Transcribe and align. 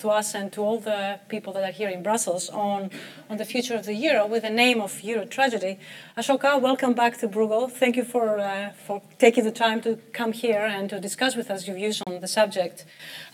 to 0.00 0.08
us 0.08 0.34
and 0.34 0.52
to 0.52 0.60
all 0.62 0.78
the 0.78 1.20
people 1.28 1.52
that 1.52 1.62
are 1.62 1.72
here 1.72 1.88
in 1.88 2.02
Brussels 2.02 2.48
on, 2.50 2.90
on 3.28 3.36
the 3.36 3.44
future 3.44 3.74
of 3.74 3.84
the 3.86 3.94
euro 3.94 4.26
with 4.26 4.42
the 4.42 4.50
name 4.50 4.80
of 4.80 5.02
Euro 5.02 5.24
Tragedy. 5.24 5.78
Ashoka, 6.16 6.60
welcome 6.60 6.94
back 6.94 7.18
to 7.18 7.28
Bruegel. 7.28 7.70
Thank 7.70 7.96
you 7.96 8.04
for, 8.04 8.38
uh, 8.38 8.72
for 8.86 9.02
taking 9.18 9.44
the 9.44 9.52
time 9.52 9.80
to 9.82 9.98
come 10.12 10.32
here 10.32 10.64
and 10.64 10.90
to 10.90 11.00
discuss 11.00 11.36
with 11.36 11.50
us 11.50 11.66
your 11.66 11.76
views 11.76 12.02
on 12.06 12.20
the 12.20 12.28
subject. 12.28 12.84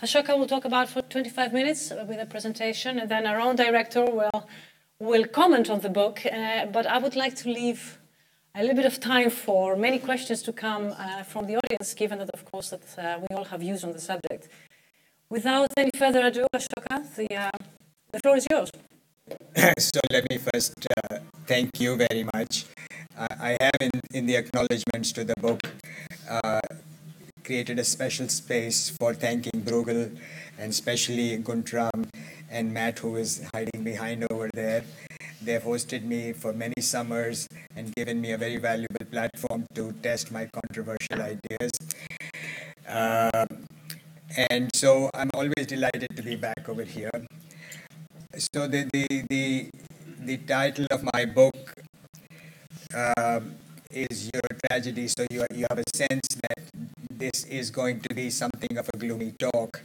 Ashoka 0.03 0.37
will 0.37 0.47
talk 0.47 0.65
about 0.65 0.89
for 0.89 1.01
25 1.01 1.53
minutes 1.53 1.91
with 2.07 2.19
a 2.19 2.25
presentation, 2.25 2.99
and 2.99 3.09
then 3.09 3.25
our 3.25 3.39
own 3.39 3.55
director 3.55 4.03
will, 4.05 4.47
will 4.99 5.25
comment 5.25 5.69
on 5.69 5.79
the 5.79 5.89
book. 5.89 6.25
Uh, 6.25 6.65
but 6.65 6.85
I 6.85 6.97
would 6.97 7.15
like 7.15 7.35
to 7.37 7.49
leave 7.49 7.97
a 8.55 8.61
little 8.61 8.75
bit 8.75 8.85
of 8.85 8.99
time 8.99 9.29
for 9.29 9.75
many 9.75 9.99
questions 9.99 10.41
to 10.41 10.51
come 10.51 10.93
uh, 10.97 11.23
from 11.23 11.45
the 11.45 11.57
audience, 11.57 11.93
given 11.93 12.17
that, 12.17 12.31
of 12.33 12.43
course, 12.51 12.71
that 12.71 12.97
uh, 12.97 13.19
we 13.29 13.35
all 13.35 13.45
have 13.45 13.59
views 13.59 13.83
on 13.83 13.93
the 13.93 13.99
subject. 13.99 14.49
Without 15.29 15.67
any 15.75 15.91
further 15.95 16.25
ado, 16.25 16.47
Ashoka, 16.55 17.15
the, 17.15 17.35
uh, 17.35 17.51
the 18.13 18.19
floor 18.19 18.37
is 18.37 18.47
yours. 18.49 18.71
so 19.77 19.99
let 20.09 20.29
me 20.29 20.37
first 20.37 20.87
uh, 20.87 21.17
thank 21.45 21.81
you 21.81 21.97
very 21.97 22.23
much. 22.33 22.65
I 23.17 23.57
have 23.59 23.81
in, 23.81 23.91
in 24.13 24.25
the 24.25 24.35
acknowledgements 24.35 25.11
to 25.13 25.23
the 25.23 25.33
book 25.41 25.59
uh, 26.29 26.61
created 27.43 27.79
a 27.79 27.83
special 27.83 28.29
space 28.29 28.89
for 28.89 29.13
thanking 29.13 29.63
Bruegel 29.63 30.15
and 30.59 30.69
especially 30.69 31.37
Guntram 31.39 32.07
and 32.49 32.73
Matt 32.73 32.99
who 32.99 33.15
is 33.17 33.43
hiding 33.53 33.83
behind 33.83 34.25
over 34.31 34.49
there. 34.53 34.83
They've 35.41 35.61
hosted 35.61 36.03
me 36.03 36.33
for 36.33 36.53
many 36.53 36.79
summers 36.79 37.47
and 37.75 37.93
given 37.95 38.21
me 38.21 38.31
a 38.31 38.37
very 38.37 38.57
valuable 38.57 39.05
platform 39.11 39.65
to 39.75 39.91
test 40.03 40.31
my 40.31 40.47
controversial 40.53 41.21
ideas. 41.21 41.71
Uh, 42.87 43.45
and 44.35 44.69
so 44.75 45.09
I'm 45.13 45.29
always 45.33 45.67
delighted 45.67 46.09
to 46.15 46.21
be 46.21 46.35
back 46.35 46.67
over 46.67 46.83
here. 46.83 47.11
So 48.37 48.67
the 48.67 48.89
the 48.91 49.23
the, 49.29 49.69
the 50.21 50.37
title 50.43 50.85
of 50.91 51.03
my 51.13 51.25
book 51.25 51.73
um, 52.93 53.55
is 53.91 54.29
Euro 54.33 54.51
Tragedy. 54.67 55.07
So 55.07 55.25
you 55.29 55.45
you 55.53 55.65
have 55.69 55.79
a 55.79 55.87
sense 55.95 56.27
that 56.43 56.59
this 57.09 57.45
is 57.45 57.71
going 57.71 58.01
to 58.01 58.13
be 58.13 58.29
something 58.29 58.77
of 58.77 58.89
a 58.93 58.97
gloomy 58.97 59.33
talk. 59.39 59.81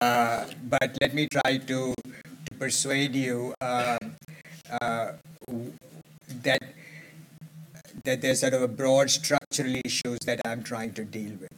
Uh, 0.00 0.44
but 0.68 0.98
let 1.00 1.14
me 1.14 1.28
try 1.28 1.58
to 1.58 1.94
to 1.94 2.52
persuade 2.58 3.14
you 3.14 3.54
uh, 3.60 3.96
uh, 4.80 5.12
that 6.42 6.62
that 8.08 8.22
there's 8.22 8.40
sort 8.40 8.54
of 8.54 8.62
a 8.62 8.68
broad 8.68 9.10
structural 9.10 9.74
issues 9.84 10.18
that 10.20 10.40
I'm 10.46 10.62
trying 10.62 10.94
to 10.94 11.04
deal 11.04 11.32
with. 11.38 11.50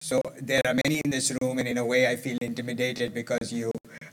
So 0.00 0.22
there 0.40 0.62
are 0.64 0.74
many 0.84 1.02
in 1.04 1.10
this 1.10 1.30
room, 1.42 1.58
and 1.58 1.68
in 1.68 1.76
a 1.76 1.84
way, 1.84 2.06
I 2.08 2.16
feel 2.16 2.38
intimidated 2.40 3.12
because 3.12 3.52
you 3.52 3.70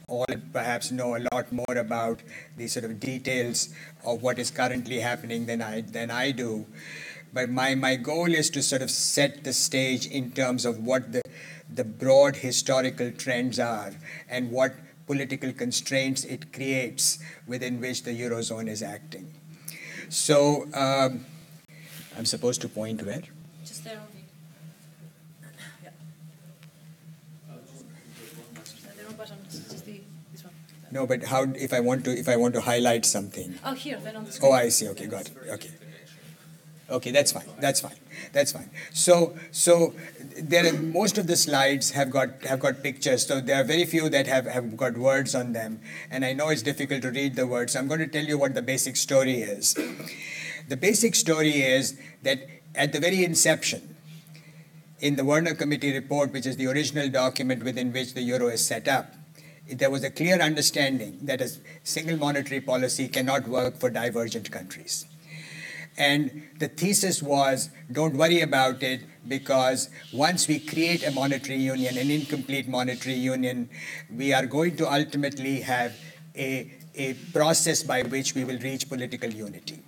all 0.10 0.26
perhaps 0.52 0.92
know 0.92 1.16
a 1.16 1.22
lot 1.32 1.54
more 1.54 1.78
about 1.78 2.22
the 2.58 2.68
sort 2.68 2.84
of 2.84 3.00
details 3.00 3.70
of 4.06 4.22
what 4.22 4.40
is 4.40 4.52
currently 4.52 5.00
happening 5.00 5.46
than 5.46 5.62
I 5.62 5.82
than 5.82 6.12
I 6.12 6.32
do. 6.32 6.66
But 7.34 7.50
my, 7.50 7.76
my 7.76 7.96
goal 7.96 8.34
is 8.34 8.50
to 8.52 8.62
sort 8.62 8.82
of 8.82 8.92
set 8.92 9.46
the 9.46 9.54
stage 9.54 10.06
in 10.06 10.32
terms 10.32 10.66
of 10.66 10.80
what 10.80 11.14
the 11.14 11.22
the 11.70 11.86
broad 11.86 12.36
historical 12.48 13.12
trends 13.12 13.58
are 13.58 13.94
and 14.30 14.52
what 14.52 14.76
political 15.08 15.54
constraints 15.54 16.26
it 16.26 16.52
creates 16.52 17.20
within 17.48 17.80
which 17.80 18.04
the 18.04 18.20
eurozone 18.20 18.68
is 18.68 18.84
acting. 18.84 19.34
So 20.10 20.68
um, 20.74 21.26
I'm 22.18 22.26
supposed 22.26 22.62
to 22.62 22.70
point 22.70 23.06
where? 23.06 23.24
Just 23.66 23.84
there. 23.84 24.00
Only. 24.00 24.26
Yeah. 25.84 25.90
No, 30.92 31.06
but 31.06 31.24
how 31.24 31.44
if 31.44 31.74
I 31.74 31.80
want 31.80 32.06
to 32.06 32.12
if 32.18 32.30
I 32.30 32.38
want 32.38 32.54
to 32.54 32.62
highlight 32.62 33.06
something? 33.06 33.56
Oh, 33.66 33.74
here, 33.74 34.00
then 34.00 34.16
on 34.16 34.26
the 34.26 34.32
screen. 34.32 34.52
Oh, 34.52 34.56
I 34.56 34.70
see. 34.70 34.88
Okay, 34.90 35.08
got 35.08 35.28
it. 35.28 35.38
Okay. 35.50 35.72
Okay, 36.88 37.10
that's 37.10 37.32
fine. 37.32 37.48
That's 37.60 37.82
fine. 37.82 37.96
That's 38.32 38.52
fine. 38.52 38.70
So, 38.94 39.36
so 39.52 39.96
there 40.40 40.68
are 40.68 40.74
most 40.74 41.18
of 41.18 41.26
the 41.26 41.36
slides 41.36 41.92
have 41.92 42.12
got 42.12 42.44
have 42.44 42.60
got 42.60 42.84
pictures. 42.84 43.26
So 43.26 43.42
there 43.42 43.60
are 43.60 43.64
very 43.64 43.86
few 43.86 44.08
that 44.10 44.28
have, 44.28 44.46
have 44.46 44.78
got 44.78 44.96
words 44.96 45.34
on 45.34 45.54
them. 45.54 45.80
And 46.12 46.24
I 46.24 46.34
know 46.34 46.50
it's 46.50 46.62
difficult 46.62 47.02
to 47.02 47.10
read 47.10 47.36
the 47.36 47.48
words. 47.48 47.74
So 47.74 47.80
I'm 47.80 47.88
going 47.88 48.02
to 48.02 48.08
tell 48.08 48.24
you 48.24 48.38
what 48.38 48.54
the 48.54 48.62
basic 48.62 48.98
story 48.98 49.42
is. 49.42 49.76
The 50.68 50.78
basic 50.78 51.16
story 51.16 51.62
is 51.62 52.00
that 52.24 52.40
at 52.74 52.92
the 52.92 53.00
very 53.00 53.24
inception, 53.24 53.96
in 55.00 55.16
the 55.16 55.24
Werner 55.24 55.54
Committee 55.54 55.94
report, 55.94 56.32
which 56.32 56.46
is 56.46 56.58
the 56.58 56.68
original 56.68 57.10
document 57.10 57.64
within 57.64 57.92
which 57.92 58.14
the 58.14 58.22
euro 58.22 58.48
is 58.48 58.66
set 58.66 58.88
up, 58.88 59.14
there 59.68 59.90
was 59.90 60.04
a 60.04 60.10
clear 60.10 60.40
understanding 60.40 61.20
that 61.24 61.42
a 61.42 61.50
single 61.84 62.18
monetary 62.18 62.62
policy 62.62 63.08
cannot 63.08 63.48
work 63.48 63.78
for 63.78 63.90
divergent 63.90 64.52
countries. 64.52 65.06
And 65.98 66.44
the 66.60 66.68
thesis 66.68 67.24
was 67.24 67.70
don't 67.92 68.16
worry 68.16 68.42
about 68.42 68.84
it 68.84 69.02
because 69.28 69.90
once 70.14 70.48
we 70.48 70.60
create 70.60 71.06
a 71.06 71.12
monetary 71.12 71.58
union, 71.58 71.98
an 71.98 72.12
incomplete 72.12 72.68
monetary 72.68 73.16
union, 73.16 73.70
we 74.14 74.34
are 74.34 74.46
going 74.46 74.76
to 74.78 74.92
ultimately 74.92 75.62
have 75.62 75.96
a, 76.36 76.72
a 76.96 77.14
process 77.34 77.82
by 77.82 78.04
which 78.04 78.36
we 78.36 78.44
will 78.44 78.60
reach 78.60 78.90
political 78.90 79.30
unity. 79.30 79.82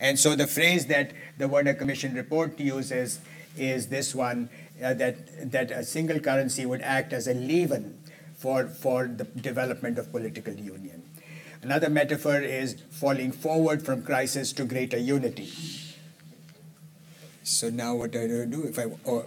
And 0.00 0.18
so 0.18 0.36
the 0.36 0.46
phrase 0.46 0.86
that 0.86 1.12
the 1.38 1.48
Werner 1.48 1.74
Commission 1.74 2.14
report 2.14 2.58
uses 2.60 3.20
is 3.56 3.88
this 3.88 4.14
one 4.14 4.48
uh, 4.82 4.94
that, 4.94 5.50
that 5.50 5.70
a 5.70 5.84
single 5.84 6.20
currency 6.20 6.64
would 6.64 6.82
act 6.82 7.12
as 7.12 7.26
a 7.26 7.34
leaven 7.34 8.00
for, 8.36 8.66
for 8.66 9.06
the 9.08 9.24
development 9.24 9.98
of 9.98 10.12
political 10.12 10.54
union. 10.54 11.02
Another 11.62 11.90
metaphor 11.90 12.40
is 12.40 12.76
falling 12.90 13.32
forward 13.32 13.84
from 13.84 14.02
crisis 14.02 14.52
to 14.52 14.64
greater 14.64 14.96
unity. 14.96 15.50
So 17.42 17.68
now 17.70 17.96
what 17.96 18.12
do 18.12 18.22
I 18.22 18.44
do? 18.44 18.64
If 18.64 18.78
I, 18.78 18.84
or 19.04 19.26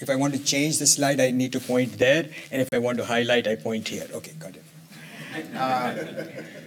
if 0.00 0.10
I 0.10 0.16
want 0.16 0.34
to 0.34 0.42
change 0.42 0.78
the 0.78 0.86
slide, 0.86 1.20
I 1.20 1.30
need 1.30 1.52
to 1.52 1.60
point 1.60 1.98
there, 1.98 2.28
and 2.50 2.60
if 2.60 2.68
I 2.72 2.78
want 2.78 2.98
to 2.98 3.04
highlight, 3.04 3.46
I 3.46 3.54
point 3.54 3.88
here. 3.88 4.06
Okay, 4.12 4.32
got 4.38 4.56
it. 4.56 4.64
Uh, 5.56 5.94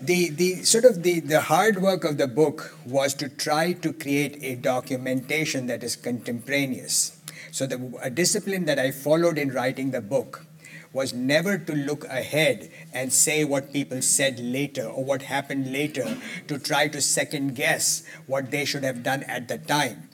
the, 0.00 0.30
the 0.30 0.62
sort 0.64 0.84
of 0.84 1.02
the, 1.02 1.20
the 1.20 1.40
hard 1.40 1.82
work 1.82 2.04
of 2.04 2.18
the 2.18 2.26
book 2.26 2.76
was 2.86 3.14
to 3.14 3.28
try 3.28 3.72
to 3.72 3.92
create 3.92 4.38
a 4.42 4.54
documentation 4.54 5.66
that 5.66 5.82
is 5.82 5.96
contemporaneous 5.96 7.16
so 7.56 7.66
the 7.66 7.98
a 8.02 8.10
discipline 8.10 8.66
that 8.66 8.78
I 8.78 8.90
followed 8.90 9.38
in 9.38 9.50
writing 9.50 9.90
the 9.90 10.02
book 10.02 10.44
was 10.92 11.14
never 11.14 11.56
to 11.56 11.72
look 11.74 12.04
ahead 12.04 12.70
and 12.92 13.10
say 13.10 13.44
what 13.44 13.72
people 13.72 14.02
said 14.02 14.38
later 14.38 14.84
or 14.84 15.02
what 15.02 15.22
happened 15.22 15.72
later 15.72 16.18
to 16.48 16.58
try 16.58 16.88
to 16.88 17.00
second 17.00 17.54
guess 17.54 18.02
what 18.26 18.50
they 18.50 18.66
should 18.66 18.84
have 18.84 19.02
done 19.02 19.22
at 19.22 19.48
the 19.48 19.56
time. 19.56 20.10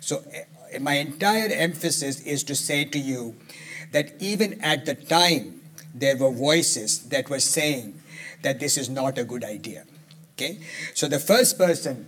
So 0.00 0.24
eh, 0.32 0.78
my 0.80 0.94
entire 0.94 1.48
emphasis 1.52 2.22
is 2.22 2.42
to 2.42 2.56
say 2.56 2.84
to 2.86 2.98
you 2.98 3.36
that 3.92 4.20
even 4.20 4.60
at 4.60 4.84
the 4.84 4.96
time 4.96 5.60
there 5.94 6.16
were 6.16 6.32
voices 6.32 7.08
that 7.10 7.30
were 7.30 7.38
saying 7.38 7.99
that 8.42 8.60
this 8.60 8.76
is 8.76 8.88
not 8.88 9.18
a 9.18 9.24
good 9.24 9.44
idea. 9.44 9.84
Okay? 10.34 10.58
So 10.94 11.08
the 11.08 11.18
first 11.18 11.58
person 11.58 12.06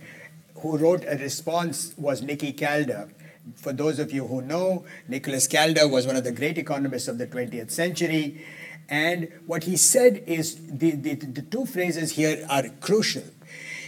who 0.55 0.77
wrote 0.77 1.03
a 1.07 1.17
response 1.17 1.93
was 1.97 2.21
Nicky 2.21 2.53
Kaldor 2.53 3.09
for 3.55 3.73
those 3.73 3.99
of 3.99 4.11
you 4.11 4.27
who 4.27 4.41
know, 4.41 4.85
Nicholas 5.07 5.47
Kaldor 5.47 5.89
was 5.89 6.07
one 6.07 6.15
of 6.15 6.23
the 6.23 6.31
great 6.31 6.57
economists 6.57 7.07
of 7.07 7.17
the 7.17 7.27
20th 7.27 7.71
century. 7.71 8.45
And 8.89 9.29
what 9.45 9.63
he 9.63 9.77
said 9.77 10.23
is 10.27 10.55
the, 10.67 10.91
the, 10.91 11.15
the 11.15 11.41
two 11.41 11.65
phrases 11.65 12.13
here 12.13 12.45
are 12.49 12.63
crucial. 12.81 13.23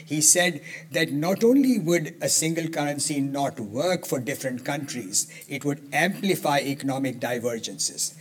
He 0.06 0.21
said 0.21 0.62
that 0.91 1.12
not 1.12 1.44
only 1.44 1.80
would 1.80 2.15
a 2.21 2.30
single 2.30 2.68
currency 2.68 3.19
not 3.19 3.59
work 3.59 4.06
for 4.06 4.19
different 4.19 4.63
countries, 4.63 5.27
it 5.48 5.65
would 5.65 5.81
amplify 5.91 6.59
economic 6.59 7.19
divergences. 7.19 8.13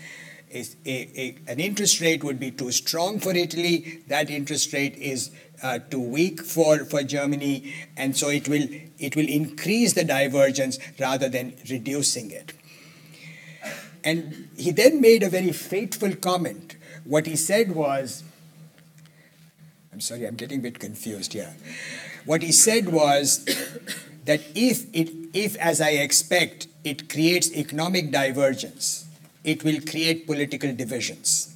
A, 0.55 0.65
a, 0.87 1.37
an 1.49 1.59
interest 1.59 2.01
rate 2.01 2.23
would 2.23 2.39
be 2.39 2.53
too 2.53 2.71
strong 2.71 3.19
for 3.19 3.35
Italy, 3.35 4.03
that 4.07 4.31
interest 4.31 4.73
rate 4.73 4.97
is 4.97 5.33
uh, 5.63 5.81
too 5.91 6.01
weak 6.01 6.43
for, 6.43 6.85
for 6.85 7.03
Germany, 7.03 7.75
and 7.97 8.17
so 8.17 8.29
it 8.29 8.49
will, 8.49 8.69
it 8.99 9.17
will 9.17 9.29
increase 9.29 9.95
the 9.95 10.05
divergence 10.05 10.79
rather 11.01 11.29
than 11.29 11.55
reducing 11.69 12.31
it. 12.31 12.53
And 14.05 14.49
he 14.57 14.71
then 14.71 15.01
made 15.01 15.23
a 15.23 15.31
very 15.31 15.53
fateful 15.53 16.15
comment. 16.15 16.77
What 17.05 17.27
he 17.27 17.37
said 17.37 17.75
was, 17.75 18.23
I'm 19.93 20.01
sorry, 20.01 20.27
I'm 20.27 20.37
getting 20.37 20.59
a 20.59 20.63
bit 20.63 20.79
confused 20.79 21.33
here. 21.33 21.57
What 22.27 22.43
he 22.43 22.53
said 22.53 22.91
was 22.91 23.45
that 24.25 24.41
if, 24.55 24.87
it, 24.93 25.11
if, 25.33 25.57
as 25.57 25.81
I 25.81 25.91
expect, 25.91 26.69
it 26.85 27.09
creates 27.09 27.51
economic 27.57 28.11
divergence, 28.11 29.04
it 29.45 29.63
will 29.63 29.81
create 29.81 30.27
political 30.27 30.75
divisions. 30.75 31.55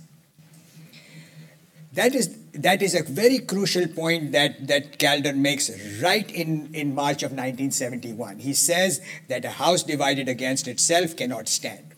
That 1.95 2.15
is 2.15 2.37
that 2.53 2.83
is 2.83 2.95
a 2.95 3.03
very 3.03 3.39
crucial 3.39 3.87
point 3.87 4.33
that, 4.33 4.67
that 4.67 4.99
Kaldor 4.99 5.35
makes 5.35 5.71
right 6.03 6.29
in, 6.31 6.75
in 6.75 6.95
March 6.95 7.23
of 7.23 7.31
1971. 7.31 8.41
He 8.41 8.53
says 8.53 9.01
that 9.29 9.45
a 9.45 9.51
house 9.51 9.85
divided 9.85 10.29
against 10.29 10.67
itself 10.67 11.17
cannot 11.17 11.49
stand. 11.49 11.95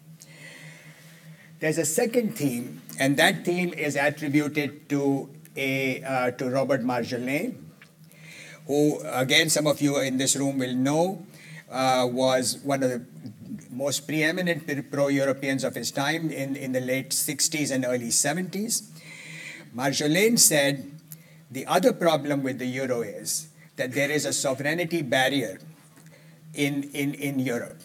There's 1.61 1.79
a 1.79 1.85
second 1.85 2.37
theme, 2.37 2.83
and 2.99 3.17
that 3.17 3.45
theme 3.45 3.73
is 3.73 3.97
attributed 3.97 4.89
to 4.91 5.31
a 5.57 6.03
uh, 6.03 6.31
to 6.33 6.49
Robert 6.49 6.83
Marjolin, 6.83 7.55
who, 8.67 9.01
again, 9.05 9.51
some 9.51 9.67
of 9.67 9.81
you 9.81 9.99
in 9.99 10.17
this 10.17 10.37
room 10.37 10.59
will 10.59 10.75
know, 10.75 11.27
uh, 11.71 12.09
was 12.11 12.59
one 12.63 12.83
of 12.83 12.91
the 12.91 13.05
most 13.71 14.07
preeminent 14.07 14.91
pro-Europeans 14.91 15.65
of 15.65 15.75
his 15.75 15.91
time 15.91 16.31
in, 16.31 16.57
in 16.57 16.73
the 16.73 16.81
late 16.81 17.11
60s 17.11 17.71
and 17.71 17.85
early 17.85 18.09
70s. 18.09 18.89
Marjolin 19.75 20.39
said, 20.39 20.91
the 21.51 21.67
other 21.67 21.93
problem 21.93 22.43
with 22.43 22.59
the 22.59 22.67
euro 22.67 23.03
is 23.03 23.49
that 23.77 23.93
there 23.93 24.11
is 24.11 24.25
a 24.25 24.33
sovereignty 24.33 25.03
barrier 25.03 25.59
in, 26.55 26.85
in, 26.93 27.15
in 27.15 27.39
Europe. 27.39 27.81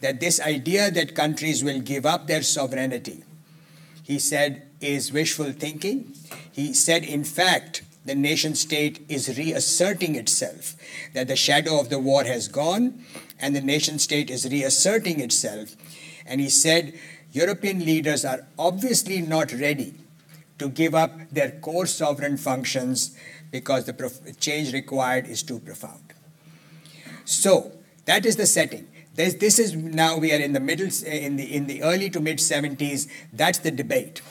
That 0.00 0.20
this 0.20 0.40
idea 0.40 0.90
that 0.90 1.14
countries 1.14 1.64
will 1.64 1.80
give 1.80 2.04
up 2.04 2.26
their 2.26 2.42
sovereignty, 2.42 3.24
he 4.02 4.18
said, 4.18 4.62
is 4.80 5.12
wishful 5.12 5.52
thinking. 5.52 6.14
He 6.52 6.74
said, 6.74 7.04
in 7.04 7.24
fact, 7.24 7.82
the 8.04 8.14
nation 8.14 8.54
state 8.54 9.04
is 9.08 9.38
reasserting 9.38 10.14
itself, 10.14 10.76
that 11.14 11.28
the 11.28 11.36
shadow 11.36 11.80
of 11.80 11.88
the 11.88 11.98
war 11.98 12.24
has 12.24 12.48
gone 12.48 13.02
and 13.44 13.54
the 13.54 13.60
nation 13.60 13.98
state 13.98 14.30
is 14.30 14.48
reasserting 14.50 15.20
itself. 15.20 15.76
And 16.24 16.40
he 16.40 16.48
said, 16.48 16.94
European 17.32 17.84
leaders 17.84 18.24
are 18.24 18.46
obviously 18.58 19.20
not 19.20 19.52
ready 19.52 19.92
to 20.58 20.70
give 20.70 20.94
up 20.94 21.12
their 21.30 21.50
core 21.50 21.84
sovereign 21.84 22.38
functions 22.38 23.14
because 23.50 23.84
the 23.84 24.34
change 24.40 24.72
required 24.72 25.26
is 25.26 25.42
too 25.42 25.58
profound. 25.58 26.14
So 27.26 27.72
that 28.06 28.24
is 28.24 28.36
the 28.36 28.46
setting. 28.46 28.88
This, 29.14 29.34
this 29.34 29.58
is 29.58 29.74
now 29.76 30.16
we 30.16 30.32
are 30.32 30.40
in 30.40 30.54
the 30.54 30.60
middle 30.60 30.88
in 31.04 31.36
the 31.36 31.44
in 31.54 31.66
the 31.66 31.82
early 31.82 32.08
to 32.10 32.20
mid 32.20 32.38
70s. 32.38 33.08
That's 33.30 33.58
the 33.58 33.70
debate. 33.70 34.22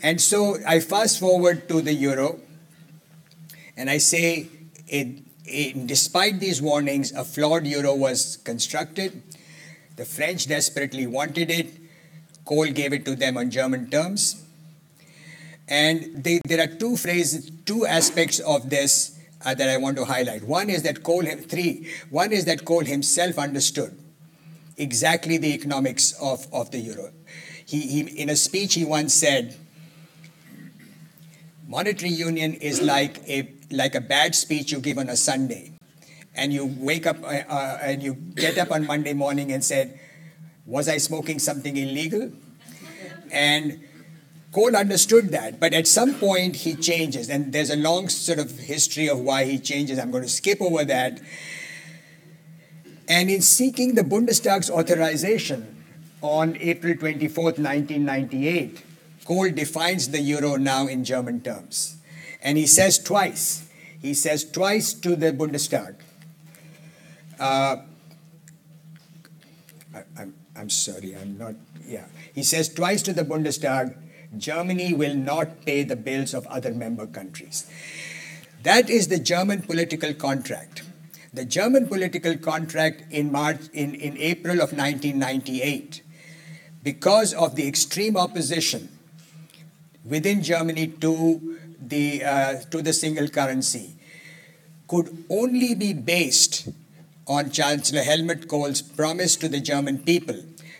And 0.00 0.20
so 0.20 0.58
I 0.64 0.78
fast 0.78 1.18
forward 1.18 1.68
to 1.68 1.82
the 1.82 1.92
euro, 1.92 2.38
and 3.76 3.90
I 3.90 3.98
say, 3.98 4.46
it, 4.86 5.27
despite 5.86 6.40
these 6.40 6.60
warnings, 6.60 7.12
a 7.12 7.24
flawed 7.24 7.66
euro 7.66 7.94
was 7.94 8.36
constructed. 8.38 9.22
The 9.96 10.04
French 10.04 10.46
desperately 10.46 11.06
wanted 11.06 11.50
it. 11.50 11.68
Kohl 12.44 12.66
gave 12.66 12.92
it 12.92 13.04
to 13.04 13.14
them 13.14 13.36
on 13.36 13.50
German 13.50 13.90
terms. 13.90 14.44
And 15.66 16.24
they, 16.24 16.40
there 16.46 16.62
are 16.62 16.72
two 16.72 16.96
phrases, 16.96 17.50
two 17.66 17.84
aspects 17.84 18.38
of 18.40 18.70
this 18.70 19.18
uh, 19.44 19.54
that 19.54 19.68
I 19.68 19.76
want 19.76 19.96
to 19.98 20.04
highlight. 20.04 20.42
One 20.44 20.70
is 20.70 20.82
that 20.84 21.02
Kohl, 21.02 21.24
three, 21.24 21.88
one 22.10 22.32
is 22.32 22.46
that 22.46 22.64
Kohl 22.64 22.84
himself 22.84 23.38
understood 23.38 23.96
exactly 24.76 25.36
the 25.36 25.52
economics 25.52 26.12
of, 26.20 26.46
of 26.52 26.70
the 26.70 26.78
euro. 26.78 27.10
He, 27.66 27.80
he, 27.80 28.00
in 28.00 28.30
a 28.30 28.36
speech, 28.36 28.74
he 28.74 28.84
once 28.84 29.12
said, 29.12 29.56
monetary 31.66 32.10
union 32.10 32.54
is 32.54 32.80
like 32.80 33.18
a, 33.28 33.50
like 33.70 33.94
a 33.94 34.00
bad 34.00 34.34
speech 34.34 34.72
you 34.72 34.80
give 34.80 34.98
on 34.98 35.08
a 35.08 35.16
Sunday. 35.16 35.72
And 36.34 36.52
you 36.52 36.66
wake 36.78 37.06
up 37.06 37.22
uh, 37.22 37.26
uh, 37.26 37.78
and 37.82 38.02
you 38.02 38.14
get 38.14 38.58
up 38.58 38.70
on 38.70 38.86
Monday 38.86 39.12
morning 39.12 39.50
and 39.52 39.64
said, 39.64 39.98
was 40.66 40.88
I 40.88 40.98
smoking 40.98 41.38
something 41.38 41.76
illegal? 41.76 42.30
And 43.32 43.80
Kohl 44.52 44.76
understood 44.76 45.28
that, 45.30 45.60
but 45.60 45.74
at 45.74 45.86
some 45.86 46.14
point 46.14 46.56
he 46.56 46.74
changes, 46.74 47.28
and 47.28 47.52
there's 47.52 47.70
a 47.70 47.76
long 47.76 48.08
sort 48.08 48.38
of 48.38 48.58
history 48.58 49.08
of 49.08 49.20
why 49.20 49.44
he 49.44 49.58
changes. 49.58 49.98
I'm 49.98 50.10
going 50.10 50.22
to 50.22 50.28
skip 50.28 50.62
over 50.62 50.84
that. 50.86 51.20
And 53.06 53.30
in 53.30 53.42
seeking 53.42 53.94
the 53.94 54.02
Bundestag's 54.02 54.70
authorization 54.70 55.84
on 56.22 56.56
April 56.60 56.96
24, 56.96 57.44
1998, 57.44 58.82
Kohl 59.26 59.50
defines 59.50 60.08
the 60.08 60.20
euro 60.20 60.56
now 60.56 60.86
in 60.86 61.04
German 61.04 61.42
terms. 61.42 61.97
And 62.42 62.56
he 62.56 62.66
says 62.66 62.98
twice, 62.98 63.68
he 64.00 64.14
says 64.14 64.48
twice 64.50 64.92
to 64.94 65.16
the 65.16 65.32
Bundestag, 65.32 65.96
uh, 67.40 67.76
I, 69.94 70.02
I'm, 70.16 70.34
I'm 70.56 70.70
sorry, 70.70 71.16
I'm 71.16 71.38
not, 71.38 71.54
yeah. 71.84 72.06
He 72.34 72.42
says 72.42 72.68
twice 72.68 73.02
to 73.02 73.12
the 73.12 73.24
Bundestag, 73.24 73.96
Germany 74.36 74.92
will 74.92 75.14
not 75.14 75.64
pay 75.64 75.82
the 75.84 75.96
bills 75.96 76.34
of 76.34 76.46
other 76.48 76.72
member 76.72 77.06
countries. 77.06 77.68
That 78.62 78.90
is 78.90 79.08
the 79.08 79.18
German 79.18 79.62
political 79.62 80.12
contract. 80.14 80.82
The 81.32 81.44
German 81.44 81.86
political 81.88 82.36
contract 82.36 83.04
in 83.10 83.32
March 83.32 83.60
in, 83.72 83.94
in 83.94 84.16
April 84.18 84.54
of 84.54 84.72
1998, 84.72 86.02
because 86.82 87.34
of 87.34 87.54
the 87.54 87.66
extreme 87.66 88.16
opposition 88.16 88.88
within 90.04 90.42
Germany 90.42 90.88
to 90.88 91.58
the 91.80 92.24
uh, 92.24 92.54
to 92.70 92.82
the 92.82 92.92
single 92.92 93.28
currency, 93.28 93.96
could 94.86 95.24
only 95.30 95.74
be 95.74 95.92
based 95.92 96.68
on 97.26 97.50
Chancellor 97.50 98.02
Helmut 98.02 98.48
Kohl's 98.48 98.80
promise 98.82 99.36
to 99.36 99.48
the 99.48 99.60
German 99.60 99.98
people 99.98 100.36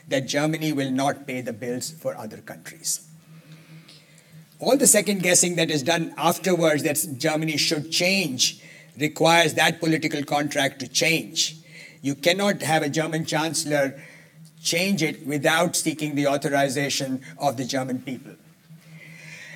that 0.08 0.26
Germany 0.26 0.72
will 0.72 0.90
not 0.90 1.26
pay 1.26 1.42
the 1.42 1.52
bills 1.52 1.90
for 1.90 2.16
other 2.16 2.38
countries 2.38 3.08
all 4.60 4.76
the 4.76 4.86
second 4.86 5.22
guessing 5.22 5.56
that 5.56 5.70
is 5.70 5.82
done 5.82 6.12
afterwards 6.16 6.82
that 6.82 7.04
Germany 7.16 7.56
should 7.56 7.90
change 7.90 8.62
requires 8.98 9.54
that 9.54 9.78
political 9.78 10.24
contract 10.24 10.80
to 10.80 10.88
change. 10.88 11.56
You 12.02 12.14
cannot 12.14 12.62
have 12.62 12.82
a 12.82 12.88
German 12.88 13.24
chancellor 13.24 14.00
change 14.60 15.02
it 15.02 15.24
without 15.26 15.76
seeking 15.76 16.16
the 16.16 16.26
authorization 16.26 17.22
of 17.38 17.56
the 17.56 17.64
German 17.64 18.00
people. 18.00 18.32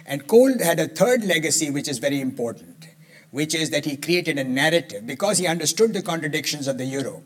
And 0.07 0.27
Kohl 0.27 0.59
had 0.59 0.81
a 0.81 0.89
third 0.89 1.25
legacy, 1.25 1.71
which 1.71 1.89
is 1.89 1.99
very 1.99 2.21
important, 2.21 2.89
which 3.31 3.55
is 3.55 3.71
that 3.71 3.85
he 3.85 3.97
created 3.97 4.39
a 4.39 4.45
narrative. 4.45 5.07
Because 5.07 5.39
he 5.39 5.47
understood 5.47 5.93
the 5.93 6.03
contradictions 6.03 6.67
of 6.67 6.79
the 6.79 6.85
euro, 6.85 7.23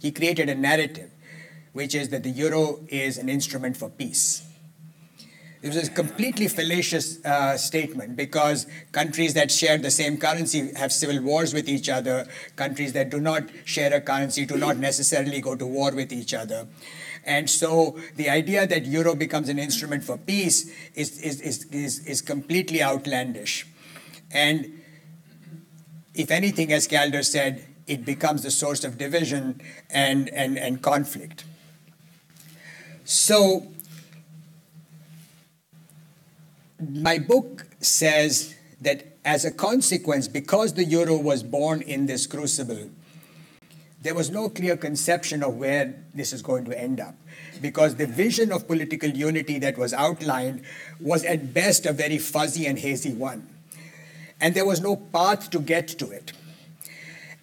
he 0.00 0.10
created 0.10 0.48
a 0.48 0.54
narrative, 0.54 1.10
which 1.72 1.94
is 1.94 2.10
that 2.10 2.22
the 2.22 2.30
euro 2.30 2.80
is 2.88 3.18
an 3.18 3.28
instrument 3.28 3.76
for 3.76 3.88
peace. 3.88 4.42
It 5.62 5.68
was 5.68 5.88
a 5.88 5.90
completely 5.92 6.48
fallacious 6.48 7.24
uh, 7.24 7.56
statement 7.56 8.16
because 8.16 8.66
countries 8.90 9.34
that 9.34 9.52
share 9.52 9.78
the 9.78 9.92
same 9.92 10.16
currency 10.16 10.72
have 10.74 10.90
civil 10.92 11.22
wars 11.22 11.54
with 11.54 11.68
each 11.68 11.88
other. 11.88 12.26
Countries 12.56 12.92
that 12.94 13.10
do 13.10 13.20
not 13.20 13.44
share 13.64 13.94
a 13.94 14.00
currency 14.00 14.44
do 14.44 14.56
not 14.56 14.78
necessarily 14.78 15.40
go 15.40 15.54
to 15.54 15.64
war 15.64 15.92
with 15.92 16.12
each 16.12 16.34
other. 16.34 16.66
And 17.24 17.48
so 17.48 17.98
the 18.16 18.28
idea 18.28 18.66
that 18.66 18.84
euro 18.86 19.14
becomes 19.14 19.48
an 19.48 19.58
instrument 19.58 20.04
for 20.04 20.18
peace 20.18 20.70
is, 20.94 21.20
is, 21.20 21.40
is, 21.40 21.64
is, 21.66 22.06
is 22.06 22.20
completely 22.20 22.82
outlandish. 22.82 23.66
And 24.32 24.80
if 26.14 26.30
anything, 26.30 26.72
as 26.72 26.88
Kaldor 26.88 27.24
said, 27.24 27.64
it 27.86 28.04
becomes 28.04 28.42
the 28.42 28.50
source 28.50 28.84
of 28.84 28.98
division 28.98 29.60
and, 29.90 30.28
and, 30.30 30.58
and 30.58 30.82
conflict. 30.82 31.44
So 33.04 33.66
my 36.80 37.18
book 37.18 37.66
says 37.80 38.54
that 38.80 39.16
as 39.24 39.44
a 39.44 39.50
consequence, 39.50 40.26
because 40.28 40.74
the 40.74 40.84
euro 40.84 41.16
was 41.16 41.42
born 41.42 41.82
in 41.82 42.06
this 42.06 42.26
crucible, 42.26 42.90
there 44.02 44.14
was 44.14 44.30
no 44.30 44.48
clear 44.48 44.76
conception 44.76 45.42
of 45.42 45.56
where 45.56 45.94
this 46.14 46.32
is 46.32 46.42
going 46.42 46.64
to 46.66 46.78
end 46.78 47.00
up. 47.00 47.14
Because 47.60 47.96
the 47.96 48.06
vision 48.06 48.50
of 48.52 48.66
political 48.66 49.08
unity 49.08 49.58
that 49.60 49.78
was 49.78 49.94
outlined 49.94 50.62
was 51.00 51.24
at 51.24 51.54
best 51.54 51.86
a 51.86 51.92
very 51.92 52.18
fuzzy 52.18 52.66
and 52.66 52.78
hazy 52.78 53.14
one. 53.14 53.48
And 54.40 54.54
there 54.54 54.66
was 54.66 54.80
no 54.80 54.96
path 54.96 55.50
to 55.50 55.60
get 55.60 55.86
to 55.88 56.10
it. 56.10 56.32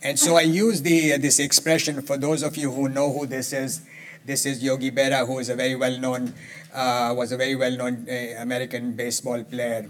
And 0.01 0.19
so 0.19 0.35
I 0.35 0.41
use 0.41 0.81
the, 0.81 1.13
uh, 1.13 1.17
this 1.17 1.39
expression 1.39 2.01
for 2.01 2.17
those 2.17 2.43
of 2.43 2.57
you 2.57 2.71
who 2.71 2.89
know 2.89 3.11
who 3.11 3.25
this 3.25 3.53
is. 3.53 3.81
This 4.25 4.45
is 4.45 4.61
Yogi 4.61 4.91
Berra, 4.91 5.25
who 5.25 5.39
is 5.39 5.49
a 5.49 5.55
very 5.55 5.75
well 5.75 5.97
known 5.97 6.33
uh, 6.73 7.13
was 7.15 7.31
a 7.31 7.37
very 7.37 7.55
well-known 7.55 8.07
uh, 8.09 8.41
American 8.41 8.93
baseball 8.93 9.43
player. 9.43 9.89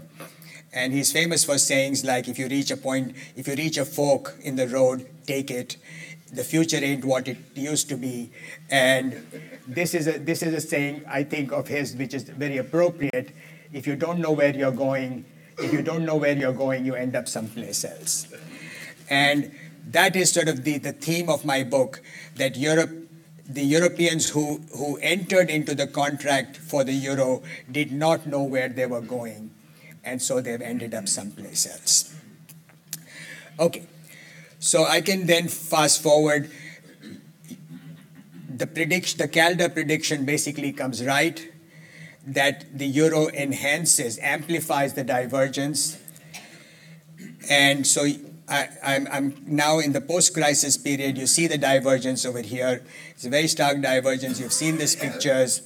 And 0.72 0.92
he's 0.92 1.12
famous 1.12 1.44
for 1.44 1.58
sayings 1.58 2.04
like, 2.04 2.28
if 2.28 2.38
you 2.38 2.48
reach 2.48 2.70
a 2.70 2.76
point, 2.76 3.16
if 3.36 3.48
you 3.48 3.54
reach 3.54 3.76
a 3.76 3.84
fork 3.84 4.36
in 4.42 4.56
the 4.56 4.68
road, 4.68 5.06
take 5.26 5.50
it. 5.50 5.76
The 6.32 6.44
future 6.44 6.76
ain't 6.76 7.04
what 7.04 7.28
it 7.28 7.38
used 7.54 7.88
to 7.88 7.96
be. 7.96 8.30
And 8.70 9.26
this 9.66 9.94
is 9.94 10.06
a, 10.06 10.18
this 10.18 10.42
is 10.42 10.54
a 10.54 10.60
saying, 10.60 11.04
I 11.08 11.24
think, 11.24 11.52
of 11.52 11.68
his, 11.68 11.96
which 11.96 12.14
is 12.14 12.22
very 12.22 12.58
appropriate. 12.58 13.32
If 13.72 13.86
you 13.86 13.96
don't 13.96 14.20
know 14.20 14.32
where 14.32 14.54
you're 14.54 14.70
going, 14.70 15.24
if 15.58 15.72
you 15.72 15.82
don't 15.82 16.04
know 16.04 16.16
where 16.16 16.36
you're 16.36 16.52
going, 16.52 16.84
you 16.86 16.94
end 16.94 17.16
up 17.16 17.28
someplace 17.28 17.84
else. 17.84 18.32
And 19.08 19.52
that 19.88 20.14
is 20.14 20.32
sort 20.32 20.48
of 20.48 20.62
the, 20.62 20.78
the 20.78 20.92
theme 20.92 21.28
of 21.28 21.44
my 21.44 21.64
book, 21.64 22.00
that 22.36 22.56
Europe 22.56 23.00
the 23.50 23.62
Europeans 23.62 24.30
who, 24.30 24.60
who 24.76 24.96
entered 24.98 25.50
into 25.50 25.74
the 25.74 25.86
contract 25.86 26.56
for 26.56 26.84
the 26.84 26.92
euro 26.92 27.42
did 27.70 27.90
not 27.90 28.26
know 28.26 28.44
where 28.44 28.68
they 28.68 28.86
were 28.86 29.00
going, 29.00 29.50
and 30.04 30.22
so 30.22 30.40
they've 30.40 30.62
ended 30.62 30.94
up 30.94 31.08
someplace 31.08 31.66
else. 31.66 32.14
Okay, 33.58 33.86
so 34.60 34.84
I 34.84 35.00
can 35.00 35.26
then 35.26 35.48
fast 35.48 36.00
forward. 36.00 36.50
the 38.60 38.66
prediction, 38.66 39.18
the 39.18 39.26
Kaldor 39.26 39.72
prediction 39.72 40.24
basically 40.24 40.72
comes 40.72 41.02
right 41.04 41.50
that 42.26 42.78
the 42.78 42.86
euro 42.86 43.28
enhances, 43.28 44.18
amplifies 44.20 44.92
the 44.92 45.02
divergence. 45.02 45.98
And 47.48 47.86
so 47.86 48.06
I, 48.48 48.68
I'm, 48.84 49.08
I'm 49.10 49.42
now 49.46 49.78
in 49.78 49.92
the 49.92 50.02
post-crisis 50.02 50.76
period. 50.76 51.16
You 51.16 51.26
see 51.26 51.46
the 51.46 51.56
divergence 51.56 52.26
over 52.26 52.42
here. 52.42 52.84
It's 53.12 53.24
a 53.24 53.30
very 53.30 53.48
stark 53.48 53.80
divergence. 53.80 54.38
You've 54.38 54.52
seen 54.52 54.76
these 54.76 54.94
pictures. 54.94 55.62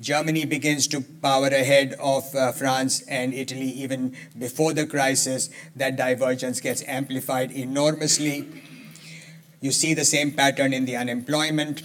Germany 0.00 0.44
begins 0.44 0.86
to 0.88 1.00
power 1.00 1.48
ahead 1.48 1.94
of 1.98 2.32
uh, 2.34 2.52
France 2.52 3.02
and 3.08 3.34
Italy 3.34 3.68
even 3.68 4.16
before 4.38 4.72
the 4.72 4.86
crisis. 4.86 5.50
That 5.74 5.96
divergence 5.96 6.60
gets 6.60 6.84
amplified 6.86 7.50
enormously. 7.50 8.48
You 9.60 9.72
see 9.72 9.94
the 9.94 10.04
same 10.04 10.32
pattern 10.32 10.72
in 10.72 10.84
the 10.84 10.96
unemployment. 10.96 11.82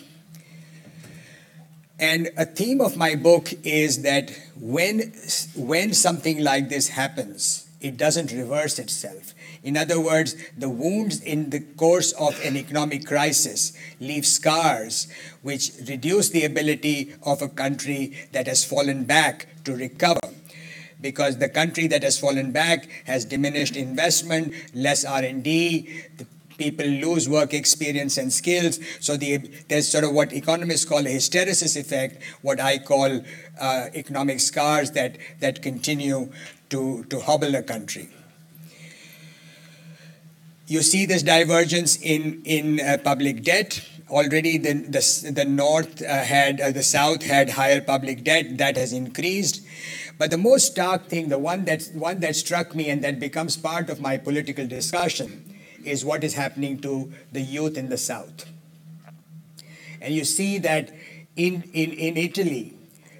And 1.99 2.29
a 2.37 2.45
theme 2.45 2.81
of 2.81 2.97
my 2.97 3.15
book 3.15 3.53
is 3.63 4.01
that 4.03 4.31
when, 4.59 5.13
when 5.55 5.93
something 5.93 6.43
like 6.43 6.69
this 6.69 6.89
happens, 6.89 7.67
it 7.81 7.97
doesn't 7.97 8.31
reverse 8.31 8.77
itself. 8.77 9.33
In 9.63 9.77
other 9.77 9.99
words, 9.99 10.35
the 10.57 10.67
wounds 10.67 11.21
in 11.21 11.49
the 11.49 11.61
course 11.61 12.11
of 12.13 12.37
an 12.43 12.57
economic 12.57 13.05
crisis 13.05 13.71
leave 14.01 14.25
scars 14.25 15.07
which 15.41 15.71
reduce 15.87 16.29
the 16.29 16.43
ability 16.43 17.15
of 17.23 17.41
a 17.41 17.47
country 17.47 18.13
that 18.33 18.47
has 18.47 18.65
fallen 18.65 19.05
back 19.05 19.47
to 19.63 19.73
recover 19.73 20.19
because 20.99 21.37
the 21.37 21.47
country 21.47 21.87
that 21.87 22.03
has 22.03 22.19
fallen 22.19 22.51
back 22.51 22.89
has 23.05 23.23
diminished 23.25 23.75
investment, 23.77 24.53
less 24.73 25.05
R&D, 25.05 26.03
the 26.17 26.25
people 26.57 26.85
lose 26.85 27.27
work 27.27 27.53
experience 27.53 28.17
and 28.17 28.31
skills. 28.31 28.79
So 28.99 29.17
the, 29.17 29.37
there's 29.69 29.87
sort 29.87 30.03
of 30.03 30.11
what 30.11 30.33
economists 30.33 30.85
call 30.85 30.99
a 30.99 31.15
hysteresis 31.15 31.79
effect, 31.79 32.21
what 32.41 32.59
I 32.59 32.77
call 32.79 33.21
uh, 33.59 33.87
economic 33.93 34.39
scars 34.39 34.91
that, 34.91 35.17
that 35.39 35.61
continue 35.61 36.31
to, 36.69 37.03
to 37.05 37.19
hobble 37.19 37.55
a 37.55 37.63
country 37.63 38.09
you 40.67 40.81
see 40.81 41.05
this 41.05 41.23
divergence 41.23 41.97
in 41.97 42.41
in 42.45 42.79
uh, 42.79 42.97
public 43.03 43.43
debt. 43.43 43.81
Already, 44.09 44.57
the 44.57 44.73
the, 44.73 45.31
the 45.31 45.45
north 45.45 46.01
uh, 46.01 46.23
had 46.23 46.61
uh, 46.61 46.71
the 46.71 46.83
south 46.83 47.23
had 47.23 47.51
higher 47.51 47.81
public 47.81 48.23
debt 48.23 48.57
that 48.57 48.77
has 48.77 48.93
increased. 48.93 49.61
But 50.17 50.29
the 50.29 50.37
most 50.37 50.71
stark 50.71 51.07
thing, 51.07 51.29
the 51.29 51.39
one 51.39 51.65
that 51.65 51.89
one 51.93 52.19
that 52.19 52.35
struck 52.35 52.75
me 52.75 52.89
and 52.89 53.03
that 53.03 53.19
becomes 53.19 53.57
part 53.57 53.89
of 53.89 53.99
my 53.99 54.17
political 54.17 54.67
discussion, 54.67 55.57
is 55.83 56.05
what 56.05 56.23
is 56.23 56.35
happening 56.35 56.79
to 56.81 57.11
the 57.31 57.41
youth 57.41 57.77
in 57.77 57.89
the 57.89 57.97
south. 57.97 58.45
And 59.99 60.13
you 60.13 60.23
see 60.25 60.59
that 60.59 60.91
in 61.35 61.63
in 61.73 61.91
in 61.91 62.17
Italy, 62.17 62.73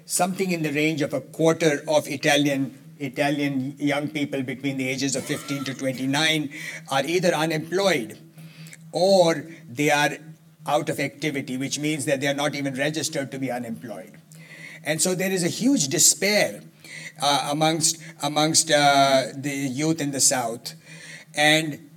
something 0.06 0.50
in 0.50 0.62
the 0.62 0.72
range 0.72 1.02
of 1.02 1.12
a 1.12 1.20
quarter 1.20 1.82
of 1.88 2.06
Italian 2.08 2.78
Italian 3.06 3.76
young 3.78 4.08
people 4.08 4.42
between 4.42 4.76
the 4.76 4.88
ages 4.88 5.16
of 5.16 5.24
15 5.24 5.64
to 5.64 5.74
29 5.74 6.50
are 6.90 7.04
either 7.04 7.34
unemployed 7.34 8.18
or 8.92 9.50
they 9.68 9.90
are 9.90 10.16
out 10.66 10.88
of 10.88 11.00
activity, 11.00 11.56
which 11.56 11.78
means 11.78 12.04
that 12.06 12.20
they 12.20 12.28
are 12.28 12.34
not 12.34 12.54
even 12.54 12.74
registered 12.74 13.30
to 13.32 13.38
be 13.38 13.50
unemployed. 13.50 14.12
And 14.84 15.00
so 15.00 15.14
there 15.14 15.30
is 15.30 15.44
a 15.44 15.48
huge 15.48 15.88
despair 15.88 16.62
uh, 17.20 17.48
amongst, 17.50 17.98
amongst 18.22 18.70
uh, 18.70 19.24
the 19.34 19.50
youth 19.50 20.00
in 20.00 20.10
the 20.10 20.20
South. 20.20 20.74
And 21.34 21.90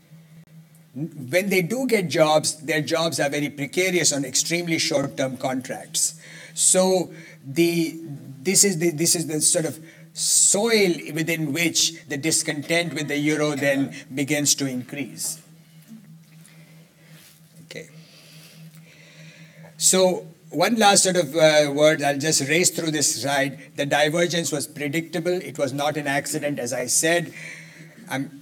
when 0.95 1.49
they 1.49 1.61
do 1.61 1.85
get 1.85 2.09
jobs, 2.09 2.55
their 2.57 2.81
jobs 2.81 3.19
are 3.19 3.29
very 3.29 3.49
precarious 3.49 4.11
on 4.11 4.25
extremely 4.25 4.79
short 4.79 5.17
term 5.17 5.37
contracts. 5.37 6.19
So 6.53 7.11
the, 7.45 7.99
this, 8.41 8.63
is 8.63 8.79
the, 8.79 8.89
this 8.91 9.15
is 9.15 9.27
the 9.27 9.39
sort 9.41 9.65
of 9.65 9.79
soil 10.17 10.95
within 11.13 11.53
which 11.53 12.03
the 12.07 12.17
discontent 12.17 12.91
with 12.95 13.07
the 13.07 13.17
euro 13.17 13.55
then 13.55 13.93
begins 14.13 14.55
to 14.55 14.65
increase. 14.65 15.39
Okay. 17.65 17.89
So, 19.77 20.25
one 20.49 20.75
last 20.77 21.03
sort 21.03 21.17
of 21.17 21.35
uh, 21.35 21.71
word, 21.71 22.01
I'll 22.01 22.17
just 22.17 22.41
race 22.49 22.71
through 22.71 22.89
this 22.91 23.21
slide. 23.21 23.59
The 23.75 23.85
divergence 23.85 24.51
was 24.51 24.65
predictable, 24.65 25.33
it 25.33 25.59
was 25.59 25.71
not 25.71 25.97
an 25.97 26.07
accident, 26.07 26.57
as 26.57 26.73
I 26.73 26.87
said. 26.87 27.31
Um, 28.09 28.41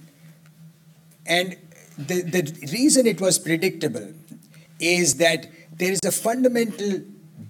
and 1.26 1.56
the, 1.98 2.22
the 2.22 2.68
reason 2.72 3.06
it 3.06 3.20
was 3.20 3.38
predictable 3.38 4.14
is 4.80 5.16
that 5.16 5.46
there 5.76 5.92
is 5.92 6.00
a 6.06 6.12
fundamental 6.12 7.02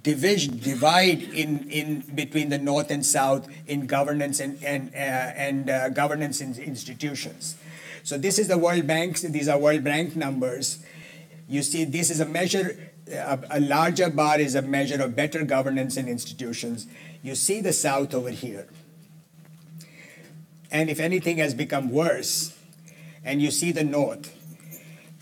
division, 0.03 0.59
divide 0.59 1.23
in, 1.23 1.69
in 1.71 2.01
between 2.15 2.49
the 2.49 2.59
North 2.59 2.91
and 2.91 3.05
South 3.05 3.49
in 3.67 3.87
governance 3.87 4.41
and, 4.41 4.63
and, 4.63 4.89
uh, 4.95 4.99
and 4.99 5.71
uh, 5.71 5.89
governance 5.91 6.41
in 6.41 6.57
institutions. 6.59 7.57
So 8.03 8.19
this 8.19 8.39
is 8.39 8.49
the 8.49 8.59
World 8.59 8.87
Bank, 8.87 9.19
these 9.19 9.49
are 9.49 9.59
World 9.59 9.85
Bank 9.85 10.15
numbers. 10.17 10.85
You 11.49 11.63
see, 11.63 11.85
this 11.85 12.11
is 12.11 12.21
a 12.21 12.27
measure, 12.27 12.93
a, 13.11 13.39
a 13.51 13.61
larger 13.61 14.11
bar 14.11 14.39
is 14.39 14.55
a 14.55 14.63
measure 14.63 15.03
of 15.03 15.17
better 15.17 15.45
governance 15.45 15.97
in 15.97 16.09
institutions. 16.09 16.87
You 17.23 17.35
see 17.35 17.61
the 17.61 17.73
South 17.73 18.15
over 18.15 18.31
here. 18.31 18.69
And 20.71 20.91
if 20.91 21.01
anything 21.01 21.39
has 21.39 21.55
become 21.55 21.91
worse, 21.91 22.57
and 23.25 23.43
you 23.43 23.51
see 23.51 23.73
the 23.73 23.85
North. 23.85 24.33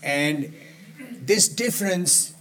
And 0.03 0.53
this 1.01 1.49
difference 1.49 2.34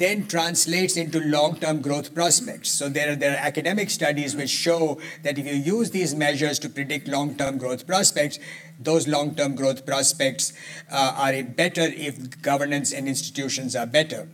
then 0.00 0.26
translates 0.26 0.96
into 0.96 1.20
long-term 1.20 1.82
growth 1.82 2.14
prospects. 2.14 2.70
So 2.70 2.88
there 2.88 3.12
are, 3.12 3.16
there 3.16 3.32
are 3.32 3.46
academic 3.46 3.90
studies 3.90 4.34
which 4.34 4.48
show 4.48 4.98
that 5.22 5.38
if 5.38 5.46
you 5.46 5.52
use 5.52 5.90
these 5.90 6.14
measures 6.14 6.58
to 6.60 6.70
predict 6.70 7.06
long-term 7.06 7.58
growth 7.58 7.86
prospects, 7.86 8.38
those 8.78 9.06
long-term 9.06 9.56
growth 9.56 9.84
prospects 9.84 10.54
uh, 10.90 11.14
are 11.18 11.42
better 11.42 11.82
if 11.82 12.40
governance 12.40 12.94
and 12.94 13.06
institutions 13.06 13.76
are 13.76 13.86
better. 13.86 14.26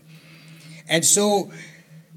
And 0.89 1.05
so 1.05 1.51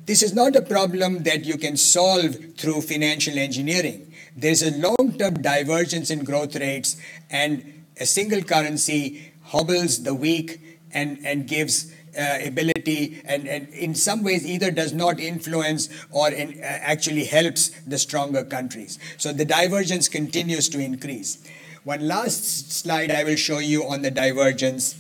this 0.06 0.22
is 0.22 0.36
not 0.36 0.56
a 0.56 0.62
problem 0.62 1.24
that 1.24 1.44
you 1.44 1.58
can 1.58 1.76
solve 1.76 2.36
through 2.56 2.82
financial 2.82 3.40
engineering. 3.40 4.14
There's 4.38 4.62
a 4.62 4.78
long-term 4.78 5.42
divergence 5.42 6.12
in 6.12 6.24
growth 6.24 6.56
rates 6.56 6.98
and 7.32 7.84
a 8.00 8.06
single 8.06 8.44
currency 8.44 9.34
hobbles 9.46 10.04
the 10.04 10.14
weak 10.14 10.62
and, 10.92 11.18
and 11.26 11.48
gives 11.48 11.92
uh, 12.18 12.40
ability 12.46 13.22
and, 13.26 13.48
and 13.48 13.70
in 13.70 13.96
some 13.96 14.24
ways 14.24 14.46
either 14.46 14.72
does 14.72 14.94
not 14.94 15.20
influence 15.20 15.90
or 16.12 16.30
in, 16.30 16.60
uh, 16.60 16.64
actually 16.64 17.26
helps 17.26 17.70
the 17.82 17.98
stronger 17.98 18.44
countries. 18.44 19.00
So 19.18 19.34
the 19.34 19.46
divergence 19.46 20.08
continues 20.08 20.70
to 20.70 20.80
increase. 20.80 21.44
One 21.84 22.08
last 22.08 22.72
slide 22.72 23.12
I 23.12 23.24
will 23.24 23.36
show 23.36 23.60
you 23.60 23.88
on 23.88 24.02
the 24.02 24.12
divergence 24.12 24.96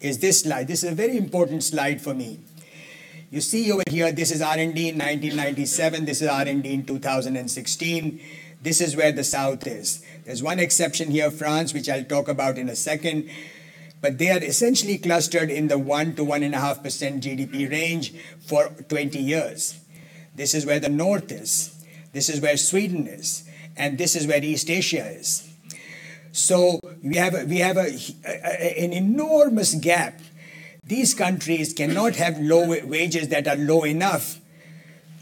is 0.00 0.18
this 0.18 0.40
slide. 0.40 0.68
This 0.68 0.82
is 0.82 0.92
a 0.92 0.94
very 0.94 1.16
important 1.16 1.62
slide 1.62 2.00
for 2.00 2.14
me. 2.14 2.40
You 3.30 3.40
see 3.40 3.70
over 3.70 3.84
here, 3.88 4.10
this 4.10 4.32
is 4.32 4.42
R&D 4.42 4.88
in 4.88 4.98
1997, 4.98 6.04
this 6.04 6.20
is 6.20 6.28
R&D 6.28 6.72
in 6.72 6.84
2016. 6.84 8.20
This 8.62 8.80
is 8.80 8.96
where 8.96 9.12
the 9.12 9.24
South 9.24 9.66
is. 9.66 10.04
There's 10.24 10.42
one 10.42 10.58
exception 10.58 11.10
here, 11.10 11.30
France, 11.30 11.72
which 11.72 11.88
I'll 11.88 12.04
talk 12.04 12.28
about 12.28 12.58
in 12.58 12.68
a 12.68 12.76
second 12.76 13.30
but 14.00 14.18
they 14.18 14.30
are 14.30 14.42
essentially 14.42 14.98
clustered 14.98 15.50
in 15.50 15.68
the 15.68 15.78
1 15.78 16.14
to 16.16 16.22
1.5% 16.24 16.52
GDP 17.20 17.70
range 17.70 18.14
for 18.40 18.68
20 18.88 19.18
years. 19.18 19.78
This 20.34 20.54
is 20.54 20.64
where 20.64 20.80
the 20.80 20.88
North 20.88 21.30
is, 21.30 21.84
this 22.12 22.28
is 22.28 22.40
where 22.40 22.56
Sweden 22.56 23.06
is, 23.06 23.48
and 23.76 23.98
this 23.98 24.16
is 24.16 24.26
where 24.26 24.42
East 24.42 24.70
Asia 24.70 25.06
is. 25.06 25.46
So 26.32 26.80
we 27.02 27.16
have, 27.16 27.34
a, 27.34 27.44
we 27.44 27.58
have 27.58 27.76
a, 27.76 27.90
a, 28.24 28.84
an 28.84 28.92
enormous 28.92 29.74
gap. 29.74 30.20
These 30.84 31.14
countries 31.14 31.72
cannot 31.74 32.16
have 32.16 32.38
low 32.38 32.68
wages 32.84 33.28
that 33.28 33.46
are 33.46 33.56
low 33.56 33.84
enough 33.84 34.40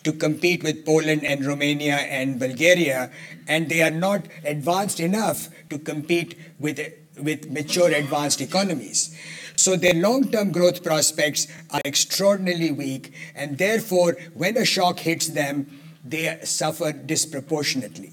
to 0.04 0.12
compete 0.12 0.62
with 0.62 0.84
Poland 0.84 1.24
and 1.24 1.44
Romania 1.44 1.96
and 1.96 2.38
Bulgaria, 2.38 3.10
and 3.46 3.68
they 3.68 3.82
are 3.82 3.90
not 3.90 4.26
advanced 4.44 5.00
enough 5.00 5.48
to 5.70 5.78
compete 5.78 6.38
with 6.58 6.78
with 7.22 7.50
mature 7.50 7.90
advanced 7.90 8.40
economies. 8.40 9.16
So 9.56 9.76
their 9.76 9.94
long 9.94 10.30
term 10.30 10.52
growth 10.52 10.84
prospects 10.84 11.48
are 11.70 11.80
extraordinarily 11.84 12.70
weak, 12.70 13.12
and 13.34 13.58
therefore, 13.58 14.16
when 14.34 14.56
a 14.56 14.64
shock 14.64 15.00
hits 15.00 15.26
them, 15.28 15.66
they 16.04 16.38
suffer 16.44 16.92
disproportionately. 16.92 18.12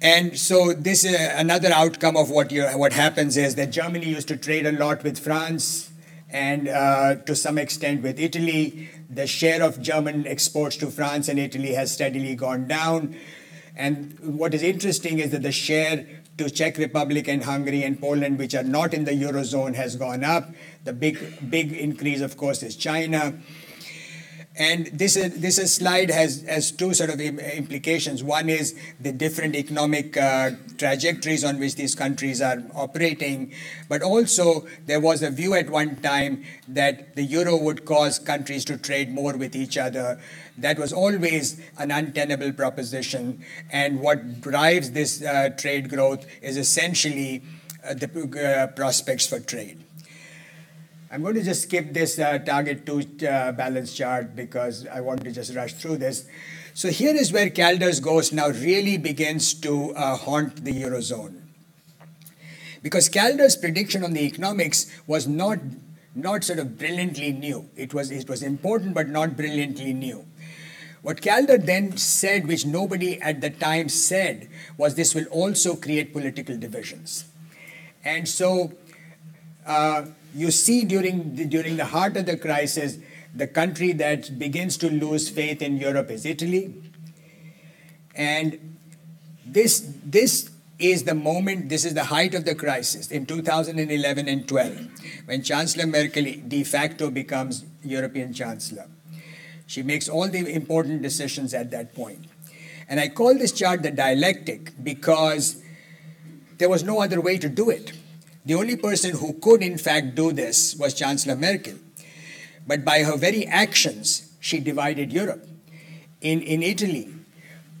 And 0.00 0.38
so 0.38 0.72
this 0.72 1.04
is 1.04 1.16
another 1.18 1.70
outcome 1.72 2.16
of 2.16 2.30
what 2.30 2.52
you 2.52 2.64
what 2.68 2.92
happens 2.92 3.36
is 3.36 3.56
that 3.56 3.72
Germany 3.72 4.06
used 4.06 4.28
to 4.28 4.36
trade 4.36 4.64
a 4.64 4.72
lot 4.72 5.02
with 5.02 5.18
France 5.18 5.90
and 6.30 6.68
uh, 6.68 7.16
to 7.16 7.34
some 7.34 7.58
extent 7.58 8.02
with 8.02 8.20
Italy. 8.20 8.88
The 9.10 9.26
share 9.26 9.62
of 9.62 9.82
German 9.82 10.26
exports 10.26 10.76
to 10.76 10.90
France 10.92 11.28
and 11.28 11.38
Italy 11.38 11.72
has 11.74 11.90
steadily 11.90 12.36
gone 12.36 12.68
down. 12.68 13.16
And 13.78 14.18
what 14.20 14.54
is 14.54 14.62
interesting 14.64 15.20
is 15.20 15.30
that 15.30 15.42
the 15.42 15.52
share 15.52 16.04
to 16.36 16.50
Czech 16.50 16.78
Republic 16.78 17.28
and 17.28 17.44
Hungary 17.44 17.84
and 17.84 18.00
Poland, 18.00 18.36
which 18.36 18.54
are 18.54 18.64
not 18.64 18.92
in 18.92 19.04
the 19.04 19.12
Eurozone, 19.12 19.74
has 19.76 19.94
gone 19.94 20.24
up. 20.24 20.50
The 20.82 20.92
big, 20.92 21.48
big 21.48 21.72
increase, 21.72 22.20
of 22.20 22.36
course, 22.36 22.64
is 22.64 22.74
China. 22.74 23.34
And 24.58 24.86
this 24.86 25.14
is, 25.14 25.40
this 25.40 25.56
is 25.56 25.72
slide 25.72 26.10
has, 26.10 26.42
has 26.42 26.72
two 26.72 26.92
sort 26.92 27.10
of 27.10 27.20
implications. 27.20 28.24
One 28.24 28.48
is 28.48 28.74
the 28.98 29.12
different 29.12 29.54
economic 29.54 30.16
uh, 30.16 30.50
trajectories 30.76 31.44
on 31.44 31.60
which 31.60 31.76
these 31.76 31.94
countries 31.94 32.42
are 32.42 32.64
operating, 32.74 33.52
but 33.88 34.02
also 34.02 34.66
there 34.86 34.98
was 34.98 35.22
a 35.22 35.30
view 35.30 35.54
at 35.54 35.70
one 35.70 35.94
time 36.02 36.42
that 36.66 37.14
the 37.14 37.22
euro 37.22 37.56
would 37.56 37.84
cause 37.84 38.18
countries 38.18 38.64
to 38.64 38.76
trade 38.76 39.12
more 39.12 39.36
with 39.36 39.54
each 39.54 39.78
other. 39.78 40.18
That 40.56 40.76
was 40.76 40.92
always 40.92 41.60
an 41.78 41.92
untenable 41.92 42.52
proposition, 42.52 43.44
and 43.70 44.00
what 44.00 44.40
drives 44.40 44.90
this 44.90 45.22
uh, 45.22 45.50
trade 45.50 45.88
growth 45.88 46.26
is 46.42 46.56
essentially 46.56 47.44
uh, 47.88 47.94
the 47.94 48.08
uh, 48.42 48.66
prospects 48.74 49.24
for 49.24 49.38
trade. 49.38 49.84
I'm 51.10 51.22
going 51.22 51.36
to 51.36 51.42
just 51.42 51.62
skip 51.62 51.94
this 51.94 52.18
uh, 52.18 52.38
target 52.38 52.84
two 52.84 53.00
uh, 53.26 53.52
balance 53.52 53.94
chart 53.94 54.36
because 54.36 54.86
I 54.86 55.00
want 55.00 55.24
to 55.24 55.32
just 55.32 55.54
rush 55.56 55.72
through 55.72 55.96
this. 55.96 56.26
So 56.74 56.90
here 56.90 57.14
is 57.14 57.32
where 57.32 57.48
Kaldor's 57.48 57.98
ghost 57.98 58.34
now 58.34 58.48
really 58.48 58.98
begins 58.98 59.54
to 59.54 59.94
uh, 59.94 60.16
haunt 60.16 60.64
the 60.64 60.72
Eurozone. 60.72 61.40
Because 62.82 63.08
Kaldor's 63.08 63.56
prediction 63.56 64.04
on 64.04 64.12
the 64.12 64.20
economics 64.20 64.86
was 65.06 65.26
not, 65.26 65.58
not 66.14 66.44
sort 66.44 66.58
of 66.58 66.78
brilliantly 66.78 67.32
new. 67.32 67.70
It 67.74 67.94
was, 67.94 68.10
it 68.10 68.28
was 68.28 68.42
important 68.42 68.92
but 68.92 69.08
not 69.08 69.34
brilliantly 69.34 69.94
new. 69.94 70.26
What 71.00 71.22
Kaldor 71.22 71.64
then 71.64 71.96
said, 71.96 72.46
which 72.46 72.66
nobody 72.66 73.18
at 73.22 73.40
the 73.40 73.48
time 73.48 73.88
said, 73.88 74.50
was 74.76 74.94
this 74.94 75.14
will 75.14 75.26
also 75.26 75.74
create 75.74 76.12
political 76.12 76.58
divisions. 76.58 77.24
And 78.04 78.28
so 78.28 78.74
uh, 79.66 80.06
you 80.34 80.50
see 80.50 80.84
during 80.84 81.36
the, 81.36 81.44
during 81.44 81.76
the 81.76 81.86
heart 81.86 82.16
of 82.16 82.26
the 82.26 82.36
crisis, 82.36 82.98
the 83.34 83.46
country 83.46 83.92
that 83.92 84.38
begins 84.38 84.76
to 84.78 84.90
lose 84.90 85.28
faith 85.28 85.62
in 85.62 85.76
Europe 85.76 86.10
is 86.10 86.24
Italy. 86.24 86.74
And 88.14 88.76
this, 89.46 89.92
this 90.04 90.50
is 90.78 91.04
the 91.04 91.14
moment, 91.14 91.68
this 91.68 91.84
is 91.84 91.94
the 91.94 92.04
height 92.04 92.34
of 92.34 92.44
the 92.44 92.54
crisis 92.54 93.10
in 93.10 93.26
2011 93.26 94.28
and 94.28 94.48
12, 94.48 94.88
when 95.26 95.42
Chancellor 95.42 95.86
Merkel 95.86 96.24
de 96.46 96.64
facto 96.64 97.10
becomes 97.10 97.64
European 97.82 98.32
Chancellor. 98.32 98.86
She 99.66 99.82
makes 99.82 100.08
all 100.08 100.28
the 100.28 100.52
important 100.52 101.02
decisions 101.02 101.52
at 101.52 101.70
that 101.72 101.94
point. 101.94 102.26
And 102.88 102.98
I 102.98 103.08
call 103.08 103.36
this 103.36 103.52
chart 103.52 103.82
the 103.82 103.90
dialectic 103.90 104.72
because 104.82 105.62
there 106.56 106.68
was 106.68 106.82
no 106.82 107.02
other 107.02 107.20
way 107.20 107.38
to 107.38 107.48
do 107.48 107.70
it. 107.70 107.92
The 108.48 108.54
only 108.54 108.76
person 108.76 109.14
who 109.14 109.34
could, 109.34 109.62
in 109.62 109.76
fact, 109.76 110.14
do 110.14 110.32
this 110.32 110.74
was 110.74 110.94
Chancellor 110.94 111.36
Merkel. 111.36 111.74
But 112.66 112.82
by 112.82 113.02
her 113.02 113.18
very 113.18 113.46
actions, 113.46 114.32
she 114.40 114.58
divided 114.58 115.12
Europe. 115.12 115.46
In, 116.22 116.40
in 116.40 116.62
Italy, 116.62 117.10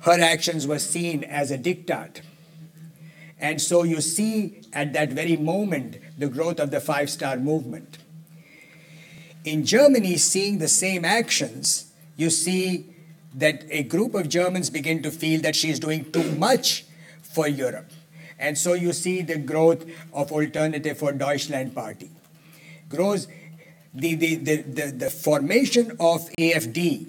her 0.00 0.20
actions 0.20 0.66
were 0.66 0.78
seen 0.78 1.24
as 1.24 1.50
a 1.50 1.56
diktat. 1.56 2.20
And 3.40 3.62
so 3.62 3.82
you 3.82 4.02
see 4.02 4.60
at 4.74 4.92
that 4.92 5.10
very 5.10 5.38
moment 5.38 5.96
the 6.18 6.28
growth 6.28 6.60
of 6.60 6.70
the 6.70 6.80
five 6.80 7.08
star 7.08 7.38
movement. 7.38 7.96
In 9.46 9.64
Germany, 9.64 10.18
seeing 10.18 10.58
the 10.58 10.68
same 10.68 11.02
actions, 11.02 11.90
you 12.18 12.28
see 12.28 12.94
that 13.32 13.64
a 13.70 13.84
group 13.84 14.14
of 14.14 14.28
Germans 14.28 14.68
begin 14.68 15.02
to 15.02 15.10
feel 15.10 15.40
that 15.40 15.56
she 15.56 15.70
is 15.70 15.80
doing 15.80 16.12
too 16.12 16.30
much 16.32 16.84
for 17.22 17.48
Europe. 17.48 17.90
And 18.38 18.56
so 18.56 18.74
you 18.74 18.92
see 18.92 19.22
the 19.22 19.38
growth 19.38 19.84
of 20.12 20.32
Alternative 20.32 20.96
for 20.96 21.12
Deutschland 21.12 21.74
party. 21.74 22.10
Grows 22.88 23.26
the, 23.94 24.14
the, 24.14 24.36
the, 24.36 24.56
the, 24.62 24.86
the 24.92 25.10
formation 25.10 25.90
of 25.98 26.28
AFD 26.38 27.06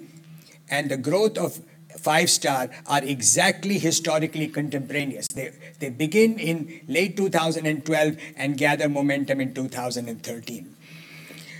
and 0.70 0.90
the 0.90 0.96
growth 0.96 1.38
of 1.38 1.60
Five 1.98 2.30
Star 2.30 2.70
are 2.86 3.04
exactly 3.04 3.78
historically 3.78 4.48
contemporaneous. 4.48 5.26
They, 5.28 5.52
they 5.80 5.90
begin 5.90 6.38
in 6.38 6.80
late 6.88 7.16
2012 7.16 8.16
and 8.36 8.56
gather 8.56 8.88
momentum 8.88 9.40
in 9.40 9.52
2013. 9.52 10.76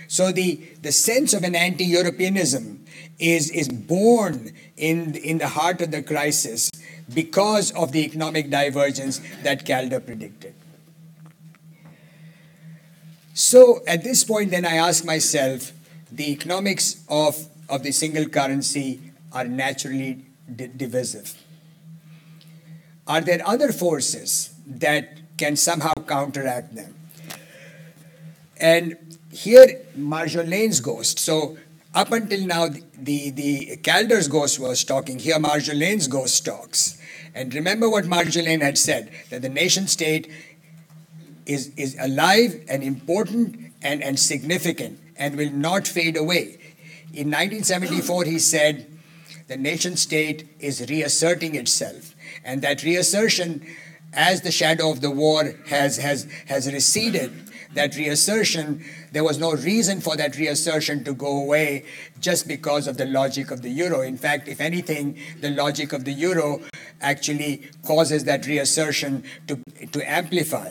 So 0.09 0.33
the, 0.33 0.57
the 0.83 0.93
sense 0.93 1.35
of 1.35 1.45
an 1.45 1.55
anti-Europeanism 1.55 2.85
is, 3.19 3.51
is 3.51 3.69
born 3.69 4.53
in, 4.77 5.15
in 5.15 5.39
the 5.39 5.49
heart 5.49 5.83
of 5.83 5.91
the 5.91 6.03
crisis 6.03 6.71
because 7.14 7.73
of 7.73 7.92
the 7.92 8.05
economic 8.05 8.51
divergence 8.51 9.20
that 9.42 9.64
Kaldor 9.66 10.05
predicted. 10.05 10.55
So 13.35 13.83
at 13.87 14.05
this 14.05 14.25
point, 14.25 14.51
then 14.51 14.66
I 14.66 14.75
ask 14.77 15.05
myself 15.05 15.73
the 16.11 16.31
economics 16.31 17.03
of, 17.09 17.46
of 17.68 17.83
the 17.83 17.92
single 17.92 18.27
currency 18.27 19.01
are 19.33 19.44
naturally 19.44 20.25
di- 20.55 20.68
divisive. 20.77 21.35
Are 23.07 23.20
there 23.20 23.40
other 23.46 23.73
forces 23.73 24.55
that 24.66 25.18
can 25.37 25.57
somehow 25.57 25.94
counteract 26.07 26.75
them? 26.75 26.94
And 28.59 29.18
here, 29.33 29.81
Marjolin's 29.96 30.81
ghost. 30.81 31.18
So 31.18 31.57
up 31.94 32.12
until 32.12 32.46
now, 32.46 32.68
the, 32.68 32.85
the, 32.99 33.31
the 33.31 33.79
Kaldor's 33.83 34.29
ghost 34.29 34.61
was 34.61 34.85
talking. 34.85 35.18
Here, 35.18 35.38
Marjolin's 35.38 36.09
ghost 36.09 36.44
talks. 36.44 37.00
And 37.35 37.55
remember 37.55 37.88
what 37.88 38.05
Marjolin 38.05 38.61
had 38.61 38.79
said 38.79 39.11
that 39.31 39.43
the 39.43 39.49
nation 39.49 39.87
state 39.87 40.31
is, 41.47 41.73
is 41.77 41.97
alive 42.01 42.62
and 42.69 42.83
important 42.83 43.73
and, 43.83 44.03
and 44.03 44.19
significant 44.19 44.99
and 45.16 45.37
will 45.37 45.51
not 45.51 45.87
fade 45.87 46.16
away. 46.16 46.59
In 47.12 47.27
1974, 47.29 48.25
he 48.25 48.38
said, 48.38 48.87
the 49.49 49.57
nation 49.57 49.97
state 49.97 50.49
is 50.61 50.88
reasserting 50.88 51.57
itself. 51.57 52.14
And 52.45 52.62
that 52.62 52.85
reassertion, 52.85 53.66
as 54.12 54.43
the 54.43 54.53
shadow 54.53 54.90
of 54.90 55.01
the 55.01 55.11
war 55.11 55.55
has, 55.66 55.97
has, 55.97 56.29
has 56.47 56.73
receded, 56.73 57.50
that 57.75 57.97
reassertion, 57.97 58.85
there 59.13 59.25
was 59.25 59.39
no 59.39 59.53
reason 59.53 60.01
for 60.01 60.17
that 60.17 60.37
reassertion 60.37 61.05
to 61.05 61.15
go 61.15 61.43
away 61.43 61.85
just 62.21 62.49
because 62.49 62.87
of 62.87 62.97
the 62.97 63.07
logic 63.07 63.51
of 63.51 63.63
the 63.63 63.71
euro. 63.71 64.03
In 64.03 64.17
fact, 64.17 64.49
if 64.49 64.61
anything, 64.61 65.19
the 65.41 65.51
logic 65.51 65.93
of 65.93 66.05
the 66.05 66.13
euro 66.13 66.61
actually 67.01 67.69
causes 67.87 68.25
that 68.25 68.47
reassertion 68.47 69.25
to, 69.47 69.61
to 69.93 70.11
amplify. 70.11 70.71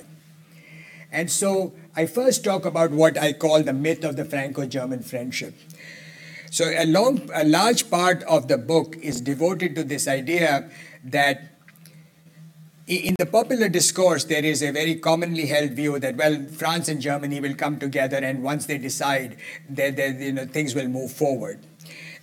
And 1.11 1.31
so 1.31 1.73
I 1.95 2.05
first 2.05 2.43
talk 2.43 2.65
about 2.65 2.91
what 2.91 3.17
I 3.17 3.33
call 3.33 3.63
the 3.63 3.73
myth 3.73 4.03
of 4.03 4.15
the 4.15 4.25
Franco 4.25 4.65
German 4.65 5.01
friendship. 5.01 5.55
So 6.51 6.65
a, 6.65 6.85
long, 6.85 7.29
a 7.33 7.43
large 7.43 7.89
part 7.89 8.23
of 8.23 8.47
the 8.47 8.57
book 8.57 8.95
is 8.97 9.21
devoted 9.21 9.75
to 9.75 9.83
this 9.83 10.07
idea 10.07 10.69
that 11.03 11.58
in 12.89 13.15
the 13.19 13.25
popular 13.27 13.69
discourse, 13.69 14.23
there 14.23 14.43
is 14.43 14.63
a 14.63 14.71
very 14.71 14.95
commonly 14.95 15.45
held 15.45 15.71
view 15.71 15.99
that, 15.99 16.15
well, 16.15 16.43
France 16.51 16.87
and 16.87 16.99
Germany 16.99 17.39
will 17.39 17.53
come 17.53 17.77
together, 17.77 18.17
and 18.17 18.41
once 18.41 18.65
they 18.65 18.79
decide, 18.79 19.37
that, 19.69 19.97
you 20.19 20.33
know, 20.33 20.45
things 20.45 20.73
will 20.73 20.87
move 20.87 21.11
forward. 21.11 21.59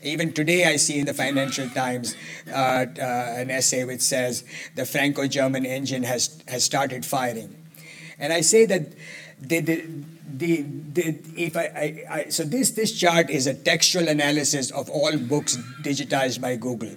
Even 0.03 0.33
today, 0.33 0.65
I 0.65 0.77
see 0.77 0.99
in 0.99 1.07
the 1.07 1.15
Financial 1.15 1.69
Times 1.71 2.17
uh, 2.49 2.53
uh, 2.53 2.85
an 3.01 3.51
essay 3.51 3.85
which 3.85 4.01
says 4.01 4.45
the 4.75 4.85
Franco 4.85 5.27
German 5.27 5.65
engine 5.65 6.03
has, 6.03 6.43
has 6.49 6.65
started 6.65 7.07
firing. 7.07 7.57
And 8.19 8.33
I 8.33 8.41
say 8.41 8.67
that 8.67 8.93
the, 9.41 9.61
the, 9.61 9.85
the, 10.29 10.63
the, 10.63 11.19
if 11.37 11.57
I, 11.57 11.63
I, 11.63 12.05
I, 12.11 12.29
so 12.29 12.43
this, 12.43 12.73
this 12.73 12.99
chart 12.99 13.31
is 13.31 13.47
a 13.47 13.55
textual 13.55 14.09
analysis 14.09 14.71
of 14.71 14.91
all 14.91 15.17
books 15.17 15.57
digitized 15.83 16.41
by 16.41 16.57
Google. 16.57 16.95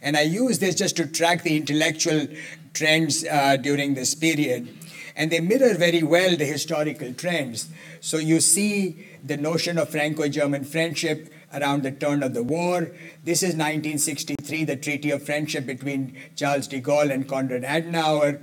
And 0.00 0.16
I 0.16 0.22
use 0.22 0.58
this 0.58 0.74
just 0.74 0.96
to 0.96 1.06
track 1.06 1.42
the 1.42 1.56
intellectual 1.56 2.26
trends 2.72 3.24
uh, 3.24 3.56
during 3.56 3.94
this 3.94 4.14
period. 4.14 4.68
And 5.14 5.30
they 5.30 5.40
mirror 5.40 5.74
very 5.74 6.02
well 6.02 6.36
the 6.36 6.44
historical 6.44 7.12
trends. 7.12 7.68
So 8.00 8.16
you 8.16 8.40
see 8.40 9.06
the 9.22 9.36
notion 9.36 9.78
of 9.78 9.90
Franco 9.90 10.26
German 10.28 10.64
friendship 10.64 11.32
around 11.52 11.82
the 11.82 11.92
turn 11.92 12.22
of 12.22 12.34
the 12.34 12.42
war. 12.42 12.90
This 13.22 13.42
is 13.42 13.50
1963, 13.50 14.64
the 14.64 14.76
Treaty 14.76 15.10
of 15.10 15.22
Friendship 15.22 15.66
between 15.66 16.16
Charles 16.34 16.66
de 16.66 16.80
Gaulle 16.80 17.12
and 17.12 17.28
Konrad 17.28 17.62
Adenauer. 17.64 18.40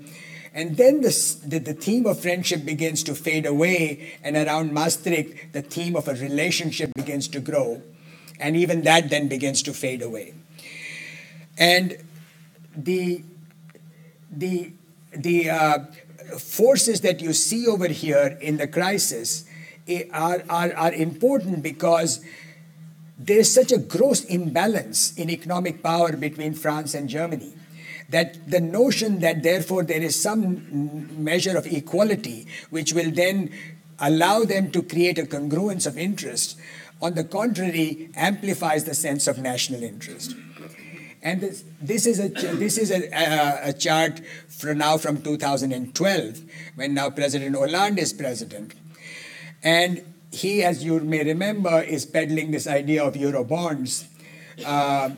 And 0.54 0.78
then 0.78 1.02
the, 1.02 1.38
the, 1.46 1.60
the, 1.60 1.74
theme 1.74 2.06
of 2.06 2.20
friendship 2.20 2.66
begins 2.66 3.04
to 3.04 3.14
fade 3.14 3.46
away, 3.46 4.18
and 4.24 4.36
around 4.36 4.74
Maastricht, 4.74 5.54
the 5.54 5.62
theme 5.62 5.96
of 5.96 6.08
a 6.08 6.16
relationship 6.16 6.92
begins 6.96 7.28
to 7.30 7.40
grow. 7.40 7.82
And 8.40 8.56
even 8.56 8.82
that 8.84 9.10
then 9.10 9.28
begins 9.28 9.62
to 9.64 9.74
fade 9.74 10.02
away. 10.02 10.34
And 11.58 11.98
the, 12.76 13.24
the, 14.32 14.74
the 15.16 15.50
uh, 15.50 15.80
forces 16.38 17.02
that 17.02 17.22
you 17.22 17.34
see 17.34 17.68
over 17.68 17.88
here 17.88 18.38
in 18.42 18.58
the 18.58 18.68
crisis 18.68 19.46
eh, 19.88 20.04
are, 20.12 20.44
are, 20.50 20.74
are 20.74 20.94
important 20.94 21.64
because 21.64 22.24
there 23.18 23.40
is 23.40 23.54
such 23.54 23.72
a 23.72 23.78
gross 23.78 24.24
imbalance 24.26 25.14
in 25.18 25.30
economic 25.30 25.84
power 25.84 26.16
between 26.16 26.54
France 26.54 26.94
and 26.94 27.10
Germany. 27.10 27.54
that 28.10 28.50
the 28.50 28.60
notion 28.60 29.20
that 29.20 29.44
therefore 29.44 29.84
there 29.84 30.02
is 30.02 30.20
some 30.20 31.24
measure 31.24 31.56
of 31.58 31.68
equality 31.68 32.48
which 32.72 32.94
will 32.94 33.12
then 33.12 33.52
allow 34.00 34.44
them 34.44 34.72
to 34.72 34.82
create 34.82 35.18
a 35.18 35.24
congruence 35.24 35.86
of 35.86 35.98
interest, 35.98 36.58
on 37.02 37.14
the 37.14 37.24
contrary, 37.24 38.10
amplifies 38.16 38.86
the 38.86 38.94
sense 38.94 39.28
of 39.28 39.38
national 39.38 39.84
interest. 39.84 40.36
And 41.22 41.42
this, 41.42 41.64
this 41.82 42.06
is 42.06 42.20
a 42.20 42.30
this 42.30 42.78
is 42.78 42.92
a, 42.92 43.10
a, 43.12 43.70
a 43.70 43.74
chart 43.74 44.22
for 44.48 44.74
now 44.74 44.98
from 44.98 45.22
2012, 45.22 46.42
when 46.76 46.94
now 46.94 47.10
President 47.10 47.56
Hollande 47.56 48.00
is 48.00 48.14
president, 48.14 48.74
and 49.62 50.02
he, 50.32 50.64
as 50.64 50.84
you 50.84 51.00
may 51.00 51.24
remember, 51.24 51.82
is 51.82 52.06
peddling 52.06 52.52
this 52.52 52.68
idea 52.68 53.04
of 53.04 53.16
Eurobonds. 53.16 54.06
Uh, 54.66 55.10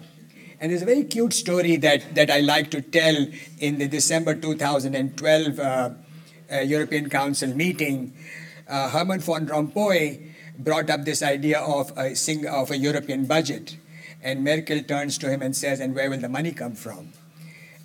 and 0.59 0.71
there's 0.71 0.83
a 0.83 0.85
very 0.85 1.03
cute 1.03 1.33
story 1.33 1.75
that, 1.77 2.13
that 2.15 2.29
I 2.29 2.39
like 2.41 2.69
to 2.71 2.81
tell 2.81 3.27
in 3.59 3.79
the 3.79 3.87
December 3.87 4.35
2012 4.35 5.59
uh, 5.59 5.89
uh, 6.51 6.57
European 6.59 7.09
Council 7.09 7.49
meeting. 7.55 8.13
Uh, 8.67 8.89
Herman 8.89 9.19
Van 9.21 9.47
Rompuy 9.47 10.31
brought 10.59 10.89
up 10.89 11.03
this 11.03 11.23
idea 11.23 11.59
of 11.59 11.97
a, 11.97 12.15
sing, 12.15 12.45
of 12.45 12.69
a 12.69 12.77
European 12.77 13.25
budget. 13.25 13.75
And 14.23 14.43
Merkel 14.43 14.83
turns 14.83 15.17
to 15.19 15.29
him 15.29 15.41
and 15.41 15.55
says, 15.55 15.79
And 15.79 15.95
where 15.95 16.09
will 16.09 16.19
the 16.19 16.29
money 16.29 16.51
come 16.51 16.75
from? 16.75 17.13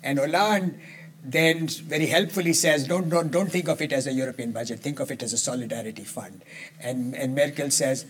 And 0.03 0.19
Hollande 0.19 0.79
then 1.23 1.67
very 1.67 2.05
helpfully 2.05 2.53
says, 2.53 2.87
don't, 2.87 3.09
don't, 3.09 3.31
don't 3.31 3.51
think 3.51 3.67
of 3.67 3.81
it 3.81 3.91
as 3.91 4.07
a 4.07 4.13
European 4.13 4.51
budget, 4.51 4.79
think 4.79 4.99
of 4.99 5.11
it 5.11 5.21
as 5.21 5.33
a 5.33 5.37
solidarity 5.37 6.03
fund. 6.03 6.43
And, 6.79 7.15
and 7.15 7.35
Merkel 7.35 7.69
says, 7.69 8.05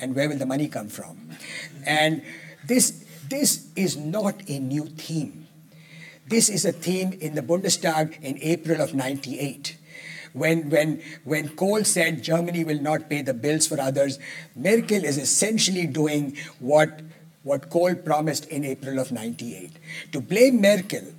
and 0.00 0.16
where 0.16 0.28
will 0.28 0.38
the 0.38 0.46
money 0.46 0.68
come 0.68 0.88
from? 0.88 1.30
And 1.84 2.22
this, 2.66 3.04
this 3.28 3.68
is 3.76 3.96
not 3.96 4.48
a 4.48 4.58
new 4.58 4.86
theme. 4.86 5.46
This 6.26 6.48
is 6.48 6.64
a 6.64 6.72
theme 6.72 7.12
in 7.20 7.34
the 7.34 7.42
Bundestag 7.42 8.20
in 8.22 8.38
April 8.40 8.80
of 8.80 8.94
98. 8.94 9.76
When, 10.32 10.70
when, 10.70 11.02
when 11.24 11.50
Kohl 11.50 11.84
said 11.84 12.22
Germany 12.22 12.64
will 12.64 12.80
not 12.80 13.10
pay 13.10 13.20
the 13.20 13.34
bills 13.34 13.66
for 13.66 13.78
others, 13.78 14.18
Merkel 14.56 15.04
is 15.04 15.18
essentially 15.18 15.86
doing 15.86 16.38
what, 16.58 17.02
what 17.42 17.70
Kohl 17.70 17.94
promised 17.94 18.46
in 18.46 18.64
April 18.64 18.98
of 18.98 19.10
98. 19.10 19.72
To 20.12 20.20
blame 20.20 20.60
Merkel 20.60 21.12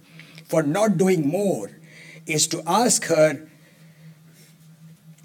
for 0.45 0.63
not 0.63 0.97
doing 0.97 1.27
more 1.27 1.71
is 2.25 2.47
to 2.47 2.63
ask 2.65 3.05
her 3.05 3.47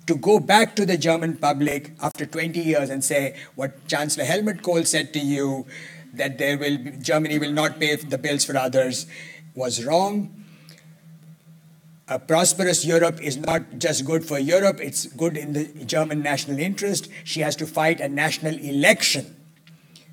to 0.07 0.17
go 0.17 0.41
back 0.41 0.75
to 0.75 0.87
the 0.87 0.97
German 0.97 1.37
public 1.37 1.93
after 2.01 2.25
20 2.25 2.59
years 2.61 2.91
and 2.91 3.05
say 3.05 3.37
what 3.55 3.87
Chancellor 3.87 4.25
Helmut 4.25 4.63
Kohl 4.63 4.85
said 4.85 5.13
to 5.13 5.19
you 5.19 5.67
that 6.15 6.39
there 6.39 6.57
will 6.57 6.79
be, 6.79 6.93
Germany 6.93 7.39
will 7.39 7.53
not 7.53 7.79
pay 7.79 7.95
the 7.95 8.19
bills 8.19 8.45
for 8.45 8.57
others 8.57 9.07
was 9.55 9.85
wrong. 9.85 10.35
A 12.09 12.19
prosperous 12.19 12.87
Europe 12.87 13.21
is 13.21 13.37
not 13.37 13.79
just 13.79 14.07
good 14.07 14.25
for 14.25 14.39
Europe, 14.39 14.81
it's 14.81 15.05
good 15.07 15.37
in 15.37 15.53
the 15.53 15.67
German 15.85 16.23
national 16.23 16.59
interest. 16.59 17.09
She 17.23 17.41
has 17.41 17.55
to 17.57 17.67
fight 17.67 18.01
a 18.01 18.09
national 18.09 18.57
election 18.59 19.37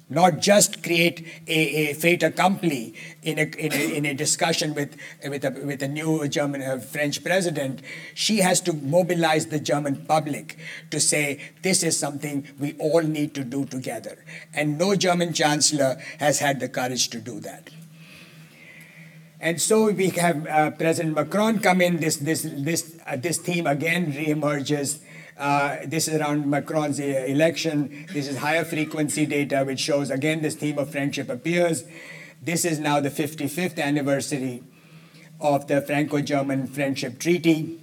not 0.09 0.39
just 0.39 0.83
create 0.83 1.25
a, 1.47 1.89
a 1.89 1.93
fait 1.93 2.21
accompli 2.21 2.93
in 3.23 3.39
a, 3.39 3.43
in 3.43 3.73
a, 3.73 3.97
in 3.97 4.05
a 4.05 4.13
discussion 4.13 4.73
with, 4.75 4.95
with, 5.27 5.43
a, 5.43 5.51
with 5.65 5.81
a 5.81 5.87
new 5.87 6.27
German 6.27 6.61
uh, 6.61 6.77
French 6.77 7.23
president. 7.23 7.81
She 8.13 8.37
has 8.37 8.61
to 8.61 8.73
mobilize 8.73 9.47
the 9.47 9.59
German 9.59 10.05
public 10.05 10.57
to 10.91 10.99
say, 10.99 11.39
this 11.63 11.81
is 11.81 11.97
something 11.97 12.47
we 12.59 12.75
all 12.77 13.01
need 13.01 13.33
to 13.35 13.43
do 13.43 13.65
together. 13.65 14.23
And 14.53 14.77
no 14.77 14.95
German 14.95 15.33
chancellor 15.33 15.97
has 16.19 16.39
had 16.39 16.59
the 16.59 16.69
courage 16.69 17.09
to 17.09 17.19
do 17.19 17.39
that. 17.39 17.69
And 19.39 19.61
so 19.61 19.91
we 19.91 20.09
have 20.09 20.47
uh, 20.47 20.71
President 20.71 21.15
Macron 21.15 21.59
come 21.59 21.81
in. 21.81 21.97
This 21.97 22.17
this 22.17 22.47
this 22.51 22.97
uh, 23.05 23.17
this 23.17 23.37
theme 23.37 23.67
again 23.67 24.11
reemerges 24.11 24.99
uh, 25.37 25.77
this 25.85 26.07
is 26.07 26.15
around 26.15 26.49
Macron's 26.49 26.99
uh, 26.99 27.03
election. 27.03 28.07
This 28.13 28.27
is 28.27 28.37
higher 28.37 28.63
frequency 28.63 29.25
data, 29.25 29.63
which 29.65 29.79
shows 29.79 30.09
again 30.09 30.41
this 30.41 30.55
theme 30.55 30.79
of 30.79 30.89
friendship 30.91 31.29
appears. 31.29 31.83
This 32.41 32.63
is 32.63 32.79
now 32.79 32.99
the 32.99 33.09
55th 33.09 33.79
anniversary 33.79 34.63
of 35.41 35.67
the 35.67 35.81
Franco 35.81 36.21
German 36.21 36.67
Friendship 36.67 37.19
Treaty. 37.19 37.79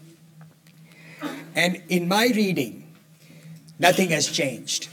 And 1.54 1.82
in 1.88 2.08
my 2.08 2.30
reading, 2.34 2.90
nothing 3.78 4.08
has 4.10 4.28
changed. 4.28 4.88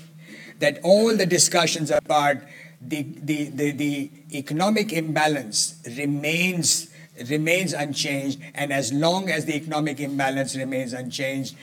That 0.59 0.79
all 0.83 1.15
the 1.15 1.25
discussions 1.25 1.89
about 1.89 2.37
the, 2.81 3.03
the, 3.03 3.49
the, 3.49 3.71
the 3.71 4.11
economic 4.33 4.91
imbalance 4.91 5.81
remains, 5.97 6.89
remains 7.29 7.71
unchanged, 7.73 8.41
and 8.53 8.73
as 8.73 8.91
long 8.91 9.29
as 9.29 9.45
the 9.45 9.55
economic 9.55 9.99
imbalance 10.01 10.55
remains 10.55 10.91
unchanged, 10.91 11.55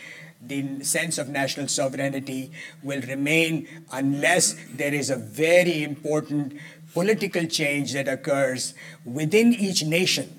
the 0.49 0.85
sense 0.85 1.19
of 1.19 1.29
national 1.29 1.69
sovereignty 1.69 2.51
will 2.83 3.01
remain 3.03 3.67
unless 3.93 4.55
there 4.75 4.95
is 4.95 5.11
a 5.11 5.17
very 5.17 5.83
important 5.83 6.59
political 6.93 7.47
change 7.47 7.93
that 7.93 8.09
occurs 8.09 8.75
within 9.05 9.53
each 9.53 9.85
nation 9.85 10.39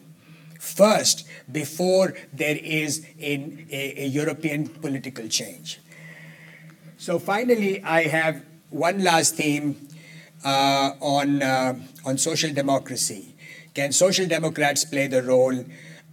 first 0.60 1.28
before 1.52 2.16
there 2.34 2.58
is 2.58 3.06
a, 3.20 3.66
a, 3.72 4.04
a 4.04 4.08
European 4.08 4.68
political 4.68 5.28
change. 5.28 5.80
So 6.98 7.20
finally, 7.20 7.84
I 7.84 8.04
have 8.04 8.44
one 8.70 9.04
last 9.04 9.36
theme 9.36 9.88
uh, 10.44 10.92
on, 11.00 11.42
uh, 11.42 11.76
on 12.06 12.18
social 12.18 12.54
democracy. 12.54 13.36
Can 13.74 13.92
social 13.92 14.26
democrats 14.26 14.84
play 14.84 15.08
the 15.08 15.22
role 15.22 15.64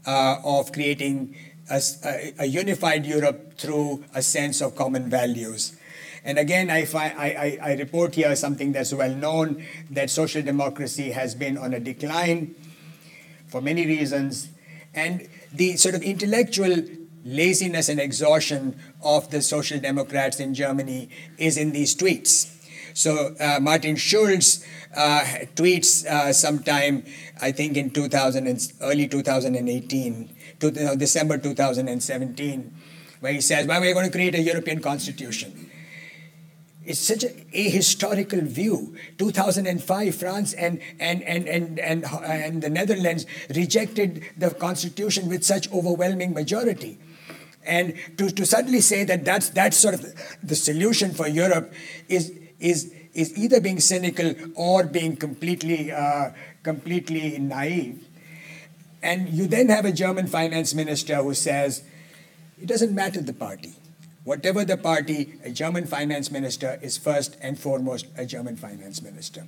uh, 0.06 0.36
of 0.44 0.72
creating 0.72 1.34
a, 1.70 2.34
a, 2.38 2.44
unified 2.46 3.06
Europe 3.06 3.58
through 3.58 4.04
a 4.14 4.22
sense 4.22 4.60
of 4.60 4.76
common 4.76 5.08
values. 5.08 5.76
And 6.24 6.38
again, 6.38 6.70
I, 6.70 6.86
I, 6.94 7.58
I, 7.62 7.74
report 7.74 8.14
here 8.14 8.34
something 8.34 8.72
that's 8.72 8.92
well 8.92 9.14
known 9.14 9.64
that 9.90 10.10
social 10.10 10.42
democracy 10.42 11.12
has 11.12 11.34
been 11.34 11.58
on 11.58 11.74
a 11.74 11.80
decline 11.80 12.54
for 13.48 13.60
many 13.60 13.86
reasons. 13.86 14.48
And 14.94 15.28
the 15.52 15.76
sort 15.76 15.94
of 15.94 16.02
intellectual 16.02 16.82
laziness 17.24 17.88
and 17.88 18.00
exhaustion 18.00 18.78
of 19.02 19.30
the 19.30 19.42
social 19.42 19.78
democrats 19.78 20.40
in 20.40 20.54
Germany 20.54 21.08
is 21.38 21.56
in 21.56 21.72
these 21.72 21.94
tweets. 21.96 22.50
So 22.94 23.34
uh, 23.40 23.58
Martin 23.60 23.96
Schulz 23.96 24.64
uh, 24.96 25.24
tweets 25.56 26.06
uh, 26.06 26.32
sometime, 26.32 27.04
I 27.40 27.50
think 27.52 27.76
in 27.76 27.90
2000 27.90 28.46
and 28.46 28.72
early 28.80 29.08
2018, 29.08 30.33
to, 30.60 30.96
December 30.96 31.38
2017, 31.38 32.74
where 33.20 33.32
he 33.32 33.40
says, 33.40 33.66
well, 33.66 33.80
we're 33.80 33.94
going 33.94 34.06
to 34.06 34.12
create 34.12 34.34
a 34.34 34.40
European 34.40 34.80
constitution. 34.80 35.70
It's 36.84 37.00
such 37.00 37.24
a, 37.24 37.30
a 37.56 37.70
historical 37.70 38.40
view. 38.42 38.96
2005, 39.18 40.14
France 40.14 40.52
and, 40.52 40.80
and, 41.00 41.22
and, 41.22 41.48
and, 41.48 41.80
and, 41.80 42.04
and 42.04 42.62
the 42.62 42.68
Netherlands 42.68 43.24
rejected 43.54 44.24
the 44.36 44.50
constitution 44.50 45.28
with 45.28 45.44
such 45.44 45.72
overwhelming 45.72 46.34
majority. 46.34 46.98
And 47.66 47.94
to, 48.18 48.30
to 48.30 48.44
suddenly 48.44 48.82
say 48.82 49.04
that 49.04 49.24
that's, 49.24 49.48
that's 49.50 49.76
sort 49.76 49.94
of 49.94 50.04
the 50.42 50.54
solution 50.54 51.14
for 51.14 51.26
Europe 51.26 51.72
is, 52.08 52.32
is, 52.60 52.92
is 53.14 53.36
either 53.38 53.60
being 53.60 53.80
cynical 53.80 54.34
or 54.54 54.84
being 54.84 55.16
completely, 55.16 55.90
uh, 55.90 56.30
completely 56.62 57.38
naive. 57.38 58.06
And 59.04 59.28
you 59.28 59.46
then 59.46 59.68
have 59.68 59.84
a 59.84 59.92
German 59.92 60.26
finance 60.26 60.74
minister 60.74 61.16
who 61.16 61.34
says, 61.34 61.82
it 62.58 62.66
doesn't 62.66 62.94
matter 62.94 63.20
the 63.20 63.34
party. 63.34 63.74
Whatever 64.24 64.64
the 64.64 64.78
party, 64.78 65.34
a 65.44 65.50
German 65.50 65.86
finance 65.86 66.30
minister 66.30 66.78
is 66.80 66.96
first 66.96 67.36
and 67.42 67.58
foremost 67.58 68.06
a 68.16 68.24
German 68.24 68.56
finance 68.56 69.02
minister. 69.02 69.44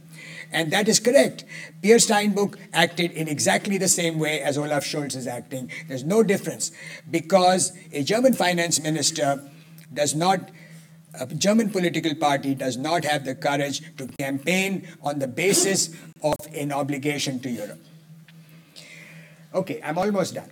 And 0.52 0.70
that 0.72 0.88
is 0.88 1.00
correct. 1.00 1.46
Peer 1.80 1.96
Steinbrück 1.96 2.58
acted 2.74 3.12
in 3.12 3.28
exactly 3.28 3.78
the 3.78 3.88
same 3.88 4.18
way 4.18 4.42
as 4.42 4.58
Olaf 4.58 4.84
Scholz 4.84 5.16
is 5.16 5.26
acting. 5.26 5.70
There's 5.88 6.04
no 6.04 6.22
difference 6.22 6.70
because 7.10 7.72
a 7.92 8.02
German 8.02 8.34
finance 8.34 8.82
minister 8.82 9.42
does 9.94 10.14
not 10.14 10.50
a 11.18 11.24
German 11.24 11.70
political 11.70 12.14
party 12.14 12.54
does 12.54 12.76
not 12.76 13.06
have 13.06 13.24
the 13.24 13.34
courage 13.34 13.80
to 13.96 14.06
campaign 14.18 14.86
on 15.02 15.18
the 15.18 15.26
basis 15.26 15.96
of 16.22 16.36
an 16.54 16.72
obligation 16.72 17.40
to 17.40 17.48
Europe. 17.48 17.80
Okay, 19.56 19.80
I'm 19.82 19.96
almost 19.96 20.34
done. 20.34 20.50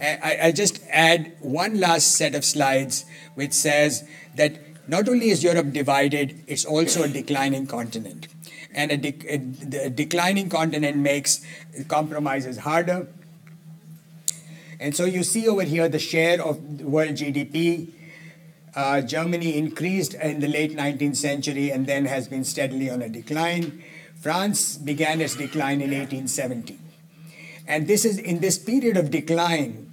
I, 0.00 0.38
I 0.42 0.52
just 0.52 0.82
add 0.90 1.32
one 1.40 1.78
last 1.78 2.16
set 2.16 2.34
of 2.34 2.44
slides 2.44 3.04
which 3.36 3.52
says 3.52 4.02
that 4.34 4.58
not 4.88 5.08
only 5.08 5.30
is 5.30 5.44
Europe 5.44 5.72
divided, 5.72 6.42
it's 6.48 6.64
also 6.64 7.04
a 7.04 7.08
declining 7.08 7.68
continent. 7.68 8.26
And 8.74 8.90
a, 8.90 8.96
de- 8.96 9.16
a, 9.28 9.86
a 9.86 9.90
declining 9.90 10.48
continent 10.48 10.96
makes 10.96 11.40
compromises 11.86 12.58
harder. 12.58 13.06
And 14.80 14.96
so 14.96 15.04
you 15.04 15.22
see 15.22 15.46
over 15.48 15.62
here 15.62 15.88
the 15.88 16.00
share 16.00 16.44
of 16.44 16.82
world 16.82 17.10
GDP. 17.10 17.90
Uh, 18.74 19.02
Germany 19.02 19.56
increased 19.56 20.14
in 20.14 20.40
the 20.40 20.48
late 20.48 20.76
19th 20.76 21.16
century 21.16 21.70
and 21.70 21.86
then 21.86 22.06
has 22.06 22.26
been 22.26 22.42
steadily 22.42 22.90
on 22.90 23.00
a 23.02 23.08
decline. 23.08 23.84
France 24.20 24.76
began 24.76 25.20
its 25.20 25.36
decline 25.36 25.80
in 25.80 25.90
1870. 25.90 26.80
And 27.66 27.86
this 27.86 28.04
is 28.04 28.18
in 28.18 28.40
this 28.40 28.58
period 28.58 28.96
of 28.96 29.10
decline, 29.10 29.92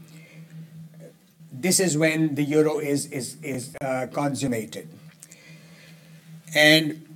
this 1.51 1.79
is 1.79 1.97
when 1.97 2.36
the 2.36 2.43
euro 2.43 2.79
is, 2.79 3.05
is, 3.07 3.38
is 3.41 3.75
uh, 3.81 4.07
consummated. 4.12 4.89
And 6.53 7.07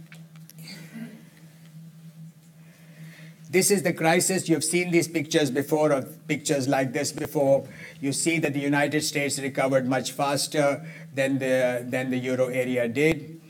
this 3.50 3.72
is 3.72 3.84
the 3.84 3.94
crisis. 3.94 4.48
You've 4.48 4.64
seen 4.64 4.92
these 4.92 5.08
pictures 5.08 5.52
before, 5.52 5.92
of 5.92 6.28
pictures 6.28 6.68
like 6.68 6.94
this 6.94 7.12
before. 7.12 7.68
You 8.00 8.14
see 8.14 8.40
that 8.40 8.54
the 8.54 8.60
United 8.60 9.02
States 9.02 9.40
recovered 9.40 9.88
much 9.88 10.12
faster 10.12 10.86
than 11.14 11.40
the, 11.40 11.86
than 11.88 12.12
the 12.12 12.18
euro 12.18 12.48
area 12.48 12.88
did. 12.88 13.42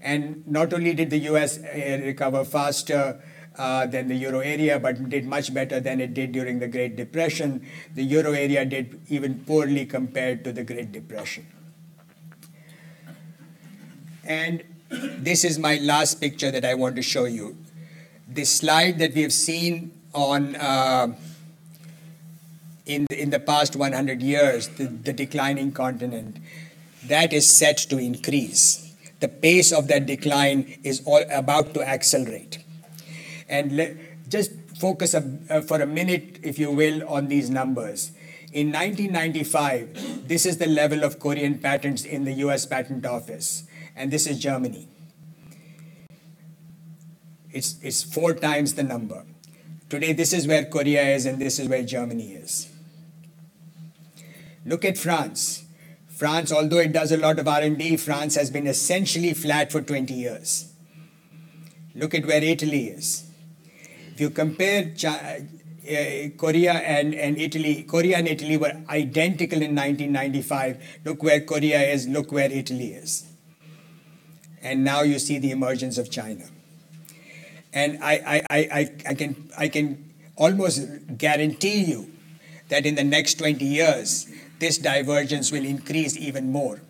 And 0.00 0.46
not 0.46 0.72
only 0.72 0.94
did 0.94 1.10
the 1.10 1.18
US 1.30 1.58
uh, 1.58 2.00
recover 2.02 2.44
faster, 2.44 3.20
uh, 3.56 3.86
than 3.86 4.08
the 4.08 4.14
euro 4.14 4.40
area, 4.40 4.78
but 4.78 5.08
did 5.08 5.26
much 5.26 5.52
better 5.52 5.80
than 5.80 6.00
it 6.00 6.14
did 6.14 6.32
during 6.32 6.58
the 6.58 6.68
Great 6.68 6.96
Depression. 6.96 7.66
The 7.94 8.02
euro 8.02 8.32
area 8.32 8.64
did 8.64 9.00
even 9.08 9.40
poorly 9.44 9.86
compared 9.86 10.44
to 10.44 10.52
the 10.52 10.64
Great 10.64 10.92
Depression. 10.92 11.46
And 14.24 14.62
this 14.90 15.44
is 15.44 15.58
my 15.58 15.78
last 15.78 16.20
picture 16.20 16.50
that 16.50 16.64
I 16.64 16.74
want 16.74 16.96
to 16.96 17.02
show 17.02 17.24
you. 17.24 17.56
The 18.28 18.44
slide 18.44 18.98
that 18.98 19.14
we 19.14 19.22
have 19.22 19.32
seen 19.32 19.92
on 20.14 20.56
uh, 20.56 21.14
in, 22.86 23.06
in 23.10 23.30
the 23.30 23.40
past 23.40 23.76
100 23.76 24.22
years, 24.22 24.68
the, 24.68 24.84
the 24.84 25.12
declining 25.12 25.72
continent, 25.72 26.38
that 27.04 27.32
is 27.32 27.50
set 27.50 27.78
to 27.78 27.98
increase. 27.98 28.94
The 29.20 29.28
pace 29.28 29.72
of 29.72 29.88
that 29.88 30.06
decline 30.06 30.78
is 30.82 31.02
all 31.04 31.22
about 31.30 31.74
to 31.74 31.82
accelerate. 31.82 32.59
And 33.50 33.76
le- 33.76 33.94
just 34.28 34.52
focus 34.78 35.12
a, 35.12 35.38
uh, 35.50 35.60
for 35.60 35.82
a 35.82 35.86
minute, 35.86 36.38
if 36.42 36.58
you 36.58 36.70
will, 36.70 37.06
on 37.06 37.28
these 37.28 37.50
numbers. 37.50 38.12
In 38.52 38.72
1995, 38.72 40.26
this 40.26 40.46
is 40.46 40.58
the 40.58 40.66
level 40.66 41.04
of 41.04 41.20
Korean 41.20 41.58
patents 41.58 42.04
in 42.04 42.24
the 42.24 42.32
US 42.44 42.66
Patent 42.66 43.04
Office, 43.06 43.64
and 43.94 44.10
this 44.10 44.26
is 44.26 44.38
Germany. 44.38 44.88
It's, 47.52 47.76
it's 47.82 48.02
four 48.02 48.34
times 48.34 48.74
the 48.74 48.82
number. 48.82 49.24
Today, 49.88 50.12
this 50.12 50.32
is 50.32 50.46
where 50.46 50.64
Korea 50.64 51.02
is, 51.02 51.26
and 51.26 51.40
this 51.40 51.58
is 51.58 51.68
where 51.68 51.82
Germany 51.82 52.32
is. 52.32 52.68
Look 54.64 54.84
at 54.84 54.96
France. 54.96 55.64
France, 56.08 56.52
although 56.52 56.78
it 56.78 56.92
does 56.92 57.12
a 57.12 57.16
lot 57.16 57.38
of 57.38 57.48
R&D, 57.48 57.96
France 57.96 58.34
has 58.36 58.50
been 58.50 58.66
essentially 58.66 59.32
flat 59.32 59.72
for 59.72 59.80
20 59.80 60.12
years. 60.12 60.72
Look 61.94 62.14
at 62.14 62.26
where 62.26 62.42
Italy 62.42 62.88
is. 62.88 63.29
If 64.20 64.24
you 64.24 64.30
compare 64.32 64.92
uh, 65.08 66.28
Korea 66.36 66.74
and, 66.74 67.14
and 67.14 67.38
Italy, 67.38 67.84
Korea 67.84 68.18
and 68.18 68.28
Italy 68.28 68.58
were 68.58 68.74
identical 68.90 69.62
in 69.62 69.74
1995. 69.74 71.00
Look 71.06 71.22
where 71.22 71.40
Korea 71.40 71.80
is, 71.80 72.06
look 72.06 72.30
where 72.30 72.52
Italy 72.52 72.88
is. 72.88 73.24
And 74.60 74.84
now 74.84 75.00
you 75.00 75.18
see 75.18 75.38
the 75.38 75.52
emergence 75.52 75.96
of 75.96 76.10
China. 76.10 76.44
And 77.72 77.98
I, 78.02 78.42
I, 78.50 78.56
I, 78.70 78.92
I, 79.08 79.14
can, 79.14 79.50
I 79.56 79.68
can 79.68 80.12
almost 80.36 81.16
guarantee 81.16 81.84
you 81.84 82.12
that 82.68 82.84
in 82.84 82.96
the 82.96 83.04
next 83.04 83.38
20 83.38 83.64
years, 83.64 84.30
this 84.58 84.76
divergence 84.76 85.50
will 85.50 85.64
increase 85.64 86.14
even 86.18 86.52
more 86.52 86.82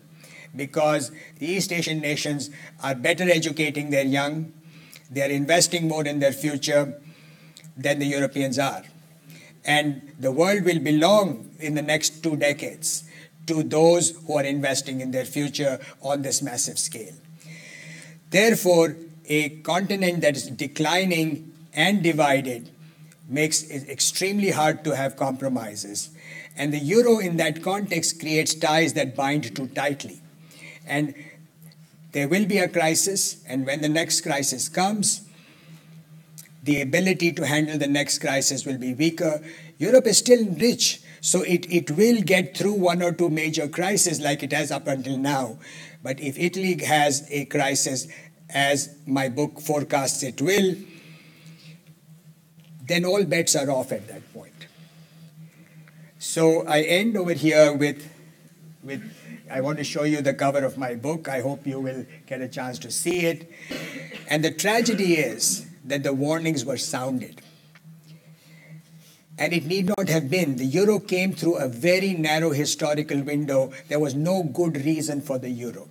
because 0.53 1.13
the 1.39 1.47
East 1.49 1.71
Asian 1.71 2.01
nations 2.01 2.49
are 2.83 2.93
better 2.93 3.23
educating 3.23 3.89
their 3.89 4.03
young, 4.03 4.51
they 5.09 5.21
are 5.21 5.31
investing 5.31 5.87
more 5.87 6.05
in 6.05 6.19
their 6.19 6.33
future 6.33 7.01
than 7.77 7.99
the 7.99 8.05
Europeans 8.05 8.59
are. 8.59 8.83
And 9.63 10.13
the 10.19 10.31
world 10.31 10.63
will 10.65 10.79
belong 10.79 11.51
in 11.59 11.75
the 11.75 11.81
next 11.81 12.23
two 12.23 12.35
decades 12.35 13.03
to 13.47 13.63
those 13.63 14.11
who 14.25 14.37
are 14.37 14.43
investing 14.43 15.01
in 15.01 15.11
their 15.11 15.25
future 15.25 15.79
on 16.01 16.21
this 16.21 16.41
massive 16.41 16.79
scale. 16.79 17.13
Therefore, 18.29 18.95
a 19.25 19.49
continent 19.61 20.21
that 20.21 20.35
is 20.35 20.47
declining 20.47 21.51
and 21.73 22.01
divided 22.01 22.69
makes 23.27 23.63
it 23.63 23.87
extremely 23.89 24.51
hard 24.51 24.83
to 24.83 24.95
have 24.95 25.15
compromises. 25.15 26.09
And 26.57 26.73
the 26.73 26.79
euro, 26.79 27.19
in 27.19 27.37
that 27.37 27.63
context, 27.63 28.19
creates 28.19 28.53
ties 28.53 28.93
that 28.93 29.15
bind 29.15 29.55
too 29.55 29.67
tightly. 29.67 30.21
And 30.85 31.13
there 32.11 32.27
will 32.27 32.45
be 32.45 32.57
a 32.57 32.67
crisis, 32.67 33.41
and 33.47 33.65
when 33.65 33.81
the 33.81 33.89
next 33.89 34.21
crisis 34.21 34.67
comes, 34.67 35.21
the 36.63 36.81
ability 36.81 37.31
to 37.33 37.45
handle 37.45 37.77
the 37.77 37.87
next 37.87 38.19
crisis 38.19 38.65
will 38.65 38.77
be 38.77 38.93
weaker. 38.93 39.41
Europe 39.77 40.05
is 40.05 40.17
still 40.17 40.45
rich, 40.55 41.01
so 41.21 41.41
it, 41.41 41.71
it 41.71 41.91
will 41.91 42.21
get 42.21 42.55
through 42.55 42.73
one 42.73 43.01
or 43.01 43.11
two 43.11 43.29
major 43.29 43.67
crises 43.67 44.21
like 44.21 44.43
it 44.43 44.53
has 44.53 44.71
up 44.71 44.87
until 44.87 45.17
now. 45.17 45.57
But 46.03 46.19
if 46.19 46.37
Italy 46.37 46.83
has 46.83 47.27
a 47.31 47.45
crisis, 47.45 48.07
as 48.49 48.95
my 49.07 49.29
book 49.29 49.59
forecasts 49.59 50.23
it 50.23 50.41
will, 50.41 50.75
then 52.87 53.05
all 53.05 53.23
bets 53.23 53.55
are 53.55 53.69
off 53.69 53.91
at 53.91 54.07
that 54.07 54.33
point. 54.33 54.67
So 56.19 56.65
I 56.67 56.81
end 56.81 57.17
over 57.17 57.33
here 57.33 57.73
with, 57.73 58.11
with 58.83 59.01
I 59.49 59.61
want 59.61 59.77
to 59.79 59.83
show 59.83 60.03
you 60.03 60.21
the 60.21 60.33
cover 60.33 60.59
of 60.59 60.77
my 60.77 60.95
book. 60.95 61.27
I 61.27 61.41
hope 61.41 61.65
you 61.65 61.79
will 61.79 62.05
get 62.27 62.41
a 62.41 62.47
chance 62.47 62.77
to 62.79 62.91
see 62.91 63.25
it. 63.25 63.51
And 64.29 64.43
the 64.43 64.51
tragedy 64.51 65.15
is 65.15 65.65
that 65.91 66.03
the 66.03 66.13
warnings 66.13 66.63
were 66.63 66.77
sounded. 66.77 67.41
And 69.37 69.51
it 69.51 69.65
need 69.65 69.87
not 69.87 70.07
have 70.07 70.29
been. 70.29 70.55
The 70.55 70.65
euro 70.65 70.99
came 70.99 71.33
through 71.33 71.57
a 71.57 71.67
very 71.67 72.13
narrow 72.13 72.51
historical 72.51 73.21
window. 73.21 73.73
There 73.89 73.99
was 73.99 74.15
no 74.15 74.41
good 74.41 74.85
reason 74.85 75.19
for 75.19 75.37
the 75.37 75.49
euro. 75.49 75.89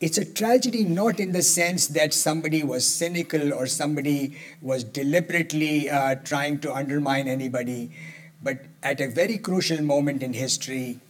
It's 0.00 0.18
a 0.18 0.24
tragedy 0.24 0.82
not 0.84 1.20
in 1.20 1.30
the 1.30 1.42
sense 1.42 1.86
that 1.88 2.12
somebody 2.12 2.64
was 2.64 2.84
cynical 2.84 3.52
or 3.52 3.66
somebody 3.66 4.36
was 4.60 4.82
deliberately 4.82 5.90
uh, 5.90 6.16
trying 6.16 6.58
to 6.60 6.74
undermine 6.74 7.28
anybody, 7.28 7.92
but 8.42 8.58
at 8.82 9.00
a 9.00 9.08
very 9.08 9.38
crucial 9.38 9.82
moment 9.82 10.24
in 10.24 10.32
history, 10.32 11.00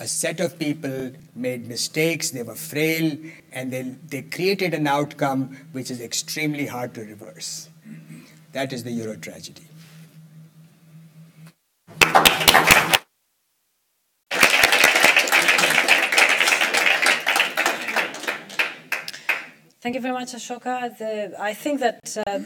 a 0.00 0.08
set 0.08 0.40
of 0.40 0.58
people 0.58 1.12
made 1.34 1.68
mistakes, 1.68 2.30
they 2.30 2.42
were 2.42 2.54
frail, 2.54 3.16
and 3.52 3.70
they, 3.70 3.82
they 4.08 4.22
created 4.22 4.72
an 4.72 4.86
outcome 4.86 5.58
which 5.72 5.90
is 5.90 6.00
extremely 6.00 6.66
hard 6.66 6.94
to 6.94 7.02
reverse. 7.02 7.68
That 8.52 8.72
is 8.72 8.82
the 8.82 8.90
Euro 8.92 9.16
tragedy. 9.16 9.62
Thank 19.82 19.94
you 19.94 20.00
very 20.02 20.14
much, 20.14 20.32
Ashoka. 20.32 20.96
The, 20.98 21.34
I 21.40 21.54
think 21.54 21.80
that 21.80 22.16
uh, 22.26 22.38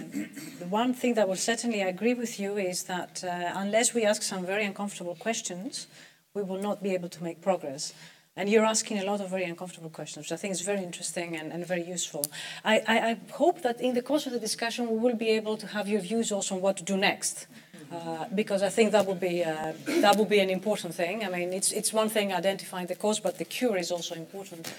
one 0.69 0.95
thing 0.95 1.15
that 1.15 1.29
will 1.29 1.37
certainly 1.37 1.83
agree 1.83 2.15
with 2.15 2.39
you 2.39 2.57
is 2.57 2.85
that 2.85 3.23
uh, 3.25 3.53
unless 3.55 3.93
we 3.95 4.05
ask 4.05 4.23
some 4.23 4.45
very 4.47 4.65
uncomfortable 4.65 5.17
questions, 5.17 5.89
we 6.35 6.43
will 6.43 6.61
not 6.61 6.83
be 6.83 6.95
able 6.95 7.09
to 7.09 7.23
make 7.23 7.41
progress. 7.41 7.95
And 8.37 8.49
you're 8.49 8.65
asking 8.65 8.99
a 8.99 9.05
lot 9.05 9.21
of 9.21 9.31
very 9.31 9.45
uncomfortable 9.45 9.91
questions, 9.91 10.25
which 10.27 10.33
I 10.33 10.37
think 10.37 10.51
is 10.53 10.63
very 10.63 10.83
interesting 10.83 11.37
and, 11.37 11.53
and 11.53 11.65
very 11.65 11.85
useful. 11.85 12.25
I, 12.65 12.83
I, 12.89 12.99
I, 13.11 13.17
hope 13.31 13.63
that 13.63 13.81
in 13.81 13.95
the 13.95 14.03
course 14.03 14.27
of 14.27 14.33
the 14.33 14.41
discussion, 14.41 14.91
we 14.91 14.99
will 14.99 15.15
be 15.15 15.29
able 15.29 15.57
to 15.57 15.69
have 15.69 15.87
your 15.87 16.01
views 16.01 16.33
also 16.33 16.57
on 16.57 16.61
what 16.61 16.77
to 16.79 16.83
do 16.83 16.97
next. 16.97 17.47
Uh, 17.93 18.25
because 18.35 18.65
I 18.65 18.71
think 18.71 18.91
that 18.91 19.07
would 19.07 19.21
be 19.21 19.45
uh, 19.45 19.73
that 19.87 20.17
would 20.17 20.29
be 20.29 20.41
an 20.41 20.51
important 20.51 20.95
thing. 20.95 21.25
I 21.25 21.29
mean, 21.29 21.53
it's 21.53 21.71
it's 21.71 21.93
one 21.93 22.09
thing 22.09 22.33
identifying 22.33 22.89
the 22.89 22.97
cause, 22.97 23.21
but 23.21 23.39
the 23.39 23.45
cure 23.45 23.77
is 23.77 23.93
also 23.93 24.17
important. 24.17 24.73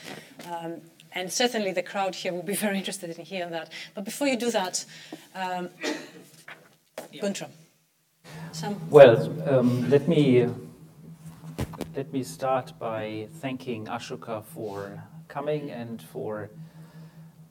Um, 0.51 0.81
and 1.13 1.31
certainly, 1.31 1.71
the 1.71 1.83
crowd 1.83 2.15
here 2.15 2.33
will 2.33 2.43
be 2.43 2.55
very 2.65 2.77
interested 2.77 3.09
in 3.17 3.23
hearing 3.23 3.51
that. 3.51 3.71
But 3.93 4.03
before 4.03 4.27
you 4.27 4.35
do 4.37 4.51
that, 4.51 4.85
um, 5.33 5.69
Guntram. 7.13 7.51
Well, 8.89 9.31
um, 9.47 9.89
let 9.89 10.07
me 10.09 10.49
let 11.95 12.12
me 12.12 12.23
start 12.23 12.77
by 12.77 13.25
thanking 13.36 13.86
Ashoka 13.86 14.43
for 14.43 15.01
coming 15.29 15.71
and 15.71 16.01
for 16.01 16.49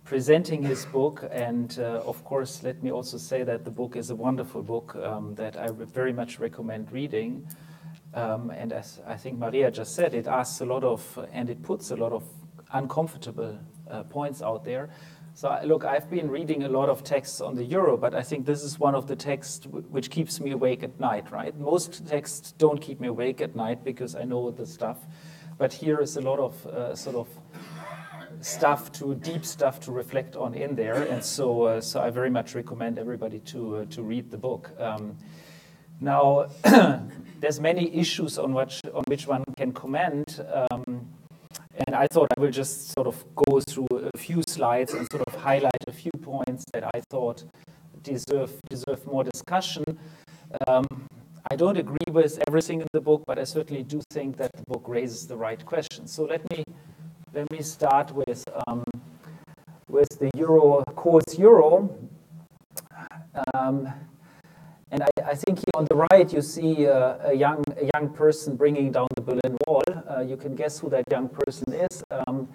presenting 0.05 0.63
his 0.63 0.85
book. 0.85 1.25
And 1.33 1.75
uh, 1.79 2.03
of 2.05 2.23
course, 2.25 2.63
let 2.63 2.83
me 2.83 2.93
also 2.93 3.17
say 3.17 3.43
that 3.43 3.65
the 3.65 3.71
book 3.71 3.97
is 3.97 4.11
a 4.11 4.15
wonderful 4.15 4.63
book 4.63 4.97
um, 4.97 5.35
that 5.37 5.57
I 5.57 5.69
very 5.71 6.13
much 6.13 6.39
recommend 6.39 6.93
reading. 6.93 7.49
Um, 8.13 8.51
and 8.51 8.71
as 8.75 9.01
I 9.07 9.17
think 9.17 9.39
Maria 9.39 9.71
just 9.71 9.95
said, 9.95 10.13
it 10.13 10.27
asks 10.27 10.61
a 10.61 10.67
lot 10.67 10.85
of, 10.85 11.27
and 11.33 11.49
it 11.49 11.63
puts 11.63 11.91
a 11.91 11.97
lot 11.97 12.13
of 12.13 12.25
uncomfortable 12.71 13.59
uh, 13.91 14.03
points 14.03 14.43
out 14.43 14.63
there. 14.63 14.91
So 15.37 15.59
look, 15.65 15.85
I've 15.85 16.09
been 16.09 16.31
reading 16.31 16.63
a 16.63 16.69
lot 16.69 16.89
of 16.89 17.03
texts 17.03 17.41
on 17.41 17.57
the 17.57 17.65
euro, 17.65 17.97
but 17.97 18.15
I 18.15 18.23
think 18.23 18.47
this 18.47 18.63
is 18.63 18.79
one 18.79 18.95
of 18.95 19.09
the 19.09 19.17
texts 19.17 19.67
which 19.67 20.09
keeps 20.09 20.39
me 20.39 20.53
awake 20.53 20.85
at 20.85 21.01
night, 21.01 21.33
right? 21.33 21.59
Most 21.59 22.07
texts 22.07 22.53
don't 22.57 22.81
keep 22.81 23.01
me 23.01 23.09
awake 23.09 23.41
at 23.41 23.57
night 23.57 23.83
because 23.83 24.15
I 24.15 24.23
know 24.23 24.53
the 24.53 24.65
stuff, 24.65 24.99
but 25.59 25.73
here 25.73 26.01
is 26.01 26.17
a 26.17 26.21
lot 26.21 26.39
of 26.39 26.65
uh, 26.69 26.95
sort 26.95 27.17
of 27.17 27.29
stuff 28.43 28.93
to 28.93 29.17
deep 29.17 29.45
stuff 29.45 29.81
to 29.81 29.91
reflect 29.91 30.37
on 30.37 30.55
in 30.55 30.77
there, 30.77 31.03
and 31.03 31.25
so 31.25 31.65
uh, 31.65 31.81
so 31.81 32.01
I 32.01 32.11
very 32.11 32.31
much 32.31 32.55
recommend 32.55 32.97
everybody 33.01 33.41
to 33.41 33.79
uh, 33.79 33.85
to 33.87 34.03
read 34.03 34.31
the 34.31 34.39
book. 34.39 34.71
Um, 34.79 35.17
now, 36.01 36.47
there's 37.41 37.59
many 37.59 37.93
issues 37.93 38.39
on 38.39 38.55
which 38.55 38.81
on 38.95 39.03
which 39.09 39.27
one 39.27 39.43
can 39.57 39.73
comment. 39.73 40.39
Um, 40.71 41.09
and 41.87 41.95
I 41.95 42.07
thought 42.07 42.29
I 42.37 42.41
will 42.41 42.51
just 42.51 42.93
sort 42.93 43.07
of 43.07 43.25
go 43.35 43.61
through 43.61 44.11
a 44.15 44.19
few 44.19 44.43
slides 44.47 44.95
and 44.95 45.07
sort 45.11 45.25
of 45.27 45.35
highlight 45.35 45.83
a 45.89 45.93
few 45.93 46.13
points 46.23 46.65
that 46.73 46.85
I 46.95 47.01
thought 47.11 47.45
deserve 48.03 48.53
deserve 48.71 49.07
more 49.07 49.25
discussion. 49.25 49.85
Um, 50.67 50.87
I 51.51 51.57
don't 51.57 51.77
agree 51.77 52.11
with 52.11 52.43
everything 52.47 52.81
in 52.81 52.87
the 52.93 53.01
book, 53.01 53.25
but 53.27 53.39
I 53.39 53.45
certainly 53.45 53.83
do 53.83 54.01
think 54.11 54.37
that 54.39 54.51
the 54.55 54.63
book 54.67 54.85
raises 54.87 55.27
the 55.27 55.37
right 55.37 55.65
questions. 55.65 56.13
So 56.13 56.25
let 56.25 56.49
me 56.51 56.65
let 57.33 57.51
me 57.51 57.61
start 57.63 58.13
with 58.13 58.45
um, 58.67 58.85
with 59.89 60.09
the 60.21 60.31
euro 60.37 60.85
course 60.95 61.39
euro. 61.39 61.91
Um, 63.53 63.93
and 64.95 65.03
I, 65.03 65.33
I, 65.33 65.35
think 65.35 65.59
here 65.59 65.75
on 65.75 65.87
the 65.91 65.97
right 66.09 66.33
you 66.33 66.41
see 66.41 66.87
uh, 66.87 67.31
a 67.31 67.35
young 67.35 67.65
a 67.83 67.87
young 67.95 68.11
person 68.11 68.55
bringing 68.55 68.93
down 68.93 69.09
the 69.17 69.23
Berlin 69.23 69.57
Wall. 69.67 69.83
Uh, 70.09 70.21
you 70.21 70.37
can 70.37 70.55
guess 70.55 70.79
who 70.79 70.89
that 70.91 71.03
young 71.11 71.29
person 71.29 71.73
is. 71.73 72.05
Um, 72.13 72.49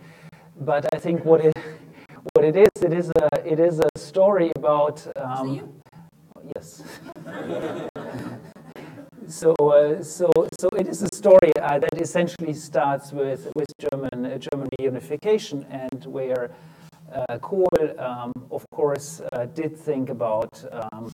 but 0.61 0.87
I 0.93 0.99
think 0.99 1.25
what 1.25 1.43
it 1.43 1.53
what 2.33 2.45
it 2.45 2.55
is 2.55 2.71
it 2.81 2.93
is 2.93 3.11
a 3.23 3.27
it 3.45 3.59
is 3.59 3.81
a 3.81 3.89
story 3.99 4.51
about. 4.55 5.05
Um, 5.17 5.81
yes. 6.55 6.81
so 9.27 9.53
uh, 9.55 10.01
so 10.01 10.31
so 10.61 10.69
it 10.77 10.87
is 10.87 11.01
a 11.01 11.13
story 11.13 11.51
uh, 11.61 11.77
that 11.79 12.01
essentially 12.01 12.53
starts 12.53 13.11
with 13.11 13.51
with 13.53 13.69
German 13.83 14.25
uh, 14.25 14.37
German 14.37 14.69
reunification 14.79 15.65
and 15.69 16.05
where. 16.05 16.51
Uh, 17.11 17.39
Kohl, 17.39 17.65
um, 17.97 18.31
of 18.51 18.63
course, 18.69 19.19
uh, 19.33 19.47
did 19.47 19.75
think 19.75 20.11
about 20.11 20.63
um, 20.71 21.11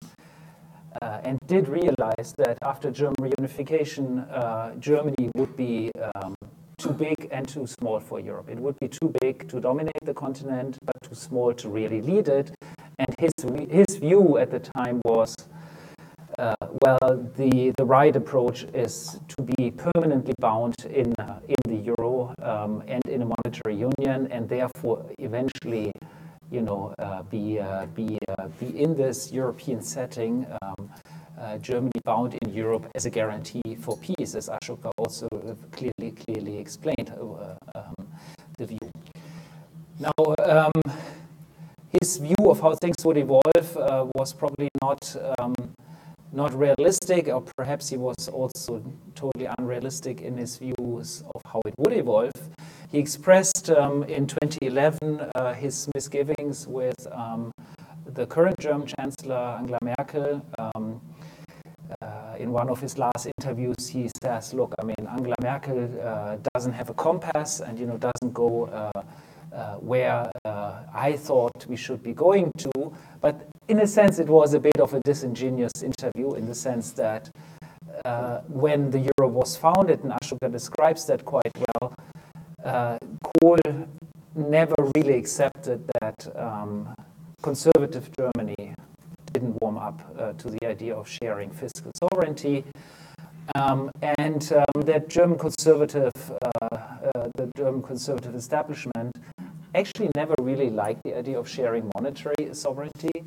uh, 1.02 1.22
and 1.24 1.40
did 1.48 1.68
realize 1.68 2.34
that 2.38 2.58
after 2.64 2.92
German 2.92 3.16
reunification, 3.20 4.26
uh, 4.32 4.76
Germany 4.76 5.30
would 5.36 5.56
be 5.56 5.92
um, 6.16 6.36
too 6.78 6.92
big 6.92 7.28
and 7.32 7.48
too 7.48 7.68
small 7.68 8.00
for 8.00 8.20
Europe. 8.20 8.50
It 8.50 8.60
would 8.60 8.78
be 8.80 8.88
too 8.88 9.14
big 9.22 9.48
to 9.50 9.60
dominate 9.60 10.04
the 10.04 10.14
continent, 10.14 10.78
but 10.84 10.96
too 11.02 11.16
small 11.16 11.54
to 11.54 11.70
really 11.70 12.02
lead 12.02 12.28
it. 12.28 12.52
And 13.00 13.16
his, 13.20 13.32
his 13.70 13.98
view 13.98 14.38
at 14.38 14.52
the 14.52 14.60
time 14.60 15.02
was 15.06 15.36
uh, 16.38 16.54
well, 16.82 17.30
the, 17.38 17.72
the 17.78 17.86
right 17.86 18.16
approach 18.16 18.66
is 18.74 19.20
to 19.30 19.42
be 19.42 19.72
permanently 19.72 20.34
bound 20.40 20.76
in, 20.90 21.14
uh, 21.18 21.40
in 21.48 21.56
the 21.66 21.94
euro 21.98 22.34
um, 22.42 22.84
and 22.88 23.02
in 23.08 23.22
a 23.22 23.26
monetary 23.26 23.76
union, 23.76 24.28
and 24.32 24.50
therefore 24.50 25.06
eventually 25.20 25.92
you 26.52 26.62
know, 26.62 26.94
uh, 27.00 27.24
be, 27.24 27.60
uh, 27.60 27.86
be, 27.88 28.18
uh, 28.38 28.48
be 28.60 28.80
in 28.80 28.96
this 28.96 29.32
European 29.32 29.82
setting, 29.82 30.46
um, 30.62 30.90
Germany 31.62 31.92
bound 32.04 32.36
in 32.42 32.54
Europe 32.54 32.90
as 32.96 33.06
a 33.06 33.10
guarantee 33.10 33.76
for 33.80 33.98
peace, 33.98 34.36
as 34.36 34.50
Ashoka 34.50 34.90
also 34.98 35.28
clearly, 35.72 36.12
clearly 36.12 36.58
explained 36.58 37.14
um, 37.76 37.94
the 38.58 38.66
view. 38.66 38.92
Now, 40.00 40.12
um, 40.44 40.72
his 42.02 42.18
view 42.18 42.50
of 42.50 42.60
how 42.60 42.74
things 42.76 43.06
would 43.06 43.18
evolve 43.18 43.78
uh, 43.78 44.06
was 44.16 44.34
probably 44.34 44.70
not 44.82 45.16
um, 45.40 45.56
not 46.34 46.54
realistic, 46.54 47.28
or 47.30 47.42
perhaps 47.56 47.90
he 47.90 47.98
was 47.98 48.28
also 48.28 48.84
totally 49.16 49.48
unrealistic 49.58 50.22
in 50.22 50.38
his 50.38 50.58
views 50.58 51.24
of 51.34 51.42
how 51.46 51.62
it 51.66 51.74
would 51.78 51.94
evolve. 51.94 52.32
He 52.96 53.02
expressed 53.02 53.70
um, 53.72 54.04
in 54.04 54.26
2011 54.26 55.20
uh, 55.36 55.54
his 55.54 55.90
misgivings 55.94 56.66
with 56.66 56.96
um, 57.12 57.52
the 58.06 58.26
current 58.26 58.58
German 58.58 58.88
Chancellor 58.88 59.58
Angela 59.60 59.80
Merkel. 59.84 60.42
Um, 60.58 61.02
uh, 62.02 62.36
in 62.40 62.54
one 62.54 62.70
of 62.70 62.80
his 62.80 62.98
last 62.98 63.28
interviews, 63.38 63.90
he 63.90 64.10
says, 64.24 64.54
"Look, 64.54 64.74
I 64.80 64.86
mean, 64.86 64.96
Angela 65.12 65.36
Merkel 65.44 65.90
uh, 66.02 66.38
doesn't 66.54 66.72
have 66.72 66.90
a 66.90 66.94
compass, 66.94 67.60
and 67.60 67.78
you 67.78 67.86
know, 67.86 67.98
doesn't 67.98 68.34
go 68.34 68.68
uh, 68.68 69.02
uh, 69.54 69.76
where 69.76 70.32
uh, 70.46 70.84
I 70.94 71.18
thought 71.18 71.66
we 71.68 71.76
should 71.76 72.02
be 72.02 72.14
going 72.14 72.50
to." 72.60 72.94
But 73.20 73.50
in 73.68 73.82
a 73.82 73.88
sense, 73.88 74.20
it 74.20 74.30
was 74.30 74.54
a 74.54 74.60
bit 74.62 74.80
of 74.80 74.94
a 74.94 75.02
disingenuous 75.04 75.84
interview 75.84 76.36
in 76.36 76.46
the 76.46 76.56
sense 76.56 76.92
that 76.94 77.30
when 78.48 78.90
the 78.92 79.12
euro 79.18 79.28
was 79.28 79.58
founded, 79.58 80.02
and 80.06 80.14
Ashoka 80.14 80.50
describes 80.50 81.06
that 81.08 81.26
quite 81.26 81.52
well, 81.58 81.94
uh, 82.66 82.98
Kohl 83.24 83.58
never 84.36 84.76
really 84.96 85.18
accepted 85.18 85.88
that 86.02 86.36
um, 86.36 86.94
conservative 87.42 88.10
Germany 88.18 88.74
didn't 89.32 89.62
warm 89.62 89.78
up 89.78 90.02
uh, 90.18 90.34
to 90.34 90.50
the 90.50 90.66
idea 90.66 90.96
of 90.96 91.08
sharing 91.08 91.52
fiscal 91.52 91.92
sovereignty. 91.96 92.64
Um, 93.54 93.92
and 94.18 94.52
um, 94.54 94.82
that 94.82 95.08
German 95.08 95.38
conservative, 95.38 96.12
uh, 96.42 96.76
uh, 96.76 97.30
the 97.36 97.52
German 97.56 97.84
conservative 97.84 98.34
establishment 98.34 99.16
actually 99.76 100.10
never 100.16 100.34
really 100.42 100.70
liked 100.70 101.04
the 101.04 101.16
idea 101.16 101.38
of 101.38 101.48
sharing 101.48 101.92
monetary 101.96 102.54
sovereignty. 102.54 103.24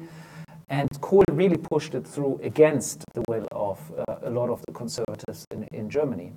And 0.71 0.89
Kohl 1.01 1.25
really 1.33 1.57
pushed 1.57 1.95
it 1.95 2.07
through 2.07 2.41
against 2.43 3.05
the 3.15 3.23
will 3.29 3.47
of 3.53 3.79
uh, 4.09 4.17
a 4.23 4.31
lot 4.31 4.51
of 4.51 4.63
the 4.67 4.73
conservatives 4.73 5.47
in, 5.51 5.65
in 5.73 5.89
Germany. 5.89 6.33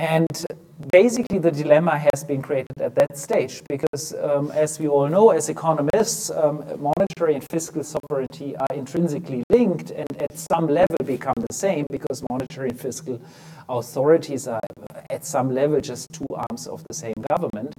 And 0.00 0.46
basically, 0.90 1.38
the 1.38 1.50
dilemma 1.50 1.98
has 1.98 2.24
been 2.24 2.40
created 2.40 2.80
at 2.80 2.94
that 2.94 3.18
stage 3.18 3.62
because, 3.68 4.14
um, 4.14 4.50
as 4.52 4.80
we 4.80 4.88
all 4.88 5.06
know, 5.06 5.28
as 5.28 5.50
economists, 5.50 6.30
um, 6.30 6.64
monetary 6.80 7.34
and 7.34 7.44
fiscal 7.50 7.84
sovereignty 7.84 8.56
are 8.56 8.74
intrinsically 8.74 9.42
linked 9.50 9.90
and 9.90 10.08
at 10.18 10.38
some 10.38 10.68
level 10.68 10.96
become 11.04 11.34
the 11.36 11.52
same 11.52 11.84
because 11.90 12.24
monetary 12.30 12.70
and 12.70 12.80
fiscal 12.80 13.20
authorities 13.68 14.48
are 14.48 14.62
at 15.10 15.26
some 15.26 15.50
level 15.50 15.78
just 15.82 16.06
two 16.14 16.26
arms 16.34 16.66
of 16.66 16.82
the 16.88 16.94
same 16.94 17.20
government. 17.28 17.74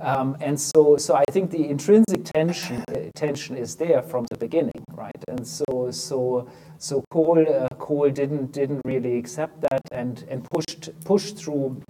Um, 0.00 0.36
and 0.40 0.58
so, 0.60 0.96
so 0.96 1.16
I 1.16 1.24
think 1.32 1.50
the 1.50 1.68
intrinsic 1.68 2.24
tension 2.24 2.84
uh, 2.88 3.10
tension 3.14 3.56
is 3.56 3.74
there 3.76 4.00
from 4.02 4.26
the 4.30 4.38
beginning, 4.38 4.84
right? 4.92 5.24
And 5.26 5.46
so, 5.46 5.90
so, 5.90 6.48
so 6.78 7.04
Kohl, 7.10 7.40
uh, 7.40 7.68
Kohl 7.78 8.10
didn't 8.10 8.52
didn't 8.52 8.80
really 8.84 9.18
accept 9.18 9.60
that 9.62 9.80
and 9.90 10.24
and 10.28 10.46
pushed 10.50 10.90
pushed 11.04 11.36
through 11.36 11.82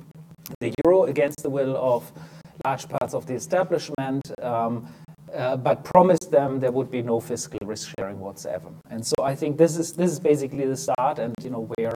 the 0.61 0.73
euro 0.85 1.05
against 1.05 1.43
the 1.43 1.51
will 1.51 1.77
of 1.77 2.11
large 2.65 2.89
parts 2.89 3.15
of 3.15 3.27
the 3.27 3.35
establishment. 3.35 4.23
Um, 4.43 4.89
uh, 5.35 5.57
but 5.57 5.85
promised 5.85 6.31
them 6.31 6.59
there 6.59 6.73
would 6.73 6.91
be 6.91 7.03
no 7.03 7.21
fiscal 7.21 7.59
risk 7.67 7.93
sharing 7.99 8.19
whatsoever. 8.19 8.71
And 8.89 9.07
so 9.07 9.15
I 9.23 9.35
think 9.35 9.59
this 9.59 9.77
is 9.77 9.93
this 9.93 10.11
is 10.11 10.19
basically 10.19 10.65
the 10.65 10.77
start, 10.77 11.19
and 11.19 11.35
you 11.43 11.51
know 11.51 11.69
where 11.77 11.93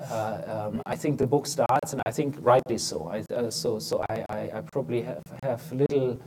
uh, 0.00 0.68
um, 0.68 0.82
I 0.86 0.96
think 0.96 1.18
the 1.18 1.26
book 1.26 1.46
starts, 1.46 1.92
and 1.92 2.02
I 2.06 2.10
think 2.10 2.36
rightly 2.40 2.78
so. 2.78 3.08
I, 3.08 3.34
uh, 3.34 3.50
so, 3.50 3.78
so 3.78 4.04
I, 4.10 4.24
I, 4.28 4.40
I, 4.54 4.60
probably 4.72 5.02
have, 5.02 5.22
have 5.42 5.72
little, 5.72 6.20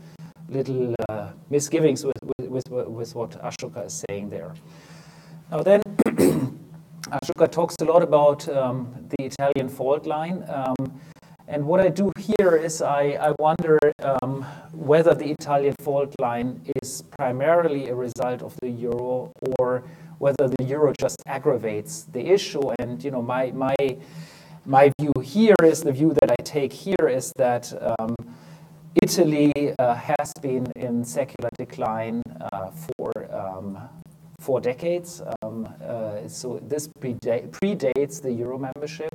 little 0.47 0.95
uh, 1.09 1.31
misgivings 1.49 2.03
with, 2.03 2.17
with, 2.39 2.69
with, 2.69 2.87
with, 2.87 3.15
what 3.15 3.31
Ashoka 3.43 3.85
is 3.85 4.03
saying 4.09 4.29
there. 4.29 4.53
Now 5.51 5.61
then, 5.61 5.81
Ashoka 6.07 7.51
talks 7.51 7.75
a 7.81 7.85
lot 7.85 8.01
about 8.01 8.47
um, 8.49 8.93
the 9.17 9.25
Italian 9.25 9.69
fault 9.69 10.05
line. 10.05 10.43
Um, 10.47 10.99
and 11.49 11.65
what 11.65 11.79
I 11.79 11.89
do 11.89 12.11
here 12.19 12.55
is 12.55 12.79
I, 12.79 13.17
I 13.19 13.33
wonder 13.39 13.79
um, 14.03 14.43
whether 14.71 15.15
the 15.15 15.31
Italian 15.31 15.73
fault 15.81 16.13
line 16.21 16.61
is 16.81 17.01
primarily 17.17 17.89
a 17.89 17.95
result 17.95 18.43
of 18.43 18.55
the 18.61 18.69
euro 18.69 19.31
or 19.57 19.83
whether 20.19 20.47
the 20.47 20.63
euro 20.63 20.93
just 20.99 21.17
aggravates 21.25 22.03
the 22.03 22.27
issue. 22.27 22.61
And 22.77 23.03
you 23.03 23.09
know, 23.09 23.23
my 23.23 23.49
my 23.51 23.75
my 24.65 24.91
view 24.99 25.11
here 25.23 25.55
is 25.63 25.81
the 25.81 25.91
view 25.91 26.13
that 26.21 26.29
I 26.31 26.41
take 26.43 26.71
here 26.71 27.07
is 27.09 27.33
that 27.37 27.73
um, 27.97 28.15
Italy 29.01 29.51
uh, 29.79 29.95
has 29.95 30.31
been 30.41 30.67
in 30.75 31.03
secular 31.03 31.49
decline 31.57 32.21
uh, 32.51 32.69
for 32.69 33.11
um, 33.33 33.89
four 34.39 34.59
decades. 34.61 35.21
Um, 35.41 35.67
uh, 35.83 36.27
so 36.27 36.59
this 36.63 36.87
predate, 36.87 37.51
predates 37.51 38.21
the 38.21 38.31
euro 38.31 38.57
membership. 38.57 39.13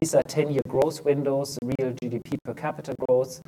These 0.00 0.14
are 0.14 0.22
10-year 0.22 0.62
growth 0.68 1.04
windows, 1.04 1.58
real 1.62 1.92
GDP 1.92 2.36
per 2.44 2.54
capita 2.54 2.94
growth. 3.06 3.42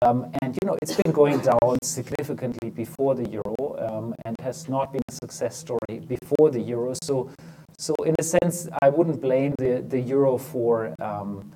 Um, 0.00 0.32
and 0.40 0.56
you 0.62 0.66
know 0.66 0.78
it's 0.80 0.96
been 0.96 1.12
going 1.12 1.40
down 1.40 1.76
significantly 1.82 2.70
before 2.70 3.14
the 3.14 3.28
euro 3.28 3.76
um, 3.78 4.14
and 4.24 4.34
has 4.40 4.66
not 4.66 4.90
been 4.90 5.02
a 5.06 5.12
success 5.12 5.54
story 5.54 6.00
before 6.06 6.50
the 6.50 6.60
euro. 6.60 6.94
So, 7.02 7.30
so 7.78 7.94
in 8.06 8.14
a 8.18 8.22
sense, 8.22 8.68
I 8.80 8.88
wouldn't 8.88 9.20
blame 9.20 9.54
the, 9.58 9.84
the 9.86 10.00
euro 10.00 10.38
for 10.38 10.94
um, 10.98 11.52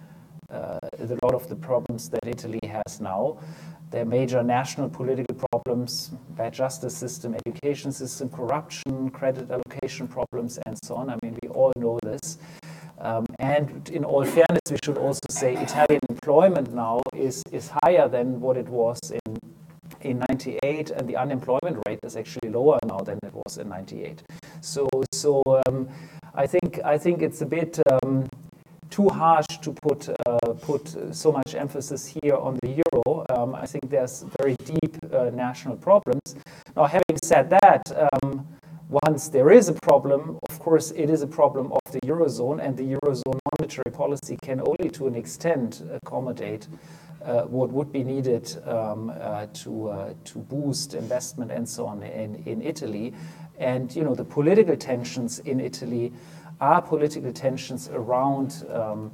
a 0.50 1.18
lot 1.22 1.34
of 1.34 1.48
the 1.48 1.56
problems 1.56 2.08
that 2.10 2.26
Italy 2.26 2.60
has 2.64 3.00
now. 3.00 3.38
There 3.90 4.02
are 4.02 4.04
major 4.04 4.42
national 4.42 4.88
political 4.88 5.36
problems, 5.52 6.10
bad 6.30 6.52
justice 6.52 6.96
system, 6.96 7.36
education 7.46 7.92
system, 7.92 8.28
corruption, 8.28 9.10
credit 9.10 9.50
allocation 9.50 10.08
problems, 10.08 10.58
and 10.66 10.76
so 10.84 10.96
on. 10.96 11.08
I 11.10 11.16
mean, 11.22 11.38
we 11.42 11.48
all 11.50 11.72
know 11.76 11.98
this. 12.02 12.38
Um, 12.98 13.26
and 13.38 13.88
in 13.90 14.04
all 14.04 14.24
fairness, 14.24 14.70
we 14.70 14.78
should 14.84 14.98
also 14.98 15.20
say 15.30 15.54
Italian 15.54 16.00
employment 16.08 16.74
now 16.74 17.00
is, 17.14 17.42
is 17.52 17.70
higher 17.82 18.08
than 18.08 18.40
what 18.40 18.56
it 18.56 18.68
was 18.68 18.98
in 19.26 19.38
in 20.02 20.22
98, 20.28 20.90
and 20.90 21.08
the 21.08 21.16
unemployment 21.16 21.82
rate 21.88 21.98
is 22.04 22.16
actually 22.16 22.50
lower 22.50 22.78
now 22.86 22.98
than 22.98 23.18
it 23.24 23.32
was 23.32 23.58
in 23.58 23.68
98. 23.68 24.22
So, 24.60 24.88
so 25.12 25.42
um, 25.66 25.88
I 26.34 26.46
think 26.46 26.80
I 26.84 26.98
think 26.98 27.22
it's 27.22 27.40
a 27.42 27.46
bit 27.46 27.78
um, 27.90 28.28
too 28.96 29.08
harsh 29.10 29.58
to 29.60 29.72
put 29.72 30.08
uh, 30.08 30.54
put 30.62 30.84
so 31.14 31.30
much 31.30 31.54
emphasis 31.54 32.02
here 32.06 32.36
on 32.36 32.58
the 32.62 32.82
euro. 32.82 33.26
Um, 33.28 33.54
I 33.54 33.66
think 33.66 33.90
there's 33.90 34.24
very 34.40 34.56
deep 34.64 34.96
uh, 35.12 35.30
national 35.46 35.76
problems. 35.76 36.28
Now, 36.74 36.84
having 36.86 37.18
said 37.22 37.50
that, 37.50 37.82
um, 38.04 38.46
once 38.88 39.28
there 39.28 39.50
is 39.50 39.68
a 39.68 39.74
problem, 39.74 40.38
of 40.48 40.58
course, 40.60 40.92
it 40.92 41.10
is 41.10 41.20
a 41.20 41.26
problem 41.26 41.72
of 41.72 41.92
the 41.92 42.00
eurozone, 42.10 42.58
and 42.64 42.74
the 42.74 42.88
eurozone 42.96 43.38
monetary 43.52 43.92
policy 43.92 44.38
can 44.42 44.60
only, 44.60 44.88
to 44.90 45.06
an 45.06 45.14
extent, 45.14 45.82
accommodate 45.98 46.66
uh, 47.22 47.42
what 47.42 47.70
would 47.70 47.92
be 47.92 48.02
needed 48.02 48.44
um, 48.66 49.10
uh, 49.10 49.46
to 49.52 49.88
uh, 49.88 50.14
to 50.24 50.38
boost 50.38 50.94
investment 50.94 51.50
and 51.50 51.68
so 51.68 51.84
on 51.84 52.02
in, 52.02 52.42
in 52.46 52.62
Italy. 52.62 53.12
And 53.58 53.94
you 53.96 54.04
know, 54.04 54.14
the 54.14 54.24
political 54.24 54.76
tensions 54.76 55.40
in 55.40 55.60
Italy 55.60 56.12
are 56.60 56.80
political 56.82 57.32
tensions 57.32 57.88
around 57.88 58.64
um, 58.70 59.12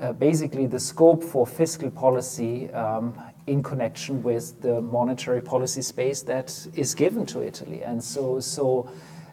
uh, 0.00 0.12
basically 0.12 0.66
the 0.66 0.80
scope 0.80 1.22
for 1.22 1.46
fiscal 1.46 1.90
policy 1.90 2.70
um, 2.72 3.14
in 3.46 3.62
connection 3.62 4.22
with 4.22 4.60
the 4.60 4.80
monetary 4.80 5.40
policy 5.40 5.82
space 5.82 6.22
that 6.22 6.66
is 6.74 6.94
given 6.94 7.26
to 7.26 7.42
Italy. 7.42 7.82
And 7.82 8.02
so, 8.02 8.40
so, 8.40 8.90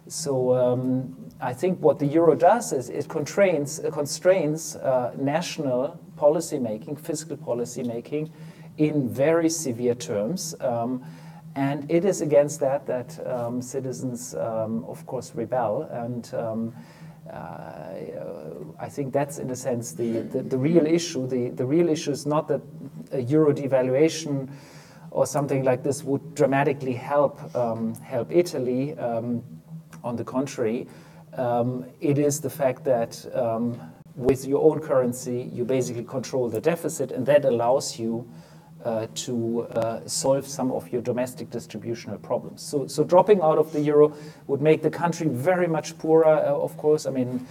so 0.08 0.54
um, 0.54 1.16
I 1.40 1.54
think 1.54 1.80
what 1.80 2.00
the 2.00 2.06
euro 2.06 2.36
does 2.36 2.74
is 2.74 2.90
it 2.90 3.08
constrains, 3.08 3.80
uh, 3.80 3.90
constrains 3.92 4.76
uh, 4.76 5.14
national 5.18 6.00
policy 6.18 6.60
making, 6.60 6.98
fiscal 6.98 7.38
policy 7.38 7.84
making, 7.84 8.32
in 8.78 9.10
very 9.10 9.50
severe 9.50 9.96
terms. 9.96 10.56
Um, 10.60 11.04
and 11.56 11.90
it 11.90 12.06
is 12.06 12.22
against 12.22 12.60
that 12.60 12.86
that 12.86 13.28
um, 13.28 13.62
citizens, 13.62 14.36
um, 14.36 14.86
of 14.86 15.06
course, 15.06 15.34
rebel. 15.36 15.84
And 15.92 16.32
I 17.32 18.88
think 18.89 19.13
that's, 19.13 19.39
in 19.39 19.49
a 19.49 19.55
sense, 19.55 19.91
the, 19.91 20.21
the, 20.21 20.41
the, 20.41 20.57
real 20.57 20.86
issue. 20.86 21.27
The, 21.27 21.49
the 21.49 21.65
real 21.65 21.89
issue 21.89 22.11
is 22.11 22.25
not 22.25 22.47
that 22.47 22.61
a 23.11 23.21
euro 23.21 23.53
devaluation 23.53 24.49
or 25.11 25.25
something 25.25 25.63
like 25.63 25.84
this 25.84 26.03
would 26.03 26.34
dramatically 26.34 26.93
help, 26.93 27.55
um, 27.55 27.93
help 27.95 28.32
Italy. 28.32 28.97
Um, 28.97 29.43
on 30.03 30.15
the 30.15 30.23
contrary, 30.23 30.88
um, 31.34 31.86
it 31.99 32.17
is 32.17 32.39
the 32.39 32.49
fact 32.49 32.84
that 32.86 33.25
um, 33.36 33.80
with 34.15 34.45
your 34.45 34.63
own 34.71 34.80
currency, 34.80 35.49
you 35.53 35.65
basically 35.65 36.03
control 36.03 36.49
the 36.49 36.61
deficit, 36.61 37.11
and 37.11 37.25
that 37.25 37.45
allows 37.45 37.99
you 37.99 38.30
uh, 38.84 39.07
to 39.13 39.61
uh, 39.61 39.99
solve 40.07 40.47
some 40.47 40.71
of 40.71 40.89
your 40.91 41.01
domestic 41.01 41.49
distributional 41.49 42.17
problems. 42.17 42.61
So, 42.61 42.88
so 42.88 43.03
dropping 43.03 43.41
out 43.41 43.57
of 43.57 43.71
the 43.73 43.82
euro 43.82 44.13
would 44.47 44.61
make 44.61 44.82
the 44.82 44.89
country 44.89 45.27
very 45.27 45.67
much 45.67 45.97
poorer, 45.97 46.25
uh, 46.25 46.53
of 46.53 46.77
course. 46.77 47.05
I 47.05 47.11
mean, 47.11 47.45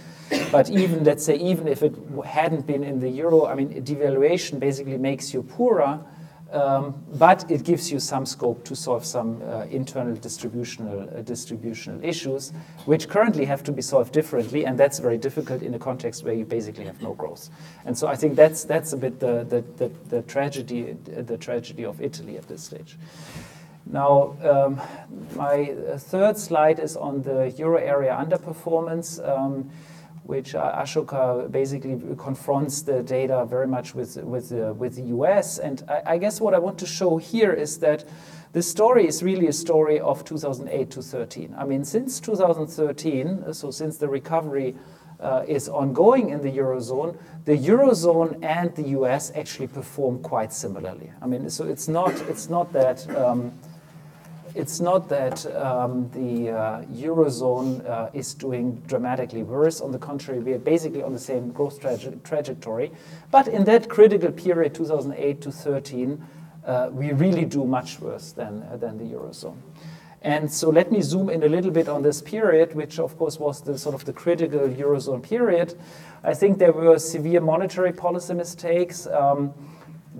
but 0.51 0.69
even, 0.69 1.03
let's 1.03 1.23
say, 1.23 1.35
even 1.35 1.67
if 1.67 1.83
it 1.83 1.95
hadn't 2.25 2.65
been 2.65 2.83
in 2.83 2.99
the 2.99 3.09
euro, 3.09 3.45
I 3.45 3.55
mean, 3.55 3.69
devaluation 3.83 4.59
basically 4.59 4.97
makes 4.97 5.33
you 5.33 5.43
poorer 5.43 5.99
um, 6.51 7.03
but 7.17 7.49
it 7.49 7.63
gives 7.63 7.91
you 7.91 7.99
some 7.99 8.25
scope 8.25 8.63
to 8.65 8.75
solve 8.75 9.05
some 9.05 9.41
uh, 9.43 9.65
internal 9.69 10.15
distributional, 10.15 11.01
uh, 11.01 11.21
distributional 11.21 12.03
issues, 12.03 12.51
which 12.85 13.07
currently 13.07 13.45
have 13.45 13.63
to 13.63 13.71
be 13.71 13.81
solved 13.81 14.13
differently, 14.13 14.65
and 14.65 14.77
that's 14.77 14.99
very 14.99 15.17
difficult 15.17 15.61
in 15.61 15.73
a 15.73 15.79
context 15.79 16.23
where 16.23 16.33
you 16.33 16.45
basically 16.45 16.85
have 16.85 17.01
no 17.01 17.13
growth. 17.13 17.49
And 17.85 17.97
so 17.97 18.07
I 18.07 18.15
think 18.15 18.35
that's, 18.35 18.63
that's 18.63 18.93
a 18.93 18.97
bit 18.97 19.19
the, 19.19 19.43
the, 19.43 19.63
the, 19.77 19.91
the 20.09 20.21
tragedy, 20.23 20.93
the 21.03 21.37
tragedy 21.37 21.85
of 21.85 22.01
Italy 22.01 22.37
at 22.37 22.47
this 22.47 22.63
stage. 22.63 22.97
Now, 23.85 24.35
um, 24.43 24.81
my 25.35 25.71
uh, 25.71 25.97
third 25.97 26.37
slide 26.37 26.79
is 26.79 26.95
on 26.95 27.23
the 27.23 27.49
euro 27.57 27.77
area 27.77 28.11
underperformance. 28.11 29.19
Um, 29.27 29.71
which 30.29 30.53
uh, 30.53 30.83
Ashoka 30.83 31.51
basically 31.51 31.99
confronts 32.15 32.83
the 32.83 33.01
data 33.01 33.47
very 33.49 33.65
much 33.65 33.95
with, 33.95 34.15
with, 34.17 34.51
uh, 34.51 34.75
with 34.75 34.95
the 34.95 35.07
US. 35.17 35.57
And 35.57 35.83
I, 35.89 36.13
I, 36.13 36.17
guess 36.19 36.39
what 36.39 36.53
I 36.53 36.59
want 36.59 36.77
to 36.77 36.85
show 36.85 37.17
here 37.17 37.51
is 37.51 37.79
that 37.79 38.05
the 38.53 38.61
story 38.61 39.07
is 39.07 39.23
really 39.23 39.47
a 39.47 39.53
story 39.53 39.99
of 39.99 40.23
2008 40.23 40.91
to 40.91 41.01
13. 41.01 41.55
I 41.57 41.65
mean, 41.65 41.83
since 41.83 42.19
2013, 42.19 43.51
so 43.55 43.71
since 43.71 43.97
the 43.97 44.07
recovery 44.07 44.75
uh, 45.19 45.45
is 45.47 45.67
ongoing 45.67 46.29
in 46.29 46.43
the 46.43 46.51
Eurozone, 46.51 47.17
the 47.45 47.57
Eurozone 47.57 48.37
and 48.43 48.75
the 48.75 48.89
US 48.99 49.31
actually 49.33 49.67
perform 49.67 50.21
quite 50.21 50.53
similarly. 50.53 51.11
I 51.23 51.25
mean, 51.25 51.49
so 51.49 51.65
it's 51.65 51.87
not, 51.87 52.13
it's 52.29 52.49
not 52.49 52.71
that. 52.73 53.09
Um, 53.17 53.51
it's 54.59 54.81
not 54.81 55.07
that 55.07 55.45
um, 55.55 56.09
the 56.09 56.51
uh, 56.51 56.81
Eurozone 56.93 57.87
uh, 57.89 58.09
is 58.13 58.33
doing 58.33 58.75
dramatically 58.87 59.41
worse. 59.41 59.79
On 59.79 59.91
the 59.91 59.97
contrary, 59.97 60.39
we 60.39 60.51
are 60.53 60.59
basically 60.59 61.01
on 61.01 61.13
the 61.13 61.19
same 61.19 61.51
growth 61.51 61.79
traje 61.79 62.21
trajectory. 62.23 62.91
But 63.31 63.47
in 63.47 63.63
that 63.63 63.89
critical 63.89 64.31
period, 64.31 64.75
2008 64.75 65.41
to 65.41 65.51
13, 65.51 66.21
uh, 66.65 66.89
we 66.91 67.13
really 67.13 67.45
do 67.45 67.63
much 67.63 67.99
worse 68.01 68.33
than, 68.33 68.63
uh, 68.63 68.75
than 68.75 68.97
the 68.97 69.05
Eurozone. 69.05 69.57
And 70.21 70.51
so 70.51 70.69
let 70.69 70.91
me 70.91 71.01
zoom 71.01 71.29
in 71.29 71.43
a 71.43 71.47
little 71.47 71.71
bit 71.71 71.87
on 71.87 72.03
this 72.03 72.21
period, 72.21 72.75
which 72.75 72.99
of 72.99 73.17
course 73.17 73.39
was 73.39 73.61
the 73.61 73.77
sort 73.77 73.95
of 73.95 74.03
the 74.03 74.11
critical 74.11 74.67
Eurozone 74.67 75.23
period. 75.23 75.75
I 76.23 76.33
think 76.33 76.57
there 76.59 76.73
were 76.73 76.99
severe 76.99 77.39
monetary 77.39 77.93
policy 77.93 78.33
mistakes. 78.33 79.07
Um, 79.07 79.53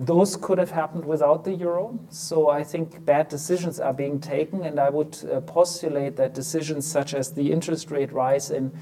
those 0.00 0.34
could 0.34 0.58
have 0.58 0.70
happened 0.70 1.04
without 1.04 1.44
the 1.44 1.52
euro. 1.52 1.98
So 2.08 2.48
I 2.48 2.64
think 2.64 3.04
bad 3.04 3.28
decisions 3.28 3.78
are 3.78 3.92
being 3.92 4.18
taken, 4.18 4.64
and 4.64 4.80
I 4.80 4.88
would 4.88 5.16
uh, 5.30 5.40
postulate 5.42 6.16
that 6.16 6.34
decisions 6.34 6.90
such 6.90 7.12
as 7.12 7.32
the 7.32 7.52
interest 7.52 7.90
rate 7.90 8.10
rise 8.10 8.50
in, 8.50 8.72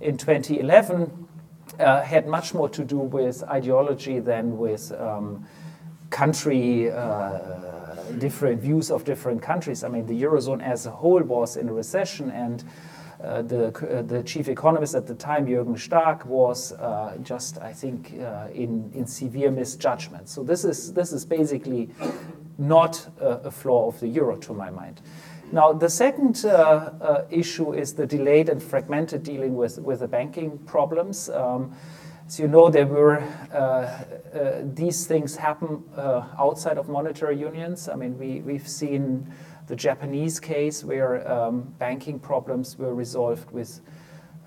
in 0.00 0.16
2011 0.16 1.28
uh, 1.80 2.02
had 2.02 2.28
much 2.28 2.54
more 2.54 2.68
to 2.68 2.84
do 2.84 2.98
with 2.98 3.42
ideology 3.44 4.20
than 4.20 4.56
with 4.56 4.92
um, 4.92 5.44
country. 6.10 6.90
Uh, 6.90 7.68
different 8.18 8.60
views 8.60 8.90
of 8.90 9.04
different 9.04 9.42
countries. 9.42 9.84
I 9.84 9.88
mean, 9.88 10.06
the 10.06 10.22
eurozone 10.22 10.62
as 10.62 10.86
a 10.86 10.90
whole 10.90 11.22
was 11.22 11.56
in 11.56 11.68
a 11.68 11.72
recession, 11.72 12.30
and 12.30 12.64
the, 13.20 13.66
uh, 13.66 14.02
the 14.02 14.22
chief 14.22 14.48
economist 14.48 14.94
at 14.94 15.06
the 15.06 15.14
time, 15.14 15.46
Jürgen 15.46 15.78
Stark, 15.78 16.24
was 16.24 16.72
uh, 16.72 17.16
just, 17.22 17.58
I 17.58 17.72
think, 17.72 18.14
uh, 18.20 18.46
in, 18.54 18.90
in 18.94 19.06
severe 19.06 19.50
misjudgment. 19.50 20.28
So 20.28 20.44
this 20.44 20.64
is, 20.64 20.92
this 20.92 21.12
is 21.12 21.24
basically 21.24 21.88
not 22.58 23.08
a, 23.20 23.50
flaw 23.50 23.88
of 23.88 23.98
the 24.00 24.08
euro, 24.08 24.36
to 24.36 24.52
my 24.52 24.70
mind. 24.70 25.00
Now, 25.50 25.72
the 25.72 25.88
second 25.88 26.44
uh, 26.44 26.48
uh, 27.00 27.24
issue 27.30 27.72
is 27.72 27.94
the 27.94 28.06
delayed 28.06 28.48
and 28.48 28.62
fragmented 28.62 29.22
dealing 29.22 29.56
with, 29.56 29.78
with 29.78 30.00
the 30.00 30.08
banking 30.08 30.58
problems. 30.58 31.28
Um, 31.30 31.74
as 32.26 32.38
you 32.38 32.46
know, 32.46 32.68
there 32.68 32.86
were 32.86 33.24
these 34.74 35.06
things 35.06 35.34
happen 35.36 35.82
outside 35.96 36.76
of 36.76 36.88
monetary 36.88 37.38
unions. 37.38 37.88
I 37.88 37.94
mean, 37.94 38.18
we, 38.18 38.42
we've 38.42 38.68
seen 38.68 39.26
the 39.68 39.76
Japanese 39.76 40.40
case, 40.40 40.82
where 40.82 41.30
um, 41.30 41.62
banking 41.78 42.18
problems 42.18 42.78
were 42.78 42.94
resolved 42.94 43.50
with 43.50 43.80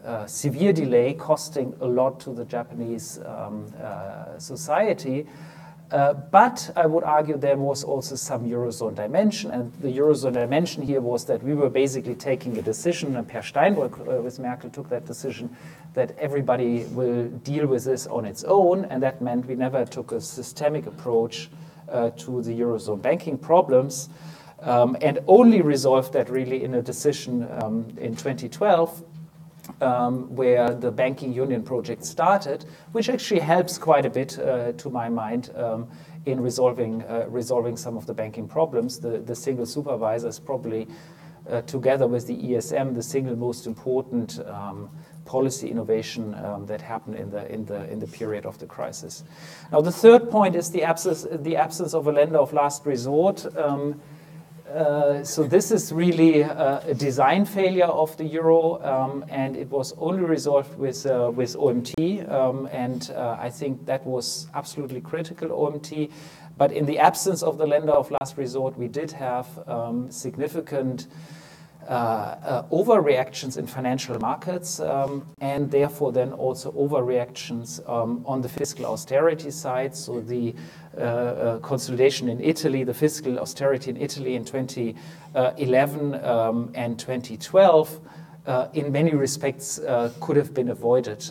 uh, 0.04 0.26
severe 0.26 0.74
delay, 0.74 1.14
costing 1.14 1.76
a 1.80 1.86
lot 1.86 2.20
to 2.20 2.34
the 2.34 2.44
Japanese 2.44 3.20
um, 3.26 3.72
uh, 3.82 4.38
society. 4.40 5.28
Uh, 5.92 6.14
but 6.14 6.72
I 6.76 6.86
would 6.86 7.04
argue 7.04 7.38
there 7.38 7.58
was 7.58 7.84
also 7.84 8.16
some 8.16 8.50
Eurozone 8.50 8.96
dimension, 8.96 9.52
and 9.52 9.74
the 9.82 9.90
Eurozone 9.90 10.34
dimension 10.34 10.82
here 10.82 11.02
was 11.02 11.26
that 11.26 11.44
we 11.44 11.54
were 11.54 11.70
basically 11.70 12.16
taking 12.16 12.58
a 12.58 12.62
decision, 12.62 13.16
and 13.16 13.28
Peer 13.28 13.42
Steinbrück 13.42 14.00
uh, 14.00 14.22
with 14.22 14.40
Merkel 14.40 14.70
took 14.70 14.90
that 14.90 15.06
decision 15.06 15.56
that 15.94 16.18
everybody 16.18 16.86
will 16.86 17.28
deal 17.44 17.68
with 17.68 17.84
this 17.84 18.08
on 18.08 18.26
its 18.26 18.46
own, 18.46 18.86
and 18.86 19.04
that 19.04 19.22
meant 19.22 19.46
we 19.46 19.56
never 19.56 19.86
took 19.86 20.14
a 20.14 20.22
systemic 20.22 20.88
approach 20.88 21.50
uh, 21.90 22.10
to 22.12 22.42
the 22.42 22.58
Eurozone 22.58 23.02
banking 23.02 23.38
problems 23.38 24.10
um, 24.62 24.98
and 25.02 25.20
only 25.28 25.62
resolved 25.62 26.14
that 26.14 26.30
really 26.30 26.64
in 26.64 26.76
a 26.76 26.82
decision 26.82 27.48
um, 27.62 27.88
in 27.98 28.16
2012 28.16 29.04
um, 29.80 30.34
where 30.36 30.70
the 30.74 30.92
banking 30.92 31.34
union 31.34 31.64
project 31.64 32.06
started, 32.06 32.66
which 32.92 33.10
actually 33.10 33.40
helps 33.40 33.78
quite 33.78 34.06
a 34.06 34.10
bit, 34.10 34.38
uh, 34.40 34.72
to 34.74 34.90
my 34.90 35.10
mind, 35.10 35.52
um, 35.56 35.88
in 36.26 36.40
resolving 36.40 37.02
uh, 37.04 37.26
resolving 37.28 37.76
some 37.76 37.98
of 37.98 38.06
the 38.06 38.14
banking 38.14 38.48
problems. 38.48 39.00
The, 39.00 39.20
the 39.20 39.36
single 39.36 39.66
supervisor 39.66 40.28
is 40.28 40.40
probably, 40.40 40.88
uh, 41.50 41.62
together 41.62 42.08
with 42.08 42.28
the 42.28 42.38
ESM, 42.38 42.94
the 42.94 43.04
single 43.04 43.36
most 43.36 43.66
important 43.66 44.40
um, 44.48 44.90
policy 45.26 45.70
innovation 45.70 46.36
um, 46.36 46.66
that 46.68 46.82
happened 46.82 47.16
in 47.16 47.32
the 47.32 47.52
in 47.52 47.66
the 47.66 47.90
in 47.92 48.00
the 48.00 48.08
period 48.08 48.46
of 48.46 48.60
the 48.60 48.68
crisis. 48.68 49.24
Now, 49.72 49.82
the 49.82 49.92
third 49.92 50.30
point 50.30 50.56
is 50.56 50.70
the 50.70 50.84
absence 50.84 51.26
the 51.32 51.56
absence 51.56 51.94
of 51.94 52.08
a 52.08 52.12
lender 52.12 52.38
of 52.38 52.54
last 52.54 52.86
resort. 52.86 53.46
Um, 53.58 54.00
uh, 54.72 55.24
so 55.24 55.44
this 55.44 55.72
is 55.72 55.92
really 55.92 56.44
uh, 56.44 56.80
a 56.88 56.94
design 56.94 57.46
failure 57.46 57.86
of 57.86 58.16
the 58.18 58.24
euro, 58.24 58.82
um, 58.84 59.26
and 59.30 59.58
it 59.58 59.70
was 59.70 59.94
only 59.98 60.24
resolved 60.24 60.78
with 60.78 61.06
uh, 61.06 61.32
with 61.34 61.56
OMT, 61.56 62.30
um, 62.32 62.68
and 62.72 63.12
uh, 63.16 63.38
I 63.40 63.50
think 63.50 63.86
that 63.86 64.06
was 64.06 64.48
absolutely 64.54 65.02
critical. 65.02 65.50
OMT, 65.50 66.12
but 66.58 66.72
in 66.72 66.86
the 66.86 67.00
absence 67.00 67.44
of 67.44 67.58
the 67.58 67.68
lender 67.68 67.92
of 67.92 68.12
last 68.12 68.38
resort, 68.38 68.78
we 68.78 68.88
did 68.88 69.12
have 69.12 69.48
um, 69.68 70.10
significant. 70.10 71.08
Uh, 71.92 71.94
uh, 71.94 72.64
overreactions 72.72 73.58
in 73.58 73.68
financial 73.68 74.18
markets 74.18 74.80
um, 74.80 75.28
and 75.42 75.70
therefore 75.70 76.14
then 76.14 76.32
also 76.32 76.72
overreactions 76.72 77.82
um, 77.90 78.24
on 78.26 78.42
the 78.42 78.48
fiscal 78.48 78.86
austerity 78.86 79.52
side. 79.52 79.94
So 79.94 80.22
the 80.22 80.56
uh, 80.98 81.60
consolidation 81.62 82.30
in 82.30 82.40
Italy, 82.40 82.86
the 82.86 82.94
fiscal 82.94 83.38
austerity 83.40 83.90
in 83.90 83.98
Italy 83.98 84.36
in 84.36 84.46
2011 84.46 86.24
um, 86.24 86.72
and 86.76 86.98
2012. 86.98 88.00
Uh, 88.46 88.70
in 88.74 88.90
many 88.94 89.14
respects 89.14 89.78
could 90.22 90.38
have 90.38 90.54
been 90.54 90.70
avoided 90.70 91.30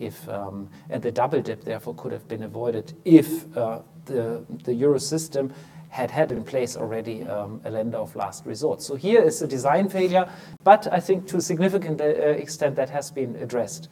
if, 0.00 0.26
and 0.26 1.02
the 1.02 1.12
double 1.12 1.40
dip 1.40 1.62
therefore 1.62 1.94
could 1.94 2.10
have 2.10 2.26
been 2.26 2.42
avoided 2.42 2.94
if 3.04 3.48
the, 3.54 4.44
the 4.64 4.74
euro 4.74 4.98
system 4.98 5.54
had 5.90 6.10
had 6.10 6.32
in 6.32 6.42
place 6.42 6.76
already 6.76 7.22
um, 7.24 7.60
a 7.64 7.70
lender 7.70 7.98
of 7.98 8.16
last 8.16 8.46
resort. 8.46 8.80
So 8.80 8.94
here 8.94 9.20
is 9.20 9.42
a 9.42 9.46
design 9.46 9.88
failure, 9.88 10.26
but 10.64 10.86
I 10.92 11.00
think 11.00 11.26
to 11.28 11.36
a 11.36 11.40
significant 11.40 12.00
uh, 12.00 12.04
extent 12.04 12.76
that 12.76 12.88
has 12.90 13.10
been 13.10 13.36
addressed. 13.36 13.88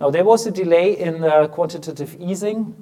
Now 0.00 0.10
there 0.10 0.24
was 0.24 0.46
a 0.46 0.50
delay 0.50 0.98
in 0.98 1.22
quantitative 1.50 2.16
easing 2.18 2.74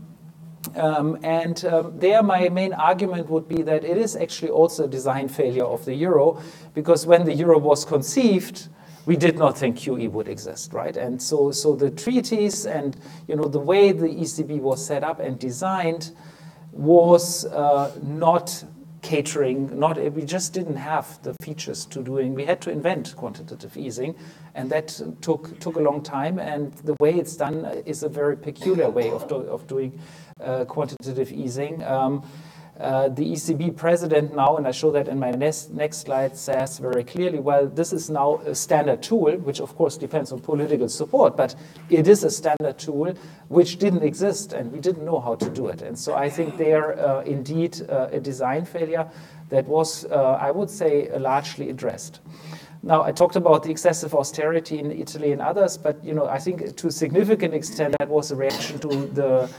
um, 0.77 1.19
and 1.23 1.65
um, 1.65 1.99
there, 1.99 2.23
my 2.23 2.49
main 2.49 2.73
argument 2.75 3.31
would 3.31 3.49
be 3.49 3.63
that 3.63 3.83
it 3.85 3.97
is 3.97 4.15
actually 4.15 4.51
also 4.51 4.85
a 4.85 4.89
design 4.89 5.29
failure 5.29 5.65
of 5.65 5.85
the 5.85 5.95
euro, 5.95 6.43
because 6.75 7.07
when 7.07 7.25
the 7.25 7.35
euro 7.35 7.59
was 7.59 7.85
conceived, 7.85 8.69
we 9.07 9.17
did 9.17 9.39
not 9.39 9.57
think 9.57 9.77
QE 9.77 10.11
would 10.11 10.29
exist, 10.29 10.73
right? 10.73 10.97
And 10.97 11.21
so, 11.21 11.51
so 11.51 11.75
the 11.75 11.91
treaties 11.91 12.67
and 12.67 12.97
you 13.27 13.35
know 13.35 13.45
the 13.45 13.59
way 13.59 13.93
the 13.93 14.07
ECB 14.07 14.61
was 14.61 14.85
set 14.85 15.03
up 15.03 15.19
and 15.19 15.39
designed 15.39 16.13
was 16.73 17.45
uh, 17.47 17.93
not 18.03 18.65
catering. 19.03 19.79
Not 19.79 19.97
we 20.13 20.23
just 20.23 20.53
didn't 20.53 20.77
have 20.77 21.23
the 21.23 21.35
features 21.43 21.87
to 21.87 22.03
doing. 22.03 22.35
We 22.35 22.45
had 22.45 22.61
to 22.63 22.71
invent 22.71 23.15
quantitative 23.17 23.77
easing, 23.77 24.15
and 24.55 24.71
that 24.71 25.01
took 25.21 25.59
took 25.61 25.77
a 25.77 25.81
long 25.81 26.03
time. 26.03 26.39
And 26.39 26.73
the 26.85 26.97
way 27.01 27.15
it's 27.15 27.37
done 27.37 27.65
is 27.87 28.03
a 28.03 28.09
very 28.09 28.37
peculiar 28.37 28.91
way 28.91 29.11
of 29.11 29.29
do, 29.29 29.37
of 29.37 29.67
doing 29.67 29.99
uh, 30.41 30.65
quantitative 30.65 31.33
easing. 31.33 31.83
Um, 31.85 32.23
uh, 32.81 33.11
the 33.11 33.33
ECB 33.33 33.77
president 33.77 34.35
now, 34.35 34.57
and 34.57 34.67
I 34.67 34.71
show 34.71 34.91
that 34.93 35.07
in 35.07 35.19
my 35.19 35.31
next, 35.33 35.71
next 35.71 35.99
slide, 35.99 36.35
says 36.35 36.79
very 36.79 37.05
clearly, 37.05 37.39
well, 37.39 37.67
this 37.67 37.93
is 37.93 38.09
now 38.09 38.39
a 38.47 38.55
standard 38.55 39.03
tool, 39.03 39.37
which 39.37 39.61
of 39.61 39.77
course 39.77 39.99
depends 39.99 40.33
on 40.33 40.41
political 40.41 40.89
support, 40.89 41.37
but 41.37 41.55
it 41.91 42.09
is 42.09 42.25
a 42.25 42.31
standard 42.31 42.79
tool 42.79 43.13
which 43.49 43.79
didn't 43.79 44.03
exist 44.03 44.55
and 44.55 44.73
we 44.73 44.81
didn't 44.81 45.05
know 45.05 45.21
how 45.21 45.35
to 45.35 45.51
do 45.51 45.67
it. 45.69 45.83
And 45.83 45.99
so 45.99 46.15
I 46.15 46.31
think 46.31 46.57
they're 46.57 46.99
uh, 46.99 47.21
indeed 47.23 47.83
uh, 47.91 48.09
a 48.13 48.19
design 48.19 48.65
failure 48.65 49.11
that 49.51 49.67
was, 49.67 50.07
uh, 50.07 50.39
I 50.41 50.51
would 50.51 50.71
say, 50.71 51.11
largely 51.19 51.69
addressed. 51.69 52.21
Now, 52.83 53.03
I 53.03 53.13
talked 53.13 53.37
about 53.37 53.63
the 53.63 53.71
excessive 53.71 54.15
austerity 54.15 54.79
in 54.79 54.91
Italy 54.91 55.33
and 55.33 55.43
others, 55.43 55.77
but 55.77 56.03
you 56.03 56.15
know, 56.15 56.27
I 56.27 56.39
think 56.39 56.77
to 56.77 56.87
a 56.87 56.91
significant 56.91 57.53
extent 57.53 57.95
that 57.99 58.09
was 58.09 58.31
a 58.31 58.37
reaction 58.37 58.79
to 58.79 58.89
the 58.89 59.51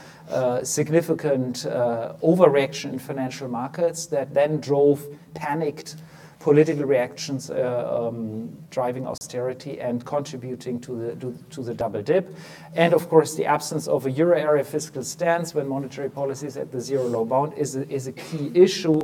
significant 0.64 1.66
uh, 1.66 2.14
overreaction 2.24 2.94
in 2.94 3.00
financial 3.00 3.48
markets 3.48 4.06
that 4.08 4.34
then 4.34 4.60
drove 4.60 5.06
panicked 5.34 5.96
political 6.42 6.86
reactions 6.86 7.50
uh, 7.50 8.08
um, 8.08 8.50
driving 8.72 9.08
austerity 9.08 9.80
and 9.80 10.04
contributing 10.06 10.80
to 10.80 10.96
the, 10.96 11.16
to, 11.16 11.38
to, 11.52 11.62
the 11.62 11.74
double 11.74 12.02
dip. 12.02 12.36
And 12.76 12.94
of 12.94 13.08
course, 13.10 13.36
the 13.36 13.46
absence 13.46 13.88
of 13.88 14.06
a 14.06 14.12
euro 14.12 14.38
area 14.38 14.64
fiscal 14.64 15.04
stance 15.04 15.54
when 15.54 15.68
monetary 15.68 16.10
policy 16.10 16.48
is 16.48 16.58
at 16.58 16.72
the 16.72 16.82
zero 16.82 17.04
low 17.04 17.26
bound 17.26 17.54
is 17.54 17.76
a, 17.76 17.88
is 17.90 18.08
a 18.08 18.12
key 18.12 18.52
issue. 18.56 19.00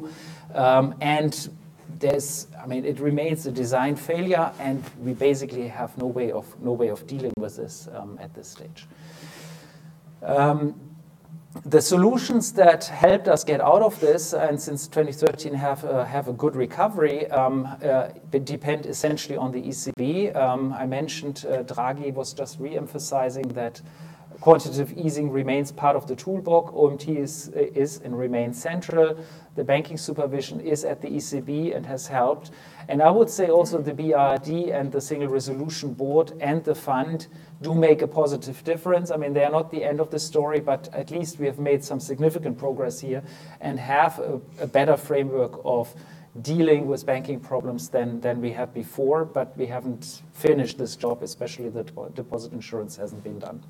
Um, 0.53 0.95
and 0.99 1.49
there's, 1.99 2.47
I 2.61 2.65
mean, 2.67 2.85
it 2.85 2.99
remains 2.99 3.45
a 3.45 3.51
design 3.51 3.95
failure, 3.95 4.51
and 4.59 4.83
we 4.99 5.13
basically 5.13 5.67
have 5.67 5.97
no 5.97 6.05
way 6.05 6.31
of, 6.31 6.45
no 6.61 6.71
way 6.73 6.89
of 6.89 7.05
dealing 7.07 7.33
with 7.37 7.55
this 7.55 7.87
um, 7.93 8.17
at 8.21 8.33
this 8.33 8.47
stage. 8.47 8.85
The 11.65 11.81
solutions 11.81 12.53
that 12.53 12.85
helped 12.85 13.27
us 13.27 13.43
get 13.43 13.61
out 13.61 13.81
of 13.81 13.99
this, 13.99 14.33
and 14.33 14.61
since 14.61 14.87
2013 14.87 15.53
have 15.53 15.83
uh, 15.83 16.05
have 16.05 16.27
a 16.27 16.33
good 16.33 16.55
recovery, 16.55 17.29
um, 17.31 17.67
uh, 17.83 18.09
depend 18.31 18.85
essentially 18.85 19.37
on 19.37 19.51
the 19.51 19.61
ECB. 19.61 20.35
Um, 20.35 20.73
I 20.73 20.85
mentioned 20.85 21.45
uh, 21.45 21.63
Draghi 21.63 22.13
was 22.13 22.33
just 22.33 22.59
re-emphasizing 22.59 23.47
that 23.49 23.81
quantitative 24.39 24.93
easing 24.97 25.31
remains 25.31 25.71
part 25.71 25.95
of 25.95 26.07
the 26.07 26.15
toolbox. 26.15 26.71
OMT 26.73 27.17
is, 27.17 27.49
is 27.49 28.01
and 28.03 28.17
remains 28.17 28.61
central. 28.61 29.17
The 29.55 29.63
banking 29.63 29.97
supervision 29.97 30.59
is 30.59 30.85
at 30.85 31.01
the 31.01 31.09
ECB 31.09 31.75
and 31.75 31.85
has 31.85 32.07
helped. 32.07 32.51
And 32.89 33.01
I 33.01 33.11
would 33.11 33.29
say 33.29 33.49
also 33.49 33.81
the 33.81 33.91
BRRD 33.91 34.73
and 34.73 34.91
the 34.91 35.01
Single 35.01 35.27
Resolution 35.27 35.93
Board 35.93 36.33
and 36.39 36.63
the 36.63 36.75
fund 36.75 37.27
do 37.61 37.73
make 37.73 38.01
a 38.01 38.07
positive 38.07 38.63
difference. 38.63 39.11
I 39.11 39.17
mean, 39.17 39.33
they 39.33 39.43
are 39.43 39.51
not 39.51 39.71
the 39.71 39.83
end 39.83 39.99
of 39.99 40.09
the 40.09 40.19
story, 40.19 40.59
but 40.59 40.87
at 40.93 41.11
least 41.11 41.37
we 41.39 41.47
have 41.47 41.59
made 41.59 41.83
some 41.83 41.99
significant 41.99 42.57
progress 42.57 42.99
here 42.99 43.23
and 43.59 43.77
have 43.79 44.19
a, 44.19 44.39
a 44.61 44.67
better 44.67 44.95
framework 44.95 45.59
of 45.65 45.93
dealing 46.41 46.87
with 46.87 47.05
banking 47.05 47.39
problems 47.39 47.89
than, 47.89 48.21
than 48.21 48.39
we 48.41 48.51
had 48.51 48.73
before, 48.73 49.25
but 49.25 49.57
we 49.57 49.65
haven't 49.65 50.21
finished 50.33 50.77
this 50.77 50.95
job, 50.95 51.23
especially 51.23 51.69
the 51.69 51.83
deposit 52.13 52.53
insurance 52.53 52.95
hasn't 52.95 53.23
been 53.23 53.39
done. 53.39 53.63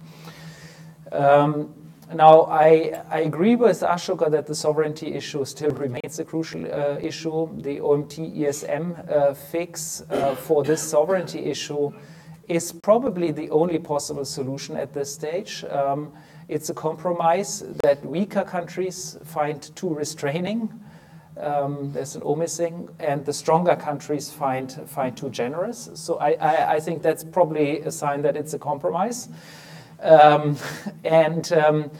Um, 1.11 1.73
now, 2.13 2.43
I, 2.43 3.01
I, 3.09 3.19
agree 3.19 3.57
with 3.57 3.81
Ashoka 3.81 4.31
that 4.31 4.47
the 4.47 4.55
sovereignty 4.55 5.13
issue 5.13 5.43
still 5.43 5.71
remains 5.71 6.19
a 6.19 6.23
crucial 6.23 6.65
uh, 6.65 6.97
issue. 7.01 7.49
The 7.61 7.79
OMT 7.79 8.37
ESM 8.37 9.11
uh, 9.11 9.33
fix 9.33 10.03
uh, 10.09 10.35
for 10.35 10.63
this 10.63 10.81
sovereignty 10.81 11.39
issue 11.39 11.91
is 12.47 12.71
probably 12.71 13.31
the 13.31 13.49
only 13.49 13.77
possible 13.77 14.23
solution 14.23 14.77
at 14.77 14.93
this 14.93 15.13
stage. 15.13 15.65
Um, 15.65 16.13
it's 16.47 16.69
a 16.69 16.73
compromise 16.73 17.65
that 17.83 18.05
weaker 18.05 18.43
countries 18.43 19.17
find 19.25 19.61
too 19.75 19.93
restraining. 19.93 20.71
Um, 21.37 21.91
there's 21.91 22.15
an 22.15 22.21
omising, 22.21 22.89
and 22.99 23.25
the 23.25 23.33
stronger 23.33 23.75
countries 23.75 24.31
find 24.31 24.71
find 24.87 25.15
too 25.15 25.29
generous. 25.29 25.89
So 25.93 26.17
I, 26.19 26.31
I, 26.39 26.73
I 26.75 26.79
think 26.79 27.01
that's 27.01 27.25
probably 27.25 27.81
a 27.81 27.91
sign 27.91 28.21
that 28.21 28.37
it's 28.37 28.53
a 28.53 28.59
compromise. 28.59 29.27
Um, 30.01 30.57
and 31.03 31.51
um, 31.53 31.91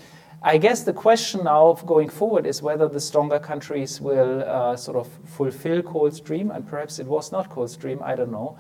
I 0.42 0.58
guess 0.58 0.84
the 0.84 0.94
question 0.94 1.44
now 1.44 1.74
going 1.86 2.10
forward 2.10 2.46
is 2.46 2.62
whether 2.62 2.88
the 2.88 3.00
stronger 3.00 3.40
countries 3.40 4.00
will 4.00 4.44
uh, 4.44 4.76
sort 4.76 4.98
of 4.98 5.08
fulfill 5.26 5.82
Kohl's 5.82 6.20
dream, 6.20 6.52
and 6.52 6.68
perhaps 6.68 7.00
it 7.00 7.08
was 7.08 7.32
not 7.32 7.50
Kohl's 7.50 7.76
dream, 7.76 8.00
I 8.04 8.16
don't 8.16 8.32
know, 8.32 8.58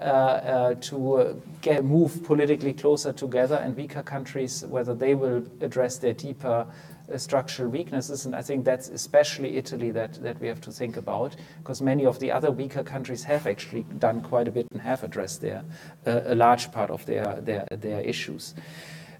to 0.00 1.42
get, 1.60 1.84
move 1.84 2.22
politically 2.24 2.72
closer 2.72 3.12
together, 3.12 3.56
and 3.56 3.76
weaker 3.76 4.02
countries, 4.02 4.64
whether 4.64 4.94
they 4.94 5.14
will 5.14 5.42
address 5.60 5.98
their 5.98 6.14
deeper 6.14 6.66
uh, 7.12 7.18
structural 7.18 7.68
weaknesses. 7.70 8.26
And 8.26 8.34
I 8.34 8.42
think 8.42 8.64
that's 8.64 8.88
especially 8.90 9.56
Italy 9.56 9.90
that, 9.92 10.22
that 10.22 10.40
we 10.40 10.48
have 10.48 10.60
to 10.62 10.70
think 10.70 10.96
about, 10.96 11.36
because 11.58 11.82
many 11.82 12.06
of 12.06 12.18
the 12.18 12.30
other 12.30 12.50
weaker 12.50 12.84
countries 12.84 13.24
have 13.24 13.46
actually 13.46 13.84
done 13.98 14.20
quite 14.20 14.46
a 14.46 14.50
bit 14.50 14.66
and 14.72 14.80
have 14.80 15.02
addressed 15.02 15.40
their, 15.40 15.64
uh, 16.06 16.20
a 16.26 16.34
large 16.34 16.70
part 16.70 16.90
of 16.90 17.04
their, 17.06 17.40
their, 17.40 17.66
their 17.70 18.00
issues. 18.02 18.54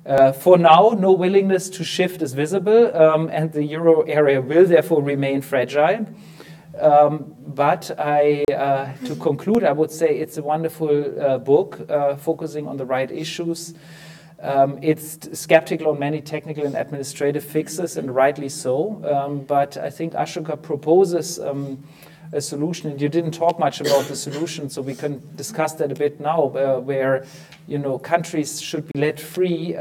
Uh, 0.07 0.33
for 0.33 0.57
now, 0.59 0.95
no 0.99 1.13
willingness 1.13 1.69
to 1.69 1.85
shift 1.85 2.23
is 2.23 2.33
visible, 2.33 2.97
um, 2.97 3.29
and 3.33 3.53
the 3.53 3.65
euro 3.65 4.03
area 4.03 4.41
will 4.41 4.65
therefore 4.65 5.03
remain 5.03 5.43
fragile. 5.43 6.07
Um, 6.81 7.35
but 7.47 7.91
I, 7.99 8.45
uh, 8.53 8.93
to 9.07 9.17
conclude, 9.17 9.65
I 9.65 9.73
would 9.73 9.91
say 9.91 10.19
it's 10.19 10.37
a 10.37 10.43
wonderful 10.43 11.21
uh, 11.21 11.39
book 11.39 11.81
uh, 11.91 12.17
focusing 12.17 12.67
on 12.67 12.77
the 12.77 12.87
right 12.87 13.11
issues. 13.11 13.75
Um, 14.41 14.79
it's 14.83 15.19
skeptical 15.39 15.89
on 15.89 15.99
many 15.99 16.21
technical 16.21 16.65
and 16.65 16.77
administrative 16.77 17.43
fixes, 17.43 17.97
and 17.97 18.15
rightly 18.15 18.49
so. 18.49 19.03
Um, 19.05 19.41
but 19.41 19.77
I 19.77 19.91
think 19.91 20.13
Ashoka 20.13 20.61
proposes 20.61 21.41
um, 21.41 21.83
a 22.33 22.41
solution, 22.41 22.91
and 22.91 23.01
you 23.01 23.09
didn't 23.09 23.33
talk 23.33 23.59
much 23.59 23.81
about 23.81 24.05
the 24.05 24.15
solution, 24.15 24.71
so 24.71 24.81
we 24.81 24.95
can 24.95 25.21
discuss 25.35 25.73
that 25.75 25.91
a 25.91 25.95
bit 25.95 26.21
now, 26.21 26.51
uh, 26.51 26.79
where 26.79 27.27
you 27.67 27.79
know 27.79 27.99
countries 27.99 28.61
should 28.61 28.87
be 28.93 29.01
let 29.01 29.19
free. 29.19 29.77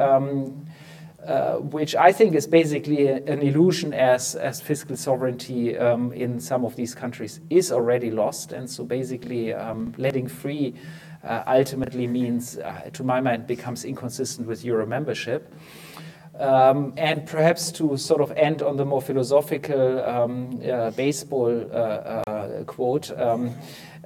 Uh, 1.27 1.57
which 1.57 1.93
I 1.93 2.13
think 2.13 2.35
is 2.35 2.47
basically 2.47 3.07
a, 3.07 3.17
an 3.17 3.41
illusion 3.41 3.93
as, 3.93 4.33
as 4.35 4.61
fiscal 4.61 4.95
sovereignty 4.95 5.77
um, 5.77 6.13
in 6.13 6.39
some 6.39 6.63
of 6.63 6.77
these 6.77 6.95
countries 6.95 7.41
is 7.49 7.69
already 7.69 8.11
lost. 8.11 8.53
And 8.53 8.69
so 8.69 8.85
basically 8.85 9.53
um, 9.53 9.93
letting 9.97 10.29
free 10.29 10.73
uh, 11.25 11.43
ultimately 11.45 12.07
means, 12.07 12.57
uh, 12.57 12.89
to 12.93 13.03
my 13.03 13.19
mind, 13.19 13.45
becomes 13.45 13.83
inconsistent 13.83 14.47
with 14.47 14.63
Euro 14.63 14.85
membership. 14.85 15.53
Um, 16.39 16.93
and 16.95 17.25
perhaps 17.25 17.73
to 17.73 17.97
sort 17.97 18.21
of 18.21 18.31
end 18.37 18.61
on 18.61 18.77
the 18.77 18.85
more 18.85 19.01
philosophical 19.01 19.99
um, 20.05 20.61
uh, 20.63 20.91
baseball 20.91 21.51
uh, 21.73 22.21
uh, 22.25 22.63
quote, 22.63 23.11
um, 23.19 23.53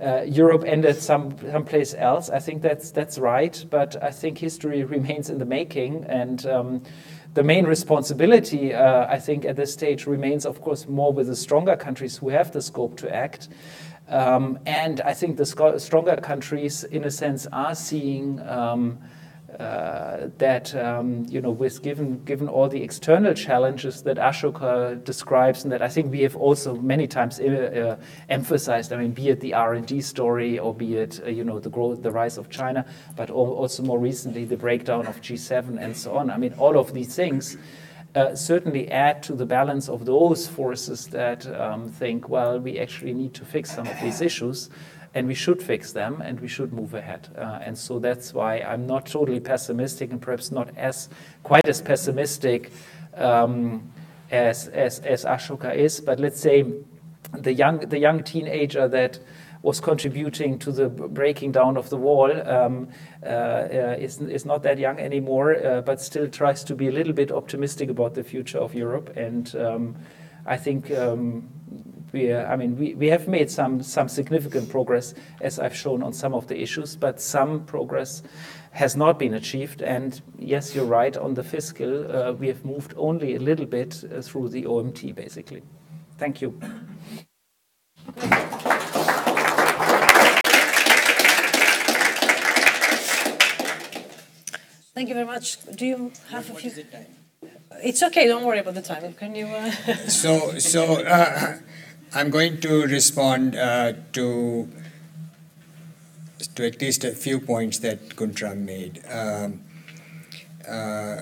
uh, 0.01 0.23
Europe 0.23 0.63
ended 0.65 1.01
some 1.01 1.35
someplace 1.51 1.93
else. 1.93 2.29
I 2.29 2.39
think 2.39 2.61
that's 2.61 2.91
that's 2.91 3.17
right, 3.17 3.65
but 3.69 4.01
I 4.03 4.11
think 4.11 4.37
history 4.37 4.83
remains 4.83 5.29
in 5.29 5.37
the 5.37 5.45
making, 5.45 6.05
and 6.05 6.45
um, 6.45 6.81
the 7.33 7.43
main 7.43 7.65
responsibility, 7.65 8.73
uh, 8.73 9.05
I 9.07 9.19
think, 9.19 9.45
at 9.45 9.55
this 9.55 9.71
stage 9.71 10.07
remains, 10.07 10.45
of 10.45 10.61
course, 10.61 10.87
more 10.87 11.13
with 11.13 11.27
the 11.27 11.35
stronger 11.35 11.77
countries 11.77 12.17
who 12.17 12.29
have 12.29 12.51
the 12.51 12.61
scope 12.61 12.97
to 12.97 13.15
act. 13.15 13.49
Um, 14.09 14.59
and 14.65 14.99
I 15.01 15.13
think 15.13 15.37
the 15.37 15.45
stronger 15.79 16.17
countries, 16.17 16.83
in 16.83 17.03
a 17.05 17.11
sense, 17.11 17.47
are 17.53 17.75
seeing. 17.75 18.39
Um, 18.41 18.99
that 20.37 20.75
um, 20.75 21.25
you 21.29 21.41
know, 21.41 21.51
with 21.51 21.81
given 21.81 22.23
given 22.23 22.47
all 22.47 22.67
the 22.69 22.81
external 22.81 23.33
challenges 23.33 24.03
that 24.03 24.17
Ashoka 24.17 25.03
describes, 25.03 25.63
and 25.63 25.71
that 25.71 25.81
I 25.81 25.87
think 25.87 26.11
we 26.11 26.21
have 26.21 26.35
also 26.35 26.75
many 26.75 27.07
times 27.07 27.39
uh, 27.39 27.97
uh 27.99 28.03
emphasized. 28.29 28.93
I 28.93 28.97
mean, 28.97 29.11
be 29.11 29.29
it 29.29 29.39
the 29.39 29.53
R 29.53 29.73
and 29.73 29.85
D 29.85 30.01
story, 30.01 30.59
or 30.59 30.73
be 30.73 30.95
it 30.95 31.21
uh, 31.25 31.29
you 31.29 31.43
know 31.43 31.59
the 31.59 31.69
growth, 31.69 32.01
the 32.01 32.11
rise 32.11 32.37
of 32.37 32.49
China, 32.49 32.85
but 33.15 33.29
also 33.29 33.83
more 33.83 33.99
recently 33.99 34.45
the 34.45 34.57
breakdown 34.57 35.07
of 35.07 35.21
G7 35.21 35.81
and 35.81 35.95
so 35.95 36.17
on. 36.17 36.29
I 36.29 36.37
mean, 36.37 36.53
all 36.57 36.77
of 36.77 36.93
these 36.93 37.15
things. 37.15 37.57
Uh, 38.13 38.35
certainly 38.35 38.91
add 38.91 39.23
to 39.23 39.33
the 39.33 39.45
balance 39.45 39.87
of 39.87 40.03
those 40.03 40.45
forces 40.45 41.07
that 41.07 41.47
um, 41.57 41.87
think, 41.87 42.27
well, 42.27 42.59
we 42.59 42.77
actually 42.77 43.13
need 43.13 43.33
to 43.33 43.45
fix 43.45 43.71
some 43.73 43.87
of 43.87 43.97
these 44.01 44.19
issues 44.19 44.69
and 45.13 45.27
we 45.27 45.33
should 45.33 45.61
fix 45.61 45.91
them 45.91 46.21
and 46.21 46.39
we 46.39 46.47
should 46.47 46.71
move 46.73 46.93
ahead. 46.93 47.27
Uh, 47.37 47.59
and 47.61 47.77
so 47.77 47.99
that's 47.99 48.33
why 48.33 48.59
I'm 48.59 48.87
not 48.87 49.05
totally 49.05 49.39
pessimistic 49.39 50.11
and 50.11 50.21
perhaps 50.21 50.51
not 50.51 50.69
as 50.77 51.09
quite 51.43 51.67
as 51.67 51.81
pessimistic 51.81 52.71
um, 53.15 53.91
as, 54.31 54.67
as, 54.69 54.99
as 54.99 55.25
Ashoka 55.25 55.75
is. 55.75 55.99
But 55.99 56.19
let's 56.19 56.39
say 56.39 56.65
the 57.33 57.53
young, 57.53 57.79
the 57.79 57.99
young 57.99 58.23
teenager 58.23 58.87
that 58.87 59.19
was 59.61 59.79
contributing 59.79 60.57
to 60.57 60.71
the 60.71 60.89
breaking 60.89 61.51
down 61.51 61.77
of 61.77 61.89
the 61.89 61.97
wall 61.97 62.31
um, 62.49 62.87
uh, 63.23 63.67
is, 63.99 64.19
is 64.21 64.45
not 64.45 64.63
that 64.63 64.79
young 64.79 64.99
anymore, 64.99 65.55
uh, 65.63 65.81
but 65.81 66.01
still 66.01 66.27
tries 66.27 66.63
to 66.63 66.75
be 66.75 66.87
a 66.87 66.91
little 66.91 67.13
bit 67.13 67.31
optimistic 67.31 67.89
about 67.89 68.15
the 68.15 68.23
future 68.23 68.57
of 68.57 68.73
Europe. 68.73 69.15
And 69.15 69.55
um, 69.55 69.95
I 70.45 70.57
think 70.57 70.89
um, 70.91 71.47
we, 72.11 72.31
uh, 72.31 72.45
I 72.45 72.55
mean, 72.55 72.77
we, 72.77 72.93
we 72.95 73.07
have 73.07 73.27
made 73.27 73.49
some, 73.49 73.81
some 73.81 74.07
significant 74.07 74.69
progress, 74.69 75.13
as 75.41 75.59
I've 75.59 75.75
shown 75.75 76.03
on 76.03 76.13
some 76.13 76.33
of 76.33 76.47
the 76.47 76.61
issues, 76.61 76.95
but 76.95 77.21
some 77.21 77.65
progress 77.65 78.23
has 78.71 78.95
not 78.95 79.19
been 79.19 79.33
achieved. 79.33 79.81
And 79.81 80.21
yes, 80.37 80.75
you're 80.75 80.85
right, 80.85 81.15
on 81.15 81.33
the 81.33 81.43
fiscal, 81.43 82.11
uh, 82.11 82.33
we 82.33 82.47
have 82.47 82.65
moved 82.65 82.93
only 82.97 83.35
a 83.35 83.39
little 83.39 83.65
bit 83.65 84.03
uh, 84.03 84.21
through 84.21 84.49
the 84.49 84.63
OMT, 84.63 85.15
basically. 85.15 85.63
Thank 86.17 86.41
you. 86.41 86.59
Thank 94.93 95.07
you 95.09 95.15
very 95.15 95.25
much. 95.25 95.57
Do 95.75 95.85
you 95.85 96.11
have 96.29 96.49
what, 96.49 96.63
a 96.63 96.69
few? 96.69 96.85
It's 97.83 98.03
okay. 98.03 98.27
Don't 98.27 98.45
worry 98.45 98.59
about 98.59 98.75
the 98.75 98.81
time. 98.81 99.13
Can 99.13 99.33
you? 99.33 99.47
Uh... 99.47 99.71
so, 100.07 100.57
so 100.59 101.01
uh, 101.03 101.57
I'm 102.13 102.29
going 102.29 102.59
to 102.61 102.83
respond 102.87 103.55
uh, 103.55 103.93
to 104.13 104.67
to 106.55 106.65
at 106.65 106.81
least 106.81 107.03
a 107.05 107.11
few 107.11 107.39
points 107.39 107.79
that 107.79 108.09
Guntram 108.09 108.65
made. 108.65 109.01
Um, 109.09 109.61
uh, 110.67 111.21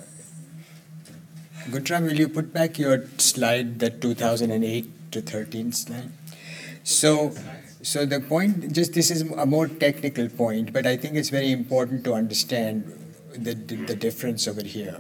Guntram, 1.70 2.08
will 2.08 2.20
you 2.20 2.28
put 2.28 2.52
back 2.54 2.80
your 2.80 3.06
slide, 3.18 3.80
the 3.80 3.90
2008 3.90 5.12
to 5.12 5.22
13 5.22 5.72
slide? 5.72 6.12
So, 6.84 7.34
so 7.82 8.06
the 8.06 8.20
point, 8.22 8.74
just 8.74 8.94
this 8.94 9.12
is 9.12 9.22
a 9.22 9.46
more 9.46 9.68
technical 9.68 10.30
point, 10.30 10.74
but 10.74 10.88
I 10.88 10.98
think 10.98 11.16
it's 11.16 11.30
very 11.30 11.52
important 11.52 12.04
to 12.06 12.14
understand 12.14 12.92
the, 13.34 13.54
the, 13.54 13.76
the 13.76 13.96
difference 13.96 14.48
over 14.48 14.64
here. 14.64 15.00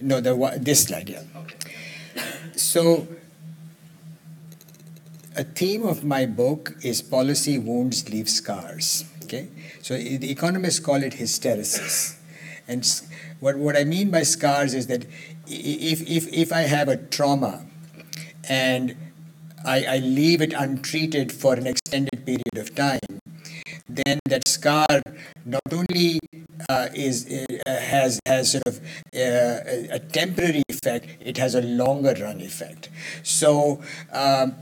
No, 0.00 0.20
the 0.20 0.58
this 0.60 0.84
slide, 0.84 1.08
yeah. 1.08 1.22
So 2.56 3.08
a 5.36 5.44
theme 5.44 5.84
of 5.84 6.02
my 6.02 6.26
book 6.26 6.74
is 6.82 7.02
policy 7.02 7.58
wounds 7.58 8.08
leave 8.08 8.28
scars. 8.28 9.04
Okay, 9.24 9.48
so 9.82 9.94
the 9.96 10.30
economists 10.30 10.80
call 10.80 11.02
it 11.02 11.14
hysteresis, 11.14 12.16
and 12.68 12.86
what 13.40 13.56
what 13.58 13.76
I 13.76 13.84
mean 13.84 14.10
by 14.10 14.22
scars 14.22 14.72
is 14.72 14.86
that 14.86 15.04
if 15.46 16.00
if 16.08 16.32
if 16.32 16.52
I 16.52 16.62
have 16.62 16.88
a 16.88 16.96
trauma, 16.96 17.66
and 18.48 18.96
I, 19.64 19.84
I 19.84 19.98
leave 19.98 20.40
it 20.40 20.52
untreated 20.52 21.32
for 21.32 21.54
an 21.54 21.66
extended 21.66 22.24
period 22.24 22.56
of 22.56 22.74
time, 22.74 23.20
then 23.88 24.20
that 24.26 24.46
scar 24.48 24.86
not 25.44 25.72
only 25.72 26.20
uh, 26.68 26.88
is 26.94 27.26
uh, 27.26 27.80
has 27.80 28.20
has 28.26 28.52
sort 28.52 28.66
of 28.66 28.80
uh, 29.14 29.90
a 29.90 29.98
temporary 29.98 30.62
effect, 30.68 31.08
it 31.20 31.36
has 31.36 31.54
a 31.54 31.62
longer 31.62 32.14
run 32.20 32.40
effect. 32.40 32.88
So. 33.22 33.82
Um, 34.12 34.54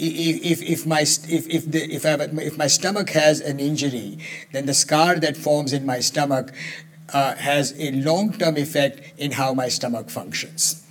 if, 0.00 0.62
if, 0.62 0.86
my, 0.86 1.00
if, 1.00 1.48
if, 1.48 1.70
the, 1.70 1.82
if, 1.92 2.06
I 2.06 2.14
if 2.42 2.56
my 2.56 2.66
stomach 2.66 3.10
has 3.10 3.40
an 3.40 3.60
injury, 3.60 4.18
then 4.52 4.66
the 4.66 4.74
scar 4.74 5.16
that 5.16 5.36
forms 5.36 5.72
in 5.72 5.84
my 5.84 6.00
stomach 6.00 6.52
uh, 7.12 7.34
has 7.36 7.74
a 7.78 7.92
long 7.92 8.32
term 8.32 8.56
effect 8.56 9.12
in 9.18 9.32
how 9.32 9.52
my 9.52 9.68
stomach 9.68 10.10
functions. 10.10 10.86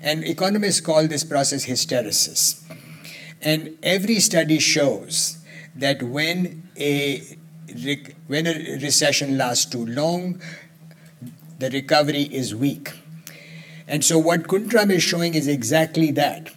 And 0.00 0.24
economists 0.24 0.80
call 0.80 1.06
this 1.08 1.24
process 1.24 1.66
hysteresis. 1.66 2.62
And 3.42 3.76
every 3.82 4.20
study 4.20 4.58
shows 4.58 5.38
that 5.74 6.02
when 6.02 6.68
a, 6.76 7.22
when 8.26 8.46
a 8.46 8.78
recession 8.80 9.36
lasts 9.36 9.66
too 9.66 9.84
long, 9.84 10.40
the 11.58 11.70
recovery 11.70 12.22
is 12.22 12.54
weak. 12.54 12.92
And 13.86 14.04
so, 14.04 14.18
what 14.18 14.44
Guntram 14.44 14.90
is 14.90 15.02
showing 15.02 15.34
is 15.34 15.48
exactly 15.48 16.10
that 16.12 16.50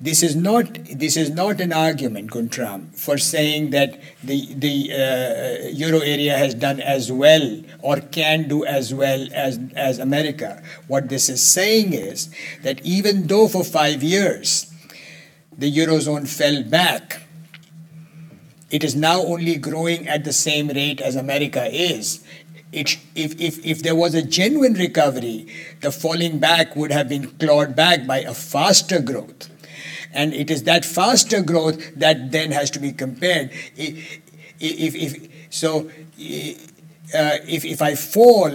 this 0.00 0.22
is 0.22 0.34
not 0.34 0.78
this 0.84 1.16
is 1.16 1.28
not 1.30 1.60
an 1.60 1.72
argument, 1.72 2.30
Guntram, 2.30 2.94
for 2.96 3.18
saying 3.18 3.70
that 3.70 4.00
the 4.24 4.54
the 4.54 4.92
uh, 4.92 5.68
euro 5.68 5.98
area 6.00 6.38
has 6.38 6.54
done 6.54 6.80
as 6.80 7.12
well 7.12 7.62
or 7.82 8.00
can 8.00 8.48
do 8.48 8.64
as 8.64 8.94
well 8.94 9.28
as 9.34 9.60
as 9.76 9.98
America. 9.98 10.62
What 10.88 11.10
this 11.10 11.28
is 11.28 11.42
saying 11.42 11.92
is 11.92 12.34
that 12.62 12.80
even 12.84 13.26
though 13.26 13.46
for 13.46 13.62
five 13.62 14.02
years 14.02 14.72
the 15.56 15.70
eurozone 15.70 16.26
fell 16.26 16.62
back, 16.62 17.20
it 18.70 18.82
is 18.82 18.96
now 18.96 19.20
only 19.20 19.56
growing 19.56 20.08
at 20.08 20.24
the 20.24 20.32
same 20.32 20.68
rate 20.68 21.02
as 21.02 21.14
America 21.14 21.68
is. 21.70 22.24
It, 22.72 22.98
if, 23.16 23.38
if, 23.40 23.66
if 23.66 23.82
there 23.82 23.96
was 23.96 24.14
a 24.14 24.22
genuine 24.22 24.74
recovery, 24.74 25.48
the 25.80 25.90
falling 25.90 26.38
back 26.38 26.76
would 26.76 26.92
have 26.92 27.08
been 27.08 27.26
clawed 27.32 27.74
back 27.74 28.06
by 28.06 28.20
a 28.20 28.32
faster 28.32 29.00
growth. 29.00 29.50
And 30.12 30.34
it 30.34 30.50
is 30.50 30.64
that 30.64 30.84
faster 30.84 31.42
growth 31.42 31.94
that 31.94 32.32
then 32.32 32.52
has 32.52 32.70
to 32.72 32.78
be 32.78 32.92
compared. 32.92 33.50
If, 33.76 34.20
if, 34.58 34.94
if 34.94 35.30
so, 35.50 35.90
uh, 37.14 37.38
if, 37.48 37.64
if 37.64 37.82
I 37.82 37.94
fall, 37.94 38.50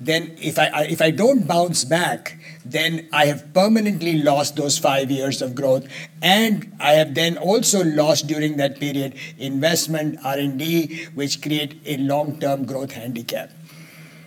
then 0.00 0.36
if 0.40 0.58
I, 0.58 0.84
if 0.84 1.02
I 1.02 1.10
don't 1.10 1.46
bounce 1.46 1.84
back, 1.84 2.38
then 2.64 3.08
I 3.12 3.26
have 3.26 3.52
permanently 3.52 4.22
lost 4.22 4.56
those 4.56 4.78
five 4.78 5.10
years 5.10 5.42
of 5.42 5.54
growth, 5.54 5.86
and 6.22 6.74
I 6.80 6.92
have 6.92 7.14
then 7.14 7.36
also 7.36 7.84
lost 7.84 8.26
during 8.26 8.56
that 8.56 8.78
period 8.78 9.14
investment, 9.38 10.18
R 10.24 10.38
and 10.38 10.58
D, 10.58 11.06
which 11.14 11.42
create 11.42 11.80
a 11.86 11.96
long-term 11.96 12.64
growth 12.64 12.92
handicap. 12.92 13.50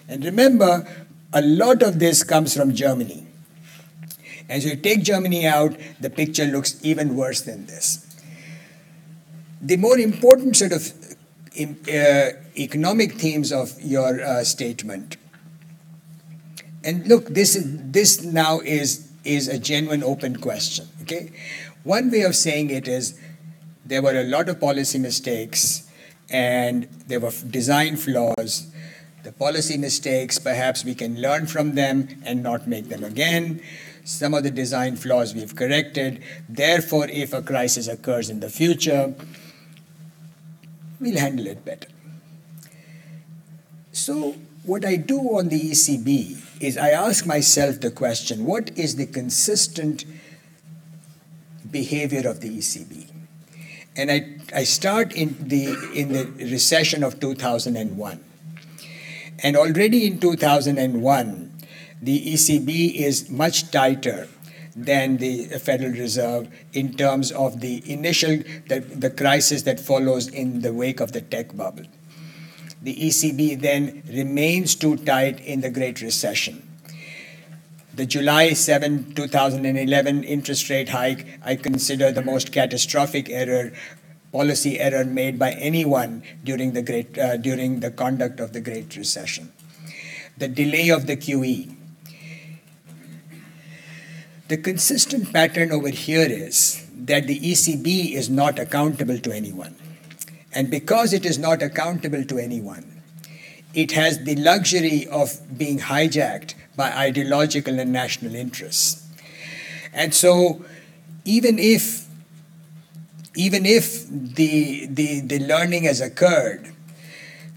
And 0.07 0.25
remember, 0.25 0.87
a 1.33 1.41
lot 1.41 1.81
of 1.81 1.99
this 1.99 2.23
comes 2.23 2.55
from 2.55 2.73
Germany. 2.73 3.27
As 4.51 4.65
you 4.65 4.75
take 4.75 5.03
Germany 5.03 5.47
out, 5.47 5.77
the 6.01 6.09
picture 6.09 6.43
looks 6.43 6.77
even 6.83 7.15
worse 7.15 7.39
than 7.39 7.67
this. 7.67 8.05
The 9.61 9.77
more 9.77 9.97
important 9.97 10.57
sort 10.57 10.73
of 10.73 10.91
uh, 11.57 12.31
economic 12.57 13.13
themes 13.13 13.53
of 13.53 13.81
your 13.81 14.21
uh, 14.21 14.43
statement. 14.43 15.15
And 16.83 17.07
look, 17.07 17.27
this 17.27 17.55
is, 17.55 17.63
this 17.91 18.23
now 18.23 18.59
is 18.59 19.07
is 19.23 19.47
a 19.47 19.57
genuine 19.57 20.03
open 20.03 20.35
question. 20.37 20.87
Okay, 21.03 21.31
one 21.83 22.11
way 22.11 22.21
of 22.23 22.35
saying 22.35 22.71
it 22.71 22.87
is 22.87 23.17
there 23.85 24.01
were 24.01 24.19
a 24.19 24.23
lot 24.23 24.49
of 24.49 24.59
policy 24.59 24.97
mistakes 24.97 25.89
and 26.29 26.89
there 27.07 27.19
were 27.19 27.31
design 27.49 27.95
flaws. 27.95 28.67
The 29.23 29.31
policy 29.31 29.77
mistakes, 29.77 30.39
perhaps 30.39 30.83
we 30.83 30.95
can 30.95 31.21
learn 31.21 31.45
from 31.45 31.75
them 31.75 32.07
and 32.25 32.41
not 32.41 32.67
make 32.67 32.89
them 32.89 33.03
again. 33.03 33.61
Some 34.11 34.33
of 34.33 34.43
the 34.43 34.51
design 34.51 34.97
flaws 34.97 35.33
we've 35.33 35.55
corrected. 35.55 36.21
Therefore, 36.49 37.07
if 37.07 37.33
a 37.33 37.41
crisis 37.41 37.87
occurs 37.87 38.29
in 38.29 38.41
the 38.41 38.49
future, 38.49 39.15
we'll 40.99 41.17
handle 41.17 41.47
it 41.47 41.63
better. 41.63 41.87
So, 43.93 44.35
what 44.63 44.85
I 44.85 44.97
do 44.97 45.17
on 45.37 45.47
the 45.47 45.59
ECB 45.59 46.61
is 46.61 46.77
I 46.77 46.89
ask 46.89 47.25
myself 47.25 47.79
the 47.79 47.89
question 47.89 48.45
what 48.45 48.77
is 48.77 48.97
the 48.97 49.05
consistent 49.05 50.03
behavior 51.71 52.29
of 52.29 52.41
the 52.41 52.49
ECB? 52.49 53.09
And 53.95 54.11
I, 54.11 54.27
I 54.53 54.65
start 54.65 55.13
in 55.13 55.37
the, 55.39 55.69
in 55.95 56.11
the 56.11 56.25
recession 56.51 57.03
of 57.03 57.21
2001. 57.21 58.23
And 59.43 59.55
already 59.55 60.05
in 60.05 60.19
2001, 60.19 61.50
the 62.01 62.33
ECB 62.33 62.95
is 62.95 63.29
much 63.29 63.69
tighter 63.69 64.27
than 64.75 65.17
the 65.17 65.45
Federal 65.59 65.91
Reserve 65.91 66.47
in 66.73 66.93
terms 66.93 67.31
of 67.31 67.59
the 67.59 67.83
initial 67.91 68.37
the, 68.67 68.79
the 68.79 69.09
crisis 69.09 69.63
that 69.63 69.79
follows 69.79 70.27
in 70.27 70.61
the 70.61 70.73
wake 70.73 70.99
of 70.99 71.11
the 71.11 71.21
tech 71.21 71.55
bubble. 71.55 71.85
The 72.81 72.95
ECB 72.95 73.61
then 73.61 74.01
remains 74.07 74.73
too 74.73 74.97
tight 74.97 75.39
in 75.41 75.61
the 75.61 75.69
Great 75.69 76.01
Recession. 76.01 76.67
The 77.93 78.05
July 78.05 78.53
7, 78.53 79.13
2011 79.13 80.23
interest 80.23 80.69
rate 80.69 80.89
hike, 80.89 81.27
I 81.43 81.57
consider 81.57 82.11
the 82.11 82.23
most 82.23 82.51
catastrophic 82.51 83.29
error, 83.29 83.73
policy 84.31 84.79
error 84.79 85.03
made 85.03 85.37
by 85.37 85.51
anyone 85.51 86.23
during 86.43 86.71
the, 86.71 86.81
great, 86.81 87.17
uh, 87.17 87.37
during 87.37 87.81
the 87.81 87.91
conduct 87.91 88.39
of 88.39 88.53
the 88.53 88.61
Great 88.61 88.95
Recession. 88.95 89.51
The 90.37 90.47
delay 90.47 90.89
of 90.89 91.05
the 91.05 91.17
QE, 91.17 91.75
the 94.51 94.57
consistent 94.57 95.31
pattern 95.31 95.71
over 95.71 95.87
here 95.87 96.27
is 96.29 96.85
that 96.93 97.25
the 97.25 97.39
ECB 97.39 98.11
is 98.11 98.29
not 98.29 98.59
accountable 98.59 99.17
to 99.17 99.31
anyone. 99.31 99.73
And 100.51 100.69
because 100.69 101.13
it 101.13 101.25
is 101.25 101.39
not 101.39 101.61
accountable 101.61 102.25
to 102.25 102.37
anyone, 102.37 103.01
it 103.73 103.93
has 103.93 104.25
the 104.25 104.35
luxury 104.35 105.07
of 105.07 105.39
being 105.57 105.79
hijacked 105.79 106.55
by 106.75 106.91
ideological 106.91 107.79
and 107.79 107.93
national 107.93 108.35
interests. 108.35 109.07
And 109.93 110.13
so, 110.13 110.65
even 111.23 111.57
if 111.57 112.05
even 113.35 113.65
if 113.65 114.05
the, 114.09 114.85
the, 114.87 115.21
the 115.21 115.39
learning 115.39 115.83
has 115.83 116.01
occurred, 116.01 116.73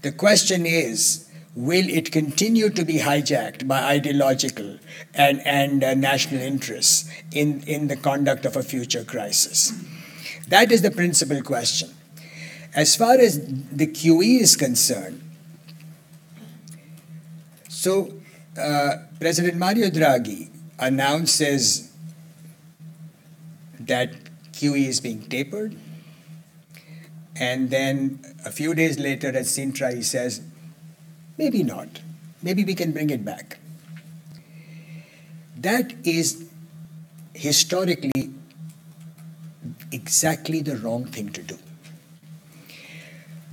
the 0.03 0.13
question 0.13 0.65
is 0.65 1.29
will 1.55 1.87
it 1.87 2.11
continue 2.11 2.69
to 2.69 2.83
be 2.83 2.99
hijacked 2.99 3.65
by 3.67 3.81
ideological 3.83 4.77
and, 5.13 5.41
and 5.45 5.83
uh, 5.83 5.93
national 5.93 6.41
interests 6.41 7.09
in, 7.31 7.61
in 7.63 7.87
the 7.87 7.95
conduct 7.95 8.45
of 8.45 8.57
a 8.57 8.63
future 8.63 9.03
crisis? 9.03 9.73
That 10.49 10.71
is 10.71 10.81
the 10.81 10.91
principal 10.91 11.41
question. 11.41 11.89
As 12.75 12.95
far 12.95 13.13
as 13.13 13.39
the 13.71 13.87
QE 13.87 14.41
is 14.41 14.57
concerned, 14.57 15.21
so 17.69 18.13
uh, 18.59 18.97
President 19.19 19.55
Mario 19.57 19.89
Draghi 19.89 20.49
announces 20.77 21.91
that 23.79 24.11
QE 24.51 24.87
is 24.87 24.99
being 24.99 25.21
tapered. 25.23 25.77
And 27.37 27.69
then 27.69 28.19
a 28.45 28.51
few 28.51 28.73
days 28.73 28.97
later 28.97 29.29
at 29.29 29.45
Sintra, 29.45 29.93
he 29.93 30.01
says, 30.01 30.41
Maybe 31.37 31.63
not. 31.63 31.99
Maybe 32.41 32.63
we 32.63 32.75
can 32.75 32.91
bring 32.91 33.09
it 33.09 33.25
back. 33.25 33.59
That 35.57 35.93
is 36.03 36.45
historically 37.33 38.31
exactly 39.91 40.61
the 40.61 40.77
wrong 40.77 41.05
thing 41.05 41.29
to 41.31 41.41
do. 41.41 41.57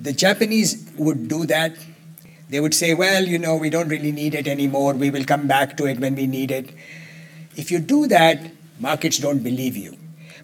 The 0.00 0.12
Japanese 0.12 0.90
would 0.96 1.28
do 1.28 1.46
that. 1.46 1.76
They 2.48 2.60
would 2.60 2.74
say, 2.74 2.92
well, 2.92 3.24
you 3.24 3.38
know, 3.38 3.56
we 3.56 3.70
don't 3.70 3.88
really 3.88 4.12
need 4.12 4.34
it 4.34 4.46
anymore. 4.46 4.94
We 4.94 5.10
will 5.10 5.24
come 5.24 5.46
back 5.46 5.76
to 5.78 5.86
it 5.86 6.00
when 6.00 6.14
we 6.14 6.26
need 6.26 6.50
it. 6.50 6.70
If 7.56 7.70
you 7.70 7.78
do 7.78 8.06
that, 8.08 8.50
markets 8.78 9.18
don't 9.18 9.42
believe 9.42 9.76
you. 9.76 9.96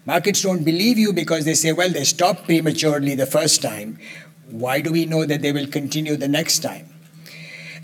Markets 0.05 0.41
don't 0.41 0.63
believe 0.63 0.97
you 0.97 1.13
because 1.13 1.45
they 1.45 1.53
say, 1.53 1.71
well, 1.71 1.89
they 1.89 2.03
stopped 2.03 2.45
prematurely 2.45 3.15
the 3.15 3.25
first 3.25 3.61
time. 3.61 3.99
Why 4.49 4.81
do 4.81 4.91
we 4.91 5.05
know 5.05 5.25
that 5.25 5.41
they 5.41 5.51
will 5.51 5.67
continue 5.67 6.15
the 6.15 6.27
next 6.27 6.59
time? 6.59 6.87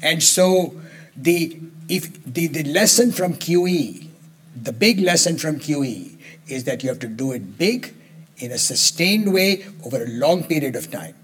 And 0.05 0.21
so 0.21 0.79
the 1.17 1.59
if 1.89 2.23
the, 2.23 2.47
the 2.47 2.63
lesson 2.63 3.11
from 3.11 3.33
QE, 3.33 4.07
the 4.55 4.71
big 4.71 4.99
lesson 4.99 5.37
from 5.37 5.59
QE 5.59 6.15
is 6.47 6.63
that 6.65 6.83
you 6.83 6.89
have 6.89 6.99
to 6.99 7.07
do 7.07 7.31
it 7.31 7.57
big 7.57 7.93
in 8.37 8.51
a 8.51 8.57
sustained 8.57 9.33
way 9.33 9.65
over 9.83 10.03
a 10.03 10.07
long 10.07 10.43
period 10.43 10.75
of 10.75 10.91
time. 10.91 11.15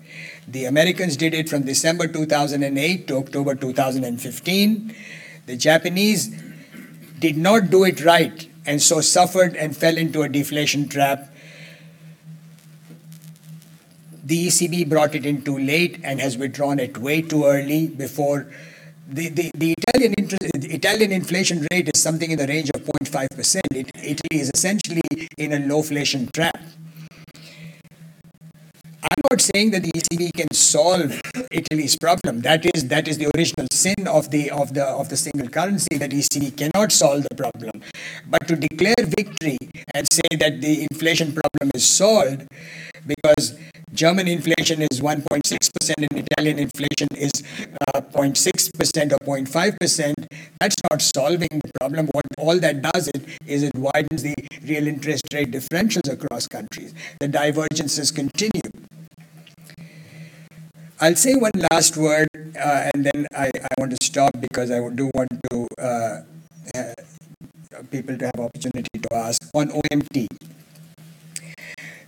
The 0.47 0.65
Americans 0.65 1.15
did 1.15 1.36
it 1.36 1.47
from 1.47 1.63
December 1.63 2.07
2008 2.07 3.07
to 3.07 3.17
October 3.17 3.53
2015. 3.53 4.95
The 5.45 5.57
Japanese 5.57 6.29
did 7.19 7.38
not 7.38 7.69
do 7.69 7.84
it 7.84 8.03
right 8.03 8.49
and 8.65 8.82
so 8.82 8.99
suffered 9.01 9.55
and 9.55 9.77
fell 9.77 9.95
into 9.95 10.23
a 10.23 10.29
deflation 10.29 10.88
trap. 10.88 11.32
The 14.23 14.47
ECB 14.47 14.89
brought 14.89 15.13
it 15.13 15.25
in 15.25 15.43
too 15.43 15.57
late 15.57 15.99
and 16.03 16.19
has 16.19 16.38
withdrawn 16.38 16.79
it 16.79 16.97
way 16.97 17.21
too 17.21 17.45
early 17.45 17.88
before 17.88 18.47
the, 19.12 19.28
the, 19.30 19.51
the 19.55 19.74
Italian 19.78 20.14
interest, 20.18 20.43
Italian 20.55 21.12
inflation 21.12 21.68
rate 21.72 21.89
is 21.93 22.01
something 22.01 22.32
in 22.32 22.38
the 22.38 22.47
range 22.47 22.70
of 22.74 22.82
0.5%. 22.82 23.59
It, 23.76 23.91
Italy 23.95 24.41
is 24.41 24.51
essentially 24.53 25.01
in 25.38 25.53
a 25.53 25.57
lowflation 25.57 26.32
trap. 26.32 26.57
I'm 29.04 29.22
not 29.32 29.41
saying 29.41 29.72
that 29.72 29.84
the 29.84 29.91
ECB 29.91 30.34
can 30.34 30.47
solve 30.54 31.20
Italy's 31.52 31.97
problem. 31.97 32.41
That 32.41 32.66
is 32.76 32.88
that 32.89 33.08
is 33.08 33.18
the 33.18 33.32
original 33.36 33.68
sin 33.72 34.08
of 34.08 34.30
the 34.30 34.52
of 34.52 34.74
the 34.74 34.86
of 34.86 35.10
the 35.10 35.18
single 35.18 35.47
currency 35.49 35.97
that 35.97 36.12
ECB 36.12 36.56
cannot 36.56 36.91
solve 36.91 37.24
the 37.30 37.36
problem. 37.36 37.82
But 38.30 38.47
to 38.47 38.56
declare 38.56 38.93
victory 38.99 39.58
and 39.95 40.08
say 40.12 40.30
that 40.38 40.62
the 40.62 40.88
inflation 40.91 41.34
problem 41.34 41.72
is 41.74 41.88
solved 41.88 42.47
because 43.08 43.58
German 43.93 44.28
inflation 44.28 44.82
is 44.82 45.02
1.6% 45.02 45.93
and 45.97 46.26
Italian 46.26 46.60
inflation 46.60 47.08
is 47.16 47.32
uh, 47.93 48.02
0.6% 48.02 49.12
or 49.12 49.43
0.5%. 49.43 50.14
That's 50.62 50.76
not 50.89 51.02
solving 51.02 51.49
the 51.52 51.72
problem. 51.80 52.08
What 52.14 52.26
all 52.38 52.58
that 52.60 52.82
does 52.82 53.10
it 53.10 53.22
is 53.45 53.64
it 53.64 53.76
widens 53.76 54.24
the 54.24 54.34
real 54.66 54.88
interest 54.88 55.24
rate 55.34 55.52
differentials 55.52 56.10
across 56.10 56.47
countries. 56.47 56.93
The 57.20 57.28
divergences 57.28 58.12
continue. 58.12 58.70
I'll 61.04 61.16
say 61.16 61.34
one 61.34 61.52
last 61.72 61.97
word 61.97 62.28
uh, 62.56 62.89
and 62.93 63.04
then 63.04 63.26
I, 63.36 63.47
I 63.47 63.74
want 63.80 63.89
to 63.89 63.97
stop 64.06 64.39
because 64.39 64.70
I 64.70 64.78
do 64.89 65.10
want 65.16 65.30
to 65.49 65.68
uh, 65.82 66.22
uh, 66.78 66.93
people 67.89 68.16
to 68.20 68.26
have 68.26 68.38
opportunity 68.38 68.99
to 69.02 69.16
ask 69.16 69.41
on 69.56 69.70
OMT. 69.70 70.28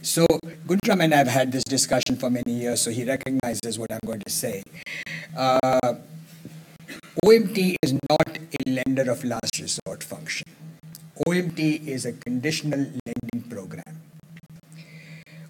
So 0.04 0.28
Guntram 0.68 1.04
and 1.04 1.12
I 1.12 1.18
have 1.18 1.28
had 1.28 1.52
this 1.52 1.64
discussion 1.64 2.18
for 2.18 2.30
many 2.30 2.54
years, 2.54 2.82
so 2.84 2.92
he 2.92 3.04
recognizes 3.04 3.80
what 3.80 3.92
I'm 3.92 4.06
going 4.06 4.20
to 4.20 4.30
say. 4.30 4.62
Uh, 5.36 5.96
OMT 7.26 7.74
is 7.82 7.94
not 7.94 8.38
a 8.38 8.70
lender 8.70 9.10
of 9.12 9.24
last 9.24 9.58
resort 9.60 10.04
function. 10.04 10.46
OMT 11.26 11.88
is 11.88 12.06
a 12.06 12.14
conditional 12.14 12.82
lending 13.08 13.50
program. 13.50 13.93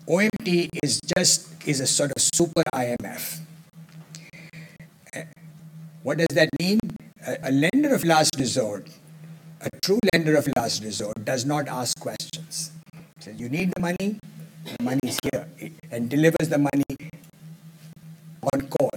OMT 0.07 0.67
is 0.83 0.99
just 1.17 1.47
is 1.65 1.79
a 1.79 1.87
sort 1.87 2.11
of 2.11 2.21
super 2.21 2.63
IMF. 2.75 3.39
What 6.03 6.17
does 6.17 6.35
that 6.35 6.49
mean? 6.59 6.79
A, 7.25 7.37
a 7.43 7.51
lender 7.51 7.95
of 7.95 8.03
last 8.03 8.35
resort, 8.37 8.89
a 9.61 9.69
true 9.81 9.99
lender 10.13 10.35
of 10.35 10.49
last 10.57 10.83
resort, 10.83 11.23
does 11.23 11.45
not 11.45 11.69
ask 11.69 11.97
questions. 11.97 12.71
So 13.19 13.31
you 13.31 13.47
need 13.47 13.71
the 13.73 13.79
money, 13.79 14.19
the 14.65 14.83
money 14.83 14.99
is 15.03 15.17
here 15.23 15.47
and 15.89 16.09
delivers 16.09 16.49
the 16.49 16.57
money 16.57 17.11
on 18.51 18.67
call. 18.67 18.91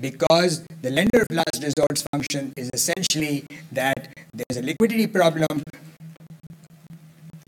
Because 0.00 0.64
the 0.80 0.88
lender 0.88 1.20
of 1.20 1.36
last 1.36 1.62
resort's 1.62 2.02
function 2.10 2.54
is 2.56 2.70
essentially 2.72 3.44
that 3.72 4.08
there's 4.32 4.56
a 4.56 4.64
liquidity 4.64 5.06
problem. 5.06 5.62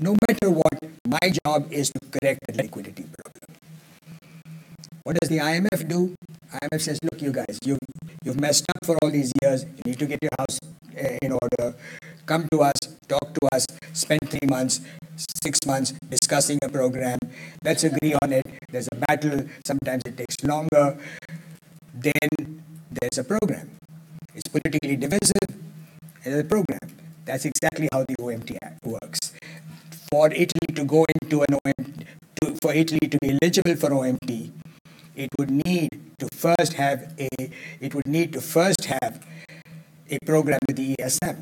No 0.03 0.17
matter 0.27 0.51
what, 0.51 0.83
my 1.07 1.31
job 1.47 1.71
is 1.71 1.93
to 1.95 2.01
correct 2.11 2.41
the 2.49 2.61
liquidity 2.61 3.07
problem. 3.07 3.55
What 5.05 5.15
does 5.21 5.29
the 5.31 5.39
IMF 5.39 5.87
do? 5.87 6.17
IMF 6.51 6.81
says, 6.81 6.99
look, 7.05 7.23
you 7.23 7.31
guys, 7.31 7.57
you've, 7.63 7.79
you've 8.25 8.41
messed 8.41 8.67
up 8.69 8.85
for 8.85 8.99
all 9.01 9.11
these 9.13 9.31
years. 9.41 9.63
You 9.63 9.83
need 9.87 10.01
to 10.01 10.07
get 10.07 10.19
your 10.21 10.35
house 10.37 10.59
eh, 10.97 11.19
in 11.23 11.31
order. 11.31 11.77
Come 12.27 12.49
to 12.51 12.63
us, 12.63 12.75
talk 13.07 13.33
to 13.33 13.49
us, 13.55 13.65
spend 13.93 14.29
three 14.29 14.49
months, 14.51 14.81
six 15.41 15.61
months 15.69 15.95
discussing 16.11 16.59
a 16.65 16.69
program. 16.69 17.21
Let's 17.63 17.85
agree 17.85 18.17
on 18.23 18.33
it. 18.33 18.43
There's 18.71 18.89
a 18.91 18.97
battle. 19.07 19.47
Sometimes 19.65 20.03
it 20.05 20.17
takes 20.17 20.35
longer. 20.43 20.99
Then 21.95 22.59
there's 22.91 23.19
a 23.19 23.25
program. 23.25 23.71
It's 24.35 24.49
politically 24.51 24.97
divisive. 24.97 25.47
There's 26.25 26.41
a 26.41 26.45
program. 26.45 27.02
That's 27.33 27.47
exactly 27.47 27.89
how 27.91 28.05
the 28.07 28.15
OMT 28.21 28.59
works. 28.85 29.33
For 30.11 30.31
Italy 30.31 30.69
to 30.75 30.85
go 30.85 31.07
into 31.23 31.41
an 31.41 31.57
OMT, 31.65 32.05
to, 32.43 32.55
for 32.61 32.75
Italy 32.75 33.09
to 33.09 33.19
be 33.23 33.39
eligible 33.41 33.75
for 33.75 33.89
OMT, 33.89 34.53
it 35.17 35.31
would 35.39 35.51
need 35.51 35.89
to 36.19 36.29
first 36.31 36.75
have 36.75 37.15
a, 37.19 37.31
it 37.81 37.95
would 37.95 38.07
need 38.07 38.35
to 38.35 38.43
first 38.43 38.85
have 38.85 39.25
a 40.11 40.19
program 40.27 40.59
with 40.69 40.77
the 40.77 40.95
ESM. 40.97 41.41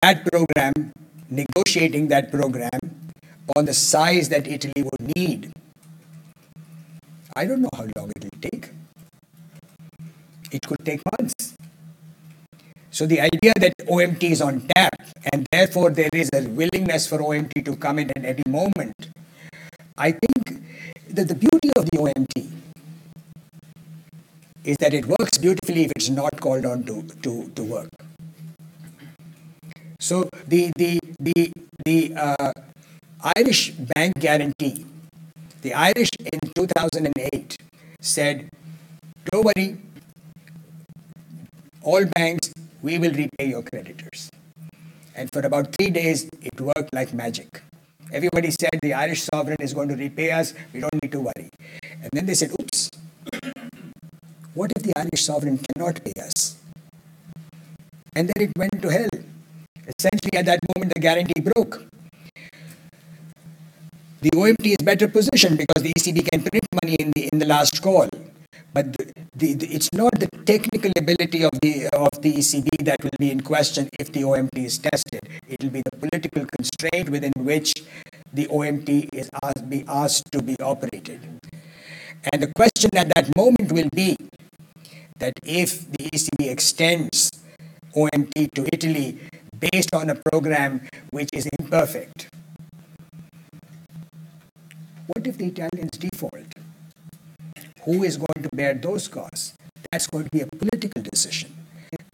That 0.00 0.24
program, 0.30 0.92
negotiating 1.28 2.06
that 2.06 2.30
program 2.30 2.78
on 3.56 3.64
the 3.64 3.74
size 3.74 4.28
that 4.28 4.46
Italy 4.46 4.84
would 4.84 5.16
need, 5.16 5.50
I 7.34 7.44
don't 7.46 7.62
know 7.62 7.74
how 7.74 7.88
long 7.96 8.12
it 8.14 8.22
will 8.22 8.40
take. 8.48 8.70
It 10.52 10.62
could 10.62 10.84
take 10.84 11.00
months. 11.18 11.56
So 12.96 13.04
the 13.04 13.20
idea 13.20 13.52
that 13.60 13.74
OMT 13.84 14.22
is 14.24 14.40
on 14.40 14.66
tap 14.74 14.96
and 15.30 15.46
therefore 15.52 15.90
there 15.90 16.08
is 16.14 16.30
a 16.32 16.48
willingness 16.48 17.06
for 17.06 17.18
OMT 17.18 17.62
to 17.66 17.76
come 17.76 17.98
in 17.98 18.08
at 18.16 18.24
any 18.24 18.42
moment, 18.48 19.10
I 19.98 20.12
think 20.12 20.64
that 21.10 21.28
the 21.28 21.34
beauty 21.34 21.68
of 21.76 21.84
the 21.90 21.98
OMT 21.98 22.50
is 24.64 24.78
that 24.78 24.94
it 24.94 25.04
works 25.04 25.36
beautifully 25.36 25.84
if 25.84 25.92
it's 25.94 26.08
not 26.08 26.40
called 26.40 26.64
on 26.64 26.84
to, 26.84 27.02
to, 27.20 27.52
to 27.54 27.62
work. 27.64 27.90
So 30.00 30.30
the, 30.48 30.72
the, 30.78 30.98
the, 31.20 31.52
the 31.84 32.14
uh, 32.16 32.52
Irish 33.36 33.72
bank 33.72 34.14
guarantee, 34.18 34.86
the 35.60 35.74
Irish 35.74 36.08
in 36.32 36.40
2008 36.56 37.58
said, 38.00 38.48
don't 39.30 39.44
worry, 39.44 39.76
all 41.82 42.06
banks, 42.06 42.54
we 42.82 42.98
will 42.98 43.12
repay 43.12 43.48
your 43.48 43.62
creditors. 43.62 44.30
And 45.14 45.30
for 45.32 45.40
about 45.40 45.74
three 45.76 45.90
days, 45.90 46.28
it 46.42 46.60
worked 46.60 46.92
like 46.92 47.14
magic. 47.14 47.62
Everybody 48.12 48.50
said 48.50 48.78
the 48.82 48.94
Irish 48.94 49.22
sovereign 49.32 49.56
is 49.60 49.74
going 49.74 49.88
to 49.88 49.96
repay 49.96 50.30
us, 50.30 50.54
we 50.72 50.80
don't 50.80 50.94
need 51.02 51.12
to 51.12 51.20
worry. 51.20 51.48
And 52.02 52.10
then 52.12 52.26
they 52.26 52.34
said, 52.34 52.52
oops, 52.60 52.90
what 54.54 54.72
if 54.76 54.82
the 54.82 54.92
Irish 54.96 55.24
sovereign 55.24 55.58
cannot 55.58 56.04
pay 56.04 56.12
us? 56.20 56.56
And 58.14 58.28
then 58.28 58.48
it 58.48 58.52
went 58.56 58.80
to 58.82 58.88
hell. 58.88 59.08
Essentially, 59.98 60.34
at 60.34 60.46
that 60.46 60.60
moment, 60.74 60.92
the 60.94 61.00
guarantee 61.00 61.40
broke. 61.40 61.86
The 64.22 64.30
OMT 64.30 64.66
is 64.66 64.84
better 64.84 65.08
positioned 65.08 65.58
because 65.58 65.82
the 65.82 65.92
ECB 65.98 66.28
can 66.30 66.42
print 66.42 66.66
money 66.82 66.96
in 66.98 67.12
the, 67.14 67.28
in 67.32 67.38
the 67.38 67.46
last 67.46 67.82
call. 67.82 68.08
But 68.76 68.92
the, 68.92 69.04
the, 69.34 69.54
the, 69.54 69.66
it's 69.72 69.88
not 69.94 70.12
the 70.20 70.28
technical 70.44 70.92
ability 70.98 71.44
of 71.44 71.52
the, 71.62 71.88
of 71.94 72.20
the 72.20 72.34
ECB 72.34 72.84
that 72.84 73.02
will 73.02 73.16
be 73.18 73.30
in 73.30 73.40
question 73.40 73.88
if 73.98 74.12
the 74.12 74.20
OMT 74.20 74.52
is 74.52 74.76
tested. 74.76 75.20
It 75.48 75.62
will 75.62 75.70
be 75.70 75.80
the 75.80 75.96
political 75.96 76.44
constraint 76.44 77.08
within 77.08 77.32
which 77.38 77.72
the 78.34 78.44
OMT 78.48 79.08
is 79.14 79.30
asked, 79.42 79.70
be 79.70 79.82
asked 79.88 80.30
to 80.32 80.42
be 80.42 80.60
operated. 80.60 81.20
And 82.30 82.42
the 82.42 82.52
question 82.52 82.90
at 82.94 83.08
that 83.14 83.34
moment 83.34 83.72
will 83.72 83.88
be 83.94 84.14
that 85.20 85.32
if 85.42 85.90
the 85.92 86.10
ECB 86.12 86.52
extends 86.52 87.30
OMT 87.96 88.52
to 88.56 88.68
Italy 88.74 89.18
based 89.58 89.94
on 89.94 90.10
a 90.10 90.16
program 90.30 90.86
which 91.12 91.30
is 91.32 91.48
imperfect, 91.58 92.28
what 95.06 95.26
if 95.26 95.38
the 95.38 95.46
Italians 95.46 95.96
default? 95.96 96.55
Who 97.86 98.02
is 98.02 98.16
going 98.16 98.42
to 98.42 98.50
bear 98.52 98.74
those 98.74 99.06
costs? 99.06 99.54
That's 99.90 100.08
going 100.08 100.24
to 100.24 100.30
be 100.30 100.40
a 100.40 100.46
political 100.46 101.00
decision, 101.02 101.54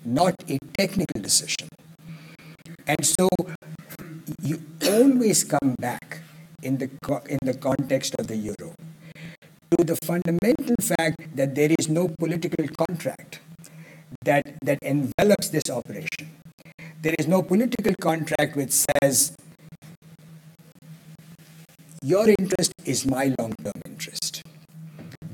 not 0.04 0.34
a 0.48 0.58
technical 0.76 1.20
decision. 1.20 1.68
And 2.86 3.04
so 3.04 3.28
you 4.42 4.62
always 4.86 5.44
come 5.44 5.74
back 5.80 6.20
in 6.62 6.76
the, 6.76 6.90
in 7.28 7.38
the 7.42 7.54
context 7.54 8.14
of 8.18 8.26
the 8.26 8.36
euro 8.36 8.74
to 9.72 9.84
the 9.84 9.96
fundamental 10.04 10.76
fact 10.80 11.34
that 11.34 11.54
there 11.54 11.70
is 11.78 11.88
no 11.88 12.08
political 12.20 12.68
contract 12.86 13.40
that, 14.24 14.44
that 14.62 14.78
envelops 14.82 15.48
this 15.48 15.70
operation. 15.70 16.36
There 17.00 17.14
is 17.18 17.26
no 17.26 17.42
political 17.42 17.94
contract 17.98 18.56
which 18.56 18.72
says, 18.72 19.34
your 22.02 22.28
interest 22.28 22.74
is 22.84 23.06
my 23.06 23.34
long 23.38 23.54
term 23.64 23.80
interest. 23.86 24.42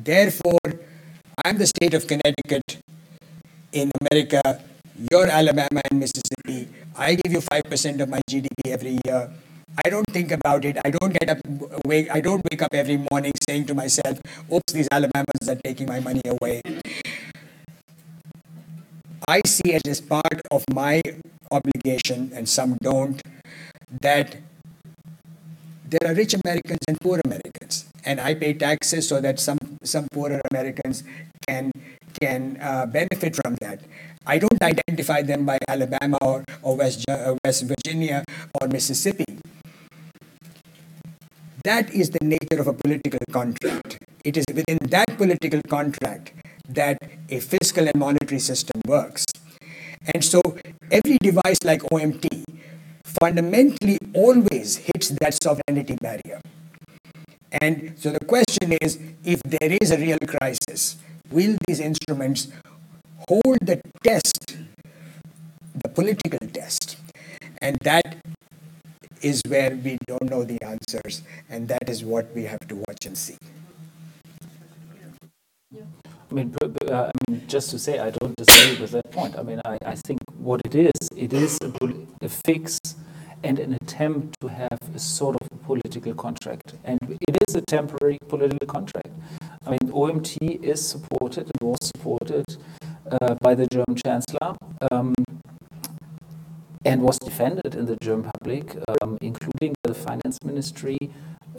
Therefore, 0.09 0.65
I'm 1.45 1.59
the 1.59 1.67
state 1.67 1.93
of 1.93 2.07
Connecticut 2.07 2.81
in 3.73 3.93
America, 4.01 4.41
you're 5.13 5.27
Alabama 5.27 5.83
and 5.85 6.01
Mississippi. 6.01 6.73
I 6.97 7.15
give 7.15 7.31
you 7.31 7.41
5% 7.41 8.01
of 8.01 8.09
my 8.09 8.23
GDP 8.25 8.73
every 8.73 8.97
year. 9.05 9.29
I 9.85 9.91
don't 9.91 10.09
think 10.11 10.33
about 10.33 10.65
it. 10.65 10.79
I 10.83 10.89
don't 10.89 11.13
get 11.13 11.29
up, 11.29 11.37
wake, 11.85 12.09
I 12.11 12.23
don't 12.23 12.41
wake 12.51 12.63
up 12.63 12.73
every 12.73 12.97
morning 13.13 13.33
saying 13.47 13.67
to 13.67 13.75
myself, 13.75 14.19
oops, 14.51 14.73
these 14.73 14.89
Alabamans 14.89 15.47
are 15.47 15.61
taking 15.63 15.87
my 15.87 16.01
money 16.01 16.23
away. 16.25 16.63
I 19.29 19.43
see 19.45 19.75
it 19.75 19.87
as 19.87 20.01
part 20.01 20.41
of 20.51 20.65
my 20.73 21.03
obligation, 21.53 22.33
and 22.33 22.49
some 22.49 22.79
don't, 22.81 23.21
that 24.01 24.39
there 25.91 26.05
are 26.05 26.15
rich 26.15 26.35
Americans 26.35 26.81
and 26.87 27.01
poor 27.01 27.19
Americans, 27.25 27.87
and 28.05 28.21
I 28.21 28.35
pay 28.35 28.53
taxes 28.53 29.09
so 29.09 29.21
that 29.21 29.41
some, 29.41 29.59
some 29.83 30.07
poorer 30.13 30.41
Americans 30.51 31.03
can, 31.47 31.73
can 32.21 32.59
uh, 32.61 32.85
benefit 32.87 33.37
from 33.37 33.57
that. 33.63 33.81
I 34.27 34.39
don't 34.39 34.61
identify 34.63 35.23
them 35.23 35.47
by 35.47 35.59
Alabama 35.67 36.19
or, 36.21 36.45
or 36.63 36.77
West, 36.77 37.09
uh, 37.09 37.37
West 37.45 37.65
Virginia 37.65 38.25
or 38.61 38.69
Mississippi. 38.69 39.25
That 41.65 41.93
is 41.93 42.11
the 42.11 42.25
nature 42.25 42.61
of 42.61 42.67
a 42.67 42.75
political 42.75 43.21
contract. 43.33 43.99
It 44.25 44.37
is 44.37 44.45
within 44.53 44.79
that 44.91 45.17
political 45.17 45.61
contract 45.69 46.33
that 46.69 46.99
a 47.31 47.41
fiscal 47.41 47.85
and 47.85 47.97
monetary 47.97 48.41
system 48.41 48.83
works. 48.87 49.25
And 50.15 50.23
so 50.25 50.41
every 50.91 51.19
device 51.19 51.65
like 51.65 51.83
OMT 51.83 52.45
fundamentally 53.21 53.99
always 54.15 54.77
hits 54.77 55.09
that 55.21 55.35
sovereignty 55.43 55.97
barrier. 56.01 56.41
And 57.61 57.95
so 57.97 58.11
the 58.11 58.25
question 58.25 58.77
is 58.81 58.99
if 59.25 59.41
there 59.43 59.77
is 59.81 59.91
a 59.91 59.97
real 59.97 60.19
crisis, 60.27 60.97
will 61.31 61.57
these 61.67 61.81
instruments 61.81 62.49
hold 63.29 63.59
the 63.63 63.81
test, 64.05 64.57
the 65.75 65.89
political 65.89 66.47
test? 66.49 66.99
And 67.61 67.77
that 67.83 68.19
is 69.23 69.43
where 69.49 69.71
we 69.71 69.99
don't 70.07 70.31
know 70.31 70.45
the 70.45 70.63
answers, 70.63 71.23
and 71.49 71.69
that 71.69 71.89
is 71.89 72.05
what 72.05 72.33
we 72.35 72.45
have 72.45 72.61
to 72.69 72.77
watch 72.77 73.07
and 73.07 73.17
see. 73.17 73.37
I 76.31 76.35
mean, 76.35 76.55
uh, 76.63 77.11
I 77.11 77.31
mean, 77.31 77.43
just 77.47 77.71
to 77.71 77.79
say, 77.79 77.99
I 77.99 78.11
don't 78.11 78.37
disagree 78.37 78.81
with 78.81 78.91
that 78.91 79.11
point. 79.11 79.39
I 79.39 79.43
mean, 79.43 79.61
I, 79.65 79.79
I 79.85 79.95
think 79.95 80.21
what 80.37 80.61
it 80.67 80.75
is, 80.75 81.09
it 81.17 81.33
is 81.33 81.59
a, 81.63 81.73
a 82.23 82.29
fix 82.29 82.79
and 83.43 83.59
an 83.59 83.73
attempt 83.81 84.39
to 84.41 84.49
have 84.49 84.79
a 84.95 84.99
sort 84.99 85.37
of 85.41 85.63
political 85.63 86.13
contract. 86.15 86.75
And 86.85 86.99
it 87.27 87.39
is 87.49 87.55
a 87.55 87.63
temporary 87.63 88.19
political 88.29 88.67
contract. 88.67 89.09
I 89.67 89.71
mean, 89.71 89.91
OMT 89.91 90.63
is 90.63 90.87
supported 90.87 91.45
and 91.45 91.71
was 91.71 91.79
supported 91.97 92.45
uh, 93.11 93.35
by 93.41 93.55
the 93.55 93.67
German 93.67 93.97
Chancellor. 94.05 94.55
Um, 94.91 95.15
and 96.89 97.03
was 97.03 97.19
defended 97.19 97.75
in 97.75 97.85
the 97.85 97.97
German 98.03 98.31
public, 98.39 98.75
um, 99.03 99.19
including 99.21 99.75
the 99.85 99.93
finance 99.93 100.39
ministry, 100.43 100.97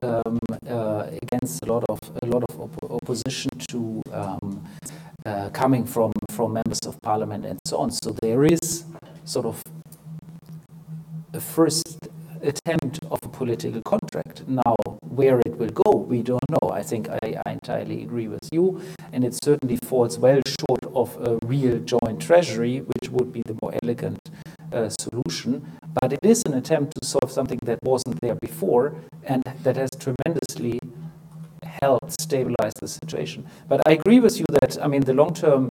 um, 0.01 0.39
uh, 0.67 1.05
against 1.21 1.61
a 1.63 1.67
lot 1.71 1.83
of 1.87 1.99
a 2.23 2.25
lot 2.25 2.43
of 2.49 2.59
op 2.59 2.75
opposition 2.99 3.51
to 3.71 4.01
um, 4.11 4.65
uh, 5.27 5.49
coming 5.51 5.85
from 5.85 6.11
from 6.31 6.53
members 6.53 6.81
of 6.87 6.99
parliament 7.03 7.45
and 7.45 7.59
so 7.67 7.77
on. 7.77 7.91
So 7.91 8.15
there 8.23 8.43
is 8.43 8.85
sort 9.23 9.45
of 9.45 9.61
a 11.33 11.39
first 11.39 12.07
attempt 12.41 12.99
of 13.11 13.19
a 13.21 13.29
political 13.29 13.81
contract. 13.83 14.47
Now, 14.47 14.75
where 15.01 15.39
it 15.45 15.57
will 15.59 15.73
go, 15.85 15.91
we 16.13 16.23
don't 16.23 16.49
know. 16.49 16.71
I 16.71 16.81
think 16.81 17.07
I, 17.07 17.37
I, 17.45 17.51
entirely 17.51 18.01
agree 18.01 18.27
with 18.27 18.47
you, 18.51 18.81
and 19.13 19.23
it 19.23 19.37
certainly 19.43 19.77
falls 19.83 20.17
well 20.17 20.41
short 20.57 20.83
of 21.01 21.09
a 21.21 21.37
real 21.45 21.77
joint 21.79 22.19
treasury, 22.19 22.79
which 22.79 23.11
would 23.11 23.31
be 23.31 23.43
the 23.45 23.57
more 23.61 23.73
elegant 23.83 24.19
uh, 24.71 24.89
solution, 24.99 25.65
but 26.01 26.13
it 26.13 26.19
is 26.23 26.43
an 26.45 26.53
attempt 26.53 26.93
to 26.99 27.05
solve 27.05 27.31
something 27.31 27.59
that 27.63 27.79
wasn't 27.83 28.19
there 28.21 28.35
before 28.35 28.95
and 29.23 29.43
that 29.63 29.75
has 29.75 29.89
tremendously 29.91 30.79
helped 31.81 32.21
stabilize 32.21 32.73
the 32.81 32.87
situation. 32.87 33.45
But 33.67 33.81
I 33.87 33.91
agree 33.93 34.19
with 34.19 34.39
you 34.39 34.45
that 34.61 34.77
I 34.81 34.87
mean 34.87 35.01
the 35.01 35.13
long 35.13 35.33
term 35.33 35.69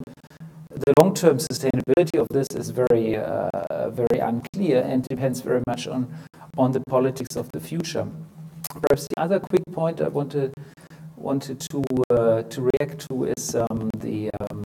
the 0.70 0.94
long 1.00 1.14
term 1.14 1.38
sustainability 1.38 2.20
of 2.20 2.28
this 2.30 2.48
is 2.56 2.70
very 2.70 3.18
uh, 3.18 3.90
very 3.90 4.20
unclear 4.20 4.82
and 4.82 5.04
depends 5.04 5.42
very 5.42 5.62
much 5.68 5.88
on 5.88 6.14
on 6.58 6.72
the 6.72 6.82
politics 6.82 7.36
of 7.36 7.52
the 7.52 7.60
future. 7.60 8.08
Perhaps 8.70 9.08
the 9.08 9.20
other 9.20 9.40
quick 9.40 9.64
point 9.72 10.02
I 10.02 10.08
wanted 10.08 10.54
wanted 11.16 11.60
to 11.72 11.84
uh, 12.10 12.44
to 12.44 12.70
react 12.70 13.08
to 13.10 13.26
is 13.26 13.56
um, 13.56 13.90
the 14.00 14.30
um, 14.40 14.64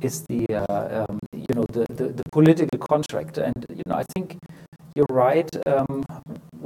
is 0.00 0.24
the 0.28 0.46
uh, 0.50 1.04
um, 1.08 1.18
you 1.48 1.54
know 1.54 1.66
the, 1.72 1.86
the, 1.92 2.08
the 2.08 2.22
political 2.32 2.78
contract, 2.78 3.38
and 3.38 3.66
you 3.70 3.82
know 3.86 3.96
I 3.96 4.04
think 4.14 4.38
you're 4.94 5.06
right. 5.10 5.48
Um, 5.66 6.04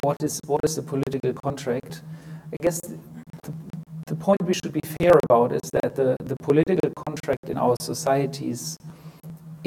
what 0.03 0.17
is 0.23 0.41
what 0.47 0.61
is 0.65 0.77
the 0.77 0.83
political 0.83 1.33
contract? 1.35 2.03
I 2.53 2.57
guess 2.63 2.81
the, 2.81 2.99
the 4.07 4.17
point 4.17 4.43
we 4.45 4.55
should 4.55 4.73
be 4.73 4.81
fair 4.99 5.13
about 5.25 5.53
is 5.53 5.71
that 5.73 5.95
the, 5.95 6.17
the 6.25 6.37
political 6.43 6.91
contract 7.07 7.49
in 7.49 7.57
our 7.57 7.77
societies 7.81 8.77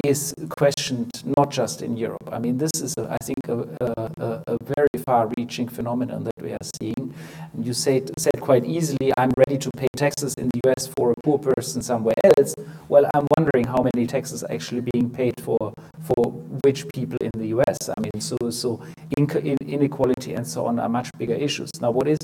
is 0.04 0.34
questioned 0.48 1.10
not 1.36 1.50
just 1.50 1.82
in 1.82 1.96
Europe. 1.96 2.28
I 2.32 2.38
mean, 2.38 2.58
this 2.58 2.72
is, 2.80 2.94
I 2.98 3.16
think, 3.22 3.38
a, 3.48 3.66
a, 3.80 4.42
a 4.46 4.56
very 4.62 5.04
far-reaching 5.04 5.68
phenomenon 5.68 6.24
that 6.24 6.42
we 6.42 6.52
are 6.52 6.66
seeing. 6.80 7.14
And 7.52 7.64
you 7.64 7.72
said, 7.72 8.10
said 8.18 8.40
quite 8.40 8.64
easily, 8.64 9.12
I'm 9.16 9.32
ready 9.36 9.58
to 9.58 9.70
pay 9.76 9.86
taxes 9.96 10.34
in 10.38 10.48
the 10.52 10.60
US 10.68 10.88
for 10.96 11.12
a 11.12 11.14
poor 11.22 11.38
person 11.38 11.82
somewhere 11.82 12.14
else. 12.24 12.54
Well, 12.88 13.08
I'm 13.14 13.26
wondering 13.36 13.66
how 13.66 13.86
many 13.94 14.06
taxes 14.06 14.42
are 14.42 14.52
actually 14.52 14.82
being 14.92 15.10
paid 15.10 15.34
for 15.40 15.72
for 16.02 16.32
which 16.64 16.86
people 16.94 17.16
in 17.20 17.30
the 17.40 17.46
US. 17.56 17.88
I 17.88 17.98
mean, 18.00 18.20
so 18.20 18.36
so 18.50 18.82
inequality 19.16 20.34
and 20.34 20.46
so 20.46 20.66
on 20.66 20.78
are 20.78 20.88
much 20.88 21.10
bigger 21.18 21.34
issues. 21.34 21.70
Now, 21.80 21.90
what 21.90 22.08
is 22.08 22.18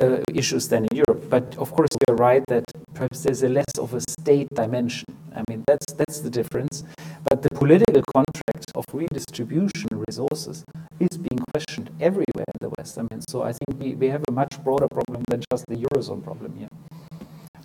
uh, 0.00 0.18
issues 0.34 0.68
than 0.68 0.86
in 0.90 0.96
Europe? 0.96 1.28
But 1.28 1.56
of 1.58 1.72
course, 1.72 1.90
you're 2.06 2.16
right 2.16 2.44
that 2.48 2.64
perhaps 2.94 3.22
there's 3.22 3.42
a 3.42 3.48
less 3.48 3.72
of 3.78 3.94
a 3.94 4.00
state 4.00 4.48
dimension. 4.54 5.06
I 5.34 5.42
mean, 5.48 5.64
that's 5.66 5.92
that's 5.94 6.20
the 6.20 6.30
difference. 6.30 6.84
But 7.28 7.42
the 7.42 7.50
political 7.50 8.02
contract 8.14 8.70
of 8.74 8.84
redistribution 8.92 9.90
resources 10.08 10.64
is 11.00 11.16
being 11.16 11.40
questioned 11.52 11.90
everywhere 12.00 12.48
in 12.54 12.58
the 12.60 12.70
West. 12.78 12.98
I 12.98 13.02
mean, 13.10 13.22
so 13.28 13.42
I 13.42 13.52
think 13.52 13.80
we, 13.80 13.94
we 13.94 14.08
have 14.08 14.24
a 14.28 14.32
much 14.32 14.52
broader 14.64 14.88
problem 14.88 15.22
than 15.28 15.42
just 15.50 15.64
the 15.68 15.76
Eurozone 15.76 16.22
problem 16.22 16.56
here. 16.56 16.68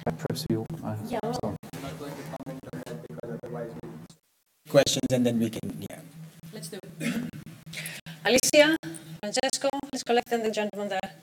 But 0.05 0.17
perhaps 0.17 0.45
you. 0.49 0.65
Uh, 0.83 0.95
yeah. 1.07 1.19
Well, 1.23 1.33
so. 1.33 1.55
I'm 1.75 1.81
not 1.81 1.99
to 1.99 2.23
comment 2.35 2.59
on 2.73 2.81
that 2.85 3.07
because 3.07 3.39
otherwise 3.43 3.71
questions 4.73 5.09
and 5.11 5.25
then 5.25 5.39
we 5.39 5.49
can, 5.49 5.85
yeah. 5.89 5.99
Let's 6.51 6.69
do 6.69 6.79
It. 6.99 7.29
Alicia, 8.25 8.75
Francesco, 9.19 9.69
let's 9.91 10.03
collect 10.03 10.29
the 10.29 10.51
gentleman 10.51 10.89
there. 10.89 11.22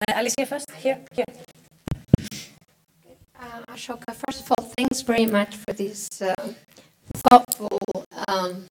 Uh, 0.00 0.12
Alicia 0.14 0.46
first, 0.46 0.70
here, 0.72 1.00
here. 1.12 1.24
Uh, 3.38 3.62
Ashoka, 3.68 4.14
first 4.14 4.44
of 4.44 4.52
all, 4.52 4.64
thanks 4.76 5.02
very 5.02 5.26
much 5.26 5.56
for 5.56 5.72
this 5.72 6.08
uh, 6.22 6.34
thoughtful 7.28 7.78
um, 8.28 8.66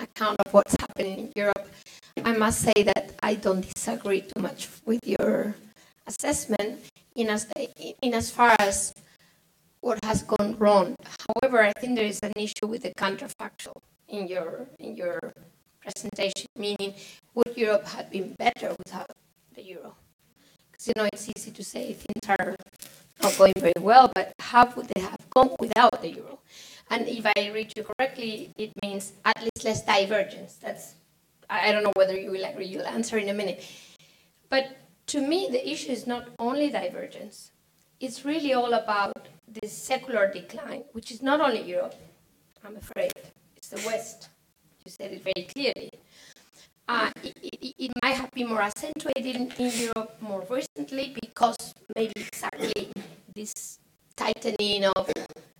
account 0.00 0.36
of 0.46 0.54
what's 0.54 0.76
happening 0.80 1.18
in 1.18 1.32
Europe. 1.34 1.68
I 2.24 2.32
must 2.32 2.60
say 2.60 2.82
that 2.84 3.12
I 3.22 3.34
don't 3.34 3.66
disagree 3.74 4.22
too 4.22 4.40
much 4.40 4.68
with 4.84 5.00
your 5.04 5.54
assessment 6.06 6.80
in 7.14 7.28
as, 7.28 7.46
in 8.02 8.14
as 8.14 8.30
far 8.30 8.54
as 8.58 8.94
what 9.80 9.98
has 10.04 10.22
gone 10.22 10.56
wrong. 10.58 10.94
However, 11.26 11.62
I 11.62 11.72
think 11.72 11.96
there 11.96 12.06
is 12.06 12.20
an 12.22 12.32
issue 12.36 12.66
with 12.66 12.82
the 12.82 12.92
counterfactual 12.94 13.80
in 14.08 14.28
your 14.28 14.66
in 14.78 14.96
your 14.96 15.18
presentation, 15.80 16.46
meaning 16.56 16.94
would 17.34 17.56
Europe 17.56 17.86
have 17.86 18.10
been 18.10 18.34
better 18.34 18.74
without 18.78 19.10
the 19.54 19.62
euro? 19.62 19.94
Because 20.70 20.88
you 20.88 20.94
know 20.96 21.08
it's 21.12 21.28
easy 21.36 21.50
to 21.50 21.64
say 21.64 21.92
things 21.92 22.24
are 22.28 22.56
not 23.22 23.36
going 23.38 23.54
very 23.58 23.80
well, 23.80 24.10
but 24.14 24.32
how 24.40 24.66
would 24.76 24.88
they 24.94 25.00
have 25.00 25.28
gone 25.30 25.50
without 25.60 26.02
the 26.02 26.10
euro? 26.10 26.38
And 26.90 27.08
if 27.08 27.26
I 27.26 27.50
read 27.50 27.72
you 27.76 27.84
correctly, 27.84 28.52
it 28.56 28.70
means 28.82 29.12
at 29.24 29.40
least 29.40 29.64
less 29.64 29.84
divergence. 29.84 30.54
That's 30.54 30.94
I 31.48 31.72
don't 31.72 31.84
know 31.84 31.92
whether 31.96 32.16
you 32.16 32.30
will 32.30 32.44
agree. 32.44 32.66
You'll 32.66 32.86
answer 32.86 33.18
in 33.18 33.28
a 33.28 33.34
minute. 33.34 33.64
But 34.48 34.76
to 35.08 35.20
me, 35.20 35.48
the 35.50 35.62
issue 35.68 35.92
is 35.92 36.06
not 36.06 36.28
only 36.38 36.70
divergence. 36.70 37.52
It's 38.00 38.24
really 38.24 38.52
all 38.52 38.74
about 38.74 39.28
this 39.48 39.72
secular 39.72 40.30
decline, 40.30 40.84
which 40.92 41.10
is 41.10 41.22
not 41.22 41.40
only 41.40 41.62
Europe. 41.62 41.94
I'm 42.64 42.76
afraid 42.76 43.12
the 43.68 43.82
West. 43.86 44.28
You 44.84 44.90
said 44.90 45.12
it 45.12 45.22
very 45.22 45.46
clearly. 45.46 45.90
Uh, 46.88 47.10
it, 47.22 47.36
it, 47.42 47.74
it, 47.78 47.92
might 48.02 48.14
have 48.14 48.30
been 48.30 48.48
more 48.48 48.62
accentuated 48.62 49.34
in, 49.34 49.52
in 49.58 49.72
Europe 49.76 50.16
more 50.20 50.44
recently 50.48 51.16
because 51.20 51.74
maybe 51.96 52.12
exactly 52.16 52.92
this 53.34 53.80
tightening 54.14 54.84
of 54.84 55.10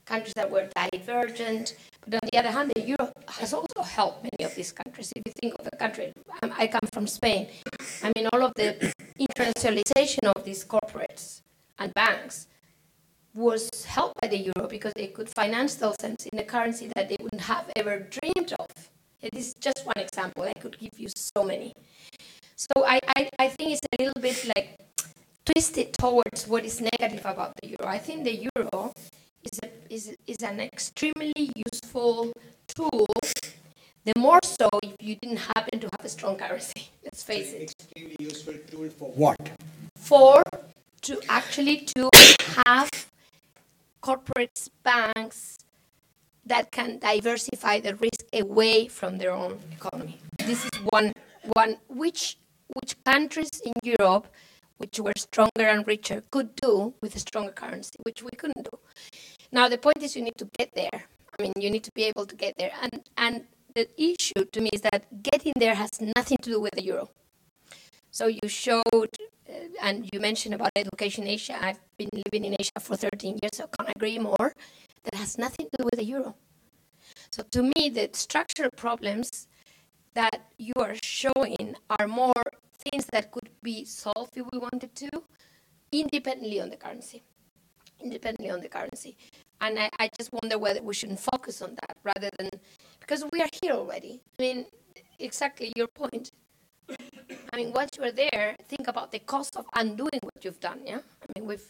countries 0.05 0.35
that 0.35 0.49
were 0.49 0.69
divergent. 0.93 1.77
But 2.07 2.23
on 2.23 2.29
the 2.33 2.39
other 2.39 2.51
hand, 2.53 2.73
the 2.77 3.13
has 3.29 3.53
also 3.53 3.83
helped 3.83 4.23
many 4.23 4.49
of 4.49 4.55
these 4.55 4.71
countries. 4.71 5.13
If 5.17 5.23
you 5.27 5.33
think 5.41 5.55
of 5.59 5.69
a 5.73 5.77
country, 5.77 6.13
I 6.43 6.69
come 6.69 6.89
from 6.93 7.09
Spain. 7.09 7.49
I 8.05 8.13
mean, 8.15 8.29
all 8.33 8.43
of 8.45 8.55
the 8.55 8.93
internationalization 9.21 10.31
of 10.35 10.45
these 10.45 10.65
corporates 10.65 11.43
and 11.79 11.93
banks 11.93 12.47
was 13.37 13.69
helped 13.85 14.21
by 14.21 14.29
the 14.29 14.39
euro 14.39 14.67
because 14.69 14.93
they 14.97 15.09
could 15.09 15.29
finance 15.29 15.75
themselves 15.77 16.27
in 16.33 16.39
a 16.39 16.45
currency 16.45 16.91
that 16.97 17.09
they 17.09 17.17
wouldn't 17.21 17.43
have 17.43 17.71
ever 17.77 17.99
dreamed 17.99 18.55
of. 18.59 18.67
This 19.21 19.49
is 19.49 19.55
just 19.55 19.85
one 19.85 19.99
example. 19.99 20.45
I 20.45 20.53
could 20.61 20.79
give 20.79 20.99
you 20.99 21.09
so 21.15 21.45
many. 21.45 21.73
So 22.57 22.73
I, 22.85 22.99
I, 23.17 23.29
I 23.39 23.49
think 23.49 23.73
it's 23.73 23.81
a 23.93 24.03
little 24.03 24.23
bit 24.23 24.53
like 24.57 24.79
twisted 25.45 25.93
towards 25.95 26.47
what 26.47 26.65
is 26.65 26.81
negative 26.81 27.25
about 27.27 27.53
the 27.61 27.69
euro. 27.69 27.87
I 27.87 27.99
think 27.99 28.25
the 28.25 28.49
euro 28.55 28.93
is, 29.43 29.61
a, 29.63 29.69
is, 29.93 30.17
is 30.27 30.39
an 30.43 30.61
extremely 30.61 31.53
useful 31.55 32.33
tool. 32.69 33.07
The 34.05 34.13
more 34.19 34.39
so 34.45 34.69
if 34.83 34.95
you 35.01 35.17
didn't 35.17 35.39
happen 35.39 35.81
to 35.81 35.89
have 35.99 36.05
a 36.05 36.09
strong 36.09 36.37
currency. 36.37 36.91
Let's 37.05 37.23
face 37.23 37.53
it. 37.53 37.63
Extremely 37.63 38.17
useful 38.19 38.55
tool 38.71 38.89
for 38.91 39.11
what? 39.11 39.51
For 39.97 40.43
to 41.03 41.21
actually 41.29 41.79
to 41.95 42.09
have 42.67 42.89
corporate 44.07 44.69
banks 44.85 45.59
that 46.45 46.71
can 46.71 46.97
diversify 47.01 47.81
the 47.81 47.97
risk 47.97 48.23
away 48.33 48.87
from 48.87 49.19
their 49.19 49.33
own 49.33 49.59
economy. 49.73 50.21
This 50.39 50.65
is 50.65 50.77
one 50.97 51.13
one 51.55 51.79
which 51.89 52.39
which 52.77 52.93
countries 53.03 53.51
in 53.65 53.73
Europe 53.83 54.29
which 54.79 55.01
were 55.01 55.17
stronger 55.17 55.67
and 55.73 55.85
richer 55.89 56.23
could 56.31 56.55
do 56.55 56.95
with 57.01 57.17
a 57.17 57.19
stronger 57.19 57.51
currency, 57.51 57.97
which 58.05 58.23
we 58.23 58.31
couldn't 58.41 58.65
do. 58.71 58.79
Now 59.51 59.69
the 59.69 59.79
point 59.79 60.01
is 60.05 60.15
you 60.15 60.23
need 60.23 60.39
to 60.39 60.49
get 60.57 60.71
there. 60.81 60.99
I 61.35 61.43
mean 61.43 61.55
you 61.59 61.69
need 61.69 61.83
to 61.91 61.95
be 62.01 62.05
able 62.05 62.27
to 62.27 62.37
get 62.37 62.55
there. 62.59 62.75
And 62.83 62.95
and 63.17 63.35
the 63.75 63.89
issue 64.01 64.43
to 64.55 64.61
me 64.61 64.71
is 64.73 64.83
that 64.83 65.01
getting 65.31 65.55
there 65.57 65.75
has 65.75 65.91
nothing 66.17 66.39
to 66.43 66.51
do 66.55 66.61
with 66.61 66.75
the 66.79 66.85
euro. 66.85 67.11
So 68.13 68.29
you 68.29 68.47
showed 68.47 69.13
and 69.83 70.09
you 70.13 70.21
mentioned 70.21 70.55
about 70.55 70.71
education 70.77 71.27
Asia. 71.27 71.57
I've 71.61 71.81
been 71.97 72.11
living 72.27 72.45
in 72.45 72.57
Asia 72.59 72.81
for 72.81 72.97
13 72.97 73.39
years, 73.43 73.51
so 73.55 73.67
can't 73.79 73.91
agree 73.95 74.19
more. 74.19 74.53
That 75.05 75.15
has 75.15 75.39
nothing 75.39 75.67
to 75.73 75.77
do 75.79 75.85
with 75.85 75.97
the 75.97 76.05
euro. 76.05 76.35
So 77.31 77.43
to 77.51 77.63
me, 77.63 77.91
the 77.91 78.11
structural 78.13 78.71
problems 78.77 79.47
that 80.15 80.49
you 80.59 80.73
are 80.79 80.95
showing 81.03 81.77
are 81.99 82.09
more 82.09 82.43
things 82.91 83.07
that 83.13 83.31
could 83.31 83.51
be 83.63 83.85
solved 83.85 84.37
if 84.37 84.47
we 84.53 84.59
wanted 84.59 84.95
to, 84.97 85.09
independently 85.93 86.61
on 86.61 86.71
the 86.71 86.77
currency. 86.77 87.23
Independently 88.01 88.51
on 88.51 88.61
the 88.61 88.69
currency. 88.69 89.17
And 89.61 89.79
I, 89.79 89.91
I 89.99 90.11
just 90.17 90.31
wonder 90.33 90.59
whether 90.59 90.83
we 90.83 90.95
shouldn't 90.95 91.21
focus 91.21 91.63
on 91.63 91.77
that 91.81 91.97
rather 92.05 92.29
than 92.39 92.51
because 93.01 93.25
we 93.33 93.41
are 93.41 93.49
here 93.63 93.73
already. 93.73 94.21
I 94.39 94.43
mean, 94.43 94.67
exactly 95.19 95.73
your 95.77 95.89
point. 95.89 96.31
I 96.89 97.57
mean, 97.57 97.73
once 97.73 97.91
you 97.97 98.05
are 98.05 98.13
there, 98.13 98.57
think 98.69 98.89
about 98.89 99.13
the 99.13 99.19
cost 99.19 99.57
of 99.57 99.67
undoing 99.75 100.21
what 100.23 100.45
you've 100.45 100.61
done. 100.61 100.81
Yeah, 100.85 101.01
I 101.23 101.39
mean, 101.39 101.49
we've. 101.49 101.65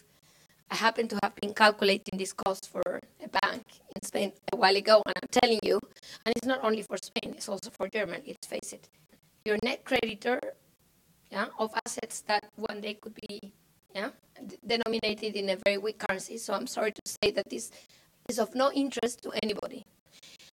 I 0.69 0.75
happen 0.75 1.07
to 1.07 1.19
have 1.23 1.33
been 1.37 1.55
calculating 1.55 2.19
this 2.19 2.33
cost 2.33 2.69
for 2.69 2.83
a 3.23 3.29
bank 3.41 3.62
in 3.95 4.03
Spain 4.03 4.33
a 4.53 4.57
while 4.57 4.75
ago, 4.75 5.01
and 5.07 5.14
I'm 5.14 5.29
telling 5.31 5.61
you, 5.62 5.79
and 6.25 6.35
it's 6.37 6.47
not 6.47 6.64
only 6.64 6.83
for 6.83 6.97
Spain; 6.97 7.35
it's 7.37 7.49
also 7.49 7.71
for 7.71 7.89
Germany. 7.89 8.35
Let's 8.35 8.49
face 8.49 8.73
it. 8.73 8.89
Your 9.45 9.59
net 9.62 9.85
creditor, 9.85 10.41
yeah, 11.31 11.47
of 11.61 11.73
assets 11.87 12.23
that 12.27 12.45
one 12.57 12.81
day 12.81 12.95
could 12.95 13.14
be, 13.14 13.53
yeah, 13.95 14.11
denominated 14.67 15.37
in 15.37 15.51
a 15.51 15.57
very 15.64 15.79
weak 15.79 15.99
currency. 15.99 16.37
So 16.37 16.53
I'm 16.53 16.67
sorry 16.67 16.91
to 16.91 17.03
say 17.05 17.31
that 17.31 17.49
this 17.49 17.71
is 18.29 18.41
of 18.41 18.55
no 18.57 18.73
interest 18.73 19.23
to 19.23 19.31
anybody. 19.45 19.87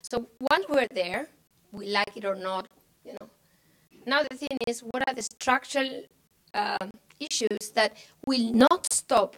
So 0.00 0.28
once 0.38 0.66
we're 0.68 0.86
there, 0.94 1.28
we 1.72 1.88
like 1.88 2.16
it 2.16 2.24
or 2.24 2.36
not, 2.36 2.68
you 3.04 3.14
know, 3.14 3.28
now 4.06 4.22
the 4.28 4.36
thing 4.36 4.58
is, 4.66 4.80
what 4.80 5.06
are 5.06 5.14
the 5.14 5.22
structural 5.22 6.02
um, 6.54 6.90
issues 7.20 7.70
that 7.74 7.96
will 8.26 8.52
not 8.52 8.92
stop 8.92 9.36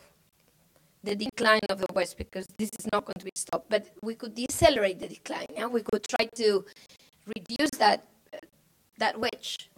the 1.03 1.15
decline 1.15 1.61
of 1.69 1.79
the 1.79 1.87
West 1.95 2.19
because 2.19 2.47
this 2.59 2.71
is 2.79 2.87
not 2.93 3.05
going 3.05 3.19
to 3.19 3.25
be 3.25 3.33
stopped, 3.35 3.71
but 3.71 3.87
we 4.03 4.15
could 4.15 4.35
decelerate 4.35 4.99
the 4.99 5.09
decline. 5.09 5.47
Yeah? 5.55 5.67
We 5.67 5.83
could 5.83 6.03
try 6.09 6.27
to 6.37 6.65
reduce 7.35 7.71
that 7.79 8.05
uh, 8.35 8.39
that 8.99 9.19
wedge 9.19 9.71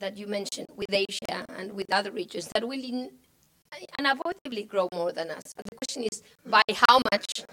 that 0.00 0.16
you 0.16 0.26
mentioned 0.26 0.66
with 0.74 0.92
Asia 0.92 1.46
and 1.56 1.72
with 1.72 1.86
other 1.92 2.10
regions 2.10 2.48
that 2.48 2.66
will 2.66 2.82
in, 2.82 3.10
unavoidably 3.98 4.64
grow 4.64 4.88
more 4.92 5.12
than 5.12 5.30
us. 5.30 5.54
But 5.56 5.66
the 5.66 5.76
question 5.76 6.02
is 6.02 6.22
by 6.44 6.62
how 6.74 7.00
much 7.12 7.44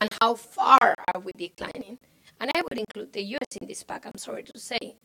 and 0.00 0.08
how 0.20 0.34
far 0.34 0.94
are 1.12 1.20
we 1.20 1.32
declining? 1.36 1.98
And 2.40 2.50
I 2.54 2.62
would 2.62 2.78
include 2.78 3.12
the 3.12 3.22
US 3.34 3.52
in 3.60 3.68
this 3.68 3.82
pack, 3.82 4.06
I'm 4.06 4.16
sorry 4.16 4.44
to 4.44 4.58
say. 4.58 4.96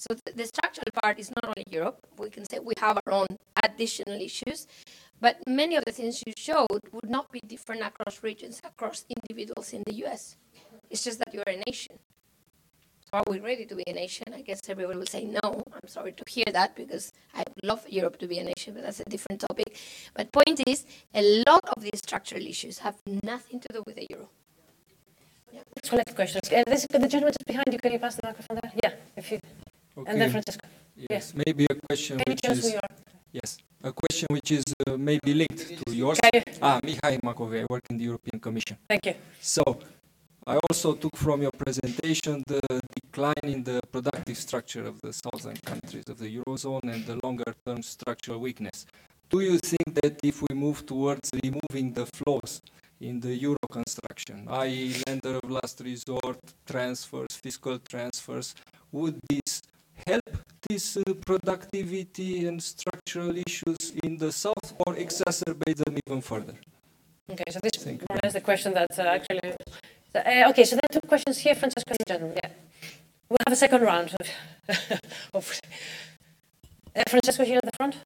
So 0.00 0.16
the, 0.24 0.32
the 0.32 0.46
structural 0.46 0.90
part 1.02 1.18
is 1.18 1.28
not 1.28 1.44
only 1.44 1.64
Europe. 1.70 2.06
We 2.18 2.30
can 2.30 2.48
say 2.48 2.58
we 2.58 2.72
have 2.80 2.98
our 3.04 3.12
own 3.12 3.26
additional 3.62 4.18
issues, 4.18 4.66
but 5.20 5.36
many 5.46 5.76
of 5.76 5.84
the 5.84 5.92
things 5.92 6.22
you 6.26 6.32
showed 6.38 6.80
would 6.90 7.10
not 7.10 7.30
be 7.30 7.40
different 7.46 7.82
across 7.82 8.22
regions, 8.22 8.62
across 8.64 9.04
individuals 9.14 9.74
in 9.74 9.82
the 9.84 9.92
US. 10.06 10.36
It's 10.88 11.04
just 11.04 11.18
that 11.18 11.34
you're 11.34 11.44
a 11.46 11.62
nation. 11.66 11.98
So 13.04 13.18
are 13.18 13.24
we 13.28 13.40
ready 13.40 13.66
to 13.66 13.74
be 13.74 13.84
a 13.86 13.92
nation? 13.92 14.24
I 14.34 14.40
guess 14.40 14.60
everyone 14.70 14.98
will 15.00 15.12
say 15.18 15.24
no. 15.26 15.62
I'm 15.70 15.88
sorry 15.88 16.12
to 16.12 16.24
hear 16.26 16.48
that 16.50 16.76
because 16.76 17.12
I 17.34 17.44
love 17.62 17.84
Europe 17.86 18.16
to 18.20 18.26
be 18.26 18.38
a 18.38 18.44
nation, 18.44 18.72
but 18.72 18.84
that's 18.84 19.00
a 19.00 19.04
different 19.04 19.42
topic. 19.42 19.76
But 20.14 20.32
point 20.32 20.62
is, 20.66 20.86
a 21.14 21.44
lot 21.46 21.68
of 21.76 21.82
these 21.82 22.00
structural 22.02 22.46
issues 22.46 22.78
have 22.78 22.96
nothing 23.22 23.60
to 23.60 23.68
do 23.70 23.82
with 23.84 23.96
the 23.96 24.06
euro. 24.08 24.30
Yeah. 25.52 25.60
Let's 25.76 25.90
collect 25.90 26.14
questions. 26.14 26.50
Uh, 26.50 26.62
this, 26.66 26.86
the 26.88 27.00
gentleman 27.00 27.34
just 27.36 27.46
behind 27.46 27.66
you, 27.70 27.78
can 27.78 27.92
you 27.92 27.98
pass 27.98 28.14
the 28.14 28.22
microphone 28.24 28.60
there? 28.62 28.72
Yeah, 28.82 28.94
if 29.16 29.30
you. 29.32 29.40
Okay. 30.00 30.10
And 30.12 30.20
then 30.20 30.30
Francesco. 30.30 30.66
Yes, 30.96 31.08
yes. 31.10 31.34
maybe 31.44 31.66
a 31.70 31.74
question 31.74 32.18
can 32.18 32.32
which 32.32 32.44
is. 32.44 32.76
Yes, 33.32 33.58
a 33.84 33.92
question 33.92 34.26
which 34.30 34.50
is 34.50 34.64
uh, 34.86 34.96
maybe 34.96 35.34
linked 35.34 35.84
to 35.86 35.94
yours. 35.94 36.18
Ah, 36.60 36.80
Mihai 36.82 37.20
Macovei, 37.22 37.62
I 37.62 37.66
work 37.70 37.84
in 37.90 37.96
the 37.96 38.04
European 38.04 38.40
Commission. 38.40 38.76
Thank 38.88 39.06
you. 39.06 39.14
So, 39.40 39.62
I 40.46 40.56
also 40.68 40.94
took 40.94 41.16
from 41.16 41.42
your 41.42 41.52
presentation 41.52 42.42
the 42.46 42.60
decline 42.94 43.44
in 43.44 43.62
the 43.62 43.80
productive 43.92 44.36
structure 44.36 44.84
of 44.84 45.00
the 45.00 45.12
southern 45.12 45.56
countries 45.64 46.04
of 46.08 46.18
the 46.18 46.28
Eurozone 46.38 46.92
and 46.92 47.06
the 47.06 47.20
longer 47.22 47.54
term 47.64 47.82
structural 47.82 48.40
weakness. 48.40 48.86
Do 49.28 49.40
you 49.40 49.58
think 49.58 49.94
that 50.02 50.18
if 50.24 50.42
we 50.42 50.52
move 50.56 50.84
towards 50.86 51.30
removing 51.44 51.92
the 51.92 52.06
flaws 52.06 52.62
in 53.00 53.20
the 53.20 53.32
euro 53.34 53.64
construction, 53.70 54.48
i.e. 54.50 54.96
lender 55.06 55.38
of 55.42 55.50
last 55.50 55.80
resort, 55.80 56.38
transfers, 56.66 57.28
fiscal 57.36 57.78
transfers, 57.78 58.54
would 58.90 59.20
this 59.28 59.62
help 60.06 60.28
this 60.68 60.96
uh, 60.96 61.02
productivity 61.26 62.46
and 62.46 62.62
structural 62.62 63.36
issues 63.36 63.92
in 64.02 64.16
the 64.16 64.30
south 64.30 64.74
or 64.86 64.94
exacerbate 64.94 65.76
them 65.76 65.98
even 66.06 66.20
further? 66.20 66.54
Okay, 67.30 67.44
so 67.50 67.60
this 67.62 67.86
is 68.24 68.32
the 68.32 68.40
question 68.40 68.74
that 68.74 68.98
uh, 68.98 69.02
actually 69.02 69.54
uh, 70.14 70.50
okay, 70.50 70.64
so 70.64 70.74
there 70.74 70.82
are 70.90 71.00
two 71.00 71.06
questions 71.06 71.38
here, 71.38 71.54
Francesco 71.54 71.92
in 71.92 72.04
general. 72.06 72.32
Yeah. 72.34 72.50
We'll 73.28 73.38
have 73.46 73.52
a 73.52 73.56
second 73.56 73.82
round. 73.82 74.12
Of, 75.32 75.60
uh, 76.96 77.02
Francesco 77.08 77.44
here 77.44 77.58
at 77.58 77.64
the 77.64 77.76
front. 77.76 77.96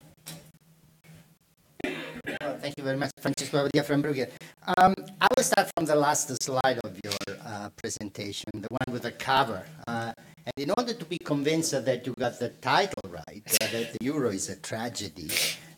Well, 2.26 2.58
thank 2.58 2.74
you 2.78 2.84
very 2.84 2.96
much, 2.96 3.10
Francesco 3.20 3.68
Papadia 3.68 3.84
from 3.84 4.02
Bruegel. 4.02 4.30
Um, 4.78 4.94
I 5.20 5.28
will 5.36 5.42
start 5.42 5.70
from 5.76 5.84
the 5.84 5.94
last 5.94 6.42
slide 6.42 6.80
of 6.82 6.98
your 7.04 7.36
uh, 7.44 7.68
presentation, 7.76 8.50
the 8.54 8.68
one 8.70 8.92
with 8.92 9.02
the 9.02 9.12
cover. 9.12 9.62
Uh, 9.86 10.12
and 10.46 10.52
in 10.56 10.72
order 10.76 10.94
to 10.94 11.04
be 11.04 11.18
convinced 11.18 11.72
that 11.72 12.06
you 12.06 12.14
got 12.18 12.38
the 12.38 12.48
title 12.48 13.02
right, 13.10 13.42
uh, 13.60 13.66
that 13.72 13.92
the 13.92 14.04
euro 14.04 14.30
is 14.30 14.48
a 14.48 14.56
tragedy, 14.56 15.30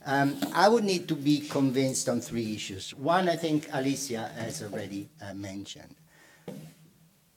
um, 0.05 0.36
I 0.55 0.68
would 0.68 0.84
need 0.84 1.09
to 1.09 1.16
be 1.16 1.40
convinced 1.40 2.09
on 2.09 2.20
three 2.20 2.55
issues. 2.55 2.94
One, 2.94 3.28
I 3.28 3.36
think 3.36 3.68
Alicia 3.72 4.30
has 4.38 4.62
already 4.62 5.09
uh, 5.20 5.34
mentioned 5.34 5.97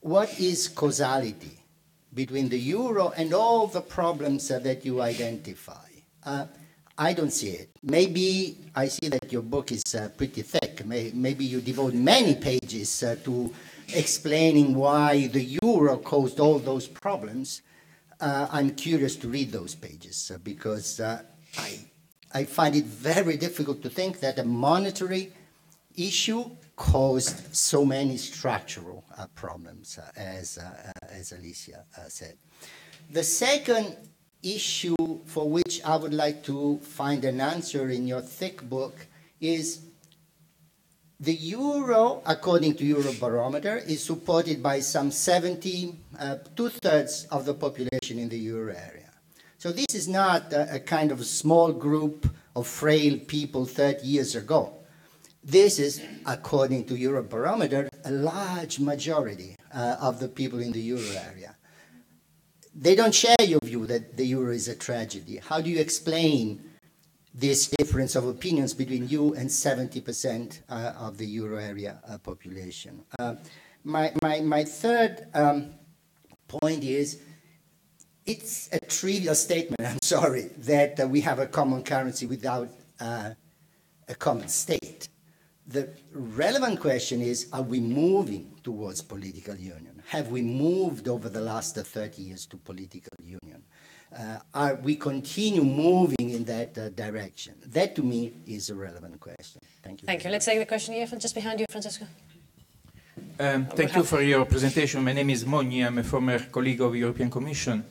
what 0.02 0.40
is 0.40 0.68
causality 0.68 1.64
between 2.14 2.50
the 2.50 2.58
euro 2.58 3.12
and 3.18 3.34
all 3.34 3.68
the 3.68 3.82
problems 3.82 4.50
uh, 4.50 4.60
that 4.60 4.86
you 4.86 5.02
identify? 5.02 5.88
Uh, 7.00 7.04
I 7.04 7.14
don't 7.14 7.32
see 7.32 7.50
it. 7.50 7.70
Maybe 7.84 8.58
I 8.76 8.88
see 8.88 9.10
that 9.10 9.32
your 9.32 9.42
book 9.42 9.72
is 9.72 9.96
uh, 9.96 10.10
pretty 10.18 10.42
thick. 10.42 10.86
May, 10.86 11.12
maybe 11.14 11.46
you 11.46 11.62
devote 11.62 11.94
many 11.94 12.36
pages 12.36 13.04
uh, 13.04 13.16
to 13.24 13.54
explaining 13.94 14.76
why 14.76 15.28
the 15.28 15.58
euro 15.64 15.98
caused 15.98 16.40
all 16.40 16.60
those 16.60 16.88
problems. 16.88 17.62
Uh, 18.20 18.48
I'm 18.52 18.72
curious 18.72 19.16
to 19.18 19.30
read 19.30 19.52
those 19.52 19.76
pages 19.76 20.32
uh, 20.34 20.38
because 20.44 21.00
I, 21.00 21.80
I 22.34 22.44
find 22.44 22.76
it 22.76 22.86
very 22.86 23.38
difficult 23.38 23.82
to 23.84 23.90
think 23.90 24.20
that 24.20 24.38
a 24.40 24.44
monetary 24.44 25.32
issue 25.96 26.52
caused 26.76 27.56
so 27.56 27.86
many 27.86 28.18
structural 28.18 29.04
uh, 29.18 29.28
problems, 29.36 29.98
uh, 29.98 30.12
as, 30.16 30.58
uh, 30.58 30.92
as 31.10 31.32
Alicia 31.32 31.84
uh, 31.98 32.02
said. 32.08 32.38
The 33.12 33.24
second 33.24 33.98
issue 34.44 35.20
for 35.26 35.50
which 35.50 35.82
I 35.84 35.96
would 35.96 36.14
like 36.14 36.44
to 36.44 36.80
find 36.80 37.26
an 37.26 37.42
answer 37.42 37.90
in 37.90 38.08
your 38.08 38.22
thick 38.22 38.68
book 38.70 38.96
is 39.42 39.82
the 41.20 41.34
euro, 41.34 42.22
according 42.26 42.76
to 42.76 42.84
Eurobarometer, 42.86 43.86
is 43.88 44.02
supported 44.02 44.64
by 44.64 44.80
some 44.80 45.12
70, 45.12 45.94
uh, 46.18 46.38
two-thirds 46.56 47.26
of 47.30 47.46
the 47.46 47.54
population 47.54 48.20
in 48.20 48.30
the 48.30 48.38
euro 48.38 48.74
area. 48.74 49.12
So 49.58 49.74
this 49.74 49.94
is 49.94 50.08
not 50.08 50.54
a, 50.54 50.76
a 50.76 50.80
kind 50.80 51.12
of 51.12 51.26
small 51.26 51.74
group 51.74 52.26
of 52.56 52.66
frail 52.68 53.20
people 53.20 53.66
30 53.66 54.08
years 54.08 54.36
ago. 54.36 54.76
This 55.44 55.80
is, 55.80 56.02
according 56.26 56.86
to 56.86 56.94
Eurobarometer, 56.94 57.90
a 58.06 58.12
large 58.12 58.80
majority 58.80 59.58
uh, 59.74 59.98
of 60.00 60.20
the 60.20 60.30
people 60.30 60.60
in 60.60 60.72
the 60.72 60.80
euro 60.80 61.04
area. 61.28 61.56
They 62.76 62.96
don't 62.96 63.14
share 63.14 63.36
your 63.46 63.60
view 63.64 63.86
that 63.88 64.16
the 64.16 64.26
euro 64.26 64.54
is 64.54 64.68
a 64.68 64.76
tragedy. 64.76 65.38
How 65.38 65.60
do 65.62 65.70
you 65.70 65.80
explain 65.80 66.64
this 67.34 67.68
difference 67.68 68.16
of 68.16 68.28
opinions 68.28 68.74
between 68.74 69.08
you 69.08 69.34
and 69.34 69.50
70% 69.50 70.62
uh, 70.70 70.94
of 70.98 71.18
the 71.18 71.26
euro 71.26 71.58
area 71.58 72.00
uh, 72.08 72.18
population? 72.18 73.04
Uh, 73.18 73.36
my, 73.84 74.14
my, 74.22 74.42
my 74.42 74.64
third 74.64 75.28
um, 75.34 75.74
point 76.48 76.84
is 76.84 77.22
it's 78.26 78.70
a 78.72 78.80
trivial 78.80 79.36
statement, 79.36 79.82
I'm 79.86 80.02
sorry, 80.02 80.52
that 80.60 81.00
uh, 81.00 81.08
we 81.08 81.22
have 81.22 81.40
a 81.40 81.48
common 81.48 81.84
currency 81.84 82.26
without 82.26 82.70
uh, 83.00 83.32
a 84.08 84.16
common 84.16 84.48
state. 84.48 85.10
The 85.68 85.90
relevant 86.14 86.80
question 86.80 87.22
is, 87.22 87.48
are 87.54 87.62
we 87.62 87.80
moving 87.80 88.56
towards 88.64 89.02
political 89.02 89.56
union? 89.56 89.99
Have 90.10 90.32
we 90.32 90.42
moved 90.42 91.08
over 91.08 91.30
the 91.30 91.40
last 91.40 91.76
30 91.76 92.24
years 92.24 92.48
to 92.48 92.58
political 92.58 93.14
union? 93.24 93.62
Uh, 94.12 94.40
are 94.56 94.74
we 94.74 94.96
continue 94.96 95.64
moving 95.64 96.32
in 96.32 96.44
that 96.46 96.76
uh, 96.80 96.90
direction? 96.90 97.54
That 97.68 97.96
to 97.96 98.02
me 98.02 98.34
is 98.48 98.72
a 98.72 98.76
relevant 98.76 99.20
question. 99.20 99.62
Thank 99.84 100.02
you. 100.02 100.08
Thank 100.08 100.24
you. 100.24 100.32
Let's 100.32 100.46
take 100.46 100.58
the 100.58 100.66
question 100.66 100.96
here, 100.96 101.06
from 101.06 101.20
just 101.20 101.36
behind 101.36 101.60
you, 101.60 101.68
Francesco. 101.70 102.08
Um, 103.40 103.68
thank 103.68 103.96
you 103.96 104.02
for 104.02 104.24
your 104.24 104.46
presentation. 104.46 105.04
My 105.04 105.14
name 105.14 105.30
is 105.30 105.46
Moni. 105.46 105.82
I'm 105.82 106.00
a 106.00 106.04
former 106.04 106.40
colleague 106.40 106.82
of 106.82 106.94
the 106.94 107.00
European 107.00 107.30
Commission, 107.30 107.86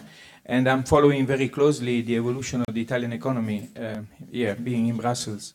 and 0.45 0.69
I'm 0.69 0.83
following 0.83 1.25
very 1.25 1.49
closely 1.49 2.03
the 2.03 2.16
evolution 2.16 2.64
of 2.66 2.75
the 2.75 2.81
Italian 2.81 3.12
economy 3.12 3.69
uh, 3.81 4.01
here, 4.29 4.57
being 4.57 4.89
in 4.89 4.97
Brussels. 4.97 5.55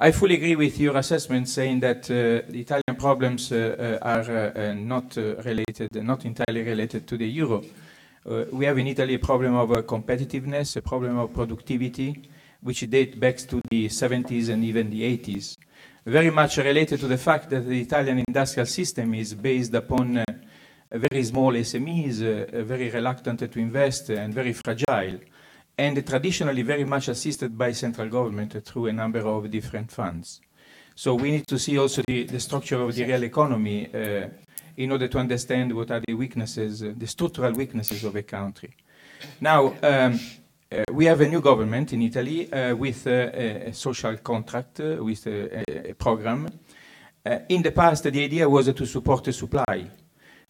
I 0.00 0.12
fully 0.12 0.36
agree 0.36 0.54
with 0.54 0.78
your 0.78 0.96
assessment 0.96 1.48
saying 1.48 1.80
that 1.80 2.08
uh, 2.08 2.48
the 2.48 2.60
Italian 2.60 2.94
problems 2.96 3.50
uh, 3.50 3.98
uh 4.00 4.06
are 4.06 4.30
uh, 4.30 4.70
uh, 4.70 4.74
not 4.74 5.16
related, 5.16 5.92
not 6.04 6.24
entirely 6.24 6.62
related 6.62 7.04
to 7.08 7.16
the 7.16 7.26
euro. 7.26 7.64
we 8.52 8.64
have 8.66 8.78
in 8.78 8.86
Italy 8.86 9.14
a 9.14 9.18
problem 9.18 9.56
of 9.56 9.70
competitiveness, 9.86 10.76
a 10.76 10.82
problem 10.82 11.18
of 11.18 11.34
productivity, 11.34 12.28
which 12.62 12.88
dates 12.88 13.16
back 13.16 13.38
to 13.38 13.60
the 13.70 13.88
70s 13.88 14.50
and 14.50 14.62
even 14.62 14.88
the 14.88 15.02
80s. 15.18 15.56
Very 16.06 16.30
much 16.30 16.58
related 16.58 17.00
to 17.00 17.08
the 17.08 17.18
fact 17.18 17.50
that 17.50 17.66
the 17.66 17.80
Italian 17.80 18.22
industrial 18.28 18.66
system 18.66 19.14
is 19.14 19.34
based 19.34 19.74
upon 19.74 20.24
very 20.92 21.24
small 21.24 21.52
SMEs, 21.52 22.16
very 22.64 22.88
reluctant 22.90 23.40
to 23.40 23.58
invest 23.58 24.10
and 24.10 24.32
very 24.32 24.52
fragile 24.52 25.18
and 25.78 26.04
traditionally 26.04 26.62
very 26.62 26.84
much 26.84 27.08
assisted 27.08 27.56
by 27.56 27.72
central 27.72 28.08
government 28.08 28.64
through 28.64 28.86
a 28.86 28.92
number 28.92 29.20
of 29.20 29.48
different 29.50 29.92
funds. 29.92 30.40
So 30.94 31.14
we 31.14 31.30
need 31.30 31.46
to 31.46 31.58
see 31.58 31.78
also 31.78 32.02
the, 32.08 32.24
the 32.24 32.40
structure 32.40 32.82
of 32.82 32.94
the 32.94 33.04
real 33.04 33.22
economy 33.22 33.88
uh, 33.94 34.28
in 34.76 34.90
order 34.90 35.06
to 35.06 35.18
understand 35.18 35.72
what 35.72 35.90
are 35.92 36.02
the 36.04 36.14
weaknesses, 36.14 36.82
uh, 36.82 36.92
the 36.96 37.06
structural 37.06 37.52
weaknesses 37.52 38.02
of 38.02 38.16
a 38.16 38.22
country. 38.22 38.74
Now, 39.40 39.74
um, 39.82 40.18
uh, 40.70 40.84
we 40.92 41.06
have 41.06 41.20
a 41.20 41.28
new 41.28 41.40
government 41.40 41.92
in 41.92 42.02
Italy 42.02 42.52
uh, 42.52 42.74
with 42.74 43.06
uh, 43.06 43.10
a, 43.10 43.68
a, 43.68 43.72
social 43.72 44.16
contract, 44.18 44.80
uh, 44.80 44.96
with 45.02 45.26
a, 45.26 45.90
a 45.90 45.94
program. 45.94 46.48
in 47.48 47.62
the 47.62 47.70
past, 47.70 48.04
the 48.04 48.24
idea 48.24 48.48
was 48.48 48.72
to 48.72 48.86
support 48.86 49.24
the 49.24 49.32
supply 49.32 49.88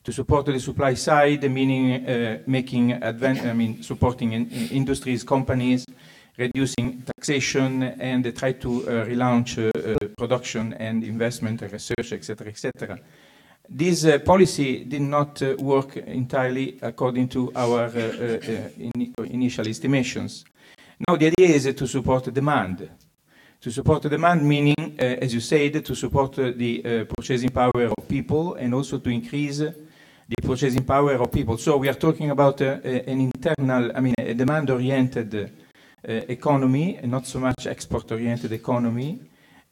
to 0.09 0.13
support 0.13 0.47
the 0.47 0.59
supply 0.59 0.95
side, 0.95 1.51
meaning 1.51 2.09
uh, 2.09 2.39
making 2.47 2.93
advan- 2.93 3.45
I 3.45 3.53
mean, 3.53 3.83
supporting 3.83 4.33
in, 4.33 4.49
in 4.49 4.69
industries, 4.69 5.23
companies, 5.23 5.85
reducing 6.39 7.03
taxation, 7.03 7.83
and 7.83 8.27
uh, 8.27 8.31
try 8.31 8.53
to 8.53 8.71
uh, 8.71 9.05
relaunch 9.05 9.59
uh, 9.59 9.69
uh, 9.69 10.09
production 10.17 10.73
and 10.73 11.05
investment, 11.05 11.61
research, 11.61 12.13
etc., 12.13 12.49
etc. 12.49 12.99
This 13.69 14.07
uh, 14.07 14.19
policy 14.21 14.85
did 14.85 15.03
not 15.03 15.43
work 15.59 15.99
entirely 15.99 16.79
according 16.81 17.29
to 17.29 17.53
our 17.55 17.89
in- 17.89 19.13
initial 19.27 19.69
estimations. 19.69 20.47
Now 21.07 21.17
the 21.17 21.27
idea 21.27 21.55
is 21.55 21.65
to 21.75 21.87
support 21.87 22.33
demand. 22.33 22.89
To 23.61 23.71
support 23.71 24.05
demand, 24.05 24.49
meaning, 24.49 24.97
as 24.99 25.35
you 25.35 25.41
said, 25.41 25.85
to 25.85 25.95
support 25.95 26.37
the 26.37 27.05
purchasing 27.15 27.51
power 27.51 27.93
of 27.99 28.09
people 28.09 28.55
and 28.55 28.73
also 28.73 28.99
to 28.99 29.11
increase 29.11 29.61
the 30.29 30.37
purchasing 30.47 30.85
power 30.85 31.15
of 31.15 31.33
people. 31.33 31.57
So 31.57 31.79
we 31.79 31.89
are 31.89 31.95
talking 31.95 32.31
about 32.31 32.61
uh, 32.61 32.81
an 32.83 33.21
internal, 33.21 33.91
I 33.95 34.01
mean, 34.01 34.15
a 34.19 34.35
demand-oriented 34.35 35.35
uh, 35.35 36.13
economy, 36.29 36.97
and 36.97 37.11
not 37.11 37.27
so 37.27 37.41
much 37.41 37.67
export-oriented 37.67 38.53
economy. 38.53 39.21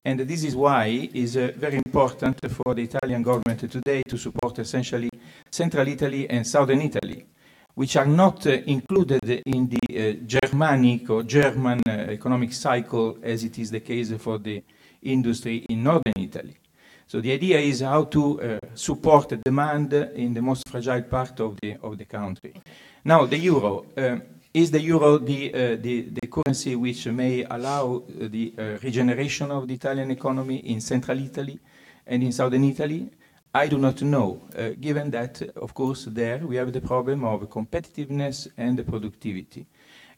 And 0.05 0.21
this 0.21 0.45
is 0.45 0.57
why 0.57 0.87
it 0.87 1.15
is 1.15 1.37
uh, 1.37 1.53
very 1.57 1.77
important 1.77 2.39
for 2.51 2.75
the 2.75 2.85
Italian 2.85 3.23
government 3.23 3.71
today 3.71 4.03
to 4.09 4.17
support 4.17 4.59
essentially 4.59 5.11
central 5.51 5.87
Italy 5.87 6.29
and 6.31 6.47
southern 6.47 6.81
Italy. 6.81 7.27
which 7.77 7.95
are 7.97 8.07
not 8.07 8.47
uh, 8.47 8.53
included 8.67 9.23
in 9.45 9.69
the 9.69 10.19
Germanic 10.25 11.11
or 11.11 11.23
German 11.23 11.83
economic 11.87 12.51
cycle 12.55 13.19
as 13.23 13.45
it 13.45 13.59
is 13.59 13.71
the 13.71 13.81
case 13.81 14.13
for 14.17 14.39
the 14.39 14.63
industry 15.03 15.67
in 15.69 15.83
northern 15.83 16.15
Italy. 16.17 16.57
So 17.09 17.21
the 17.21 17.33
idea 17.33 17.61
is 17.61 17.83
how 17.83 18.05
to 18.05 18.41
uh, 18.41 18.59
support 18.75 19.29
the 19.29 19.37
demand 19.37 19.93
in 19.93 20.35
the 20.35 20.43
most 20.43 20.69
fragile 20.69 21.03
part 21.03 21.39
of 21.41 21.57
the, 21.63 21.77
of 21.83 21.97
the 21.97 22.05
country. 22.05 22.55
Now, 23.05 23.27
the 23.27 23.39
euro. 23.39 23.87
Uh, 23.97 24.19
is 24.53 24.71
the 24.71 24.81
euro 24.81 25.19
the, 25.19 25.53
uh, 25.53 25.59
the, 25.77 26.09
the, 26.11 26.27
currency 26.29 26.75
which 26.77 27.07
may 27.09 27.45
allow 27.45 28.03
the 28.09 28.55
regeneration 28.83 29.51
of 29.51 29.69
the 29.69 29.75
Italian 29.75 30.11
economy 30.11 30.57
in 30.57 30.81
central 30.81 31.19
Italy 31.19 31.59
and 32.07 32.23
in 32.23 32.33
southern 32.33 32.65
Italy? 32.65 33.11
I 33.55 33.69
do 33.69 33.79
not 33.79 34.03
know, 34.03 34.43
uh, 34.57 34.71
given 34.81 35.11
that, 35.13 35.41
of 35.57 35.73
course, 35.75 36.07
there 36.07 36.39
we 36.39 36.57
have 36.57 36.73
the 36.73 36.81
problem 36.81 37.25
of 37.25 37.41
competitiveness 37.49 38.49
and 38.57 38.87
productivity. 38.87 39.67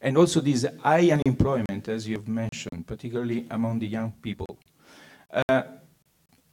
And 0.01 0.17
also 0.17 0.41
this 0.41 0.65
high 0.81 1.11
unemployment, 1.11 1.87
as 1.87 2.07
you 2.07 2.15
have 2.15 2.27
mentioned, 2.27 2.87
particularly 2.87 3.45
among 3.51 3.79
the 3.79 3.87
young 3.87 4.11
people. 4.21 4.57
Uh, 5.49 5.63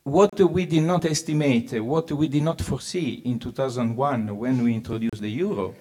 what 0.07 0.39
we 0.39 0.67
did 0.67 0.85
not 0.85 1.05
estimate, 1.05 1.73
what 1.83 2.13
we 2.13 2.29
did 2.29 2.45
not 2.45 2.63
foresee 2.63 3.23
in 3.25 3.41
2001 3.41 4.37
when 4.37 4.63
we 4.63 4.73
introduced 4.73 5.21
the 5.21 5.29
euro, 5.29 5.75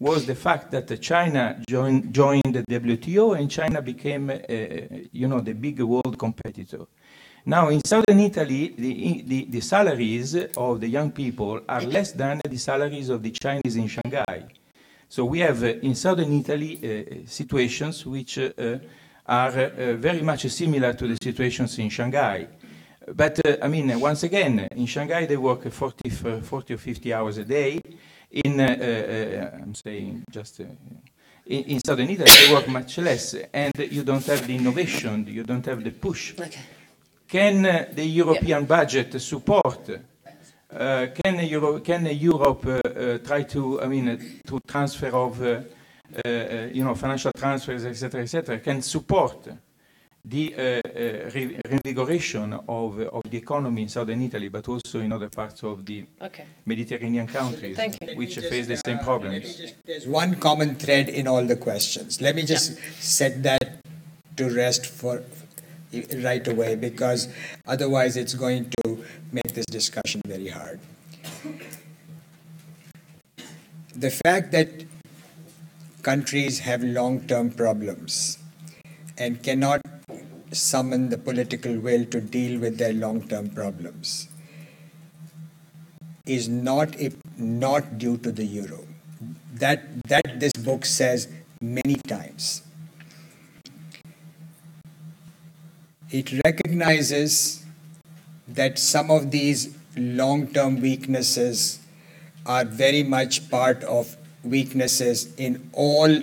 was 0.00 0.26
the 0.26 0.34
fact 0.34 0.72
that 0.72 1.00
China 1.00 1.62
joined, 1.68 2.12
joined 2.12 2.42
the 2.56 2.64
WTO 2.68 3.38
and 3.38 3.48
China 3.48 3.80
became, 3.80 4.30
uh, 4.30 4.34
you 5.12 5.28
know, 5.28 5.38
the 5.38 5.52
big 5.52 5.80
world 5.80 6.18
competitor. 6.18 6.86
Now, 7.46 7.68
in 7.68 7.80
southern 7.86 8.18
Italy, 8.18 8.74
the, 8.76 9.22
the, 9.22 9.44
the, 9.44 9.60
salaries 9.60 10.34
of 10.56 10.80
the 10.80 10.88
young 10.88 11.12
people 11.12 11.60
are 11.68 11.82
less 11.82 12.10
than 12.10 12.40
the 12.48 12.58
salaries 12.58 13.08
of 13.10 13.22
the 13.22 13.30
Chinese 13.30 13.76
in 13.76 13.86
Shanghai. 13.86 14.48
So 15.08 15.24
we 15.24 15.38
have 15.38 15.62
uh, 15.62 15.74
in 15.82 15.94
southern 15.94 16.32
Italy 16.32 16.80
uh, 16.82 17.28
situations 17.28 18.04
which 18.04 18.38
uh, 18.38 18.78
are 19.24 19.50
uh, 19.50 19.92
very 19.94 20.22
much 20.22 20.48
similar 20.48 20.94
to 20.94 21.06
the 21.06 21.16
situations 21.22 21.78
in 21.78 21.90
Shanghai. 21.90 22.48
But 23.14 23.46
uh, 23.46 23.56
I 23.62 23.68
mean, 23.68 23.98
once 24.00 24.22
again, 24.22 24.68
in 24.74 24.86
Shanghai 24.86 25.26
they 25.26 25.36
work 25.36 25.70
40, 25.70 26.10
40 26.10 26.74
or 26.74 26.76
50 26.76 27.14
hours 27.14 27.38
a 27.38 27.44
day. 27.44 27.80
In, 28.30 28.60
uh, 28.60 29.60
I'm 29.62 29.74
saying 29.74 30.24
just 30.30 30.60
in, 30.60 30.68
in, 31.46 31.80
southern 31.84 32.10
Italy, 32.10 32.30
they 32.46 32.52
work 32.52 32.68
much 32.68 32.98
less, 32.98 33.34
and 33.52 33.72
you 33.90 34.02
don't 34.02 34.24
have 34.26 34.46
the 34.46 34.54
innovation, 34.54 35.26
you 35.26 35.44
don't 35.44 35.64
have 35.64 35.82
the 35.82 35.92
push. 35.92 36.34
Okay. 36.38 36.60
Can 37.26 37.62
the 37.94 38.04
European 38.04 38.66
budget 38.66 39.20
support? 39.20 39.90
Uh, 40.70 41.06
can, 41.14 41.38
Euro, 41.46 41.80
can 41.80 42.04
Europe 42.06 42.66
uh, 42.66 42.88
uh, 42.88 43.18
try 43.18 43.42
to, 43.44 43.80
I 43.80 43.86
mean, 43.86 44.40
to 44.46 44.60
transfer 44.66 45.08
of, 45.08 45.40
you 45.40 46.84
know, 46.84 46.94
financial 46.94 47.32
transfers, 47.32 47.86
etc., 47.86 48.22
etc., 48.22 48.58
can 48.58 48.82
support 48.82 49.48
the 50.24 50.54
uh, 50.54 50.60
uh, 50.60 51.30
re 51.34 51.58
reinvigoration 51.70 52.52
of, 52.68 53.00
of 53.00 53.22
the 53.30 53.38
economy 53.38 53.82
in 53.82 53.88
southern 53.88 54.22
Italy, 54.22 54.48
but 54.48 54.68
also 54.68 55.00
in 55.00 55.12
other 55.12 55.28
parts 55.28 55.62
of 55.62 55.86
the 55.86 56.04
okay. 56.20 56.44
Mediterranean 56.66 57.26
countries, 57.26 57.78
which 58.14 58.38
face 58.38 58.66
the 58.66 58.76
same 58.76 58.98
problems. 58.98 59.56
Just, 59.56 59.74
uh, 59.74 59.76
there's 59.86 60.06
one 60.06 60.34
common 60.36 60.74
thread 60.74 61.08
in 61.08 61.26
all 61.26 61.44
the 61.44 61.56
questions. 61.56 62.20
Let 62.20 62.34
me 62.34 62.42
just 62.42 62.72
yeah. 62.72 62.84
set 62.98 63.42
that 63.44 63.78
to 64.36 64.50
rest 64.50 64.86
for, 64.86 65.22
right 66.16 66.46
away 66.46 66.74
because 66.74 67.28
otherwise 67.66 68.16
it's 68.16 68.34
going 68.34 68.70
to 68.82 69.04
make 69.32 69.54
this 69.54 69.66
discussion 69.66 70.20
very 70.26 70.48
hard. 70.48 70.78
The 73.94 74.10
fact 74.10 74.52
that 74.52 74.84
countries 76.02 76.60
have 76.60 76.82
long 76.84 77.26
term 77.26 77.50
problems 77.50 78.38
and 79.16 79.42
cannot 79.42 79.80
summon 80.52 81.08
the 81.08 81.18
political 81.18 81.78
will 81.78 82.04
to 82.06 82.20
deal 82.20 82.60
with 82.60 82.78
their 82.78 82.92
long 82.92 83.26
term 83.28 83.50
problems 83.50 84.28
is 86.26 86.48
not, 86.48 86.94
a, 87.00 87.10
not 87.38 87.98
due 87.98 88.18
to 88.18 88.30
the 88.30 88.44
euro. 88.44 88.86
That, 89.54 90.02
that 90.04 90.38
this 90.38 90.52
book 90.52 90.84
says 90.84 91.28
many 91.60 91.96
times. 92.06 92.62
it 96.10 96.32
recognizes 96.44 97.64
that 98.46 98.78
some 98.78 99.10
of 99.10 99.30
these 99.30 99.76
long 99.96 100.46
term 100.48 100.80
weaknesses 100.80 101.80
are 102.46 102.64
very 102.64 103.02
much 103.02 103.50
part 103.50 103.84
of 103.84 104.16
weaknesses 104.42 105.34
in 105.36 105.68
all, 105.72 106.22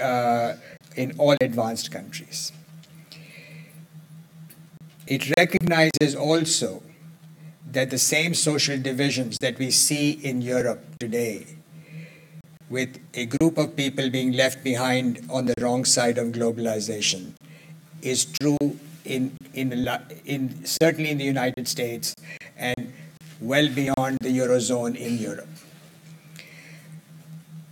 uh, 0.00 0.54
in 0.96 1.14
all 1.18 1.36
advanced 1.40 1.90
countries. 1.90 2.52
It 5.06 5.30
recognizes 5.36 6.14
also 6.14 6.82
that 7.70 7.90
the 7.90 7.98
same 7.98 8.34
social 8.34 8.78
divisions 8.78 9.36
that 9.40 9.58
we 9.58 9.70
see 9.70 10.12
in 10.12 10.40
Europe 10.40 10.82
today, 10.98 11.46
with 12.70 12.98
a 13.12 13.26
group 13.26 13.58
of 13.58 13.76
people 13.76 14.08
being 14.08 14.32
left 14.32 14.64
behind 14.64 15.20
on 15.28 15.46
the 15.46 15.54
wrong 15.60 15.84
side 15.84 16.16
of 16.16 16.28
globalization, 16.28 17.32
is 18.00 18.24
true 18.40 18.78
in, 19.04 19.36
in, 19.52 19.86
in 20.24 20.64
certainly 20.64 21.10
in 21.10 21.18
the 21.18 21.24
United 21.24 21.68
States 21.68 22.14
and 22.56 22.92
well 23.40 23.68
beyond 23.68 24.16
the 24.22 24.38
Eurozone 24.38 24.96
in 24.96 25.18
Europe. 25.18 25.48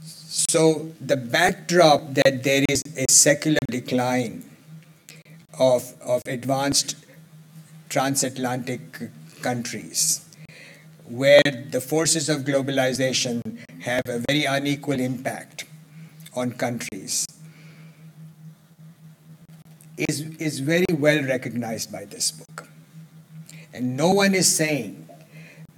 So 0.03 0.91
the 1.01 1.17
backdrop 1.17 2.15
that 2.15 2.43
there 2.43 2.65
is 2.69 2.83
a 2.97 3.11
secular 3.11 3.59
decline 3.71 4.45
of, 5.59 5.95
of 6.03 6.21
advanced 6.27 6.97
transatlantic 7.93 8.81
countries, 9.43 10.24
where 11.05 11.43
the 11.70 11.81
forces 11.81 12.31
of 12.31 12.39
globalization 12.39 13.43
have 13.82 14.01
a 14.06 14.23
very 14.28 14.47
unequal 14.47 14.98
impact 14.98 15.66
on 16.35 16.52
countries, 16.52 17.27
is, 19.98 20.23
is 20.39 20.60
very 20.60 20.86
well 20.90 21.23
recognized 21.24 21.93
by 21.93 22.06
this 22.06 22.31
book. 22.31 22.66
And 23.74 23.94
no 23.94 24.10
one 24.12 24.35
is 24.35 24.51
saying 24.56 25.06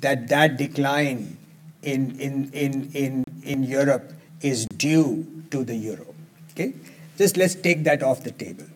that 0.00 0.28
that 0.28 0.56
decline 0.56 1.36
in, 1.82 2.20
in, 2.20 2.50
in, 2.52 2.90
in, 2.94 3.24
in 3.42 3.64
Europe 3.64 4.12
is 4.40 4.66
due 4.76 5.42
to 5.50 5.64
the 5.64 5.74
euro. 5.74 6.14
Okay? 6.52 6.74
Just 7.18 7.36
let's 7.36 7.56
take 7.56 7.82
that 7.84 8.04
off 8.04 8.22
the 8.22 8.30
table. 8.30 8.66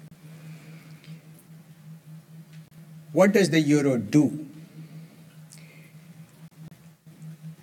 What 3.19 3.33
does 3.33 3.51
the 3.51 3.61
euro 3.61 3.97
do? 3.97 4.47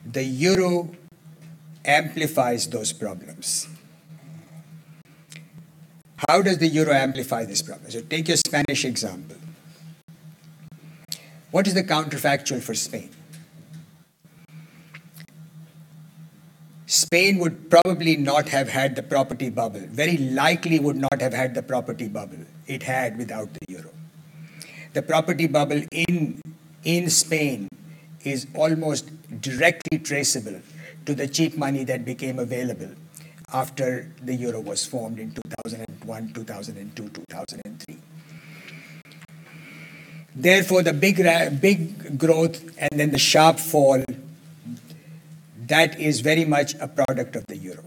The 0.06 0.22
euro 0.22 0.90
amplifies 1.86 2.68
those 2.68 2.92
problems. 2.92 3.70
How 6.28 6.42
does 6.42 6.58
the 6.58 6.68
euro 6.68 6.92
amplify 6.92 7.46
this 7.46 7.62
problem? 7.62 7.90
So 7.90 8.02
take 8.02 8.28
your 8.28 8.36
Spanish 8.36 8.84
example. 8.84 9.38
What 11.52 11.68
is 11.68 11.74
the 11.74 11.86
counterfactual 11.86 12.62
for 12.62 12.74
Spain? 12.74 13.12
Spain 16.86 17.38
would 17.38 17.70
probably 17.70 18.18
not 18.18 18.50
have 18.50 18.68
had 18.68 18.98
the 18.98 19.04
property 19.04 19.50
bubble, 19.50 19.88
very 19.88 20.18
likely 20.18 20.80
would 20.80 20.98
not 20.98 21.22
have 21.22 21.34
had 21.34 21.56
the 21.56 21.64
property 21.64 22.10
bubble 22.10 22.46
it 22.68 22.84
had 22.84 23.18
without 23.18 23.54
the 23.54 23.66
euro. 23.70 23.95
The 24.96 25.02
property 25.02 25.48
bubble 25.48 25.82
in, 25.92 26.42
in 26.86 27.10
Spain 27.10 27.68
is 28.24 28.48
almost 28.56 29.12
directly 29.42 30.00
traceable 30.00 30.62
to 31.06 31.14
the 31.14 31.28
cheap 31.28 31.58
money 31.58 31.84
that 31.84 32.06
became 32.06 32.40
available 32.40 32.92
after 33.52 34.10
the 34.24 34.34
euro 34.34 34.62
was 34.62 34.86
formed 34.86 35.20
in 35.20 35.32
2001, 35.32 36.32
2002, 36.34 37.10
2003. 37.10 37.98
Therefore, 40.34 40.82
the 40.82 40.94
big, 40.94 41.18
big 41.60 42.18
growth 42.18 42.64
and 42.78 42.98
then 42.98 43.12
the 43.12 43.20
sharp 43.20 43.60
fall, 43.60 44.02
that 45.68 46.00
is 46.00 46.22
very 46.22 46.46
much 46.46 46.74
a 46.76 46.88
product 46.88 47.36
of 47.36 47.46
the 47.48 47.58
euro. 47.58 47.84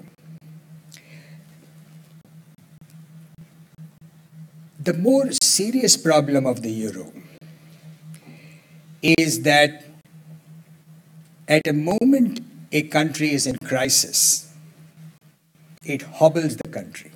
The 4.89 4.95
more 4.95 5.29
serious 5.43 5.99
problem 5.99 6.47
of 6.47 6.63
the 6.63 6.71
euro 6.71 7.13
is 9.03 9.43
that 9.43 9.85
at 11.47 11.61
a 11.67 11.75
moment 11.75 12.41
a 12.73 12.85
country 12.85 13.35
is 13.35 13.47
in 13.47 13.59
crisis, 13.59 14.51
it 15.85 16.01
hobbles 16.01 16.57
the 16.57 16.71
country. 16.71 17.11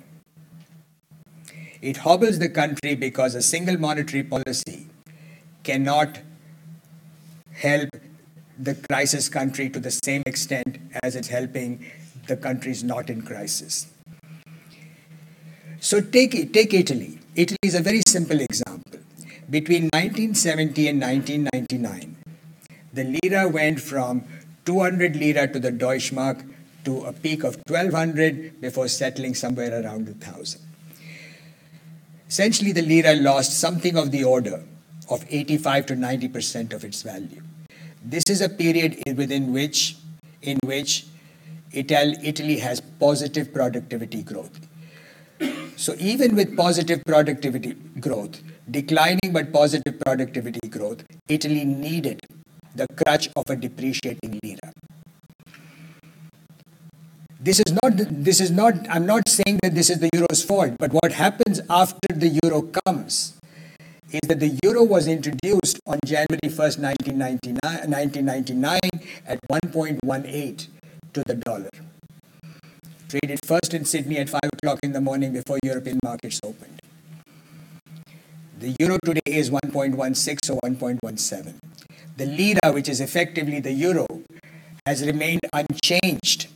It 1.81 1.97
hobbles 1.97 2.37
the 2.37 2.47
country 2.47 2.93
because 2.93 3.33
a 3.33 3.41
single 3.41 3.79
monetary 3.79 4.21
policy 4.21 4.85
cannot 5.63 6.19
help 7.53 7.89
the 8.59 8.75
crisis 8.87 9.29
country 9.29 9.67
to 9.71 9.79
the 9.79 9.97
same 10.05 10.21
extent 10.27 10.77
as 11.01 11.15
it's 11.15 11.29
helping 11.29 11.83
the 12.27 12.37
countries 12.37 12.83
not 12.83 13.09
in 13.09 13.23
crisis. 13.23 13.87
So 15.79 16.01
take, 16.01 16.53
take 16.53 16.71
Italy. 16.75 17.17
Italy 17.35 17.57
is 17.63 17.73
a 17.73 17.81
very 17.81 18.01
simple 18.07 18.39
example. 18.39 18.99
Between 19.49 19.89
1970 19.93 20.87
and 20.87 21.01
1999, 21.01 22.15
the 22.93 23.19
lira 23.23 23.47
went 23.47 23.79
from 23.79 24.23
200 24.65 25.15
lira 25.15 25.47
to 25.47 25.59
the 25.59 25.71
Deutschmark 25.71 26.47
to 26.85 27.05
a 27.05 27.13
peak 27.13 27.43
of 27.43 27.55
1200 27.67 28.61
before 28.61 28.87
settling 28.87 29.33
somewhere 29.33 29.83
around 29.83 30.05
1000. 30.07 30.61
Essentially, 32.29 32.71
the 32.71 32.83
lira 32.83 33.15
lost 33.15 33.59
something 33.59 33.97
of 33.97 34.11
the 34.11 34.23
order 34.23 34.63
of 35.09 35.25
85 35.27 35.87
to 35.87 35.95
90% 35.95 36.71
of 36.71 36.83
its 36.83 37.01
value. 37.01 37.41
This 38.05 38.25
is 38.29 38.41
a 38.41 38.49
period 38.49 39.01
within 39.17 39.53
which, 39.53 39.97
in 40.43 40.59
which 40.65 41.07
Italy 41.71 42.59
has 42.59 42.79
positive 42.79 43.51
productivity 43.51 44.21
growth. 44.21 44.67
So 45.75 45.95
even 45.99 46.35
with 46.35 46.55
positive 46.55 47.03
productivity 47.05 47.73
growth, 47.99 48.41
declining 48.69 49.31
but 49.31 49.51
positive 49.51 49.99
productivity 49.99 50.67
growth, 50.69 51.03
Italy 51.27 51.65
needed 51.65 52.21
the 52.75 52.85
crutch 52.95 53.29
of 53.35 53.49
a 53.49 53.55
depreciating 53.55 54.39
lira. 54.43 54.71
This 57.39 57.59
is 57.59 57.73
not, 57.83 57.93
this 57.97 58.39
is 58.39 58.51
not, 58.51 58.73
I'm 58.89 59.05
not 59.05 59.27
saying 59.27 59.59
that 59.63 59.75
this 59.75 59.89
is 59.89 59.99
the 59.99 60.09
euro's 60.13 60.43
fault, 60.43 60.75
but 60.79 60.93
what 60.93 61.11
happens 61.11 61.59
after 61.69 62.13
the 62.15 62.39
euro 62.41 62.61
comes 62.61 63.37
is 64.11 64.21
that 64.27 64.39
the 64.39 64.57
euro 64.63 64.83
was 64.83 65.07
introduced 65.07 65.81
on 65.85 65.99
January 66.05 66.39
1st, 66.45 66.79
1999, 66.79 68.79
at 69.27 69.39
1.18 69.51 70.67
to 71.13 71.23
the 71.25 71.35
dollar. 71.35 71.69
Traded 73.13 73.45
first 73.45 73.75
in 73.75 73.85
Sydney 73.85 74.17
at 74.17 74.27
5 74.27 74.41
o'clock 74.53 74.79
in 74.81 74.91
the 74.91 74.99
morning 74.99 75.33
before 75.33 75.59
European 75.63 75.99
markets 76.03 76.39
opened. 76.43 76.79
The 78.57 78.75
euro 78.79 78.97
today 79.05 79.21
is 79.27 79.51
1.16 79.51 80.49
or 80.49 80.59
1.17. 80.67 81.53
The 82.17 82.25
lira, 82.25 82.73
which 82.73 82.89
is 82.89 82.99
effectively 83.01 83.59
the 83.59 83.71
euro, 83.71 84.07
has 84.87 85.05
remained 85.05 85.41
unchanged 85.53 86.47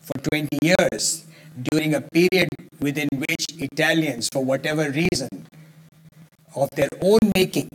for 0.00 0.18
20 0.32 0.48
years 0.62 1.26
during 1.70 1.94
a 1.94 2.00
period 2.00 2.48
within 2.80 3.08
which 3.12 3.46
Italians, 3.60 4.28
for 4.32 4.44
whatever 4.44 4.90
reason, 4.90 5.46
of 6.56 6.68
their 6.74 6.90
own 7.00 7.20
making, 7.36 7.68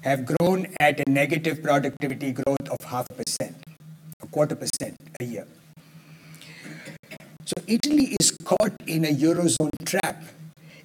have 0.00 0.26
grown 0.26 0.66
at 0.80 0.98
a 0.98 1.08
negative 1.08 1.62
productivity 1.62 2.32
growth 2.32 2.68
of 2.68 2.78
half 2.86 3.06
a 3.08 3.14
percent, 3.22 3.54
a 4.20 4.26
quarter 4.26 4.56
percent 4.56 4.96
a 5.20 5.24
year. 5.24 5.46
So 7.50 7.60
Italy 7.66 8.16
is 8.20 8.30
caught 8.44 8.74
in 8.86 9.04
a 9.04 9.08
eurozone 9.08 9.74
trap. 9.84 10.22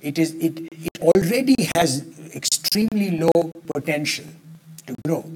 It 0.01 0.17
is 0.17 0.33
it, 0.33 0.57
it 0.73 0.99
already 0.99 1.69
has 1.75 2.03
extremely 2.33 3.19
low 3.19 3.51
potential 3.75 4.25
to 4.87 4.95
grow 5.05 5.29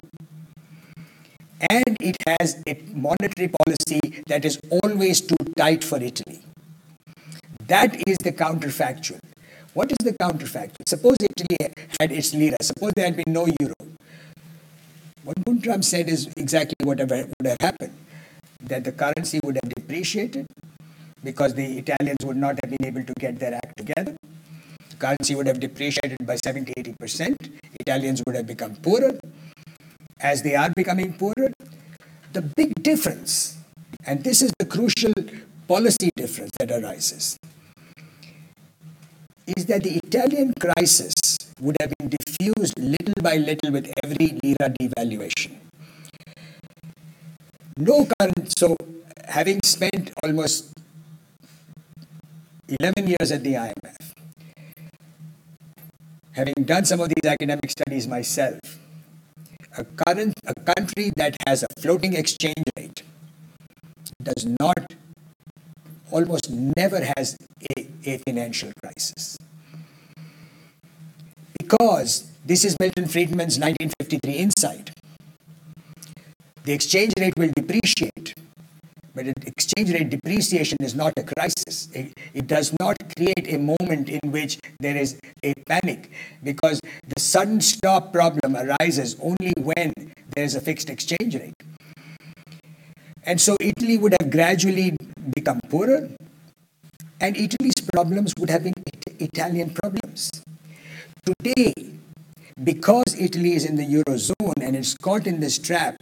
and 1.70 1.96
it 2.00 2.16
has 2.26 2.60
a 2.66 2.74
monetary 2.92 3.46
policy 3.62 4.24
that 4.26 4.44
is 4.44 4.58
always 4.82 5.20
too 5.20 5.36
tight 5.56 5.84
for 5.84 6.02
Italy. 6.02 6.42
That 7.68 7.94
is 8.08 8.16
the 8.24 8.32
counterfactual. 8.32 9.20
What 9.72 9.92
is 9.92 9.98
the 10.02 10.14
counterfactual? 10.14 10.82
Suppose 10.88 11.16
Italy 11.20 11.72
had 12.00 12.10
its 12.10 12.34
lira, 12.34 12.56
suppose 12.60 12.90
there 12.96 13.04
had 13.04 13.14
been 13.14 13.32
no 13.32 13.46
euro. 13.60 13.74
What 15.22 15.62
Trump 15.62 15.84
said 15.84 16.08
is 16.08 16.26
exactly 16.36 16.74
what 16.82 16.98
would 16.98 17.46
have 17.46 17.56
happened 17.60 17.94
that 18.62 18.82
the 18.82 18.90
currency 18.90 19.38
would 19.44 19.60
have 19.62 19.72
depreciated 19.74 20.46
because 21.22 21.54
the 21.54 21.78
Italians 21.78 22.18
would 22.24 22.36
not 22.36 22.58
have 22.62 22.70
been 22.70 22.86
able 22.86 23.04
to 23.04 23.12
get 23.18 23.38
their 23.38 23.54
act 23.54 23.76
together. 23.76 24.16
The 24.90 24.96
currency 24.96 25.34
would 25.34 25.46
have 25.46 25.60
depreciated 25.60 26.18
by 26.26 26.36
70 26.36 26.72
80%. 26.76 27.36
Italians 27.80 28.22
would 28.26 28.36
have 28.36 28.46
become 28.46 28.76
poorer 28.76 29.18
as 30.20 30.42
they 30.42 30.54
are 30.54 30.70
becoming 30.76 31.12
poorer. 31.12 31.52
The 32.32 32.42
big 32.42 32.72
difference, 32.82 33.58
and 34.06 34.22
this 34.22 34.42
is 34.42 34.52
the 34.58 34.64
crucial 34.64 35.12
policy 35.66 36.10
difference 36.16 36.52
that 36.58 36.70
arises, 36.70 37.38
is 39.56 39.66
that 39.66 39.82
the 39.82 39.98
Italian 40.04 40.52
crisis 40.60 41.14
would 41.60 41.76
have 41.80 41.92
been 41.98 42.10
diffused 42.10 42.78
little 42.78 43.20
by 43.22 43.36
little 43.36 43.72
with 43.72 43.90
every 44.04 44.38
lira 44.42 44.72
devaluation. 44.80 45.56
No 47.76 48.06
current, 48.18 48.52
so 48.58 48.76
having 49.26 49.60
spent 49.64 50.12
almost 50.22 50.70
11 52.78 53.08
years 53.08 53.32
at 53.32 53.42
the 53.42 53.54
IMF, 53.54 54.12
having 56.32 56.54
done 56.64 56.84
some 56.84 57.00
of 57.00 57.08
these 57.08 57.28
academic 57.28 57.70
studies 57.70 58.06
myself, 58.06 58.60
a, 59.76 59.84
current, 59.84 60.34
a 60.46 60.54
country 60.74 61.10
that 61.16 61.36
has 61.46 61.64
a 61.64 61.66
floating 61.80 62.14
exchange 62.14 62.62
rate 62.76 63.02
does 64.22 64.46
not, 64.60 64.92
almost 66.10 66.50
never 66.50 67.00
has 67.16 67.36
a, 67.76 67.88
a 68.04 68.18
financial 68.18 68.70
crisis. 68.80 69.36
Because 71.58 72.30
this 72.44 72.64
is 72.64 72.76
Milton 72.78 73.06
Friedman's 73.06 73.58
1953 73.58 74.32
insight. 74.32 74.90
The 76.64 76.72
exchange 76.72 77.14
rate 77.18 77.34
will 77.36 77.50
depreciate 77.56 78.34
but 79.22 79.44
exchange 79.46 79.92
rate 79.92 80.10
depreciation 80.10 80.78
is 80.80 80.94
not 80.94 81.12
a 81.16 81.22
crisis. 81.22 81.88
It, 81.92 82.12
it, 82.32 82.46
does 82.46 82.74
not 82.80 82.96
create 83.16 83.52
a 83.52 83.58
moment 83.58 84.08
in 84.08 84.32
which 84.32 84.58
there 84.78 84.96
is 84.96 85.18
a 85.42 85.52
panic 85.66 86.10
because 86.42 86.80
the 87.06 87.20
sudden 87.20 87.60
stop 87.60 88.12
problem 88.12 88.56
arises 88.56 89.16
only 89.20 89.52
when 89.58 89.92
there 90.34 90.44
is 90.44 90.54
a 90.54 90.60
fixed 90.60 90.88
exchange 90.88 91.34
rate. 91.34 91.54
And 93.24 93.40
so 93.40 93.56
Italy 93.60 93.98
would 93.98 94.14
have 94.20 94.30
gradually 94.30 94.96
become 95.34 95.60
poorer, 95.68 96.08
and 97.20 97.36
Italy's 97.36 97.80
problems 97.92 98.32
would 98.38 98.48
have 98.48 98.64
been 98.64 98.72
Italian 99.18 99.70
problems. 99.70 100.30
Today, 101.26 101.74
because 102.64 103.14
Italy 103.18 103.52
is 103.52 103.66
in 103.66 103.76
the 103.76 103.86
Eurozone 103.86 104.62
and 104.62 104.74
it's 104.74 104.96
caught 104.96 105.26
in 105.26 105.40
this 105.40 105.58
trap, 105.58 105.96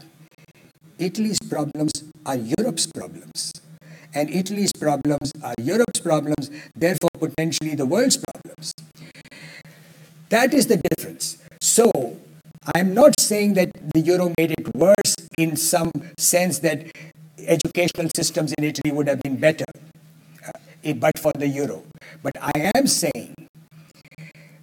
Italy's 0.99 1.39
problems 1.39 1.93
are 2.27 2.37
Europe's 2.37 2.87
problems. 2.87 3.53
And 4.15 4.31
Italy's 4.31 4.73
problems 4.73 5.33
are 5.43 5.55
Europe's 5.61 6.01
problems, 6.01 6.51
therefore, 6.75 7.11
potentially 7.19 7.75
the 7.75 7.87
world's 7.87 8.17
problems. 8.17 8.73
That 10.31 10.53
is 10.55 10.67
the 10.67 10.81
difference. 10.89 11.39
So, 11.61 12.19
I'm 12.75 12.95
not 12.95 13.19
saying 13.21 13.55
that 13.55 13.71
the 13.95 14.01
euro 14.01 14.33
made 14.37 14.51
it 14.51 14.75
worse 14.75 15.15
in 15.39 15.57
some 15.57 15.91
sense 16.19 16.59
that 16.61 16.91
educational 17.39 18.11
systems 18.15 18.53
in 18.59 18.65
Italy 18.65 18.93
would 18.93 19.09
have 19.09 19.23
been 19.23 19.37
better 19.37 19.65
uh, 20.45 20.93
but 20.95 21.19
for 21.19 21.33
the 21.39 21.47
euro. 21.47 21.85
But 22.23 22.33
I 22.41 22.71
am 22.75 22.87
saying 22.87 23.35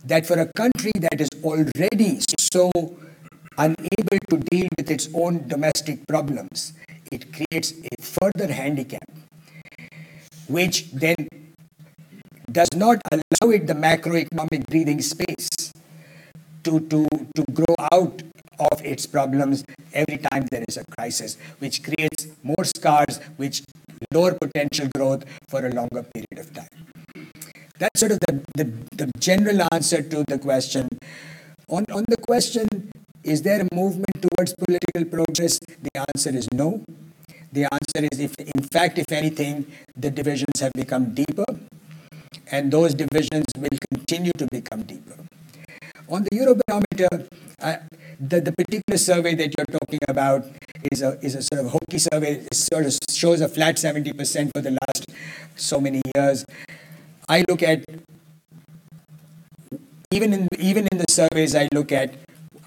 that 0.06 0.28
for 0.28 0.40
a 0.40 0.52
country 0.53 0.91
that 0.95 1.20
is 1.20 1.30
already 1.44 2.20
so 2.38 2.72
unable 3.57 4.19
to 4.30 4.38
deal 4.52 4.68
with 4.77 4.91
its 4.91 5.10
own 5.14 5.48
domestic 5.48 6.06
problems, 6.07 6.73
it 7.11 7.32
creates 7.34 7.73
a 7.73 8.02
further 8.02 8.52
handicap, 8.52 9.10
which 10.48 10.91
then 10.91 11.27
does 12.52 12.69
not 12.76 13.02
allow 13.11 13.52
it 13.52 13.68
the 13.68 13.73
macroeconomic 13.73 14.65
breathing 14.68 15.02
space 15.02 15.49
to, 16.64 16.80
to, 16.80 17.07
to 17.36 17.44
grow 17.53 17.76
out 17.91 18.23
of 18.72 18.86
its 18.86 19.06
problems 19.06 19.64
every 19.94 20.18
time 20.18 20.48
there 20.52 20.64
is 20.68 20.77
a 20.77 20.86
crisis, 20.98 21.38
which 21.60 21.84
creates 21.84 22.27
more 22.44 22.64
scars, 22.64 23.19
which 23.38 23.64
lower 24.14 24.34
potential 24.34 24.88
growth 24.95 25.26
for 25.48 25.65
a 25.65 25.72
longer 25.73 26.03
period 26.03 26.40
of 26.40 26.53
time. 26.53 27.30
That's 27.77 27.99
sort 27.99 28.14
of 28.14 28.19
the, 28.27 28.41
the, 28.56 28.65
the 28.95 29.11
general 29.19 29.68
answer 29.72 30.02
to 30.02 30.23
the 30.27 30.40
question. 30.40 30.88
On, 31.68 31.84
on 31.91 32.06
the 32.07 32.18
question, 32.18 32.68
is 33.26 33.41
there 33.41 33.61
a 33.61 33.76
movement 33.76 34.15
towards 34.22 34.53
political 34.53 35.03
progress? 35.06 35.57
The 35.60 36.06
answer 36.07 36.30
is 36.30 36.47
no. 36.53 36.84
The 37.52 37.68
answer 37.72 38.07
is, 38.11 38.19
if, 38.19 38.35
in 38.38 38.61
fact, 38.72 38.99
if 38.99 39.11
anything, 39.11 39.65
the 39.97 40.11
divisions 40.11 40.60
have 40.60 40.72
become 40.73 41.14
deeper, 41.15 41.45
and 42.52 42.72
those 42.72 42.93
divisions 42.93 43.45
will 43.57 43.77
continue 43.91 44.31
to 44.38 44.47
become 44.52 44.84
deeper. 44.84 45.15
On 46.07 46.22
the 46.23 46.30
Eurobarometer, 46.38 47.27
uh, 47.60 47.77
the, 48.19 48.41
the 48.41 48.52
particular 48.52 48.97
survey 48.97 49.34
that 49.34 49.53
you're 49.57 49.80
talking 49.80 49.99
about 50.07 50.45
is 50.91 51.02
a, 51.02 51.18
is 51.22 51.34
a 51.34 51.41
sort 51.41 51.65
of 51.65 51.72
hokey 51.72 51.97
survey. 51.97 52.34
It 52.45 52.53
sort 52.53 52.85
of 52.85 52.93
shows 53.10 53.41
a 53.41 53.47
flat 53.47 53.77
70% 53.77 54.52
for 54.53 54.61
the 54.61 54.77
last 54.85 55.10
so 55.56 55.81
many 55.81 56.02
years. 56.15 56.45
I 57.27 57.43
look 57.49 57.64
at, 57.64 57.84
even 60.11 60.31
in, 60.31 60.47
even 60.60 60.88
in 60.91 60.99
the 60.99 61.06
surveys, 61.10 61.56
I 61.56 61.68
look 61.73 61.91
at 61.91 62.14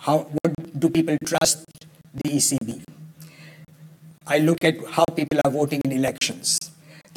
how, 0.08 0.20
what 0.40 0.80
do 0.80 0.88
people 0.88 1.18
trust 1.22 1.66
the 2.14 2.30
ECB? 2.30 2.82
I 4.26 4.38
look 4.38 4.64
at 4.64 4.76
how 4.96 5.04
people 5.04 5.38
are 5.44 5.50
voting 5.50 5.82
in 5.84 5.92
elections. 5.92 6.58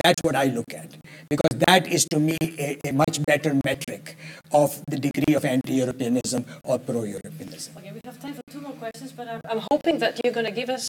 That's 0.04 0.22
what 0.24 0.36
I 0.36 0.46
look 0.46 0.74
at 0.74 0.90
because 1.30 1.54
that 1.68 1.88
is 1.88 2.06
to 2.12 2.20
me 2.20 2.38
a, 2.42 2.78
a 2.90 2.92
much 2.92 3.24
better 3.24 3.54
metric 3.64 4.18
of 4.52 4.84
the 4.88 4.98
degree 4.98 5.36
of 5.36 5.46
anti-Europeanism 5.46 6.44
or 6.64 6.80
pro-Europeanism. 6.80 7.78
Okay, 7.78 7.92
we 7.94 8.02
have 8.04 8.20
time 8.20 8.34
for 8.34 8.42
two 8.50 8.60
more 8.60 8.74
questions, 8.74 9.12
but 9.14 9.28
I'm, 9.28 9.42
I'm 9.50 9.62
hoping 9.72 10.00
that 10.00 10.20
you're 10.24 10.34
going 10.34 10.48
to 10.48 10.52
give 10.52 10.70
us 10.70 10.88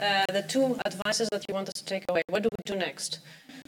uh, 0.00 0.24
the 0.32 0.42
two 0.42 0.78
advices 0.86 1.28
that 1.32 1.44
you 1.48 1.54
want 1.54 1.68
us 1.68 1.74
to 1.74 1.84
take 1.84 2.04
away. 2.08 2.22
What 2.28 2.44
do 2.44 2.48
we 2.52 2.72
do 2.72 2.78
next? 2.78 3.18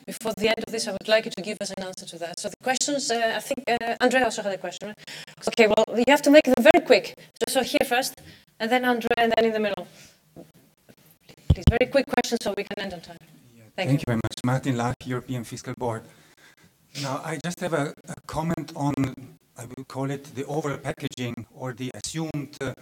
Before 0.07 0.33
the 0.37 0.49
end 0.49 0.63
of 0.67 0.73
this, 0.73 0.87
I 0.87 0.93
would 0.93 1.09
like 1.09 1.25
you 1.25 1.31
to 1.31 1.43
give 1.43 1.59
us 1.61 1.71
an 1.71 1.83
answer 1.83 2.07
to 2.07 2.19
that. 2.19 2.39
So 2.39 2.49
the 2.49 2.57
questions, 2.63 3.11
uh, 3.11 3.35
I 3.37 3.41
think 3.41 3.65
uh, 3.69 3.97
Andrea 4.01 4.25
also 4.25 4.43
had 4.43 4.53
a 4.53 4.59
question. 4.59 4.95
Okay, 5.49 5.67
well, 5.67 5.85
you 5.97 6.05
have 6.09 6.23
to 6.23 6.31
make 6.31 6.45
them 6.45 6.63
very 6.73 6.85
quick. 6.85 7.17
So, 7.41 7.55
so 7.55 7.63
here 7.63 7.87
first, 7.87 8.21
and 8.61 8.71
then 8.71 8.85
Andrea, 8.85 9.17
and 9.17 9.33
then 9.35 9.45
in 9.47 9.53
the 9.53 9.61
middle. 9.61 9.87
Please, 11.49 11.65
very 11.71 11.91
quick 11.91 12.07
questions 12.07 12.41
so 12.43 12.53
we 12.57 12.65
can 12.65 12.79
end 12.85 12.93
on 12.93 13.01
time. 13.01 13.17
Thank, 13.77 13.89
Thank 13.89 13.91
you. 13.91 13.95
you. 13.95 14.05
very 14.07 14.21
much. 14.27 14.39
Martin 14.45 14.77
Larch, 14.77 15.07
European 15.07 15.45
Fiscal 15.45 15.75
Board. 15.79 16.03
Now, 17.03 17.21
I 17.25 17.39
just 17.43 17.61
have 17.61 17.73
a, 17.73 17.95
a 18.09 18.15
comment 18.27 18.73
on, 18.77 18.95
I 19.57 19.65
will 19.65 19.85
call 19.85 20.11
it 20.11 20.25
the 20.35 20.45
over-packaging 20.45 21.47
or 21.55 21.73
the 21.73 21.91
assumed 21.95 22.57
uh, 22.61 22.73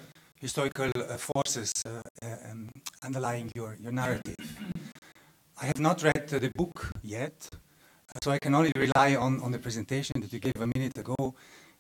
historical 0.41 0.91
uh, 0.97 1.17
forces 1.17 1.73
uh, 1.87 2.03
um, 2.51 2.69
underlying 3.03 3.51
your, 3.55 3.77
your 3.81 3.93
narrative. 3.93 4.37
I 5.63 5.67
have 5.67 5.79
not 5.79 6.03
read 6.03 6.27
the 6.27 6.51
book 6.57 6.91
yet, 7.05 7.49
so 8.21 8.33
I 8.33 8.41
can 8.41 8.53
only 8.53 8.73
rely 8.75 9.15
on, 9.15 9.41
on 9.43 9.53
the 9.53 9.61
presentation 9.61 10.21
that 10.21 10.33
you 10.33 10.41
gave 10.41 10.57
a 10.57 10.67
minute 10.67 10.99
ago. 10.99 11.37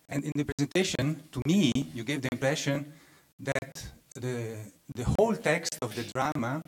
And 0.08 0.22
in 0.22 0.30
the 0.36 0.44
presentation, 0.44 1.20
to 1.32 1.42
me, 1.44 1.72
you 1.92 2.04
gave 2.04 2.22
the 2.22 2.28
impression 2.30 2.92
that 3.40 3.84
the, 4.14 4.58
the 4.94 5.02
whole 5.02 5.34
text 5.34 5.80
of 5.82 5.96
the 5.96 6.04
drama 6.04 6.62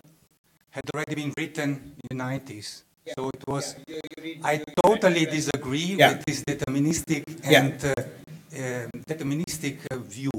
had 0.70 0.82
already 0.92 1.14
been 1.14 1.32
written 1.38 1.94
in 2.02 2.18
the 2.18 2.24
90s. 2.24 2.82
Yeah. 3.06 3.12
So 3.16 3.30
it 3.32 3.44
was, 3.46 3.76
yeah. 3.86 4.00
you, 4.16 4.24
you 4.24 4.40
I 4.42 4.64
totally 4.82 5.26
disagree 5.26 5.94
yeah. 5.94 6.14
with 6.14 6.24
this 6.24 6.42
deterministic 6.42 7.22
and 7.44 7.84
uh, 7.84 7.94
uh, 7.96 8.88
deterministic 9.06 9.86
uh, 9.88 9.98
view. 9.98 10.32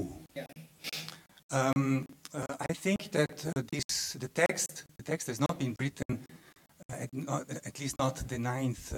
Um, 1.50 2.06
uh, 2.34 2.44
I 2.60 2.74
think 2.74 3.12
that 3.12 3.46
uh, 3.46 3.62
this, 3.72 4.12
the 4.12 4.28
text, 4.28 4.84
the 4.98 5.02
text 5.02 5.28
has 5.28 5.40
not 5.40 5.58
been 5.58 5.74
written, 5.80 6.26
not, 7.12 7.50
at, 7.50 7.80
least 7.80 7.98
not 7.98 8.16
the 8.28 8.38
ninth 8.38 8.94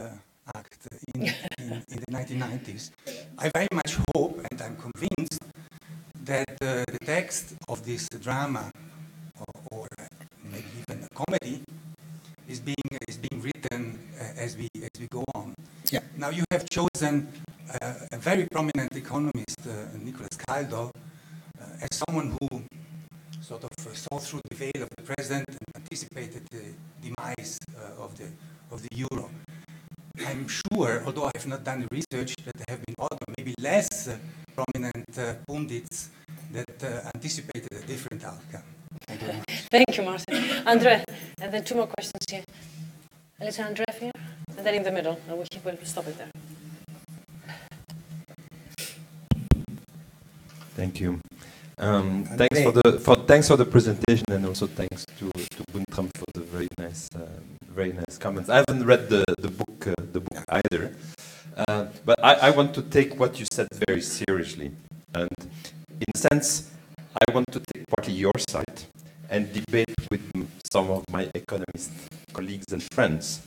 act 0.55 0.89
in, 1.15 1.23
in, 1.59 1.85
in, 1.89 2.01
the 2.07 2.13
1990s. 2.13 2.91
I 3.39 3.51
very 3.55 3.69
much 3.73 3.97
hope, 4.15 4.45
and 4.51 4.61
I'm 4.61 4.77
convinced, 4.77 5.43
that 6.25 6.59
the 6.61 6.85
text 7.05 7.55
of 7.69 7.85
this 7.85 8.09
drama, 8.09 8.71
or, 9.41 9.79
or 9.79 9.89
maybe 10.45 10.67
even 10.83 11.05
a 11.05 11.15
comedy, 11.15 11.63
is 12.49 12.61
being 12.61 12.89
is 13.07 13.19
being 13.19 13.43
written 13.43 13.99
uh, 14.21 14.25
as 14.45 14.57
we 14.57 14.69
as 14.83 15.01
we 15.01 15.07
go 15.09 15.25
on. 15.35 15.55
Yeah. 15.91 16.01
Now 16.17 16.31
you 16.31 16.45
have 16.51 16.69
chosen 16.69 17.29
uh, 17.81 17.95
a 18.13 18.17
very 18.17 18.47
prominent 18.47 18.95
economist, 18.97 19.61
uh, 19.67 19.97
Nicholas 19.99 20.37
Kaldor, 20.37 20.91
uh, 20.91 21.85
as 21.85 22.03
someone 22.07 22.37
who 22.41 22.63
sort 23.41 23.65
of 23.65 23.71
uh, 23.87 23.95
saw 23.95 24.19
through 24.19 24.41
the 24.51 24.57
veil 24.57 24.83
of 24.83 24.91
the 24.97 25.03
president 25.03 25.49
and 25.49 25.68
anticipated 25.91 26.43
the 26.51 26.75
demise 27.03 27.59
uh, 27.77 28.03
of 28.05 28.17
the 28.17 28.29
of 28.71 28.83
the 28.83 28.89
euro. 28.95 29.31
I'm 30.27 30.47
sure, 30.49 31.03
although 31.07 31.25
I 31.25 31.31
have 31.35 31.47
not 31.47 31.65
done 31.65 31.81
the 31.81 31.89
research, 31.93 32.35
that 32.45 32.55
there 32.55 32.67
have 32.69 32.85
been 32.85 32.95
other, 32.99 33.25
maybe 33.39 33.55
less 33.61 34.11
prominent 34.55 35.47
pundits 35.47 36.11
that 36.53 36.83
anticipated 37.15 37.73
a 37.73 37.87
different 37.87 38.25
outcome. 38.25 38.63
Thank 39.07 39.23
you 39.23 39.29
Thank 39.71 39.97
you, 39.97 40.03
Martin. 40.03 40.67
Andre, 40.67 41.05
and 41.41 41.53
then 41.53 41.65
two 41.65 41.77
more 41.77 41.87
questions 41.87 42.25
here. 42.29 42.45
Elisa 43.41 43.63
Andre 43.65 43.85
here, 43.99 44.13
and 44.57 44.67
then 44.67 44.75
in 44.75 44.83
the 44.83 44.91
middle, 44.91 45.19
and 45.29 45.39
we 45.39 45.45
will 45.65 45.79
stop 45.85 46.09
it 46.09 46.19
there. 46.19 46.31
Thank 50.75 51.01
you. 51.01 51.21
Um, 51.79 52.25
thanks 52.25 52.61
for 52.61 52.73
the 52.73 52.99
for 52.99 53.15
thanks 53.15 53.47
for 53.47 53.57
the 53.57 53.65
presentation 53.65 54.25
and 54.31 54.45
also 54.45 54.67
thanks 54.67 55.07
to 55.19 55.31
to 55.59 55.65
Guntram 55.73 56.09
for 56.15 56.27
the 56.35 56.41
very 56.41 56.69
nice 56.79 57.09
uh, 57.17 57.27
very 57.75 57.93
nice 57.93 58.17
comments. 58.17 58.49
I 58.49 58.63
haven't 58.63 58.85
read 58.87 59.09
the 59.09 59.25
the 59.39 59.51
book 59.51 59.89
uh, 59.89 59.95
the 60.13 60.21
book 60.21 60.45
either, 60.49 60.95
uh, 61.57 61.87
but 62.05 62.17
I, 62.23 62.35
I 62.49 62.51
want 62.51 62.75
to 62.75 62.83
take 62.83 63.19
what 63.19 63.41
you 63.41 63.47
said 63.53 63.67
very 63.89 64.01
seriously, 64.01 64.71
and 65.15 65.37
in 66.03 66.09
a 66.15 66.19
sense, 66.19 66.71
I 67.21 67.33
want 67.35 67.51
to 67.51 67.61
take 67.75 67.85
partly 67.89 68.15
your 68.15 68.39
side 68.49 68.79
and 69.31 69.53
debate 69.53 69.99
with 70.13 70.23
some 70.73 70.91
of 70.91 71.03
my 71.11 71.29
economist 71.35 71.91
colleagues 72.33 72.73
and 72.73 72.83
friends. 72.95 73.43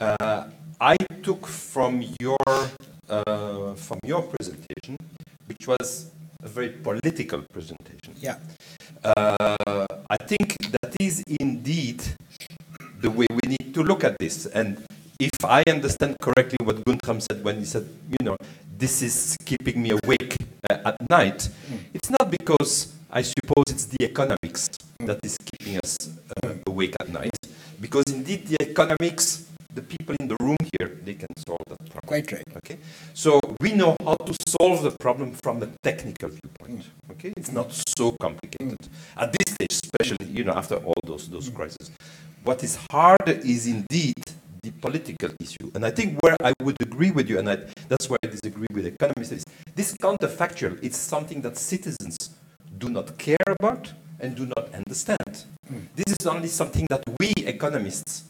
Uh, 0.00 0.44
I 0.80 0.96
took 1.24 1.46
from 1.46 2.04
your 2.20 2.46
uh, 3.08 3.74
from 3.74 3.98
your 4.04 4.22
presentation, 4.22 4.96
which 5.46 5.66
was 5.66 6.10
a 6.42 6.48
very 6.48 6.70
political 6.70 7.42
presentation. 7.52 8.14
Yeah. 8.20 8.36
Uh, 9.04 9.86
I 10.08 10.16
think 10.16 10.56
that 10.70 10.96
is 11.00 11.22
indeed 11.40 12.02
the 13.00 13.10
way 13.10 13.26
we 13.30 13.48
need 13.48 13.74
to 13.74 13.82
look 13.82 14.04
at 14.04 14.18
this. 14.18 14.46
And 14.46 14.82
if 15.18 15.32
I 15.44 15.62
understand 15.68 16.16
correctly 16.20 16.58
what 16.62 16.76
Guntram 16.84 17.20
said 17.20 17.44
when 17.44 17.58
he 17.58 17.64
said, 17.64 17.88
you 18.08 18.24
know, 18.24 18.36
this 18.76 19.02
is 19.02 19.36
keeping 19.44 19.82
me 19.82 19.90
awake 19.90 20.36
uh, 20.70 20.78
at 20.84 20.96
night, 21.10 21.48
mm. 21.70 21.78
it's 21.94 22.10
not 22.10 22.30
because 22.30 22.94
I 23.10 23.22
suppose 23.22 23.64
it's 23.68 23.84
the 23.86 24.04
economics 24.04 24.68
that 25.00 25.18
is 25.24 25.36
keeping 25.38 25.78
us 25.82 25.96
uh, 26.42 26.54
awake 26.66 26.94
at 27.00 27.08
night. 27.08 27.36
Because 27.80 28.04
indeed, 28.08 28.46
the 28.46 28.56
economics, 28.60 29.46
the 29.74 29.82
people 29.82 30.14
in 30.20 30.28
the 30.28 30.36
room 30.40 30.56
here, 30.78 30.98
they 31.04 31.14
can 31.14 31.28
solve 31.36 31.60
that 31.68 31.78
problem. 31.90 32.06
Quite 32.06 32.32
right. 32.32 32.56
Okay, 32.58 32.78
so 33.14 33.40
we 33.60 33.72
know 33.72 33.96
how 34.04 34.16
to 34.16 34.34
solve 34.48 34.82
the 34.82 34.94
problem 35.00 35.32
from 35.42 35.62
a 35.62 35.66
technical 35.82 36.28
viewpoint. 36.28 36.86
Okay, 37.12 37.32
it's 37.36 37.52
not 37.52 37.72
so 37.98 38.12
complicated 38.20 38.78
at 39.16 39.32
this 39.32 39.54
stage, 39.54 39.80
especially 39.84 40.26
you 40.26 40.44
know 40.44 40.52
after 40.52 40.76
all 40.76 41.00
those 41.04 41.28
those 41.28 41.48
crises. 41.50 41.90
What 42.42 42.64
is 42.64 42.78
harder 42.90 43.32
is 43.32 43.66
indeed 43.66 44.24
the 44.62 44.70
political 44.72 45.30
issue. 45.40 45.70
And 45.74 45.84
I 45.84 45.90
think 45.90 46.22
where 46.22 46.36
I 46.42 46.52
would 46.62 46.76
agree 46.80 47.10
with 47.10 47.28
you, 47.28 47.38
and 47.38 47.48
I, 47.48 47.56
that's 47.88 48.08
where 48.08 48.18
I 48.22 48.28
disagree 48.28 48.66
with 48.72 48.86
economists, 48.86 49.32
is 49.32 49.44
this 49.74 49.96
counterfactual. 49.96 50.78
It's 50.82 50.96
something 50.96 51.40
that 51.42 51.56
citizens 51.56 52.30
do 52.78 52.88
not 52.88 53.16
care 53.18 53.36
about 53.58 53.92
and 54.18 54.34
do 54.34 54.46
not 54.46 54.74
understand. 54.74 55.44
Mm. 55.70 55.86
This 55.96 56.16
is 56.20 56.26
only 56.26 56.48
something 56.48 56.86
that 56.90 57.02
we 57.18 57.32
economists 57.46 58.24
mm. 58.24 58.29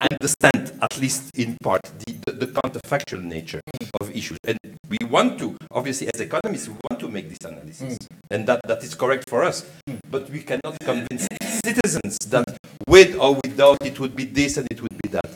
Understand, 0.00 0.72
at 0.80 0.98
least 0.98 1.30
in 1.36 1.56
part, 1.62 1.82
the, 1.82 2.14
the, 2.26 2.32
the 2.32 2.46
counterfactual 2.46 3.22
nature 3.22 3.60
of 4.00 4.14
issues. 4.14 4.38
And 4.44 4.58
we 4.88 4.98
want 5.06 5.38
to, 5.38 5.56
obviously, 5.70 6.08
as 6.12 6.20
economists, 6.20 6.68
we 6.68 6.76
want 6.90 7.00
to 7.00 7.08
make 7.08 7.28
this 7.28 7.38
analysis. 7.44 7.98
And 8.30 8.46
that, 8.46 8.60
that 8.66 8.82
is 8.82 8.94
correct 8.94 9.28
for 9.28 9.44
us. 9.44 9.68
But 10.10 10.30
we 10.30 10.42
cannot 10.42 10.78
convince 10.80 11.26
citizens 11.64 12.18
that 12.30 12.44
with 12.86 13.16
or 13.16 13.34
without 13.44 13.78
it 13.84 13.98
would 14.00 14.14
be 14.14 14.24
this 14.24 14.56
and 14.56 14.66
it 14.70 14.80
would 14.82 14.96
be 15.02 15.08
that. 15.10 15.30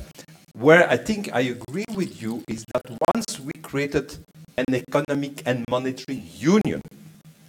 Where 0.55 0.89
I 0.90 0.97
think 0.97 1.32
I 1.32 1.40
agree 1.40 1.85
with 1.95 2.20
you 2.20 2.43
is 2.49 2.65
that 2.74 2.82
once 3.15 3.40
we 3.40 3.53
created 3.62 4.16
an 4.57 4.74
economic 4.74 5.43
and 5.47 5.65
monetary 5.70 6.19
union, 6.19 6.82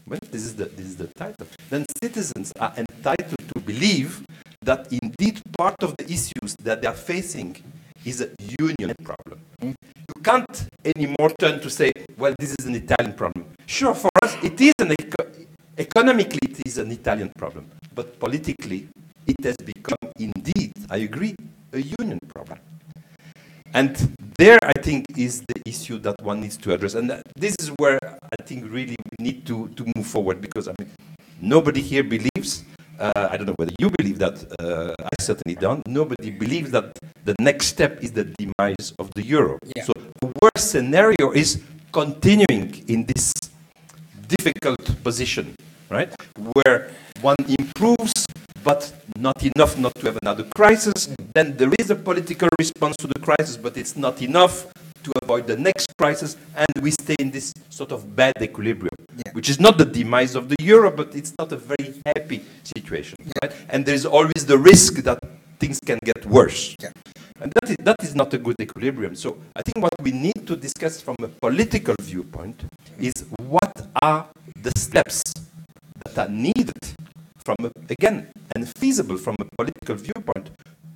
well, 0.07 0.19
this 0.31 0.43
is 0.43 0.55
the 0.55 0.65
this 0.65 0.85
is 0.85 0.97
the 0.97 1.07
title. 1.07 1.47
Then 1.69 1.85
citizens 2.01 2.51
are 2.59 2.73
entitled 2.77 3.39
to 3.53 3.59
believe 3.61 4.23
that 4.69 4.85
indeed 5.01 5.41
part 5.57 5.81
of 5.81 5.97
the 5.97 6.05
issues 6.05 6.55
that 6.61 6.79
they 6.79 6.87
are 6.87 7.01
facing 7.13 7.57
is 8.05 8.21
a 8.21 8.29
union 8.59 8.93
problem. 9.03 9.39
Mm. 9.63 9.73
You 10.15 10.21
can't 10.21 10.69
anymore 10.85 11.31
turn 11.39 11.59
to 11.61 11.69
say, 11.71 11.91
well, 12.19 12.35
this 12.37 12.55
is 12.59 12.67
an 12.67 12.75
Italian 12.75 13.13
problem. 13.13 13.45
Sure, 13.65 13.95
for 13.95 14.11
us, 14.21 14.37
it 14.43 14.61
is 14.61 14.73
an 14.77 14.91
eco 14.91 15.25
economically 15.75 16.39
it 16.43 16.61
is 16.67 16.77
an 16.77 16.91
Italian 16.91 17.31
problem, 17.35 17.65
but 17.95 18.19
politically, 18.19 18.87
it 19.25 19.43
has 19.43 19.55
become 19.57 20.05
indeed, 20.19 20.71
I 20.89 20.97
agree, 20.97 21.33
a 21.73 21.79
union 21.79 22.19
problem. 22.35 22.59
And 23.73 23.93
there, 24.37 24.59
I 24.61 24.77
think, 24.81 25.05
is 25.17 25.41
the 25.41 25.61
issue 25.65 25.97
that 25.99 26.15
one 26.21 26.41
needs 26.41 26.57
to 26.57 26.73
address. 26.73 26.93
And 26.93 27.09
this 27.35 27.55
is 27.59 27.69
where 27.79 27.99
I 28.03 28.43
think 28.43 28.65
really 28.69 28.95
we 29.11 29.23
need 29.23 29.47
to, 29.47 29.69
to 29.69 29.85
move 29.95 30.05
forward 30.05 30.41
because, 30.41 30.67
I 30.67 30.73
mean, 30.79 30.91
nobody 31.41 31.81
here 31.81 32.03
believes, 32.03 32.63
uh, 32.77 32.78
I 32.99 33.37
don't 33.37 33.47
know 33.47 33.55
whether 33.57 33.71
you 33.79 33.89
believe 33.97 34.19
that, 34.19 34.35
uh, 34.59 34.93
I 34.99 35.21
certainly 35.21 35.55
don't, 35.55 35.87
nobody 35.87 36.31
believes 36.31 36.71
that 36.71 36.91
the 37.23 37.35
next 37.39 37.67
step 37.67 38.03
is 38.03 38.11
the 38.11 38.25
demise 38.25 38.93
of 38.99 39.09
the 39.15 39.23
euro. 39.23 39.57
Yeah. 39.75 39.83
So 39.83 39.93
the 40.21 40.31
worst 40.41 40.71
scenario 40.71 41.31
is 41.31 41.61
continuing 41.91 42.83
in 42.87 43.05
this 43.05 43.33
difficult 44.27 44.83
position, 45.03 45.55
right? 45.89 46.13
Where 46.53 46.91
one 47.21 47.37
improves 47.47 48.13
but 48.63 48.91
not 49.17 49.41
enough 49.43 49.77
not 49.77 49.95
to 49.95 50.05
have 50.07 50.19
another 50.21 50.45
crisis. 50.55 51.09
Then 51.33 51.55
there 51.57 51.71
is 51.79 51.89
a 51.89 51.95
political 51.95 52.49
response 52.59 52.95
to 52.97 53.07
the 53.07 53.19
crisis, 53.19 53.57
but 53.57 53.77
it's 53.77 53.95
not 53.95 54.21
enough 54.21 54.67
to 55.09 55.19
avoid 55.23 55.47
the 55.47 55.57
next 55.57 55.95
crisis, 55.97 56.37
and 56.55 56.67
we 56.81 56.91
stay 56.91 57.15
in 57.19 57.31
this 57.31 57.53
sort 57.69 57.91
of 57.91 58.15
bad 58.15 58.33
equilibrium, 58.41 58.95
yeah. 59.15 59.31
which 59.33 59.49
is 59.49 59.59
not 59.59 59.77
the 59.77 59.85
demise 59.85 60.35
of 60.35 60.49
the 60.49 60.55
euro, 60.59 60.91
but 60.91 61.15
it's 61.15 61.33
not 61.39 61.51
a 61.51 61.57
very 61.57 61.93
happy 62.05 62.43
situation. 62.63 63.17
Yeah. 63.19 63.31
Right? 63.41 63.55
And 63.69 63.85
there 63.85 63.95
is 63.95 64.05
always 64.05 64.45
the 64.45 64.57
risk 64.57 64.95
that 65.03 65.19
things 65.59 65.79
can 65.79 65.99
get 66.03 66.25
worse. 66.25 66.75
Yeah. 66.81 66.91
And 67.41 67.51
that 67.53 67.69
is, 67.69 67.75
that 67.79 67.95
is 68.03 68.15
not 68.15 68.33
a 68.33 68.37
good 68.37 68.55
equilibrium. 68.59 69.15
So 69.15 69.37
I 69.55 69.61
think 69.61 69.81
what 69.81 69.93
we 70.01 70.11
need 70.11 70.45
to 70.45 70.55
discuss 70.55 71.01
from 71.01 71.15
a 71.23 71.27
political 71.27 71.95
viewpoint 72.01 72.63
is 72.99 73.13
what 73.47 73.87
are 74.01 74.27
the 74.61 74.71
steps 74.77 75.23
that 76.03 76.17
are 76.27 76.31
needed 76.31 76.83
from, 77.37 77.55
a, 77.63 77.71
again, 77.89 78.29
and 78.55 78.67
feasible 78.77 79.17
from 79.17 79.35
a 79.39 79.45
political 79.57 79.95
viewpoint 79.95 80.49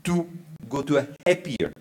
to 0.04 0.28
go 0.68 0.82
to 0.82 0.98
a 0.98 1.08
happier 1.26 1.72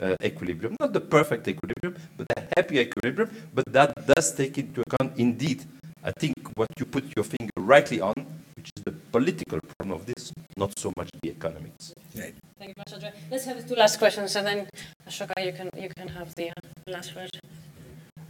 uh, 0.00 0.16
equilibrium. 0.22 0.76
Not 0.80 0.92
the 0.92 1.00
perfect 1.00 1.48
equilibrium, 1.48 1.96
but 2.16 2.26
a 2.36 2.42
happy 2.56 2.78
equilibrium. 2.78 3.30
But 3.54 3.64
that 3.72 3.94
does 4.06 4.34
take 4.34 4.58
into 4.58 4.82
account, 4.82 5.18
indeed, 5.18 5.64
I 6.02 6.12
think 6.12 6.34
what 6.56 6.68
you 6.78 6.86
put 6.86 7.04
your 7.16 7.24
finger 7.24 7.52
rightly 7.56 8.00
on, 8.00 8.14
which 8.56 8.70
is 8.76 8.82
the 8.84 8.92
political 8.92 9.60
problem 9.60 9.92
of 9.98 10.06
this, 10.06 10.32
not 10.56 10.78
so 10.78 10.92
much 10.96 11.10
the 11.22 11.30
economics. 11.30 11.92
Right. 12.16 12.34
Thank 12.58 12.70
you 12.70 12.74
much, 12.76 12.92
Andre. 12.92 13.12
Let's 13.30 13.44
have 13.44 13.66
two 13.68 13.74
last 13.74 13.98
questions, 13.98 14.36
and 14.36 14.46
then 14.46 14.68
Ashoka, 15.08 15.32
you 15.44 15.52
can 15.52 15.68
you 15.76 15.88
can 15.96 16.08
have 16.08 16.34
the 16.34 16.50
uh, 16.50 16.52
last 16.86 17.14
word. 17.14 17.30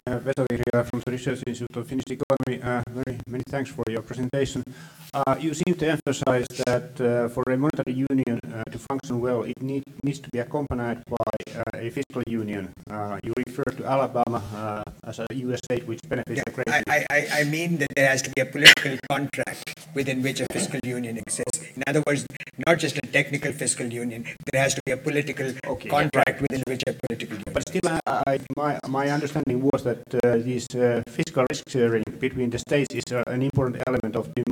Uh, 0.06 0.18
Vesa 0.18 0.44
Vihriälä 0.50 0.84
from 0.84 1.00
the 1.04 1.10
Research 1.12 1.42
Institute 1.46 1.76
of 1.76 1.86
Finnish 1.86 2.10
Economy. 2.10 2.62
Uh, 2.62 2.82
very 2.88 3.18
many 3.26 3.44
thanks 3.50 3.70
for 3.70 3.84
your 3.88 4.02
presentation. 4.02 4.62
Uh, 5.12 5.34
you 5.40 5.52
seem 5.54 5.74
to 5.74 5.88
emphasize 5.90 6.46
that 6.66 6.94
uh, 7.00 7.28
for 7.28 7.42
a 7.50 7.56
monetary 7.56 7.92
union 7.96 8.38
uh, 8.54 8.62
to 8.70 8.78
function 8.78 9.20
well, 9.20 9.42
it 9.42 9.60
need, 9.60 9.82
needs 10.04 10.20
to 10.20 10.28
be 10.30 10.38
accompanied 10.38 11.02
by 11.10 11.58
uh, 11.58 11.62
a 11.74 11.90
fiscal 11.90 12.22
union. 12.28 12.72
Uh, 12.88 13.18
you 13.24 13.32
refer 13.36 13.64
to 13.64 13.84
Alabama 13.84 14.40
uh, 14.54 15.08
as 15.08 15.18
a 15.18 15.26
U.S. 15.46 15.58
state 15.64 15.84
which 15.88 15.98
benefits 16.08 16.38
Yeah, 16.38 16.52
greatly. 16.54 16.72
I, 16.88 17.04
I, 17.10 17.28
I 17.40 17.44
mean 17.44 17.78
that 17.78 17.88
there 17.96 18.08
has 18.08 18.22
to 18.22 18.30
be 18.30 18.40
a 18.42 18.46
political 18.46 18.96
contract 19.10 19.74
within 19.94 20.22
which 20.22 20.40
a 20.40 20.46
fiscal 20.52 20.78
union 20.84 21.18
exists. 21.18 21.58
In 21.74 21.82
other 21.88 22.02
words, 22.06 22.24
not 22.66 22.78
just 22.78 22.96
a 22.98 23.00
technical 23.00 23.52
fiscal 23.52 23.86
union, 23.86 24.24
there 24.52 24.62
has 24.62 24.74
to 24.74 24.82
be 24.86 24.92
a 24.92 24.96
political 24.96 25.52
Okay. 25.66 25.88
contract 25.88 26.40
within 26.40 26.62
which 26.68 26.82
a 26.86 26.92
political 26.92 27.34
union 27.36 27.52
But 27.52 27.68
still, 27.68 27.98
I, 28.06 28.22
I, 28.26 28.38
my, 28.56 28.78
my 28.88 29.10
understanding 29.10 29.60
was 29.72 29.82
that 29.82 30.02
uh, 30.22 30.38
this 30.38 30.66
uh, 30.74 31.02
fiscal 31.08 31.44
risk 31.50 31.68
sharing 31.68 32.04
between 32.20 32.50
the 32.50 32.58
states 32.58 32.94
is 32.94 33.04
uh, 33.12 33.24
an 33.26 33.42
important 33.42 33.82
element 33.88 34.14
of 34.14 34.30
the 34.36 34.44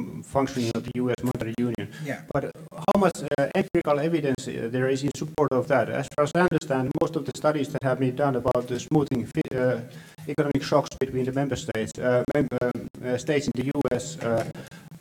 functioning 0.48 0.72
of 0.74 0.84
the 0.84 0.90
U.S. 0.96 1.16
monetary 1.22 1.54
union. 1.58 1.88
Yeah. 2.04 2.22
But 2.32 2.50
how 2.72 2.98
much 2.98 3.16
uh, 3.38 3.48
empirical 3.54 3.98
evidence 4.00 4.48
uh, 4.48 4.68
there 4.70 4.88
is 4.88 5.02
in 5.02 5.10
support 5.14 5.52
of 5.52 5.68
that? 5.68 5.88
As 5.90 6.08
far 6.14 6.24
as 6.24 6.32
I 6.34 6.40
understand, 6.40 6.90
most 7.00 7.16
of 7.16 7.24
the 7.24 7.32
studies 7.36 7.68
that 7.72 7.82
have 7.82 7.98
been 7.98 8.16
done 8.16 8.36
about 8.36 8.66
the 8.66 8.78
smoothing 8.80 9.26
fi- 9.26 9.56
uh, 9.56 9.80
economic 10.26 10.62
shocks 10.62 10.90
between 10.98 11.24
the 11.24 11.32
member 11.32 11.56
states, 11.56 11.92
uh, 11.98 12.24
mem- 12.34 12.48
um, 12.62 12.88
uh, 13.04 13.16
states 13.18 13.46
in 13.46 13.52
the 13.54 13.70
U.S. 13.74 14.18
Uh, 14.18 14.44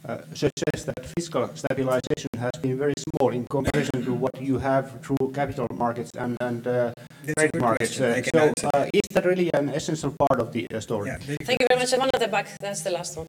uh, 0.08 0.18
suggest 0.34 0.86
that 0.86 1.06
fiscal 1.18 1.50
stabilization 1.54 2.30
has 2.38 2.52
been 2.62 2.78
very 2.78 2.94
small 2.98 3.32
in 3.32 3.46
comparison 3.48 4.06
to 4.06 4.14
what 4.14 4.32
you 4.40 4.58
have 4.58 5.02
through 5.02 5.32
capital 5.34 5.68
markets 5.74 6.12
and, 6.18 6.38
and 6.40 6.66
uh, 6.66 6.94
trade 7.38 7.52
markets. 7.60 8.00
Uh, 8.00 8.22
so, 8.34 8.54
uh, 8.74 8.86
is 8.94 9.02
that 9.12 9.26
really 9.26 9.50
an 9.54 9.70
essential 9.70 10.14
part 10.18 10.40
of 10.40 10.54
the 10.54 10.66
uh, 10.74 10.80
story? 10.80 11.10
Yeah, 11.10 11.18
Thank 11.18 11.62
you 11.62 11.68
very 11.70 11.80
much. 11.80 11.92
And 11.92 12.00
one 12.00 12.10
at 12.14 12.20
the 12.22 12.28
back. 12.28 12.48
That's 12.60 12.82
the 12.82 12.92
last 12.92 13.18
one. 13.18 13.28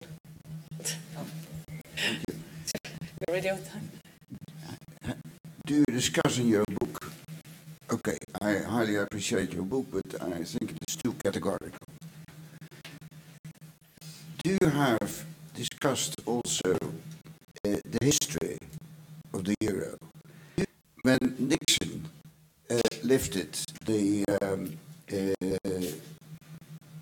You're 3.28 3.36
on 3.36 3.42
time. 3.42 3.90
do 5.66 5.74
you 5.74 5.84
discuss 5.86 6.38
in 6.38 6.48
your 6.48 6.64
book? 6.80 7.12
Okay, 7.90 8.18
I 8.40 8.58
highly 8.58 8.96
appreciate 8.96 9.52
your 9.52 9.64
book, 9.64 9.86
but 9.90 10.22
I 10.22 10.44
think 10.44 10.76
it's 10.82 10.96
too 10.96 11.14
categorical. 11.24 11.86
Do 14.44 14.56
you 14.60 14.68
have 14.68 15.24
discussed 15.54 16.14
also 16.24 16.72
uh, 16.72 17.76
the 17.84 17.98
history 18.00 18.58
of 19.34 19.44
the 19.44 19.54
euro? 19.60 19.98
When 21.02 21.18
Nixon 21.38 22.08
uh, 22.70 22.80
lifted 23.02 23.58
the 23.84 24.24
um, 24.42 24.78
uh, 25.12 25.48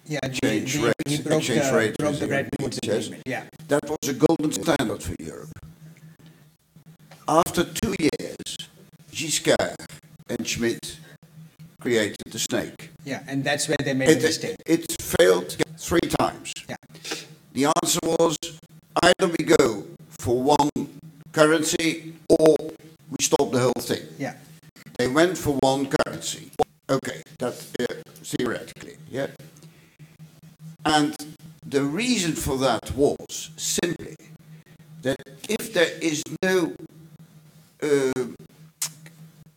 Yeah, 0.06 0.18
Exchange 0.22 0.74
the- 0.74 0.82
rate- 0.86 0.94
he 1.06 1.18
broke 1.22 1.38
exchange 1.38 1.70
the, 1.70 1.76
rate 1.76 1.96
broke 1.98 2.18
the 2.18 2.26
Bretton 2.26 2.50
Woods 2.60 2.78
agreement. 2.82 3.22
Yeah. 3.26 3.44
that 3.68 3.82
was 3.88 4.08
a 4.08 4.14
golden 4.14 4.52
standard 4.52 5.02
for 5.02 5.14
Europe. 5.18 5.50
After 7.28 7.64
two 7.64 7.94
years, 7.98 8.56
Giscard 9.12 9.74
and 10.28 10.46
Schmidt 10.46 10.96
created 11.80 12.22
the 12.30 12.38
snake. 12.38 12.90
Yeah, 13.04 13.22
and 13.26 13.42
that's 13.44 13.68
where 13.68 13.76
they 13.82 13.94
made 13.94 14.10
It, 14.10 14.22
mistake. 14.22 14.56
it 14.66 15.00
failed 15.00 15.56
three 15.78 16.06
times. 16.20 16.52
Yeah. 16.68 16.76
The 17.52 17.66
answer 17.82 17.98
was 18.04 18.36
either 19.02 19.26
we 19.38 19.44
go 19.44 19.86
for 20.10 20.40
one 20.42 20.70
currency 21.32 22.14
or 22.28 22.56
we 23.10 23.16
stop 23.20 23.50
the 23.52 23.60
whole 23.60 23.80
thing. 23.82 24.02
Yeah. 24.18 24.34
They 24.98 25.08
went 25.08 25.36
for 25.36 25.54
one 25.62 25.86
currency. 25.88 26.50
Okay, 26.88 27.22
that 27.38 27.54
uh, 27.80 27.94
theoretically, 28.22 28.96
yeah. 29.10 29.26
And 30.86 31.16
the 31.66 31.82
reason 31.82 32.32
for 32.32 32.56
that 32.58 32.92
was 32.94 33.50
simply 33.56 34.16
that 35.02 35.20
if 35.48 35.72
there 35.72 35.90
is 36.00 36.22
no 36.44 36.72
uh, 37.82 38.24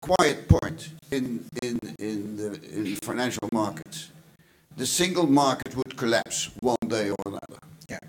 quiet 0.01 0.47
point 0.47 0.89
in, 1.11 1.45
in, 1.61 1.79
in 1.99 2.35
the 2.35 2.59
in 2.73 2.95
financial 2.95 3.47
markets, 3.53 4.09
the 4.75 4.87
single 4.87 5.27
market 5.27 5.75
would 5.75 5.95
collapse 5.95 6.49
one 6.61 6.87
day 6.87 7.11
or 7.11 7.17
another. 7.27 7.59
Yeah. 7.87 7.99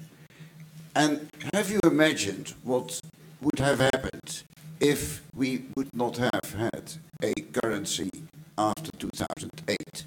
And 0.94 1.28
have 1.52 1.70
you 1.70 1.80
imagined 1.84 2.54
what 2.64 3.00
would 3.42 3.58
have 3.58 3.80
happened 3.80 4.44
if 4.80 5.22
we 5.34 5.64
would 5.76 5.94
not 5.94 6.16
have 6.16 6.54
had 6.56 6.94
a 7.22 7.34
currency 7.52 8.10
after 8.56 8.90
2008? 8.98 10.04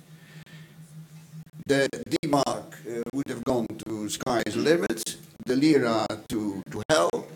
The 1.66 1.88
D-mark 2.10 2.78
uh, 2.86 3.02
would 3.14 3.30
have 3.30 3.44
gone 3.46 3.68
to 3.86 4.10
sky's 4.24 4.56
limit, 4.56 5.18
the 5.46 5.56
lira 5.56 6.06
to, 6.30 6.64
to 6.72 6.82
hell, 6.90 7.28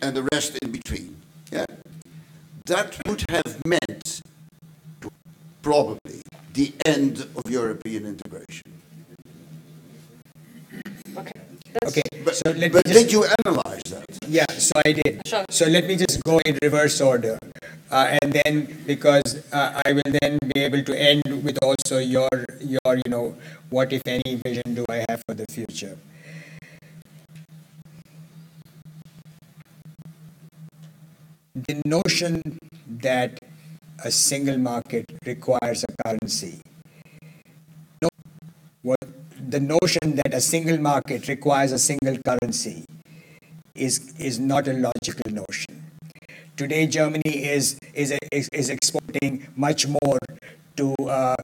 and 0.00 0.16
the 0.16 0.28
rest 0.32 0.58
in 0.62 0.72
between. 0.72 1.16
Yeah? 1.52 1.66
That 2.66 2.98
would 3.06 3.24
have 3.30 3.64
meant 3.64 4.22
probably 5.62 6.22
the 6.54 6.72
end 6.84 7.26
of 7.36 7.50
European 7.50 8.06
integration. 8.06 8.72
Okay. 11.16 11.40
Okay, 11.86 12.02
But, 12.22 12.36
so 12.36 12.50
let 12.50 12.56
me 12.60 12.68
but 12.68 12.84
just, 12.84 12.98
did 12.98 13.12
you 13.12 13.24
analyze 13.44 13.82
that? 13.88 14.04
yeah, 14.28 14.44
so 14.58 14.72
I 14.84 14.92
did. 14.92 15.26
Sure. 15.26 15.44
So 15.48 15.66
let 15.66 15.86
me 15.86 15.96
just 15.96 16.22
go 16.22 16.38
in 16.44 16.58
reverse 16.62 17.00
order. 17.00 17.38
Uh, 17.90 18.18
and 18.22 18.32
then, 18.32 18.76
because 18.86 19.42
uh, 19.52 19.80
I 19.84 19.92
will 19.92 20.10
then 20.20 20.38
be 20.54 20.60
able 20.60 20.82
to 20.82 20.92
end 20.98 21.22
with 21.42 21.58
also 21.62 21.98
your, 21.98 22.28
your, 22.60 22.96
you 22.96 23.08
know, 23.08 23.36
what 23.70 23.92
if 23.92 24.02
any 24.06 24.36
vision 24.44 24.74
do 24.74 24.84
I 24.88 25.04
have 25.08 25.22
for 25.26 25.34
the 25.34 25.46
future? 25.50 25.96
The 31.54 31.82
notion 31.84 32.58
that 32.88 33.38
a 34.02 34.10
single 34.10 34.56
market 34.56 35.04
requires 35.26 35.84
a 35.84 36.02
currency. 36.02 36.62
No, 38.00 38.08
what, 38.80 38.98
the 39.38 39.60
notion 39.60 40.16
that 40.16 40.32
a 40.32 40.40
single 40.40 40.78
market 40.78 41.28
requires 41.28 41.72
a 41.72 41.78
single 41.78 42.16
currency 42.24 42.84
is, 43.74 44.14
is 44.18 44.38
not 44.38 44.66
a 44.66 44.72
logical 44.72 45.30
notion. 45.30 45.84
Today, 46.56 46.86
Germany 46.86 47.44
is, 47.44 47.78
is, 47.92 48.16
is, 48.30 48.70
exporting 48.70 49.46
much 49.54 49.86
more 49.86 50.18
to, 50.76 50.94
uh, 51.06 51.36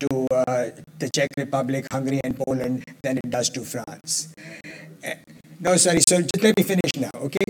to 0.00 0.26
uh, 0.32 0.70
the 0.98 1.10
Czech 1.14 1.28
Republic, 1.36 1.86
Hungary, 1.92 2.20
and 2.24 2.36
Poland 2.36 2.84
than 3.02 3.18
it 3.18 3.30
does 3.30 3.50
to 3.50 3.60
France. 3.60 4.34
Eh, 5.02 5.14
no, 5.60 5.76
sorry, 5.76 6.00
so 6.08 6.20
just 6.20 6.42
let 6.42 6.56
me 6.56 6.64
finish 6.64 6.90
now, 6.96 7.10
okay? 7.14 7.44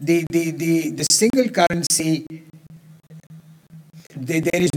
The, 0.00 0.24
the, 0.30 0.50
the, 0.52 0.90
the 0.90 1.06
single 1.10 1.48
currency, 1.50 2.26
there, 4.16 4.40
there, 4.40 4.62
is, 4.62 4.70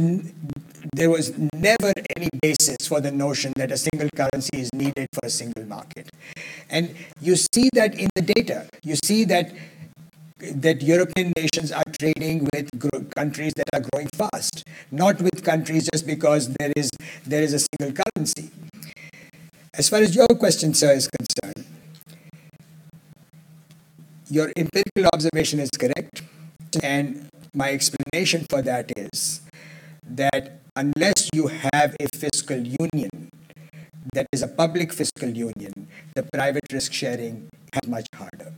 there 0.94 1.10
was 1.10 1.38
never 1.54 1.94
any 2.16 2.30
basis 2.42 2.88
for 2.88 3.00
the 3.00 3.12
notion 3.12 3.54
that 3.56 3.72
a 3.72 3.78
single 3.78 4.10
currency 4.16 4.60
is 4.60 4.70
needed 4.74 5.08
for 5.14 5.26
a 5.26 5.30
single 5.30 5.66
market. 5.66 6.10
And 6.70 6.96
you 7.22 7.36
see 7.36 7.70
that 7.74 7.98
in 7.98 8.10
the 8.16 8.22
data. 8.22 8.68
You 8.84 8.96
see 9.04 9.24
that 9.26 9.54
that 10.56 10.82
European 10.82 11.32
nations 11.38 11.72
are 11.72 11.84
trading 11.98 12.50
with 12.54 12.70
countries 13.16 13.54
that 13.56 13.66
are 13.74 13.80
growing 13.92 14.10
fast, 14.10 14.66
not 14.92 15.22
with 15.22 15.42
countries 15.44 15.90
just 15.94 16.06
because 16.06 16.54
there 16.60 16.74
is 16.76 16.90
there 17.26 17.42
is 17.42 17.54
a 17.54 17.60
single 17.60 18.04
currency. 18.04 18.52
As 19.74 19.90
far 19.90 20.00
as 20.00 20.16
your 20.16 20.28
question, 20.28 20.74
sir, 20.74 20.92
is 20.92 21.08
concerned, 21.08 21.66
your 24.34 24.52
empirical 24.58 25.06
observation 25.14 25.60
is 25.60 25.70
correct, 25.70 26.24
and 26.82 27.30
my 27.54 27.70
explanation 27.70 28.44
for 28.50 28.64
that 28.64 28.92
is 28.98 29.42
that 30.10 30.60
unless 30.76 31.30
you 31.36 31.46
have 31.48 31.96
a 32.00 32.08
fiscal 32.18 32.58
union 32.58 33.30
that 34.14 34.26
is 34.32 34.42
a 34.42 34.48
public 34.48 34.92
fiscal 34.92 35.30
union, 35.30 35.88
the 36.16 36.24
private 36.34 36.66
risk 36.72 36.92
sharing 36.92 37.48
is 37.78 37.88
much 37.88 38.08
harder. 38.16 38.52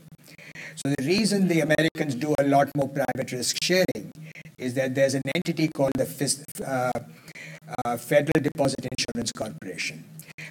So 0.76 0.94
the 0.98 1.04
reason 1.06 1.50
the 1.50 1.60
Americans 1.60 2.16
do 2.16 2.34
a 2.40 2.46
lot 2.46 2.70
more 2.78 2.88
private 2.88 3.34
risk 3.34 3.58
sharing 3.62 4.12
is 4.58 4.76
that 4.76 4.96
there's 4.96 5.14
an 5.14 5.24
entity 5.36 5.68
called 5.68 5.92
the 5.98 6.08
uh, 6.66 6.92
uh, 7.84 7.98
Federal 7.98 8.42
Deposit 8.42 8.88
Insurance 8.96 9.34
Corporation 9.34 10.06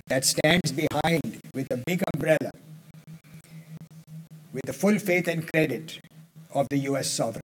that 0.07 0.27
stands 0.27 0.71
behind 0.71 1.41
with 1.55 1.67
a 1.71 1.79
big 1.87 2.03
umbrella 2.13 2.51
with 4.55 4.63
the 4.65 4.73
full 4.73 4.99
faith 4.99 5.29
and 5.29 5.51
credit 5.53 5.99
of 6.55 6.67
the 6.71 6.79
US 6.91 7.11
sovereign. 7.11 7.43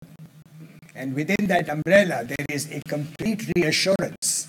And 0.95 1.15
within 1.15 1.47
that 1.47 1.67
umbrella, 1.67 2.23
there 2.23 2.45
is 2.49 2.71
a 2.71 2.79
complete 2.87 3.51
reassurance 3.55 4.47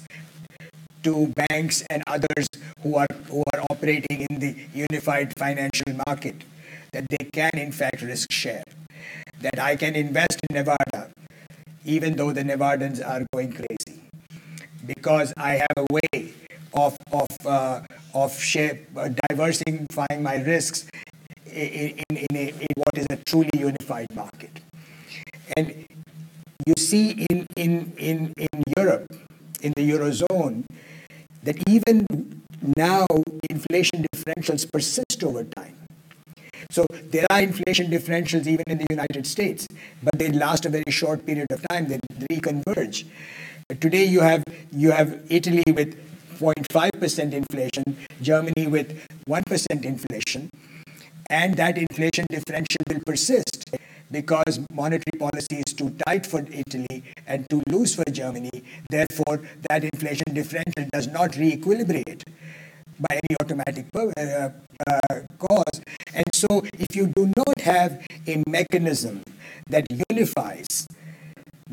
to 1.02 1.32
banks 1.48 1.82
and 1.88 2.02
others 2.06 2.46
who 2.82 2.96
are, 2.96 3.06
who 3.28 3.42
are 3.52 3.62
operating 3.70 4.26
in 4.28 4.38
the 4.38 4.54
unified 4.74 5.32
financial 5.38 5.94
market 6.06 6.44
that 6.92 7.06
they 7.08 7.24
can, 7.32 7.50
in 7.54 7.72
fact, 7.72 8.02
risk 8.02 8.30
share. 8.30 8.64
That 9.40 9.58
I 9.58 9.76
can 9.76 9.96
invest 9.96 10.38
in 10.48 10.56
Nevada 10.56 11.10
even 11.84 12.16
though 12.16 12.32
the 12.32 12.42
Nevadans 12.42 13.04
are 13.06 13.24
going 13.32 13.52
crazy. 13.52 14.00
Because 14.86 15.32
I 15.36 15.56
have 15.56 15.76
a 15.76 15.86
way 15.90 16.32
of, 16.74 16.96
of, 17.12 17.26
uh, 17.46 17.80
of 18.14 18.38
shape, 18.38 18.86
uh, 18.96 19.08
diversifying 19.28 20.22
my 20.22 20.36
risks 20.42 20.86
in, 21.46 21.98
in, 22.10 22.26
a, 22.34 22.48
in 22.48 22.68
what 22.76 22.96
is 22.96 23.06
a 23.10 23.16
truly 23.16 23.50
unified 23.54 24.06
market. 24.14 24.60
And 25.56 25.86
you 26.66 26.74
see 26.78 27.26
in, 27.30 27.46
in, 27.56 27.92
in, 27.96 28.32
in 28.36 28.62
Europe, 28.76 29.06
in 29.62 29.72
the 29.76 29.90
Eurozone, 29.90 30.64
that 31.42 31.56
even 31.68 32.06
now 32.76 33.06
inflation 33.48 34.06
differentials 34.12 34.70
persist 34.70 35.24
over 35.24 35.44
time. 35.44 35.76
So 36.70 36.86
there 37.10 37.26
are 37.30 37.40
inflation 37.40 37.90
differentials 37.90 38.46
even 38.46 38.64
in 38.68 38.78
the 38.78 38.86
United 38.90 39.26
States, 39.26 39.66
but 40.02 40.18
they 40.18 40.30
last 40.30 40.66
a 40.66 40.68
very 40.68 40.90
short 40.90 41.26
period 41.26 41.50
of 41.50 41.66
time, 41.68 41.88
they 41.88 41.98
reconverge. 42.30 43.06
Today 43.80 44.04
you 44.04 44.20
have, 44.20 44.44
you 44.72 44.90
have 44.90 45.20
Italy 45.28 45.64
with 45.68 45.98
0.5% 46.38 47.32
inflation, 47.32 47.84
Germany 48.22 48.66
with 48.66 49.06
1% 49.28 49.84
inflation, 49.84 50.50
and 51.30 51.54
that 51.56 51.78
inflation 51.78 52.26
differential 52.28 52.82
will 52.88 53.00
persist 53.06 53.70
because 54.10 54.58
monetary 54.72 55.16
policy 55.18 55.62
is 55.66 55.72
too 55.72 55.96
tight 56.04 56.26
for 56.26 56.44
Italy 56.50 57.04
and 57.26 57.48
too 57.48 57.62
loose 57.68 57.94
for 57.94 58.04
Germany. 58.10 58.64
Therefore, 58.90 59.40
that 59.68 59.84
inflation 59.84 60.34
differential 60.34 60.88
does 60.92 61.06
not 61.06 61.36
re-equilibrate 61.36 62.24
by 62.98 63.14
any 63.14 63.36
automatic 63.40 63.86
uh, 63.94 64.50
uh, 64.86 64.98
cause. 65.38 65.80
And 66.12 66.26
so, 66.34 66.62
if 66.74 66.96
you 66.96 67.06
do 67.14 67.32
not 67.36 67.60
have 67.60 68.04
a 68.26 68.42
mechanism 68.48 69.22
that 69.68 69.86
unifies, 70.10 70.88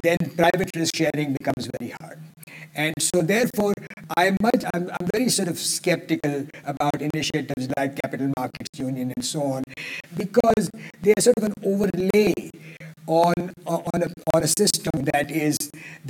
then 0.04 0.18
private 0.36 0.70
risk 0.76 0.96
sharing 0.96 1.34
becomes 1.34 1.70
very 1.80 1.94
hard. 2.02 2.20
And 2.76 2.94
so, 3.00 3.22
therefore, 3.22 3.74
I'm, 4.16 4.38
much, 4.42 4.64
I'm, 4.74 4.90
I'm 4.90 5.08
very 5.12 5.30
sort 5.30 5.48
of 5.48 5.58
skeptical 5.58 6.48
about 6.64 7.02
initiatives 7.02 7.68
like 7.78 8.00
Capital 8.02 8.32
Markets 8.38 8.78
Union 8.78 9.12
and 9.16 9.26
so 9.26 9.42
on, 9.44 9.64
because 10.16 10.70
they 11.02 11.14
are 11.18 11.22
sort 11.22 11.38
of 11.38 11.44
an 11.46 11.54
overlay 11.64 12.34
on 13.08 13.34
on 13.66 14.04
a, 14.04 14.10
on 14.36 14.44
a 14.44 14.48
system 14.48 15.06
that 15.14 15.32
is 15.32 15.58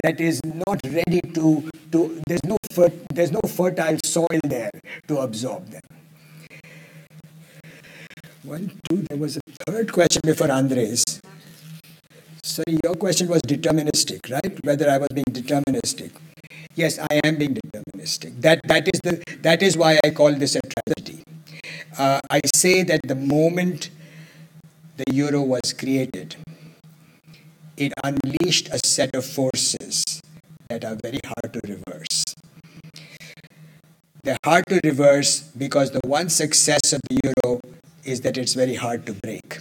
that 0.04 0.20
is 0.20 0.42
not 0.44 0.80
ready 0.86 1.22
to 1.34 1.70
to 1.92 2.22
there's 2.28 2.44
no 2.44 2.58
fer, 2.72 2.92
there's 3.14 3.32
no 3.32 3.40
fertile 3.48 3.98
soil 4.04 4.42
there 4.44 4.72
to 5.08 5.20
absorb 5.20 5.70
them. 5.70 5.82
One, 8.44 8.80
two, 8.90 9.04
there 9.10 9.18
was 9.18 9.38
a 9.38 9.42
third 9.66 9.92
question 9.92 10.22
before 10.24 10.52
Andres. 10.52 11.04
Sorry, 12.48 12.80
your 12.82 12.96
question 12.96 13.28
was 13.28 13.42
deterministic, 13.42 14.32
right? 14.32 14.58
Whether 14.64 14.90
I 14.90 15.00
was 15.00 15.10
being 15.14 15.26
deterministic. 15.26 16.12
Yes, 16.76 16.98
I 16.98 17.20
am 17.26 17.36
being 17.36 17.56
deterministic. 17.56 18.40
That, 18.42 18.62
that, 18.64 18.88
is, 18.88 19.02
the, 19.02 19.22
that 19.42 19.62
is 19.62 19.76
why 19.76 20.00
I 20.06 20.12
call 20.12 20.34
this 20.34 20.56
a 20.56 20.62
tragedy. 20.62 21.24
Uh, 21.98 22.22
I 22.30 22.40
say 22.56 22.84
that 22.84 23.02
the 23.04 23.16
moment 23.16 23.90
the 24.96 25.14
euro 25.14 25.42
was 25.42 25.74
created, 25.78 26.38
it 27.76 27.92
unleashed 28.06 28.70
a 28.70 28.80
set 28.86 29.14
of 29.14 29.26
forces 29.26 30.22
that 30.70 30.86
are 30.86 30.98
very 31.04 31.20
hard 31.26 31.52
to 31.52 31.60
reverse. 31.68 32.24
They're 34.24 34.38
hard 34.46 34.64
to 34.68 34.80
reverse 34.86 35.42
because 35.42 35.92
the 35.92 36.02
one 36.06 36.30
success 36.30 36.94
of 36.94 37.02
the 37.10 37.20
euro 37.26 37.60
is 38.06 38.22
that 38.22 38.38
it's 38.38 38.54
very 38.54 38.76
hard 38.76 39.06
to 39.08 39.14
break. 39.14 39.60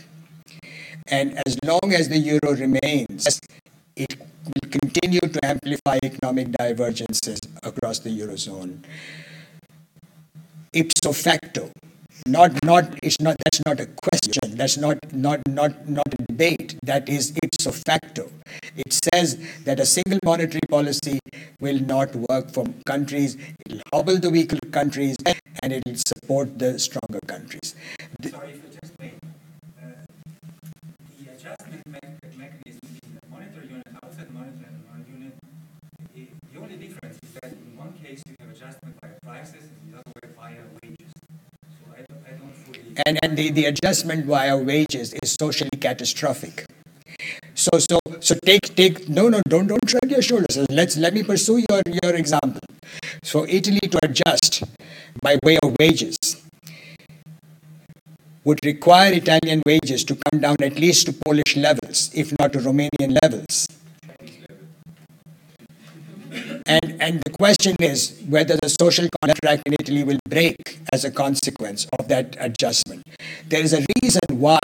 And 1.09 1.39
as 1.47 1.57
long 1.65 1.93
as 1.93 2.09
the 2.09 2.19
euro 2.19 2.53
remains, 2.55 3.41
it 3.97 4.19
will 4.19 4.71
continue 4.71 5.21
to 5.21 5.39
amplify 5.45 5.99
economic 6.03 6.53
divergences 6.53 7.39
across 7.63 8.01
the 8.01 8.11
eurozone. 8.11 8.83
Ipso 10.73 11.13
facto, 11.13 11.71
not 12.27 12.53
not 12.65 12.99
it's 13.03 13.21
not 13.21 13.37
that's 13.45 13.61
not 13.67 13.79
a 13.81 13.87
question 13.87 14.57
that's 14.57 14.77
not 14.77 14.99
not 15.13 15.41
not 15.49 15.89
not 15.89 16.07
a 16.19 16.23
debate 16.29 16.77
that 16.83 17.09
is 17.09 17.33
ipso 17.43 17.71
facto 17.71 18.29
it 18.77 18.93
says 18.93 19.39
that 19.65 19.79
a 19.79 19.87
single 19.87 20.19
monetary 20.25 20.67
policy 20.69 21.19
will 21.61 21.79
not 21.79 22.15
work 22.29 22.51
for 22.51 22.65
countries 22.85 23.37
it 23.37 23.73
will 23.73 23.83
hobble 23.93 24.19
the 24.19 24.31
weaker 24.31 24.59
countries 24.73 25.17
and 25.63 25.73
it 25.73 25.83
will 25.87 25.97
support 25.97 26.59
the 26.59 26.79
stronger 26.79 27.21
countries 27.27 27.75
Sorry 28.29 28.61
adjustment 31.47 31.83
me- 31.87 32.39
mechanism 32.39 32.89
in 33.07 33.15
the 33.15 33.21
monetary 33.31 33.67
unit 33.69 33.87
outside 34.03 34.29
monetary 34.31 34.75
unit, 35.07 35.35
the 36.53 36.59
only 36.61 36.77
difference 36.77 37.19
is 37.23 37.31
that 37.43 37.53
in 37.53 37.77
one 37.77 37.93
case 38.03 38.23
you 38.29 38.35
have 38.41 38.51
adjustment 38.51 38.97
by 39.01 39.09
prices 39.23 39.63
and 39.71 39.93
the 39.93 39.99
other 39.99 40.11
way 40.23 40.29
via 40.35 40.63
wages. 40.83 41.13
So 41.79 41.87
I 41.93 42.03
don't, 42.09 42.23
I 42.27 42.33
don't 42.39 42.55
fully. 42.55 42.81
And, 43.07 43.19
and 43.23 43.37
the, 43.39 43.51
the 43.51 43.65
adjustment 43.67 44.27
via 44.27 44.57
wages 44.57 45.15
is 45.23 45.37
socially 45.39 45.71
catastrophic. 45.81 46.65
So 47.55 47.71
so 47.79 47.99
so 48.21 48.35
take 48.45 48.75
take 48.77 49.09
no 49.09 49.29
no 49.29 49.41
don't 49.49 49.67
don't 49.67 49.89
shrug 49.89 50.11
your 50.11 50.23
shoulders. 50.23 50.59
Let's 50.71 50.97
let 50.97 51.15
me 51.15 51.23
pursue 51.23 51.59
your 51.69 51.83
your 52.03 52.15
example. 52.15 52.61
So 53.23 53.47
Italy 53.49 53.81
to 53.91 53.99
adjust 54.05 54.65
by 55.23 55.39
way 55.45 55.59
of 55.63 55.75
wages 55.79 56.19
would 58.47 58.65
require 58.65 59.13
Italian 59.13 59.61
wages 59.67 60.05
to 60.05 60.17
come 60.31 60.41
down 60.41 60.57
at 60.63 60.79
least 60.79 61.07
to 61.07 61.13
Polish 61.13 61.57
levels, 61.57 62.13
if 62.15 62.33
not 62.39 62.53
to 62.53 62.61
Romanian 62.61 63.19
levels. 63.21 63.67
And, 66.65 67.03
and 67.03 67.21
the 67.25 67.31
question 67.37 67.75
is 67.81 68.23
whether 68.29 68.57
the 68.63 68.69
social 68.69 69.09
contract 69.21 69.63
in 69.67 69.75
Italy 69.81 70.05
will 70.05 70.21
break 70.29 70.79
as 70.93 71.05
a 71.05 71.11
consequence 71.11 71.89
of 71.99 72.07
that 72.07 72.37
adjustment. 72.39 73.03
There 73.49 73.61
is 73.61 73.73
a 73.73 73.85
reason 74.01 74.23
why 74.31 74.61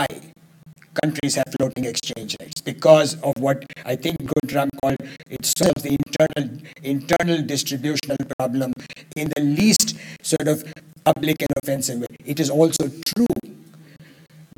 countries 1.03 1.35
have 1.35 1.45
floating 1.59 1.83
exchange 1.83 2.37
rates 2.39 2.61
because 2.61 3.19
of 3.21 3.33
what 3.39 3.65
I 3.83 3.97
think 3.97 4.15
Guntram 4.21 4.69
called 4.81 4.97
it 5.29 5.45
solves 5.45 5.81
the 5.81 5.97
internal 6.05 6.61
internal 6.83 7.41
distributional 7.41 8.17
problem 8.37 8.73
in 9.15 9.31
the 9.35 9.41
least 9.41 9.97
sort 10.21 10.47
of 10.47 10.63
public 11.03 11.41
and 11.41 11.49
offensive 11.61 11.99
way. 11.99 12.15
It 12.23 12.39
is 12.39 12.49
also 12.49 12.89
true 13.05 13.25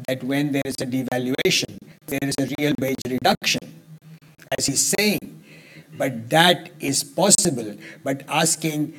that 0.08 0.24
when 0.24 0.52
there 0.52 0.62
is 0.66 0.76
a 0.82 0.86
devaluation, 0.86 1.78
there 2.08 2.20
is 2.22 2.36
a 2.40 2.48
real 2.58 2.74
wage 2.80 2.98
reduction, 3.08 3.62
as 4.58 4.66
he's 4.66 4.94
saying. 4.98 5.44
But 5.98 6.30
that 6.30 6.72
is 6.80 7.04
possible. 7.04 7.76
But 8.04 8.24
asking 8.28 8.94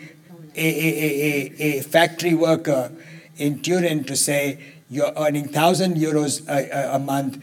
a, 0.55 0.67
a, 0.67 1.53
a, 1.59 1.79
a 1.79 1.83
factory 1.83 2.35
worker 2.35 2.91
in 3.37 3.61
Turin 3.61 4.05
to 4.05 4.17
say, 4.17 4.59
you're 4.89 5.13
earning 5.17 5.45
1,000 5.45 5.97
euros 5.97 6.49
a, 6.49 6.95
a, 6.95 6.99
month, 6.99 7.43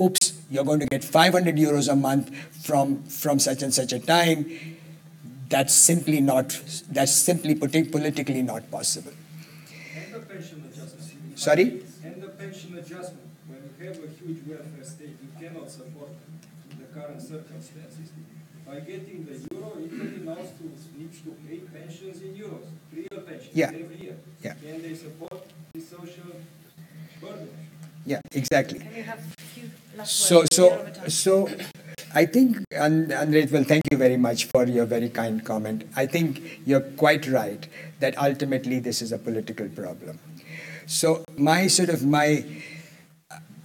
oops, 0.00 0.40
you're 0.50 0.64
going 0.64 0.80
to 0.80 0.86
get 0.86 1.04
500 1.04 1.56
euros 1.56 1.90
a 1.90 1.96
month 1.96 2.34
from, 2.64 3.02
from 3.04 3.38
such 3.38 3.62
and 3.62 3.74
such 3.74 3.92
a 3.92 3.98
time, 3.98 4.46
that's 5.48 5.74
simply 5.74 6.20
not, 6.20 6.60
that's 6.90 7.12
simply 7.12 7.54
politically 7.54 8.42
not 8.42 8.70
possible. 8.70 9.12
Sorry? 11.34 11.82
Pension 12.98 13.18
adjustment, 13.18 13.30
when 13.46 13.70
you 13.78 13.86
have 13.86 14.04
a 14.04 14.08
huge 14.08 14.46
welfare 14.46 14.84
state, 14.84 15.16
you 15.22 15.28
cannot 15.48 15.70
support 15.70 16.10
the 16.78 16.84
current 17.00 17.20
circumstances. 17.22 18.10
By 18.66 18.80
getting 18.80 19.24
the 19.24 19.54
euro, 19.54 19.72
Italy 19.82 20.20
now 20.24 20.36
needs 20.98 21.20
to 21.22 21.30
pay 21.48 21.58
pensions 21.58 22.20
in 22.20 22.34
euros, 22.34 22.66
real 22.92 23.22
pensions 23.22 23.50
yeah. 23.54 23.68
every 23.68 23.96
year. 23.96 24.16
Yeah. 24.42 24.54
Can 24.54 24.82
they 24.82 24.94
support 24.94 25.44
the 25.72 25.80
social 25.80 26.32
burden? 27.20 27.48
Yeah, 28.04 28.20
exactly. 28.32 28.80
So, 30.04 30.44
so, 30.52 30.86
so, 31.08 31.48
I 32.14 32.26
think, 32.26 32.58
Andres, 32.74 33.50
well, 33.50 33.64
thank 33.64 33.82
you 33.90 33.96
very 33.96 34.16
much 34.16 34.44
for 34.44 34.66
your 34.66 34.84
very 34.86 35.08
kind 35.08 35.42
comment. 35.44 35.84
I 35.96 36.06
think 36.06 36.60
you're 36.66 36.80
quite 36.80 37.26
right 37.26 37.66
that 38.00 38.16
ultimately 38.18 38.80
this 38.80 39.00
is 39.02 39.12
a 39.12 39.18
political 39.18 39.68
problem. 39.68 40.18
So 40.86 41.24
my 41.36 41.66
sort 41.66 41.90
of 41.90 42.04
my, 42.04 42.44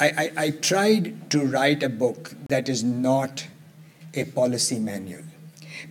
I, 0.03 0.07
I, 0.23 0.31
I 0.45 0.49
tried 0.49 1.31
to 1.31 1.45
write 1.45 1.81
a 1.81 1.88
book 1.88 2.35
that 2.49 2.67
is 2.67 2.84
not 2.84 3.47
a 4.13 4.25
policy 4.25 4.77
manual 4.77 5.23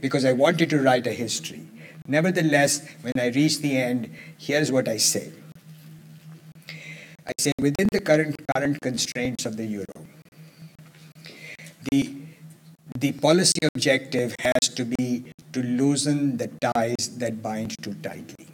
because 0.02 0.26
I 0.26 0.32
wanted 0.32 0.68
to 0.70 0.82
write 0.82 1.06
a 1.06 1.12
history. 1.12 1.62
Nevertheless, 2.06 2.86
when 3.00 3.14
I 3.18 3.28
reach 3.28 3.60
the 3.60 3.78
end, 3.78 4.10
here's 4.36 4.70
what 4.70 4.86
I 4.86 4.98
say. 4.98 5.32
I 7.26 7.32
say 7.38 7.52
within 7.58 7.88
the 7.90 8.00
current 8.00 8.36
current 8.54 8.80
constraints 8.82 9.46
of 9.46 9.56
the 9.56 9.64
euro, 9.64 10.06
the 11.90 12.14
the 12.98 13.12
policy 13.12 13.60
objective 13.74 14.34
has 14.40 14.68
to 14.74 14.84
be 14.84 15.24
to 15.54 15.62
loosen 15.62 16.36
the 16.36 16.48
ties 16.60 17.16
that 17.16 17.42
bind 17.42 17.82
too 17.82 17.94
tightly. 18.02 18.48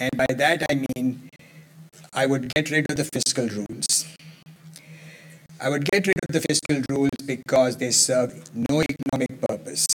And 0.00 0.10
by 0.16 0.26
that 0.42 0.64
I 0.68 0.82
mean 0.88 1.30
I 2.18 2.24
would 2.24 2.54
get 2.54 2.70
rid 2.70 2.90
of 2.90 2.96
the 2.96 3.04
fiscal 3.04 3.46
rules. 3.46 4.06
I 5.60 5.68
would 5.68 5.84
get 5.84 6.06
rid 6.06 6.16
of 6.26 6.32
the 6.32 6.40
fiscal 6.40 6.82
rules 6.88 7.10
because 7.26 7.76
they 7.76 7.90
serve 7.90 8.32
no 8.54 8.82
economic 8.82 9.38
purpose. 9.46 9.86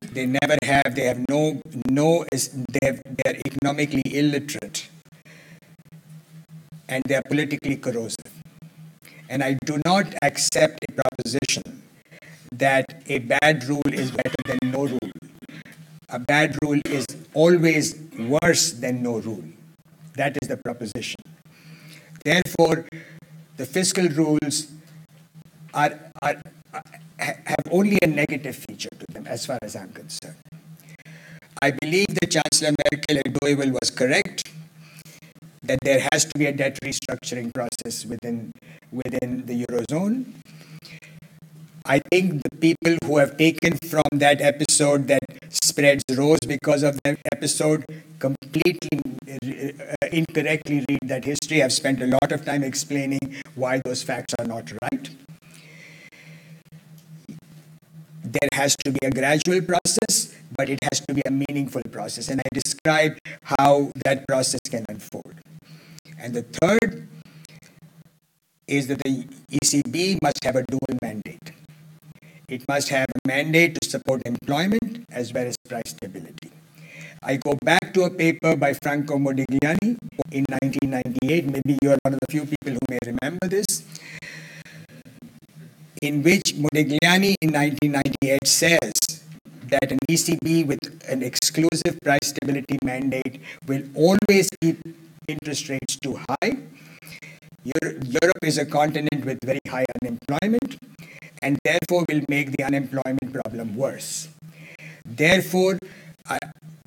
They 0.00 0.24
never 0.24 0.56
have, 0.62 0.94
they 0.94 1.04
have 1.04 1.28
no, 1.28 1.60
no 1.90 2.24
they, 2.32 2.86
have, 2.86 3.02
they 3.04 3.30
are 3.30 3.36
economically 3.44 4.02
illiterate 4.06 4.88
and 6.88 7.04
they 7.04 7.16
are 7.16 7.22
politically 7.28 7.76
corrosive. 7.76 8.32
And 9.28 9.44
I 9.44 9.58
do 9.66 9.78
not 9.84 10.14
accept 10.22 10.86
a 10.88 10.92
proposition 10.92 11.82
that 12.52 12.86
a 13.08 13.18
bad 13.18 13.64
rule 13.64 13.92
is 13.92 14.10
better 14.10 14.42
than 14.46 14.70
no 14.70 14.86
rule. 14.86 15.12
A 16.08 16.18
bad 16.18 16.56
rule 16.62 16.80
is 16.86 17.04
always 17.34 17.94
worse 18.18 18.72
than 18.72 19.02
no 19.02 19.18
rule. 19.18 19.44
That 20.14 20.36
is 20.42 20.48
the 20.48 20.56
proposition. 20.56 21.20
Therefore, 22.24 22.86
the 23.56 23.66
fiscal 23.66 24.08
rules 24.08 24.68
are, 25.74 25.98
are, 26.22 26.36
have 27.18 27.66
only 27.70 27.98
a 28.02 28.06
negative 28.06 28.56
feature 28.56 28.90
to 28.98 29.06
them 29.12 29.26
as 29.26 29.46
far 29.46 29.58
as 29.62 29.74
I'm 29.76 29.92
concerned. 29.92 30.36
I 31.60 31.70
believe 31.70 32.06
that 32.20 32.30
Chancellor 32.30 32.74
Merkel 32.90 33.18
at 33.18 33.32
Deauville 33.40 33.72
was 33.80 33.90
correct 33.90 34.50
that 35.62 35.78
there 35.82 36.06
has 36.12 36.24
to 36.24 36.38
be 36.38 36.46
a 36.46 36.52
debt 36.52 36.78
restructuring 36.82 37.54
process 37.54 38.04
within, 38.04 38.50
within 38.90 39.46
the 39.46 39.64
Eurozone. 39.64 40.34
I 41.84 42.00
think 42.10 42.42
the 42.42 42.56
people 42.56 42.96
who 43.04 43.18
have 43.18 43.36
taken 43.36 43.76
from 43.88 44.04
that 44.12 44.40
episode 44.40 45.08
that 45.08 45.22
spreads 45.48 46.04
rose 46.16 46.38
because 46.46 46.82
of 46.82 46.98
that 47.04 47.18
episode 47.32 47.84
completely 48.18 49.00
uh, 49.28 50.06
incorrectly 50.12 50.84
read 50.88 51.00
that 51.04 51.24
history. 51.24 51.62
I've 51.62 51.72
spent 51.72 52.00
a 52.02 52.06
lot 52.06 52.30
of 52.30 52.44
time 52.44 52.62
explaining 52.62 53.42
why 53.54 53.80
those 53.84 54.02
facts 54.02 54.34
are 54.38 54.44
not 54.44 54.72
right. 54.82 55.10
There 58.24 58.48
has 58.52 58.76
to 58.84 58.92
be 58.92 58.98
a 59.02 59.10
gradual 59.10 59.60
process, 59.62 60.34
but 60.56 60.68
it 60.68 60.78
has 60.90 61.00
to 61.00 61.14
be 61.14 61.22
a 61.26 61.30
meaningful 61.30 61.82
process. 61.90 62.28
And 62.28 62.40
I 62.40 62.48
describe 62.54 63.18
how 63.42 63.90
that 64.04 64.26
process 64.28 64.60
can 64.70 64.84
unfold. 64.88 65.34
And 66.18 66.32
the 66.34 66.42
third 66.42 67.08
is 68.68 68.86
that 68.86 69.02
the 69.02 69.26
ECB 69.50 70.22
must 70.22 70.42
have 70.44 70.56
a 70.56 70.64
dual 70.70 70.98
mandate. 71.02 71.52
It 72.52 72.68
must 72.68 72.90
have 72.90 73.06
a 73.08 73.26
mandate 73.26 73.80
to 73.80 73.88
support 73.88 74.20
employment 74.26 75.06
as 75.10 75.32
well 75.32 75.46
as 75.46 75.56
price 75.66 75.88
stability. 75.96 76.50
I 77.22 77.36
go 77.36 77.56
back 77.64 77.94
to 77.94 78.02
a 78.02 78.10
paper 78.10 78.56
by 78.56 78.74
Franco 78.74 79.16
Modigliani 79.16 79.96
in 80.30 80.44
1998. 80.60 81.46
Maybe 81.46 81.78
you 81.80 81.92
are 81.92 81.98
one 82.02 82.12
of 82.12 82.20
the 82.20 82.30
few 82.30 82.44
people 82.44 82.72
who 82.76 82.84
may 82.90 82.98
remember 83.06 83.48
this. 83.48 83.82
In 86.02 86.22
which 86.22 86.52
Modigliani 86.64 87.36
in 87.40 87.56
1998 87.56 88.46
says 88.46 88.92
that 89.72 89.90
an 89.90 89.98
ECB 90.10 90.66
with 90.66 90.84
an 91.08 91.22
exclusive 91.22 91.96
price 92.04 92.36
stability 92.36 92.76
mandate 92.84 93.40
will 93.66 93.82
always 93.94 94.50
keep 94.60 94.76
interest 95.26 95.70
rates 95.70 95.96
too 96.02 96.20
high. 96.28 96.58
Europe 97.64 98.42
is 98.42 98.58
a 98.58 98.66
continent 98.66 99.24
with 99.24 99.38
very 99.42 99.64
high 99.66 99.86
unemployment 100.02 100.76
and 101.42 101.58
therefore 101.64 102.04
will 102.08 102.22
make 102.28 102.52
the 102.56 102.64
unemployment 102.64 103.32
problem 103.32 103.76
worse. 103.76 104.28
Therefore, 105.04 105.78
I, 106.28 106.38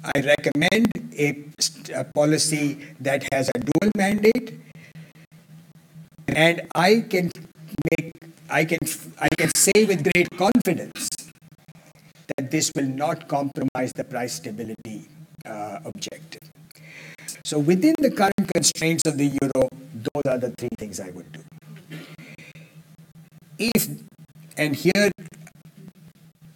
I 0.03 0.21
recommend 0.21 0.89
a, 1.17 1.45
a, 1.93 2.03
policy 2.05 2.79
that 2.99 3.27
has 3.31 3.51
a 3.53 3.59
dual 3.59 3.91
mandate, 3.97 4.59
and 6.29 6.61
I 6.73 7.05
can 7.09 7.31
make 7.91 8.13
I 8.49 8.65
can 8.65 8.79
I 9.19 9.27
can 9.37 9.51
say 9.55 9.85
with 9.85 10.03
great 10.03 10.29
confidence 10.37 11.09
that 12.37 12.51
this 12.51 12.71
will 12.75 12.87
not 12.87 13.27
compromise 13.27 13.91
the 13.95 14.03
price 14.03 14.33
stability 14.35 15.07
uh, 15.45 15.79
objective. 15.85 16.41
So 17.43 17.59
within 17.59 17.95
the 17.99 18.11
current 18.11 18.53
constraints 18.53 19.03
of 19.05 19.17
the 19.17 19.37
euro, 19.41 19.69
those 19.93 20.25
are 20.27 20.37
the 20.37 20.51
three 20.57 20.69
things 20.77 20.99
I 20.99 21.09
would 21.11 21.31
do. 21.31 21.41
If, 23.57 23.87
and 24.57 24.75
here, 24.75 25.11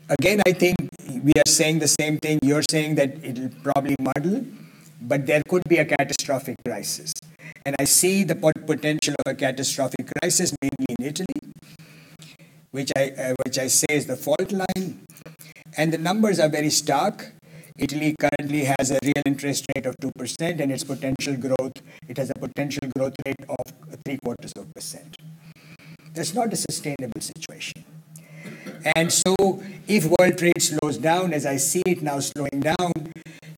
again, 0.10 0.42
I 0.46 0.54
think 0.54 0.78
we 1.24 1.34
are 1.38 1.48
saying 1.48 1.80
the 1.80 1.88
same 1.88 2.18
thing. 2.18 2.40
You're 2.42 2.64
saying 2.70 2.96
that 2.96 3.24
it'll 3.24 3.50
probably 3.64 3.96
muddle, 4.00 4.46
but 5.02 5.26
there 5.26 5.42
could 5.48 5.64
be 5.68 5.78
a 5.78 5.86
catastrophic 5.86 6.56
crisis. 6.66 7.14
And 7.66 7.76
I 7.80 7.84
see 7.84 8.24
the 8.24 8.36
potential 8.36 9.16
of 9.26 9.32
a 9.32 9.36
catastrophic 9.36 10.10
crisis, 10.22 10.54
mainly 10.62 10.96
in 10.98 11.06
Italy, 11.06 11.54
which 12.72 12.92
I, 12.96 13.10
uh, 13.12 13.34
which 13.46 13.60
I 13.60 13.68
say 13.68 13.88
is 13.90 14.06
the 14.06 14.16
fault 14.16 14.52
line. 14.52 15.06
And 15.78 15.94
the 15.94 15.98
numbers 15.98 16.40
are 16.40 16.50
very 16.50 16.70
stark. 16.70 17.34
Italy 17.78 18.16
currently 18.20 18.66
has 18.66 18.92
a 18.92 19.00
real 19.04 19.24
interest 19.26 19.66
rate 19.76 19.86
of 19.86 19.96
2% 20.02 20.60
and 20.60 20.72
its 20.72 20.84
potential 20.84 21.36
growth, 21.38 21.74
it 22.08 22.18
has 22.18 22.30
a 22.30 22.40
potential 22.40 22.90
growth 22.96 23.16
rate 23.26 23.40
of 23.48 23.74
three 24.06 24.18
quarters 24.18 24.52
of 24.58 24.64
a 24.64 24.74
percent. 24.74 25.16
That's 26.20 26.34
not 26.34 26.52
a 26.52 26.58
sustainable 26.58 27.22
situation. 27.22 27.86
And 28.94 29.10
so 29.10 29.64
if 29.88 30.04
world 30.04 30.38
trade 30.38 30.62
slows 30.62 30.98
down, 30.98 31.32
as 31.32 31.46
I 31.46 31.56
see 31.56 31.82
it 31.86 32.02
now 32.02 32.20
slowing 32.20 32.60
down, 32.60 32.92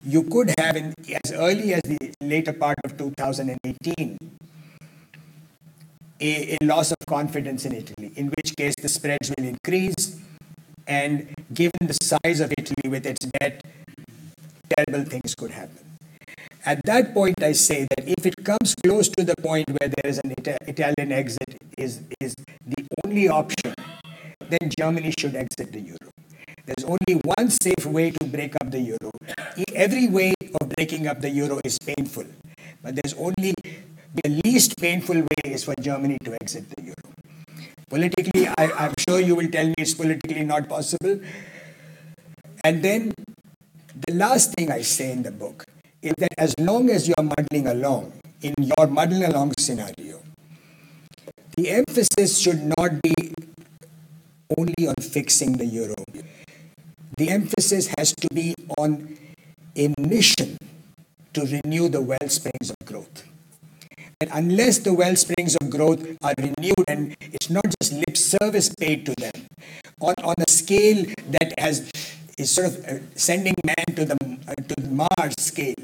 you 0.05 0.21
could 0.21 0.53
have 0.59 0.75
in, 0.75 0.93
as 1.25 1.31
early 1.31 1.73
as 1.73 1.81
the 1.81 1.97
later 2.21 2.53
part 2.53 2.77
of 2.85 2.99
2018 2.99 4.15
a, 6.19 6.57
a 6.61 6.65
loss 6.65 6.91
of 6.91 6.97
confidence 7.07 7.65
in 7.65 7.73
Italy, 7.73 8.11
in 8.15 8.27
which 8.27 8.55
case 8.55 8.75
the 8.79 8.89
spreads 8.89 9.33
will 9.35 9.45
increase 9.45 10.21
and 10.85 11.33
given 11.51 11.81
the 11.81 11.97
size 11.99 12.39
of 12.41 12.53
Italy 12.59 12.89
with 12.91 13.07
its 13.07 13.25
debt, 13.39 13.63
terrible 14.77 15.09
things 15.09 15.33
could 15.33 15.49
happen. 15.49 15.97
At 16.63 16.85
that 16.85 17.15
point, 17.15 17.41
I 17.41 17.53
say 17.53 17.87
that 17.95 18.07
if 18.07 18.23
it 18.27 18.35
comes 18.45 18.75
close 18.85 19.09
to 19.17 19.23
the 19.23 19.33
point 19.41 19.67
where 19.67 19.89
there 19.89 20.11
is 20.11 20.21
an 20.23 20.31
Ita- 20.37 20.59
Italian 20.67 21.11
exit 21.11 21.60
is, 21.77 22.01
is 22.19 22.35
the 22.65 22.85
only 23.05 23.27
option, 23.27 23.73
then 24.49 24.69
Germany 24.77 25.13
should 25.19 25.35
exit 25.35 25.71
the 25.71 25.79
euro. 25.79 26.11
There's 26.65 26.85
only 26.85 27.19
one 27.23 27.49
safe 27.49 27.85
way 27.85 28.11
to 28.11 28.25
break 28.25 28.55
up 28.61 28.71
the 28.71 28.79
euro. 28.79 29.11
Every 29.73 30.07
way 30.07 30.33
of 30.61 30.69
breaking 30.69 31.07
up 31.07 31.21
the 31.21 31.29
euro 31.29 31.59
is 31.63 31.77
painful, 31.79 32.25
but 32.81 32.95
there's 32.95 33.13
only 33.15 33.53
the 34.23 34.41
least 34.43 34.77
painful 34.77 35.15
way 35.15 35.41
is 35.45 35.63
for 35.63 35.73
Germany 35.79 36.17
to 36.23 36.33
exit 36.41 36.65
the 36.75 36.83
euro. 36.83 37.09
Politically, 37.89 38.47
I, 38.47 38.71
I'm 38.71 38.93
sure 39.07 39.19
you 39.19 39.35
will 39.35 39.49
tell 39.49 39.65
me 39.67 39.75
it's 39.77 39.93
politically 39.93 40.43
not 40.43 40.69
possible. 40.69 41.19
And 42.63 42.83
then 42.83 43.13
the 44.07 44.13
last 44.13 44.53
thing 44.53 44.71
I 44.71 44.81
say 44.81 45.11
in 45.11 45.23
the 45.23 45.31
book 45.31 45.65
is 46.01 46.13
that 46.17 46.31
as 46.37 46.53
long 46.59 46.89
as 46.89 47.07
you 47.07 47.13
are 47.17 47.23
muddling 47.23 47.67
along, 47.67 48.13
in 48.41 48.53
your 48.57 48.87
muddling 48.87 49.25
along 49.25 49.53
scenario, 49.59 50.20
the 51.57 51.69
emphasis 51.69 52.39
should 52.39 52.63
not 52.77 53.01
be 53.01 53.13
only 54.57 54.87
on 54.87 54.95
fixing 55.01 55.53
the 55.53 55.65
euro. 55.65 55.95
The 57.17 57.29
emphasis 57.29 57.93
has 57.97 58.13
to 58.15 58.27
be 58.33 58.55
on 58.77 59.17
a 59.75 59.93
mission 59.99 60.57
to 61.33 61.41
renew 61.41 61.89
the 61.89 62.01
well 62.01 62.27
springs 62.27 62.71
of 62.71 62.85
growth. 62.85 63.23
And 64.19 64.29
unless 64.33 64.79
the 64.79 64.93
well 64.93 65.15
springs 65.15 65.55
of 65.55 65.69
growth 65.69 66.05
are 66.21 66.33
renewed, 66.37 66.85
and 66.87 67.15
it's 67.21 67.49
not 67.49 67.65
just 67.81 67.93
lip 67.93 68.17
service 68.17 68.69
paid 68.75 69.05
to 69.05 69.13
them, 69.17 69.47
on, 69.99 70.15
on 70.23 70.35
a 70.37 70.51
scale 70.51 71.05
that 71.29 71.53
has 71.57 71.89
is 72.37 72.51
sort 72.51 72.67
of 72.67 72.85
uh, 72.85 72.99
sending 73.15 73.53
man 73.63 73.85
to 73.95 74.05
the, 74.05 74.17
uh, 74.47 74.55
to 74.55 74.75
Mars 74.89 75.35
scale. 75.37 75.75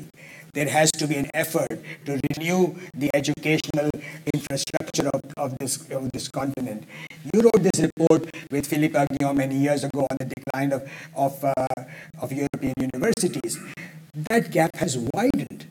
There 0.57 0.69
has 0.69 0.89
to 0.93 1.05
be 1.05 1.17
an 1.17 1.29
effort 1.35 1.69
to 2.05 2.19
renew 2.33 2.73
the 2.95 3.11
educational 3.13 3.91
infrastructure 4.33 5.07
of, 5.13 5.21
of, 5.37 5.55
this, 5.59 5.87
of 5.91 6.09
this 6.11 6.29
continent. 6.29 6.85
You 7.31 7.41
wrote 7.41 7.61
this 7.61 7.79
report 7.79 8.25
with 8.49 8.65
Philippe 8.65 8.97
Aghion 8.97 9.37
many 9.37 9.55
years 9.55 9.83
ago 9.83 10.07
on 10.09 10.17
the 10.19 10.25
decline 10.25 10.73
of, 10.73 10.89
of, 11.15 11.45
uh, 11.45 11.53
of 12.19 12.33
European 12.33 12.73
universities. 12.91 13.59
That 14.31 14.49
gap 14.49 14.75
has 14.77 14.97
widened. 14.97 15.67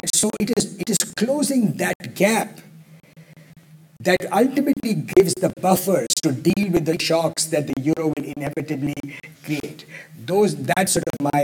And 0.00 0.08
so 0.14 0.30
it 0.40 0.52
is, 0.56 0.78
it 0.78 0.88
is 0.88 0.96
closing 1.14 1.74
that 1.74 2.14
gap 2.14 2.60
that 4.00 4.32
ultimately 4.32 4.94
gives 4.94 5.34
the 5.34 5.52
buffers 5.60 6.08
to 6.22 6.32
deal 6.32 6.70
with 6.70 6.86
the 6.86 6.98
shocks 7.00 7.44
that 7.46 7.66
the 7.66 7.74
euro 7.80 8.12
will 8.16 8.24
inevitably 8.36 8.94
create. 9.44 9.84
Those, 10.24 10.56
that's 10.56 10.92
sort 10.92 11.04
of 11.12 11.32
my, 11.32 11.42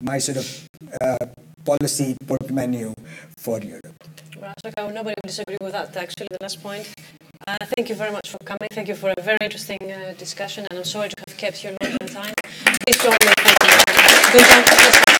my 0.00 0.18
sort 0.18 0.38
of 0.38 0.68
uh, 1.00 1.26
policy 1.64 2.16
portmanteau 2.26 2.94
for 3.38 3.58
Europe. 3.60 4.04
Well, 4.38 4.90
nobody 4.90 5.14
will 5.16 5.28
disagree 5.28 5.56
with 5.60 5.72
that, 5.72 5.96
actually, 5.96 6.28
the 6.30 6.38
last 6.40 6.62
point. 6.62 6.92
Uh, 7.46 7.56
thank 7.76 7.88
you 7.88 7.94
very 7.94 8.12
much 8.12 8.28
for 8.28 8.38
coming. 8.44 8.68
Thank 8.70 8.88
you 8.88 8.94
for 8.94 9.12
a 9.16 9.22
very 9.22 9.38
interesting 9.40 9.78
uh, 9.82 10.14
discussion, 10.18 10.66
and 10.70 10.78
I'm 10.78 10.84
sorry 10.84 11.08
to 11.08 11.16
have 11.26 11.36
kept 11.36 11.64
you 11.64 11.70
a 11.70 11.88
long 11.88 12.08
time. 12.08 12.34
Please 12.84 12.98
join 12.98 13.16
me. 15.08 15.13